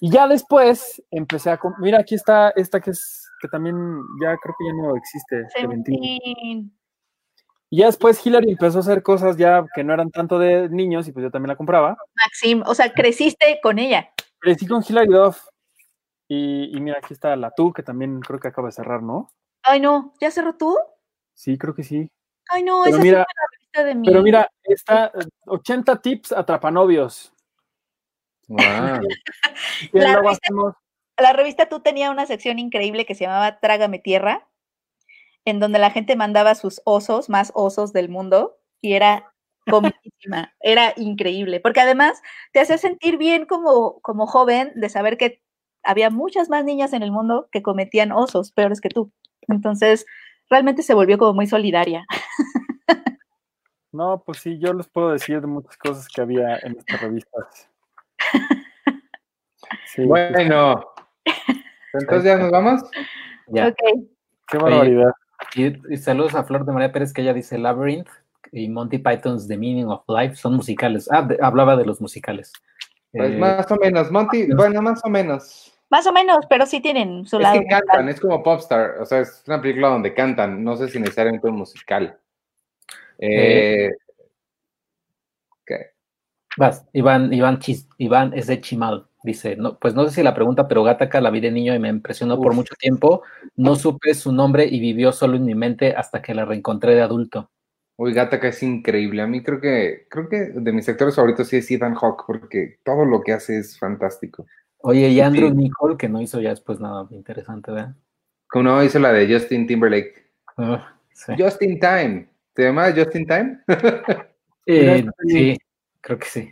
Y 0.00 0.10
ya 0.10 0.26
después 0.28 1.02
empecé 1.10 1.50
a. 1.50 1.60
Mira, 1.78 1.98
aquí 2.00 2.14
está 2.14 2.50
esta 2.50 2.80
que 2.80 2.90
es 2.90 3.28
que 3.40 3.48
también 3.48 3.74
ya 4.20 4.36
creo 4.36 4.54
que 4.58 4.64
ya 4.66 4.72
no 4.74 4.96
existe. 4.96 5.46
Y 7.70 7.78
ya 7.78 7.86
después 7.86 8.24
Hillary 8.24 8.52
empezó 8.52 8.78
a 8.78 8.80
hacer 8.80 9.02
cosas 9.02 9.36
ya 9.36 9.64
que 9.74 9.84
no 9.84 9.92
eran 9.92 10.10
tanto 10.10 10.38
de 10.38 10.68
niños 10.70 11.06
y 11.06 11.12
pues 11.12 11.22
yo 11.24 11.30
también 11.30 11.48
la 11.48 11.56
compraba. 11.56 11.96
Maxim, 12.16 12.62
o 12.66 12.74
sea, 12.74 12.92
creciste 12.92 13.60
con 13.62 13.78
ella. 13.78 14.10
Crecí 14.38 14.66
con 14.66 14.82
Hillary 14.88 15.08
Duff. 15.08 15.44
Y, 16.28 16.76
y 16.76 16.80
mira, 16.80 16.98
aquí 16.98 17.14
está 17.14 17.36
la 17.36 17.50
tú, 17.52 17.72
que 17.72 17.82
también 17.82 18.20
creo 18.20 18.38
que 18.38 18.48
acaba 18.48 18.68
de 18.68 18.72
cerrar, 18.72 19.02
¿no? 19.02 19.30
Ay, 19.62 19.80
no, 19.80 20.14
¿ya 20.20 20.30
cerró 20.30 20.56
tú? 20.56 20.76
Sí, 21.34 21.56
creo 21.58 21.74
que 21.74 21.82
sí. 21.82 22.10
Ay, 22.50 22.62
no, 22.62 22.82
Pero 22.84 22.96
esa 22.96 23.02
mira- 23.02 23.20
es 23.22 23.26
una 23.34 23.48
revista 23.52 23.84
de 23.84 23.94
mí. 23.94 24.08
Pero 24.08 24.22
mira, 24.22 24.50
está 24.62 25.06
eh, 25.06 25.26
80 25.46 26.00
tips 26.00 26.32
atrapanovios. 26.32 27.32
Wow. 28.48 28.58
Y 29.92 29.98
La 29.98 30.12
luego 30.12 30.20
revista- 30.22 30.40
hacemos- 30.46 30.74
la 31.18 31.32
revista 31.32 31.68
Tú 31.68 31.80
tenía 31.80 32.10
una 32.10 32.26
sección 32.26 32.58
increíble 32.58 33.04
que 33.06 33.14
se 33.14 33.24
llamaba 33.24 33.58
Trágame 33.60 33.98
Tierra, 33.98 34.46
en 35.44 35.60
donde 35.60 35.78
la 35.78 35.90
gente 35.90 36.14
mandaba 36.16 36.54
sus 36.54 36.80
osos, 36.84 37.28
más 37.28 37.52
osos 37.54 37.92
del 37.92 38.08
mundo, 38.08 38.56
y 38.80 38.92
era 38.94 39.32
comidísima, 39.68 40.54
era 40.60 40.92
increíble, 40.96 41.60
porque 41.60 41.80
además 41.80 42.22
te 42.52 42.60
hacía 42.60 42.78
sentir 42.78 43.16
bien 43.18 43.46
como, 43.46 44.00
como 44.00 44.26
joven 44.26 44.72
de 44.74 44.88
saber 44.88 45.16
que 45.18 45.42
había 45.82 46.10
muchas 46.10 46.48
más 46.50 46.64
niñas 46.64 46.92
en 46.92 47.02
el 47.02 47.10
mundo 47.12 47.48
que 47.52 47.62
cometían 47.62 48.12
osos 48.12 48.52
peores 48.52 48.80
que 48.80 48.88
tú. 48.90 49.10
Entonces, 49.48 50.04
realmente 50.50 50.82
se 50.82 50.94
volvió 50.94 51.18
como 51.18 51.34
muy 51.34 51.46
solidaria. 51.46 52.06
No, 53.90 54.22
pues 54.22 54.40
sí, 54.40 54.58
yo 54.58 54.74
les 54.74 54.86
puedo 54.86 55.10
decir 55.10 55.40
de 55.40 55.46
muchas 55.46 55.76
cosas 55.78 56.08
que 56.08 56.20
había 56.20 56.58
en 56.58 56.76
estas 56.78 57.00
revistas. 57.00 57.70
Sí, 59.86 60.04
Bueno. 60.04 60.84
Entonces 61.92 62.24
ya 62.24 62.36
nos 62.36 62.50
vamos. 62.50 62.82
Ya. 63.48 63.68
Ok, 63.68 63.76
qué 64.48 64.58
barbaridad. 64.58 65.10
Y, 65.54 65.94
y 65.94 65.96
saludos 65.96 66.34
a 66.34 66.44
Flor 66.44 66.64
de 66.64 66.72
María 66.72 66.92
Pérez, 66.92 67.12
que 67.12 67.22
ella 67.22 67.32
dice 67.32 67.58
Labyrinth 67.58 68.08
y 68.52 68.68
Monty 68.68 68.98
Python's 68.98 69.48
The 69.48 69.56
Meaning 69.56 69.88
of 69.88 70.02
Life 70.08 70.36
son 70.36 70.54
musicales. 70.56 71.08
Ah, 71.10 71.22
de- 71.22 71.38
hablaba 71.40 71.76
de 71.76 71.84
los 71.86 72.00
musicales. 72.00 72.52
Pues 73.12 73.32
Eh, 73.32 73.36
más 73.38 73.70
o 73.70 73.76
menos. 73.76 74.10
Monty, 74.10 74.52
bueno, 74.54 74.82
más 74.82 75.00
o 75.04 75.08
menos. 75.08 75.72
más 75.90 76.06
o 76.06 76.12
menos, 76.12 76.44
pero 76.50 76.66
sí 76.66 76.80
tienen 76.80 77.24
su 77.26 77.36
Es 77.36 77.42
lado. 77.42 77.58
que 77.60 77.66
cantan, 77.66 78.08
es 78.08 78.20
como 78.20 78.42
Popstar. 78.42 78.96
O 79.00 79.06
sea, 79.06 79.20
es 79.20 79.42
una 79.46 79.60
película 79.60 79.88
donde 79.88 80.12
cantan. 80.14 80.62
No 80.62 80.76
sé 80.76 80.88
si 80.88 80.98
necesariamente 81.00 81.48
un 81.48 81.56
musical. 81.56 82.18
Eh, 83.18 83.90
¿qué? 83.90 84.07
Vas, 86.58 86.84
Iván, 86.92 87.32
Iván, 87.32 87.58
Chis- 87.58 87.88
Iván 87.98 88.32
es 88.34 88.46
de 88.48 88.60
Chimal. 88.60 89.06
Dice, 89.22 89.56
no, 89.56 89.78
pues 89.78 89.94
no 89.94 90.04
sé 90.08 90.14
si 90.14 90.22
la 90.22 90.34
pregunta, 90.34 90.68
pero 90.68 90.84
Gataca 90.84 91.20
la 91.20 91.30
vi 91.30 91.40
de 91.40 91.50
niño 91.50 91.74
y 91.74 91.78
me 91.78 91.88
impresionó 91.88 92.40
por 92.40 92.54
mucho 92.54 92.74
tiempo. 92.78 93.22
No 93.56 93.74
supe 93.76 94.14
su 94.14 94.32
nombre 94.32 94.64
y 94.66 94.78
vivió 94.80 95.12
solo 95.12 95.36
en 95.36 95.44
mi 95.44 95.54
mente 95.54 95.94
hasta 95.94 96.22
que 96.22 96.34
la 96.34 96.44
reencontré 96.44 96.94
de 96.94 97.02
adulto. 97.02 97.50
Uy, 97.96 98.12
Gattaca 98.12 98.48
es 98.48 98.62
increíble. 98.62 99.22
A 99.22 99.26
mí 99.26 99.42
creo 99.42 99.60
que, 99.60 100.06
creo 100.08 100.28
que 100.28 100.50
de 100.54 100.72
mis 100.72 100.88
actores 100.88 101.16
favoritos 101.16 101.48
sí 101.48 101.56
es 101.56 101.70
Ethan 101.70 101.94
Hawke, 101.96 102.22
porque 102.26 102.78
todo 102.84 103.04
lo 103.04 103.22
que 103.22 103.32
hace 103.32 103.58
es 103.58 103.76
fantástico. 103.78 104.46
Oye, 104.78 105.08
y 105.08 105.20
Andrew 105.20 105.48
Sí. 105.50 105.56
Nicole, 105.56 105.96
que 105.96 106.08
no 106.08 106.20
hizo 106.20 106.40
ya 106.40 106.50
después 106.50 106.78
nada 106.78 107.08
interesante, 107.10 107.72
¿verdad? 107.72 107.96
Como 108.48 108.64
no 108.64 108.82
hizo 108.84 109.00
la 109.00 109.12
de 109.12 109.32
Justin 109.32 109.66
Timberlake. 109.66 110.30
Ah, 110.56 110.94
sí. 111.12 111.32
Just 111.36 111.60
in 111.62 111.80
Time. 111.80 112.28
¿Te 112.54 112.62
llama 112.64 112.92
Just 112.94 113.14
in 113.16 113.26
Time? 113.26 113.58
Eh, 114.70 115.02
sí, 115.26 115.56
creo 116.08 116.18
que 116.18 116.26
sí. 116.26 116.50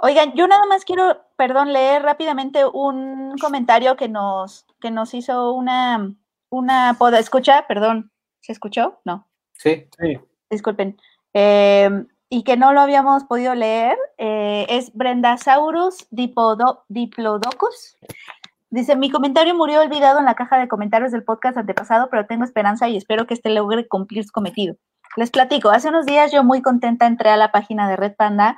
Oigan, 0.00 0.32
yo 0.34 0.46
nada 0.46 0.64
más 0.66 0.84
quiero, 0.86 1.20
perdón, 1.36 1.72
leer 1.72 2.02
rápidamente 2.02 2.64
un 2.64 3.36
comentario 3.38 3.96
que 3.96 4.08
nos, 4.08 4.64
que 4.80 4.90
nos 4.90 5.12
hizo 5.12 5.52
una, 5.52 6.14
una 6.50 6.96
poda 6.98 7.18
escucha, 7.18 7.66
perdón, 7.68 8.10
¿se 8.40 8.52
escuchó? 8.52 9.00
No, 9.04 9.26
Sí, 9.52 9.86
Sí. 10.00 10.18
disculpen. 10.48 10.96
Eh, 11.34 11.90
y 12.30 12.42
que 12.44 12.56
no 12.56 12.72
lo 12.72 12.80
habíamos 12.80 13.24
podido 13.24 13.54
leer, 13.54 13.98
eh, 14.18 14.64
es 14.70 14.94
Brendasaurus 14.94 16.06
dipodo- 16.10 16.84
diplodocus. 16.88 17.96
Dice, 18.70 18.96
mi 18.96 19.10
comentario 19.10 19.54
murió 19.54 19.80
olvidado 19.80 20.18
en 20.18 20.26
la 20.26 20.34
caja 20.34 20.58
de 20.58 20.68
comentarios 20.68 21.10
del 21.10 21.24
podcast 21.24 21.56
antepasado, 21.56 22.10
pero 22.10 22.26
tengo 22.26 22.44
esperanza 22.44 22.88
y 22.88 22.96
espero 22.96 23.26
que 23.26 23.34
este 23.34 23.50
logre 23.50 23.88
cumplir 23.88 24.24
su 24.24 24.30
cometido. 24.30 24.76
Les 25.16 25.30
platico, 25.30 25.70
hace 25.70 25.88
unos 25.88 26.04
días 26.04 26.32
yo 26.32 26.44
muy 26.44 26.60
contenta 26.60 27.06
entré 27.06 27.30
a 27.30 27.36
la 27.38 27.50
página 27.50 27.88
de 27.88 27.96
Red 27.96 28.14
Panda 28.16 28.56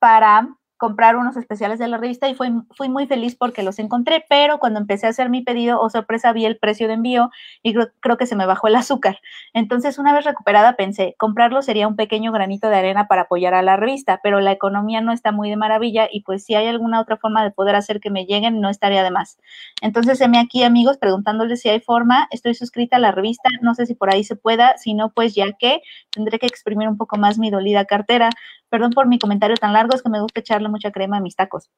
para 0.00 0.48
comprar 0.82 1.14
unos 1.14 1.36
especiales 1.36 1.78
de 1.78 1.86
la 1.86 1.96
revista 1.96 2.28
y 2.28 2.34
fui, 2.34 2.50
muy 2.88 3.06
feliz 3.06 3.36
porque 3.36 3.62
los 3.62 3.78
encontré, 3.78 4.24
pero 4.28 4.58
cuando 4.58 4.80
empecé 4.80 5.06
a 5.06 5.10
hacer 5.10 5.30
mi 5.30 5.40
pedido, 5.40 5.80
oh 5.80 5.88
sorpresa, 5.90 6.32
vi 6.32 6.44
el 6.44 6.58
precio 6.58 6.88
de 6.88 6.94
envío 6.94 7.30
y 7.62 7.72
creo, 7.72 7.90
creo 8.00 8.16
que 8.16 8.26
se 8.26 8.34
me 8.34 8.46
bajó 8.46 8.66
el 8.66 8.74
azúcar. 8.74 9.20
Entonces, 9.54 9.98
una 9.98 10.12
vez 10.12 10.24
recuperada, 10.24 10.74
pensé, 10.74 11.14
comprarlo 11.18 11.62
sería 11.62 11.86
un 11.86 11.94
pequeño 11.94 12.32
granito 12.32 12.68
de 12.68 12.74
arena 12.74 13.06
para 13.06 13.22
apoyar 13.22 13.54
a 13.54 13.62
la 13.62 13.76
revista, 13.76 14.18
pero 14.24 14.40
la 14.40 14.50
economía 14.50 15.00
no 15.00 15.12
está 15.12 15.30
muy 15.30 15.50
de 15.50 15.56
maravilla 15.56 16.08
y 16.10 16.22
pues 16.22 16.42
si 16.44 16.56
hay 16.56 16.66
alguna 16.66 17.00
otra 17.00 17.16
forma 17.16 17.44
de 17.44 17.52
poder 17.52 17.76
hacer 17.76 18.00
que 18.00 18.10
me 18.10 18.26
lleguen, 18.26 18.60
no 18.60 18.68
estaría 18.68 19.04
de 19.04 19.12
más. 19.12 19.38
Entonces, 19.82 20.20
heme 20.20 20.40
aquí, 20.40 20.64
amigos, 20.64 20.98
preguntándoles 20.98 21.60
si 21.60 21.68
hay 21.68 21.78
forma. 21.78 22.26
Estoy 22.32 22.54
suscrita 22.54 22.96
a 22.96 22.98
la 22.98 23.12
revista, 23.12 23.48
no 23.60 23.74
sé 23.74 23.86
si 23.86 23.94
por 23.94 24.12
ahí 24.12 24.24
se 24.24 24.34
pueda, 24.34 24.76
si 24.78 24.94
no, 24.94 25.12
pues 25.12 25.36
ya 25.36 25.52
que 25.52 25.80
tendré 26.10 26.40
que 26.40 26.46
exprimir 26.46 26.88
un 26.88 26.96
poco 26.96 27.18
más 27.18 27.38
mi 27.38 27.50
dolida 27.50 27.84
cartera. 27.84 28.30
Perdón 28.72 28.92
por 28.92 29.06
mi 29.06 29.18
comentario 29.18 29.54
tan 29.58 29.74
largo, 29.74 29.94
es 29.94 30.02
que 30.02 30.08
me 30.08 30.22
gusta 30.22 30.40
echarle 30.40 30.70
mucha 30.70 30.92
crema 30.92 31.18
a 31.18 31.20
mis 31.20 31.36
tacos. 31.36 31.68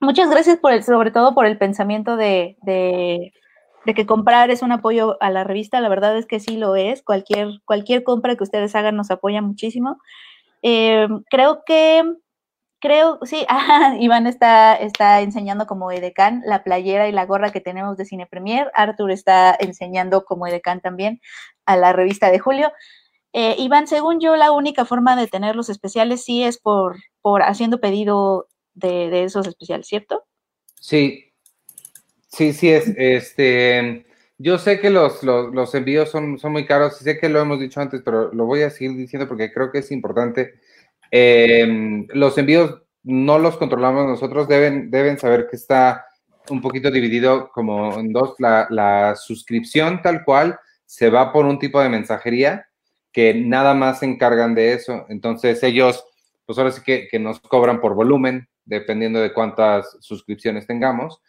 Muchas 0.00 0.28
gracias 0.28 0.58
por 0.58 0.72
el, 0.72 0.82
sobre 0.82 1.12
todo 1.12 1.32
por 1.32 1.46
el 1.46 1.56
pensamiento 1.56 2.16
de, 2.16 2.56
de, 2.62 3.32
de 3.84 3.94
que 3.94 4.04
comprar 4.04 4.50
es 4.50 4.62
un 4.62 4.72
apoyo 4.72 5.16
a 5.20 5.30
la 5.30 5.44
revista. 5.44 5.80
La 5.80 5.88
verdad 5.88 6.18
es 6.18 6.26
que 6.26 6.40
sí 6.40 6.56
lo 6.56 6.74
es. 6.74 7.04
Cualquier, 7.04 7.60
cualquier 7.64 8.02
compra 8.02 8.34
que 8.34 8.42
ustedes 8.42 8.74
hagan 8.74 8.96
nos 8.96 9.12
apoya 9.12 9.42
muchísimo. 9.42 10.00
Eh, 10.62 11.06
creo 11.30 11.62
que, 11.64 12.02
creo, 12.80 13.20
sí, 13.22 13.46
ah, 13.48 13.94
Iván 14.00 14.26
está, 14.26 14.74
está 14.74 15.20
enseñando 15.20 15.68
como 15.68 15.92
edecán 15.92 16.42
la 16.44 16.64
playera 16.64 17.06
y 17.06 17.12
la 17.12 17.26
gorra 17.26 17.52
que 17.52 17.60
tenemos 17.60 17.96
de 17.96 18.06
Cine 18.06 18.26
Premier. 18.26 18.72
Arthur 18.74 19.12
está 19.12 19.56
enseñando 19.56 20.24
como 20.24 20.48
edecán 20.48 20.80
también 20.80 21.20
a 21.64 21.76
la 21.76 21.92
revista 21.92 22.32
de 22.32 22.40
Julio. 22.40 22.72
Eh, 23.40 23.54
Iván, 23.56 23.86
según 23.86 24.18
yo, 24.18 24.34
la 24.34 24.50
única 24.50 24.84
forma 24.84 25.14
de 25.14 25.28
tener 25.28 25.54
los 25.54 25.68
especiales 25.68 26.24
sí 26.24 26.42
es 26.42 26.58
por, 26.58 26.96
por 27.22 27.42
haciendo 27.44 27.78
pedido 27.78 28.48
de, 28.74 29.10
de 29.10 29.22
esos 29.22 29.46
especiales, 29.46 29.86
¿cierto? 29.86 30.24
Sí, 30.74 31.32
sí, 32.26 32.52
sí 32.52 32.68
es. 32.68 32.92
Este, 32.96 34.04
yo 34.38 34.58
sé 34.58 34.80
que 34.80 34.90
los, 34.90 35.22
los, 35.22 35.54
los 35.54 35.72
envíos 35.76 36.10
son, 36.10 36.40
son 36.40 36.50
muy 36.50 36.66
caros, 36.66 37.00
y 37.00 37.04
sé 37.04 37.16
que 37.16 37.28
lo 37.28 37.40
hemos 37.40 37.60
dicho 37.60 37.80
antes, 37.80 38.02
pero 38.04 38.34
lo 38.34 38.44
voy 38.44 38.62
a 38.62 38.70
seguir 38.70 38.96
diciendo 38.96 39.28
porque 39.28 39.52
creo 39.52 39.70
que 39.70 39.78
es 39.78 39.92
importante. 39.92 40.54
Eh, 41.12 42.08
los 42.08 42.36
envíos 42.38 42.82
no 43.04 43.38
los 43.38 43.56
controlamos 43.56 44.04
nosotros, 44.08 44.48
deben, 44.48 44.90
deben 44.90 45.16
saber 45.16 45.46
que 45.48 45.54
está 45.54 46.06
un 46.50 46.60
poquito 46.60 46.90
dividido 46.90 47.50
como 47.52 48.00
en 48.00 48.12
dos. 48.12 48.34
La, 48.40 48.66
la 48.68 49.14
suscripción 49.14 50.02
tal 50.02 50.24
cual 50.24 50.58
se 50.84 51.08
va 51.08 51.32
por 51.32 51.46
un 51.46 51.60
tipo 51.60 51.80
de 51.80 51.88
mensajería 51.88 52.67
que 53.12 53.34
nada 53.34 53.74
más 53.74 54.00
se 54.00 54.06
encargan 54.06 54.54
de 54.54 54.72
eso. 54.72 55.06
Entonces 55.08 55.62
ellos, 55.62 56.04
pues 56.46 56.58
ahora 56.58 56.70
sí 56.70 56.82
que, 56.84 57.18
nos 57.18 57.40
cobran 57.40 57.80
por 57.80 57.94
volumen, 57.94 58.48
dependiendo 58.64 59.20
de 59.20 59.32
cuántas 59.32 59.96
suscripciones 60.00 60.66
tengamos. 60.66 61.20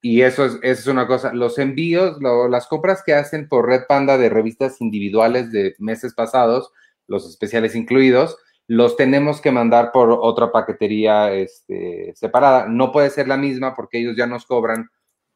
Y 0.00 0.22
eso 0.22 0.60
es, 0.62 0.86
una 0.86 1.06
cosa. 1.06 1.32
Los 1.32 1.58
envíos, 1.58 2.18
las 2.50 2.66
compras 2.66 3.02
que 3.04 3.14
hacen 3.14 3.48
por 3.48 3.66
Red 3.66 3.86
Panda 3.88 4.18
de 4.18 4.28
revistas 4.28 4.80
individuales 4.80 5.50
de 5.50 5.74
meses 5.78 6.14
pasados, 6.14 6.70
los 7.06 7.28
especiales 7.28 7.74
incluidos, 7.74 8.36
los 8.66 8.96
tenemos 8.96 9.40
que 9.40 9.50
mandar 9.50 9.92
por 9.92 10.10
otra 10.10 10.52
paquetería 10.52 11.32
este, 11.32 12.12
separada. 12.14 12.66
No 12.66 12.92
puede 12.92 13.10
ser 13.10 13.28
la 13.28 13.36
misma 13.36 13.74
porque 13.74 13.98
ellos 13.98 14.16
ya 14.16 14.26
nos 14.26 14.46
cobran 14.46 14.88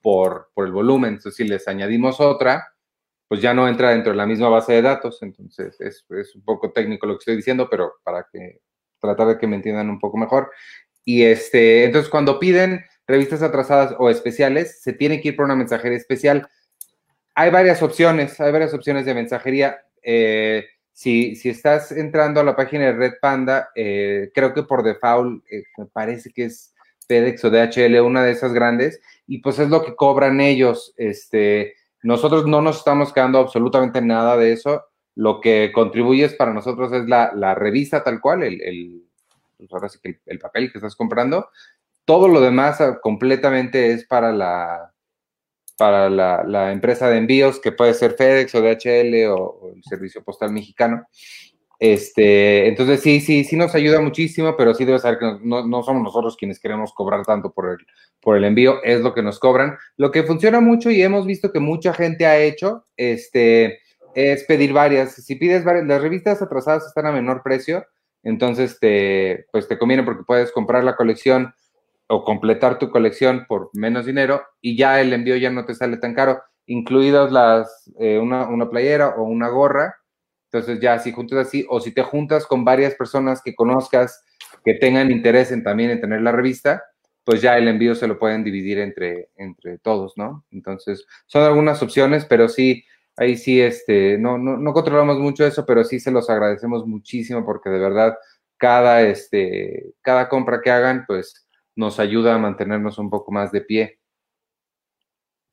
por, 0.03 0.51
por 0.55 0.67
el 0.67 0.73
volumen. 0.73 1.15
Entonces, 1.15 1.37
si 1.37 1.45
les 1.45 1.67
añadimos 1.69 2.21
otra, 2.21 2.67
pues 3.29 3.43
ya 3.43 3.55
no 3.55 3.69
entra 3.69 3.91
dentro 3.91 4.13
de 4.13 4.17
la 4.17 4.27
misma 4.27 4.49
base 4.49 4.73
de 4.73 4.83
datos. 4.83 5.23
Entonces, 5.23 5.81
es, 5.81 6.05
es 6.11 6.35
un 6.35 6.43
poco 6.43 6.73
técnico 6.73 7.07
lo 7.07 7.15
que 7.15 7.19
estoy 7.19 7.37
diciendo, 7.37 7.69
pero 7.71 7.95
para 8.03 8.27
que 8.33 8.61
tratar 9.01 9.29
de 9.29 9.39
que 9.39 9.47
me 9.47 9.57
entiendan 9.57 9.91
un 9.91 9.99
poco 9.99 10.17
mejor. 10.17 10.51
Y 11.05 11.23
este, 11.25 11.85
entonces 11.85 12.11
cuando 12.11 12.39
piden 12.39 12.85
revistas 13.07 13.43
atrasadas 13.43 13.95
o 13.99 14.11
especiales, 14.11 14.83
se 14.83 14.93
tiene 14.93 15.21
que 15.21 15.29
ir 15.29 15.37
por 15.37 15.47
una 15.47 15.57
mensajería 15.57 15.97
especial. 15.97 16.49
Hay 17.35 17.51
varias 17.51 17.83
opciones, 17.83 18.39
hay 18.41 18.53
varias 18.53 18.75
opciones 18.75 19.07
de 19.07 19.15
mensajería. 19.15 19.79
Eh, 20.03 20.67
si, 20.93 21.37
si, 21.37 21.49
estás 21.49 21.93
entrando 21.93 22.41
a 22.41 22.45
la 22.45 22.57
página 22.57 22.87
de 22.87 22.93
Red 22.93 23.15
Panda, 23.21 23.71
eh, 23.75 24.31
creo 24.35 24.53
que 24.53 24.65
por 24.65 24.83
default 24.83 25.45
eh, 25.51 25.65
me 25.77 25.87
parece 25.87 26.31
que 26.31 26.47
es 26.47 26.75
FedEx 27.07 27.45
o 27.45 27.51
DHL, 27.51 28.01
una 28.01 28.25
de 28.25 28.33
esas 28.33 28.53
grandes, 28.53 29.01
y 29.27 29.39
pues 29.39 29.59
es 29.59 29.71
lo 29.71 29.83
que 29.83 29.95
cobran 29.95 30.41
ellos. 30.41 30.93
Este, 30.97 31.75
nosotros 32.03 32.47
no 32.47 32.61
nos 32.61 32.79
estamos 32.79 33.13
quedando 33.13 33.39
absolutamente 33.39 34.01
nada 34.01 34.37
de 34.37 34.53
eso. 34.53 34.85
Lo 35.15 35.41
que 35.41 35.73
contribuye 35.73 36.29
para 36.31 36.53
nosotros 36.53 36.93
es 36.93 37.07
la, 37.09 37.33
la 37.35 37.55
revista 37.55 38.05
tal 38.05 38.21
cual, 38.21 38.45
el, 38.45 38.61
el, 38.63 39.03
pues 39.57 40.01
el, 40.27 40.39
papel 40.39 40.71
que 40.71 40.79
estás 40.79 40.95
comprando. 40.95 41.51
Todo 42.05 42.29
lo 42.29 42.41
demás 42.41 42.81
ah, 42.81 43.01
completamente 43.01 43.93
es 43.93 44.07
para 44.07 44.33
la, 44.33 44.93
para 45.77 46.09
la, 46.09 46.45
la, 46.45 46.73
empresa 46.73 47.09
de 47.09 47.19
envíos, 47.19 47.59
que 47.59 47.73
puede 47.73 47.95
ser 47.95 48.13
FedEx 48.13 48.55
o 48.55 48.63
DHL 48.63 49.27
o, 49.31 49.73
el 49.75 49.83
Servicio 49.83 50.23
Postal 50.23 50.53
Mexicano. 50.53 51.07
Este, 51.81 52.67
entonces 52.67 53.01
sí, 53.01 53.21
sí, 53.21 53.45
sí 53.45 53.55
nos 53.55 53.75
ayuda 53.75 54.01
muchísimo, 54.01 54.57
pero 54.57 54.75
sí 54.75 54.85
debe 54.85 54.99
saber 54.99 55.19
que 55.19 55.39
no, 55.43 55.65
no, 55.65 55.83
somos 55.85 56.03
nosotros 56.03 56.37
quienes 56.37 56.59
queremos 56.59 56.93
cobrar 56.93 57.25
tanto 57.25 57.53
por 57.53 57.71
el, 57.71 57.79
por 58.21 58.37
el 58.37 58.45
envío, 58.45 58.83
es 58.83 59.01
lo 59.01 59.15
que 59.15 59.23
nos 59.23 59.39
cobran. 59.39 59.79
Lo 59.97 60.11
que 60.11 60.25
funciona 60.25 60.61
mucho 60.61 60.91
y 60.91 61.03
hemos 61.03 61.25
visto 61.25 61.53
que 61.53 61.61
mucha 61.61 61.95
gente 61.95 62.27
ha 62.27 62.39
hecho, 62.39 62.87
este, 62.97 63.79
es 64.15 64.45
pedir 64.45 64.73
varias. 64.73 65.15
Si 65.15 65.37
pides 65.37 65.65
varias, 65.65 65.87
las 65.87 66.03
revistas 66.03 66.43
atrasadas 66.43 66.87
están 66.87 67.07
a 67.07 67.13
menor 67.13 67.43
precio, 67.45 67.85
entonces 68.25 68.81
te, 68.81 69.47
pues 69.53 69.69
te 69.69 69.79
conviene 69.79 70.03
porque 70.03 70.25
puedes 70.27 70.51
comprar 70.51 70.83
la 70.83 70.97
colección 70.97 71.55
o 72.09 72.25
completar 72.25 72.79
tu 72.81 72.91
colección 72.91 73.45
por 73.49 73.71
menos 73.75 74.07
dinero 74.07 74.43
y 74.61 74.77
ya 74.77 75.01
el 75.01 75.13
envío 75.13 75.37
ya 75.37 75.51
no 75.51 75.65
te 75.65 75.75
sale 75.75 75.99
tan 75.99 76.15
caro, 76.15 76.43
incluidas 76.67 77.31
las, 77.31 77.93
eh, 78.01 78.19
una, 78.19 78.49
una 78.49 78.69
playera 78.69 79.11
o 79.11 79.23
una 79.23 79.49
gorra 79.49 79.95
entonces 80.51 80.81
ya 80.81 80.99
si 80.99 81.13
juntas 81.13 81.47
así 81.47 81.67
o 81.69 81.81
si 81.81 81.93
te 81.93 82.03
juntas 82.03 82.47
con 82.47 82.65
varias 82.65 82.95
personas 82.95 83.43
que 83.43 83.55
conozcas 83.55 84.25
que 84.65 84.75
tengan 84.75 85.11
interés 85.11 85.53
en 85.53 85.63
también 85.63 85.91
en 85.91 86.01
tener 86.01 86.23
la 86.23 86.33
revista, 86.33 86.85
pues 87.25 87.43
ya 87.43 87.59
el 87.59 87.69
envío 87.69 87.95
se 87.95 88.07
lo 88.07 88.19
pueden 88.19 88.43
dividir 88.43 88.79
entre, 88.79 89.29
entre 89.37 89.79
todos, 89.79 90.15
¿no? 90.17 90.47
Entonces 90.51 91.05
son 91.27 91.45
algunas 91.45 91.83
opciones, 91.83 92.25
pero 92.25 92.49
sí, 92.49 92.85
ahí 93.17 93.37
sí, 93.37 93.61
este, 93.61 94.17
no, 94.17 94.39
no, 94.39 94.57
no 94.57 94.73
controlamos 94.73 95.19
mucho 95.19 95.45
eso, 95.47 95.67
pero 95.67 95.85
sí 95.85 96.01
se 96.01 96.11
los 96.11 96.31
agradecemos 96.31 96.87
muchísimo 96.87 97.45
porque 97.45 97.69
de 97.69 97.79
verdad 97.79 98.15
cada, 98.57 99.03
este, 99.03 99.93
cada 100.01 100.29
compra 100.31 100.63
que 100.63 100.71
hagan, 100.71 101.05
pues 101.07 101.47
nos 101.77 102.01
ayuda 102.01 102.35
a 102.35 102.39
mantenernos 102.39 102.99
un 102.99 103.11
poco 103.11 103.31
más 103.31 103.53
de 103.53 103.61
pie. 103.61 104.01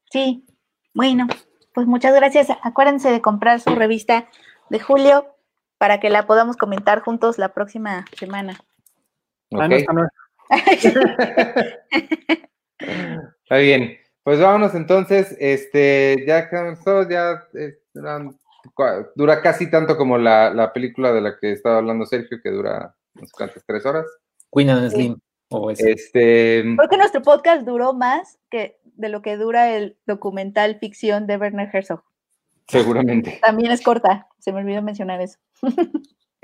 Sí, 0.10 0.46
bueno, 0.94 1.28
pues 1.74 1.88
muchas 1.88 2.16
gracias. 2.16 2.48
Acuérdense 2.64 3.12
de 3.12 3.22
comprar 3.22 3.60
su 3.60 3.76
revista 3.76 4.30
de 4.70 4.80
julio 4.80 5.36
para 5.78 6.00
que 6.00 6.10
la 6.10 6.26
podamos 6.26 6.58
comentar 6.58 7.02
juntos 7.02 7.38
la 7.38 7.54
próxima 7.54 8.06
semana. 8.18 8.60
Okay. 9.52 9.86
Está 13.44 13.58
bien. 13.58 13.98
Pues 14.24 14.40
vámonos 14.40 14.74
entonces, 14.74 15.36
este, 15.40 16.26
ya 16.28 16.50
cansó, 16.50 17.08
ya 17.08 17.48
eh, 17.54 17.78
dura 19.16 19.42
casi 19.44 19.70
tanto 19.70 19.98
como 19.98 20.18
la, 20.18 20.52
la, 20.52 20.74
película 20.74 21.14
de 21.14 21.22
la 21.22 21.38
que 21.38 21.52
estaba 21.52 21.78
hablando 21.78 22.08
Sergio, 22.08 22.40
que 22.42 22.50
dura 22.50 22.96
unas 23.14 23.32
cuantas 23.32 23.64
tres 23.68 23.86
horas. 23.86 24.06
Queen 24.52 24.72
and 24.72 24.90
Slim. 24.90 25.20
O 25.50 25.70
este... 25.70 26.64
Creo 26.76 26.90
que 26.90 26.98
nuestro 26.98 27.22
podcast 27.22 27.62
duró 27.68 27.94
más 27.94 28.40
que 28.50 28.80
de 28.84 29.10
lo 29.10 29.22
que 29.22 29.38
dura 29.38 29.76
el 29.76 29.98
documental 30.08 30.80
ficción 30.80 31.28
de 31.28 31.38
Werner 31.38 31.70
Herzog. 31.72 32.04
Seguramente. 32.68 33.40
También 33.42 33.72
es 33.72 33.82
corta, 33.82 34.28
se 34.40 34.52
me 34.52 34.60
olvidó 34.60 34.82
mencionar 34.82 35.22
eso. 35.22 35.38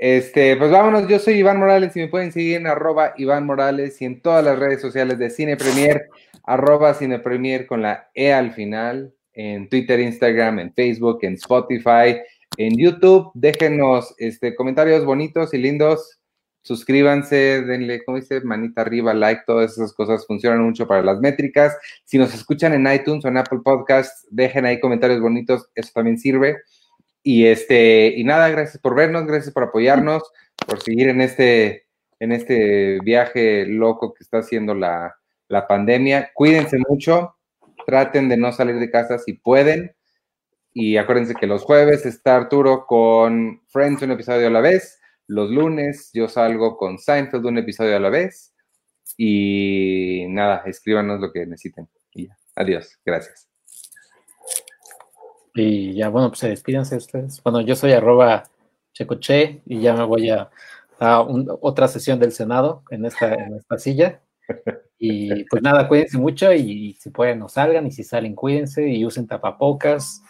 Este, 0.04 0.56
pues 0.56 0.72
vámonos, 0.72 1.06
yo 1.06 1.20
soy 1.20 1.34
Iván 1.34 1.60
Morales 1.60 1.94
y 1.94 2.00
me 2.00 2.08
pueden 2.08 2.32
seguir 2.32 2.56
en 2.56 2.66
arroba 2.66 3.14
Iván 3.18 3.46
Morales 3.46 4.02
y 4.02 4.04
en 4.04 4.20
todas 4.20 4.44
las 4.44 4.58
redes 4.58 4.80
sociales 4.80 5.16
de 5.16 5.30
Cine 5.30 5.56
Premier, 5.56 6.08
arroba 6.42 6.92
Cine 6.94 7.20
Premier 7.20 7.68
con 7.68 7.82
la 7.82 8.10
E 8.12 8.32
al 8.32 8.50
final, 8.50 9.14
en 9.32 9.68
Twitter, 9.68 10.00
Instagram, 10.00 10.58
en 10.58 10.74
Facebook, 10.74 11.20
en 11.22 11.34
Spotify, 11.34 12.20
en 12.56 12.76
YouTube. 12.76 13.30
Déjenos 13.34 14.12
este, 14.18 14.56
comentarios 14.56 15.04
bonitos 15.04 15.54
y 15.54 15.58
lindos 15.58 16.18
suscríbanse, 16.62 17.62
denle, 17.62 18.04
como 18.04 18.18
dice, 18.18 18.40
manita 18.42 18.82
arriba, 18.82 19.12
like, 19.12 19.42
todas 19.46 19.72
esas 19.72 19.92
cosas 19.92 20.26
funcionan 20.26 20.62
mucho 20.62 20.86
para 20.86 21.02
las 21.02 21.18
métricas. 21.20 21.76
Si 22.04 22.18
nos 22.18 22.32
escuchan 22.34 22.72
en 22.72 22.92
iTunes 22.92 23.24
o 23.24 23.28
en 23.28 23.36
Apple 23.36 23.60
Podcasts, 23.64 24.26
dejen 24.30 24.64
ahí 24.64 24.80
comentarios 24.80 25.20
bonitos, 25.20 25.68
eso 25.74 25.90
también 25.94 26.18
sirve. 26.18 26.58
Y 27.22 27.46
este, 27.46 28.14
y 28.16 28.24
nada, 28.24 28.48
gracias 28.48 28.80
por 28.80 28.94
vernos, 28.94 29.26
gracias 29.26 29.52
por 29.52 29.64
apoyarnos, 29.64 30.22
por 30.66 30.80
seguir 30.80 31.08
en 31.08 31.20
este, 31.20 31.86
en 32.20 32.32
este 32.32 32.98
viaje 33.02 33.66
loco 33.66 34.14
que 34.14 34.22
está 34.22 34.38
haciendo 34.38 34.74
la, 34.74 35.16
la 35.48 35.66
pandemia. 35.66 36.30
Cuídense 36.34 36.78
mucho, 36.88 37.36
traten 37.86 38.28
de 38.28 38.36
no 38.36 38.52
salir 38.52 38.76
de 38.76 38.90
casa 38.90 39.18
si 39.18 39.34
pueden. 39.34 39.94
Y 40.74 40.96
acuérdense 40.96 41.34
que 41.34 41.46
los 41.46 41.64
jueves 41.64 42.06
está 42.06 42.36
Arturo 42.36 42.86
con 42.86 43.60
Friends, 43.68 44.02
un 44.02 44.12
episodio 44.12 44.46
a 44.46 44.50
la 44.50 44.60
vez 44.60 45.01
los 45.28 45.50
lunes 45.50 46.10
yo 46.12 46.28
salgo 46.28 46.76
con 46.76 46.98
Seinfeld 46.98 47.46
un 47.46 47.58
episodio 47.58 47.96
a 47.96 48.00
la 48.00 48.10
vez. 48.10 48.54
Y 49.16 50.26
nada, 50.28 50.62
escríbanos 50.66 51.20
lo 51.20 51.32
que 51.32 51.46
necesiten. 51.46 51.88
Y 52.12 52.28
ya. 52.28 52.38
Adiós. 52.56 52.98
Gracias. 53.04 53.48
Y 55.54 55.94
ya, 55.94 56.08
bueno, 56.08 56.28
pues 56.28 56.40
se 56.40 56.48
despídense 56.48 56.96
ustedes. 56.96 57.42
Bueno, 57.42 57.60
yo 57.60 57.76
soy 57.76 57.92
arroba 57.92 58.44
checoche 58.94 59.62
y 59.66 59.80
ya 59.80 59.94
me 59.94 60.04
voy 60.04 60.30
a, 60.30 60.50
a 60.98 61.20
otra 61.20 61.88
sesión 61.88 62.18
del 62.18 62.32
Senado 62.32 62.82
en 62.90 63.04
esta, 63.04 63.34
en 63.34 63.56
esta 63.56 63.78
silla. 63.78 64.20
Y 64.98 65.44
pues 65.44 65.62
nada, 65.62 65.88
cuídense 65.88 66.18
mucho 66.18 66.52
y, 66.52 66.60
y, 66.60 66.94
si 66.94 67.10
pueden 67.10 67.38
no 67.38 67.48
salgan 67.48 67.86
y 67.86 67.90
si 67.90 68.04
salen 68.04 68.34
cuídense 68.34 68.86
y 68.88 69.04
usen 69.04 69.26
tapapocas 69.26 70.22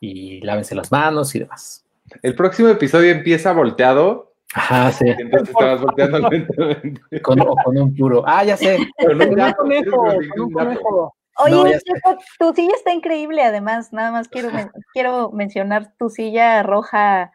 y 0.00 0.40
lávense 0.40 0.74
las 0.74 0.92
manos 0.92 1.34
y 1.34 1.40
demás. 1.40 1.84
El 2.22 2.34
próximo 2.34 2.68
episodio 2.68 3.10
empieza 3.10 3.52
volteado 3.52 4.31
Ajá, 4.54 4.92
sí. 4.92 5.04
Entonces 5.08 5.48
estabas 5.48 5.80
volteando 5.80 6.28
lentamente. 6.28 7.22
Con, 7.22 7.38
con, 7.38 7.78
un 7.78 7.96
puro. 7.96 8.22
Ah, 8.26 8.44
ya 8.44 8.56
sé. 8.56 8.78
Con 8.98 9.20
un 9.20 9.52
conejo, 9.52 9.96
con 9.96 10.40
un 10.40 10.52
conejo. 10.52 11.14
Oye, 11.38 11.54
no, 11.54 12.18
tu 12.38 12.54
silla 12.54 12.74
está 12.74 12.92
increíble, 12.92 13.42
además, 13.42 13.92
nada 13.92 14.12
más 14.12 14.28
quiero, 14.28 14.50
quiero 14.92 15.30
mencionar 15.32 15.94
tu 15.98 16.10
silla 16.10 16.62
roja. 16.62 17.32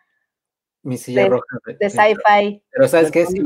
Mi 0.84 0.98
silla 0.98 1.24
de, 1.24 1.30
roja. 1.30 1.58
De, 1.66 1.78
de 1.80 1.90
sci-fi. 1.90 2.64
Pero 2.70 2.88
¿sabes 2.88 3.12
qué? 3.12 3.26
Sí, 3.26 3.42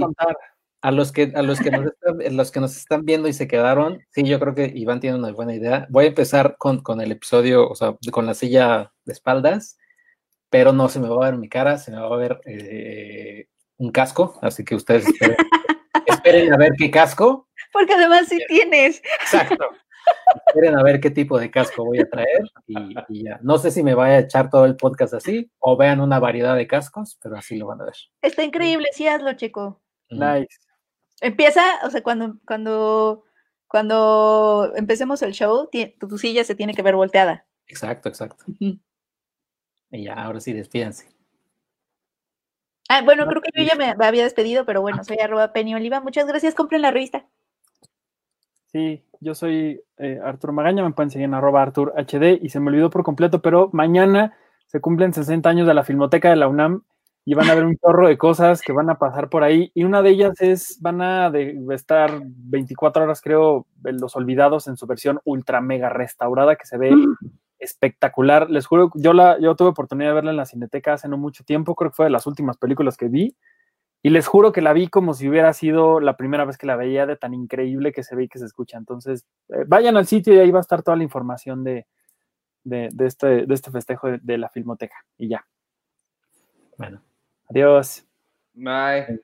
a 0.83 0.91
los 0.91 1.11
que, 1.11 1.31
a 1.35 1.41
los 1.43 1.59
que, 1.59 1.69
nos 1.69 1.85
están, 1.85 2.35
los 2.35 2.51
que 2.51 2.59
nos 2.59 2.75
están 2.75 3.05
viendo 3.05 3.27
y 3.27 3.33
se 3.33 3.47
quedaron, 3.47 4.01
sí, 4.09 4.23
yo 4.23 4.39
creo 4.39 4.55
que 4.55 4.71
Iván 4.75 4.99
tiene 4.99 5.17
una 5.17 5.31
buena 5.31 5.53
idea. 5.53 5.85
Voy 5.89 6.05
a 6.05 6.09
empezar 6.09 6.55
con, 6.57 6.81
con 6.81 7.01
el 7.01 7.11
episodio, 7.11 7.69
o 7.69 7.75
sea, 7.75 7.95
con 8.11 8.25
la 8.25 8.33
silla 8.33 8.91
de 9.05 9.13
espaldas, 9.13 9.77
pero 10.49 10.73
no 10.73 10.89
se 10.89 10.99
me 10.99 11.07
va 11.07 11.27
a 11.27 11.29
ver 11.31 11.39
mi 11.39 11.49
cara, 11.49 11.77
se 11.77 11.91
me 11.91 11.99
va 11.99 12.07
a 12.07 12.17
ver 12.17 12.41
eh, 12.45 13.47
un 13.81 13.91
casco, 13.91 14.37
así 14.41 14.63
que 14.63 14.75
ustedes 14.75 15.07
esperen, 15.07 15.37
esperen, 16.05 16.53
a 16.53 16.57
ver 16.57 16.73
qué 16.77 16.91
casco. 16.91 17.47
Porque 17.73 17.93
además 17.93 18.27
sí 18.27 18.37
tienes. 18.47 19.01
Exacto. 19.21 19.65
Esperen 20.47 20.77
a 20.77 20.83
ver 20.83 20.99
qué 20.99 21.09
tipo 21.09 21.39
de 21.39 21.49
casco 21.49 21.85
voy 21.85 21.99
a 21.99 22.09
traer 22.09 22.43
y, 22.67 22.75
y, 23.09 23.23
ya. 23.23 23.39
No 23.41 23.57
sé 23.57 23.71
si 23.71 23.81
me 23.83 23.95
vaya 23.95 24.15
a 24.15 24.19
echar 24.19 24.49
todo 24.49 24.65
el 24.65 24.75
podcast 24.75 25.13
así 25.13 25.51
o 25.59 25.77
vean 25.77 25.99
una 25.99 26.19
variedad 26.19 26.55
de 26.55 26.67
cascos, 26.67 27.17
pero 27.21 27.37
así 27.37 27.57
lo 27.57 27.67
van 27.67 27.81
a 27.81 27.85
ver. 27.85 27.95
Está 28.21 28.43
increíble, 28.43 28.87
sí 28.93 29.07
hazlo, 29.07 29.33
chico. 29.33 29.81
Nice. 30.09 30.59
Empieza, 31.21 31.63
o 31.83 31.89
sea, 31.89 32.03
cuando, 32.03 32.37
cuando, 32.45 33.23
cuando 33.67 34.73
empecemos 34.75 35.21
el 35.21 35.33
show, 35.33 35.69
tu, 35.71 36.07
tu 36.07 36.17
silla 36.17 36.43
se 36.43 36.55
tiene 36.55 36.73
que 36.73 36.81
ver 36.81 36.95
volteada. 36.95 37.45
Exacto, 37.67 38.09
exacto. 38.09 38.43
Uh 38.47 38.53
-huh. 38.53 38.79
Y 39.91 40.03
ya, 40.03 40.13
ahora 40.13 40.39
sí, 40.39 40.53
despídense. 40.53 41.20
Ah, 42.93 43.01
bueno, 43.05 43.25
creo 43.25 43.41
que 43.41 43.51
yo 43.55 43.63
ya 43.63 43.77
me 43.77 43.95
había 44.05 44.23
despedido, 44.23 44.65
pero 44.65 44.81
bueno, 44.81 45.01
soy 45.05 45.17
arroba 45.17 45.53
Penny 45.53 45.73
Oliva. 45.73 46.01
Muchas 46.01 46.27
gracias, 46.27 46.53
compren 46.53 46.81
la 46.81 46.91
revista. 46.91 47.25
Sí, 48.65 49.01
yo 49.21 49.33
soy 49.33 49.81
eh, 49.95 50.19
Artur 50.21 50.51
Magaña, 50.51 50.83
me 50.83 50.91
pueden 50.91 51.09
seguir 51.09 51.23
en 51.23 51.33
arroba 51.33 51.61
Artur 51.61 51.93
HD 51.95 52.37
y 52.41 52.49
se 52.49 52.59
me 52.59 52.67
olvidó 52.67 52.89
por 52.89 53.03
completo, 53.03 53.41
pero 53.41 53.69
mañana 53.71 54.35
se 54.67 54.81
cumplen 54.81 55.13
60 55.13 55.49
años 55.49 55.67
de 55.67 55.73
la 55.73 55.85
Filmoteca 55.85 56.29
de 56.29 56.35
la 56.35 56.49
UNAM 56.49 56.83
y 57.23 57.33
van 57.33 57.49
a 57.49 57.55
ver 57.55 57.63
un 57.63 57.77
chorro 57.77 58.09
de 58.09 58.17
cosas 58.17 58.61
que 58.61 58.73
van 58.73 58.89
a 58.89 58.99
pasar 58.99 59.29
por 59.29 59.45
ahí. 59.45 59.71
Y 59.73 59.85
una 59.85 60.01
de 60.01 60.09
ellas 60.09 60.41
es, 60.41 60.77
van 60.81 61.01
a 61.01 61.29
de, 61.29 61.63
estar 61.69 62.21
24 62.25 63.03
horas, 63.03 63.21
creo, 63.21 63.67
Los 63.83 64.17
Olvidados 64.17 64.67
en 64.67 64.75
su 64.75 64.85
versión 64.85 65.21
ultra 65.23 65.61
mega 65.61 65.87
restaurada 65.87 66.57
que 66.57 66.65
se 66.65 66.77
ve 66.77 66.91
espectacular. 67.61 68.49
Les 68.49 68.65
juro, 68.65 68.91
yo, 68.95 69.13
la, 69.13 69.39
yo 69.39 69.55
tuve 69.55 69.69
oportunidad 69.69 70.09
de 70.09 70.15
verla 70.15 70.31
en 70.31 70.37
la 70.37 70.45
Cineteca 70.45 70.93
hace 70.93 71.07
no 71.07 71.17
mucho 71.17 71.43
tiempo, 71.43 71.75
creo 71.75 71.91
que 71.91 71.95
fue 71.95 72.05
de 72.07 72.11
las 72.11 72.27
últimas 72.27 72.57
películas 72.57 72.97
que 72.97 73.07
vi. 73.07 73.37
Y 74.03 74.09
les 74.09 74.27
juro 74.27 74.51
que 74.51 74.61
la 74.61 74.73
vi 74.73 74.87
como 74.87 75.13
si 75.13 75.29
hubiera 75.29 75.53
sido 75.53 75.99
la 75.99 76.17
primera 76.17 76.43
vez 76.43 76.57
que 76.57 76.65
la 76.65 76.75
veía, 76.75 77.05
de 77.05 77.17
tan 77.17 77.35
increíble 77.35 77.91
que 77.91 78.03
se 78.03 78.15
ve 78.15 78.23
y 78.23 78.27
que 78.27 78.39
se 78.39 78.45
escucha. 78.45 78.77
Entonces, 78.77 79.27
eh, 79.49 79.63
vayan 79.67 79.95
al 79.95 80.07
sitio 80.07 80.33
y 80.33 80.39
ahí 80.39 80.49
va 80.49 80.57
a 80.57 80.61
estar 80.61 80.81
toda 80.81 80.97
la 80.97 81.03
información 81.03 81.63
de, 81.63 81.85
de, 82.63 82.89
este, 83.05 83.45
de 83.45 83.53
este 83.53 83.69
festejo 83.69 84.07
de 84.09 84.37
la 84.39 84.49
Filmoteca. 84.49 84.95
Y 85.17 85.29
ya. 85.29 85.45
Bueno. 86.77 87.01
Adiós. 87.47 88.03
Bye. 88.53 89.21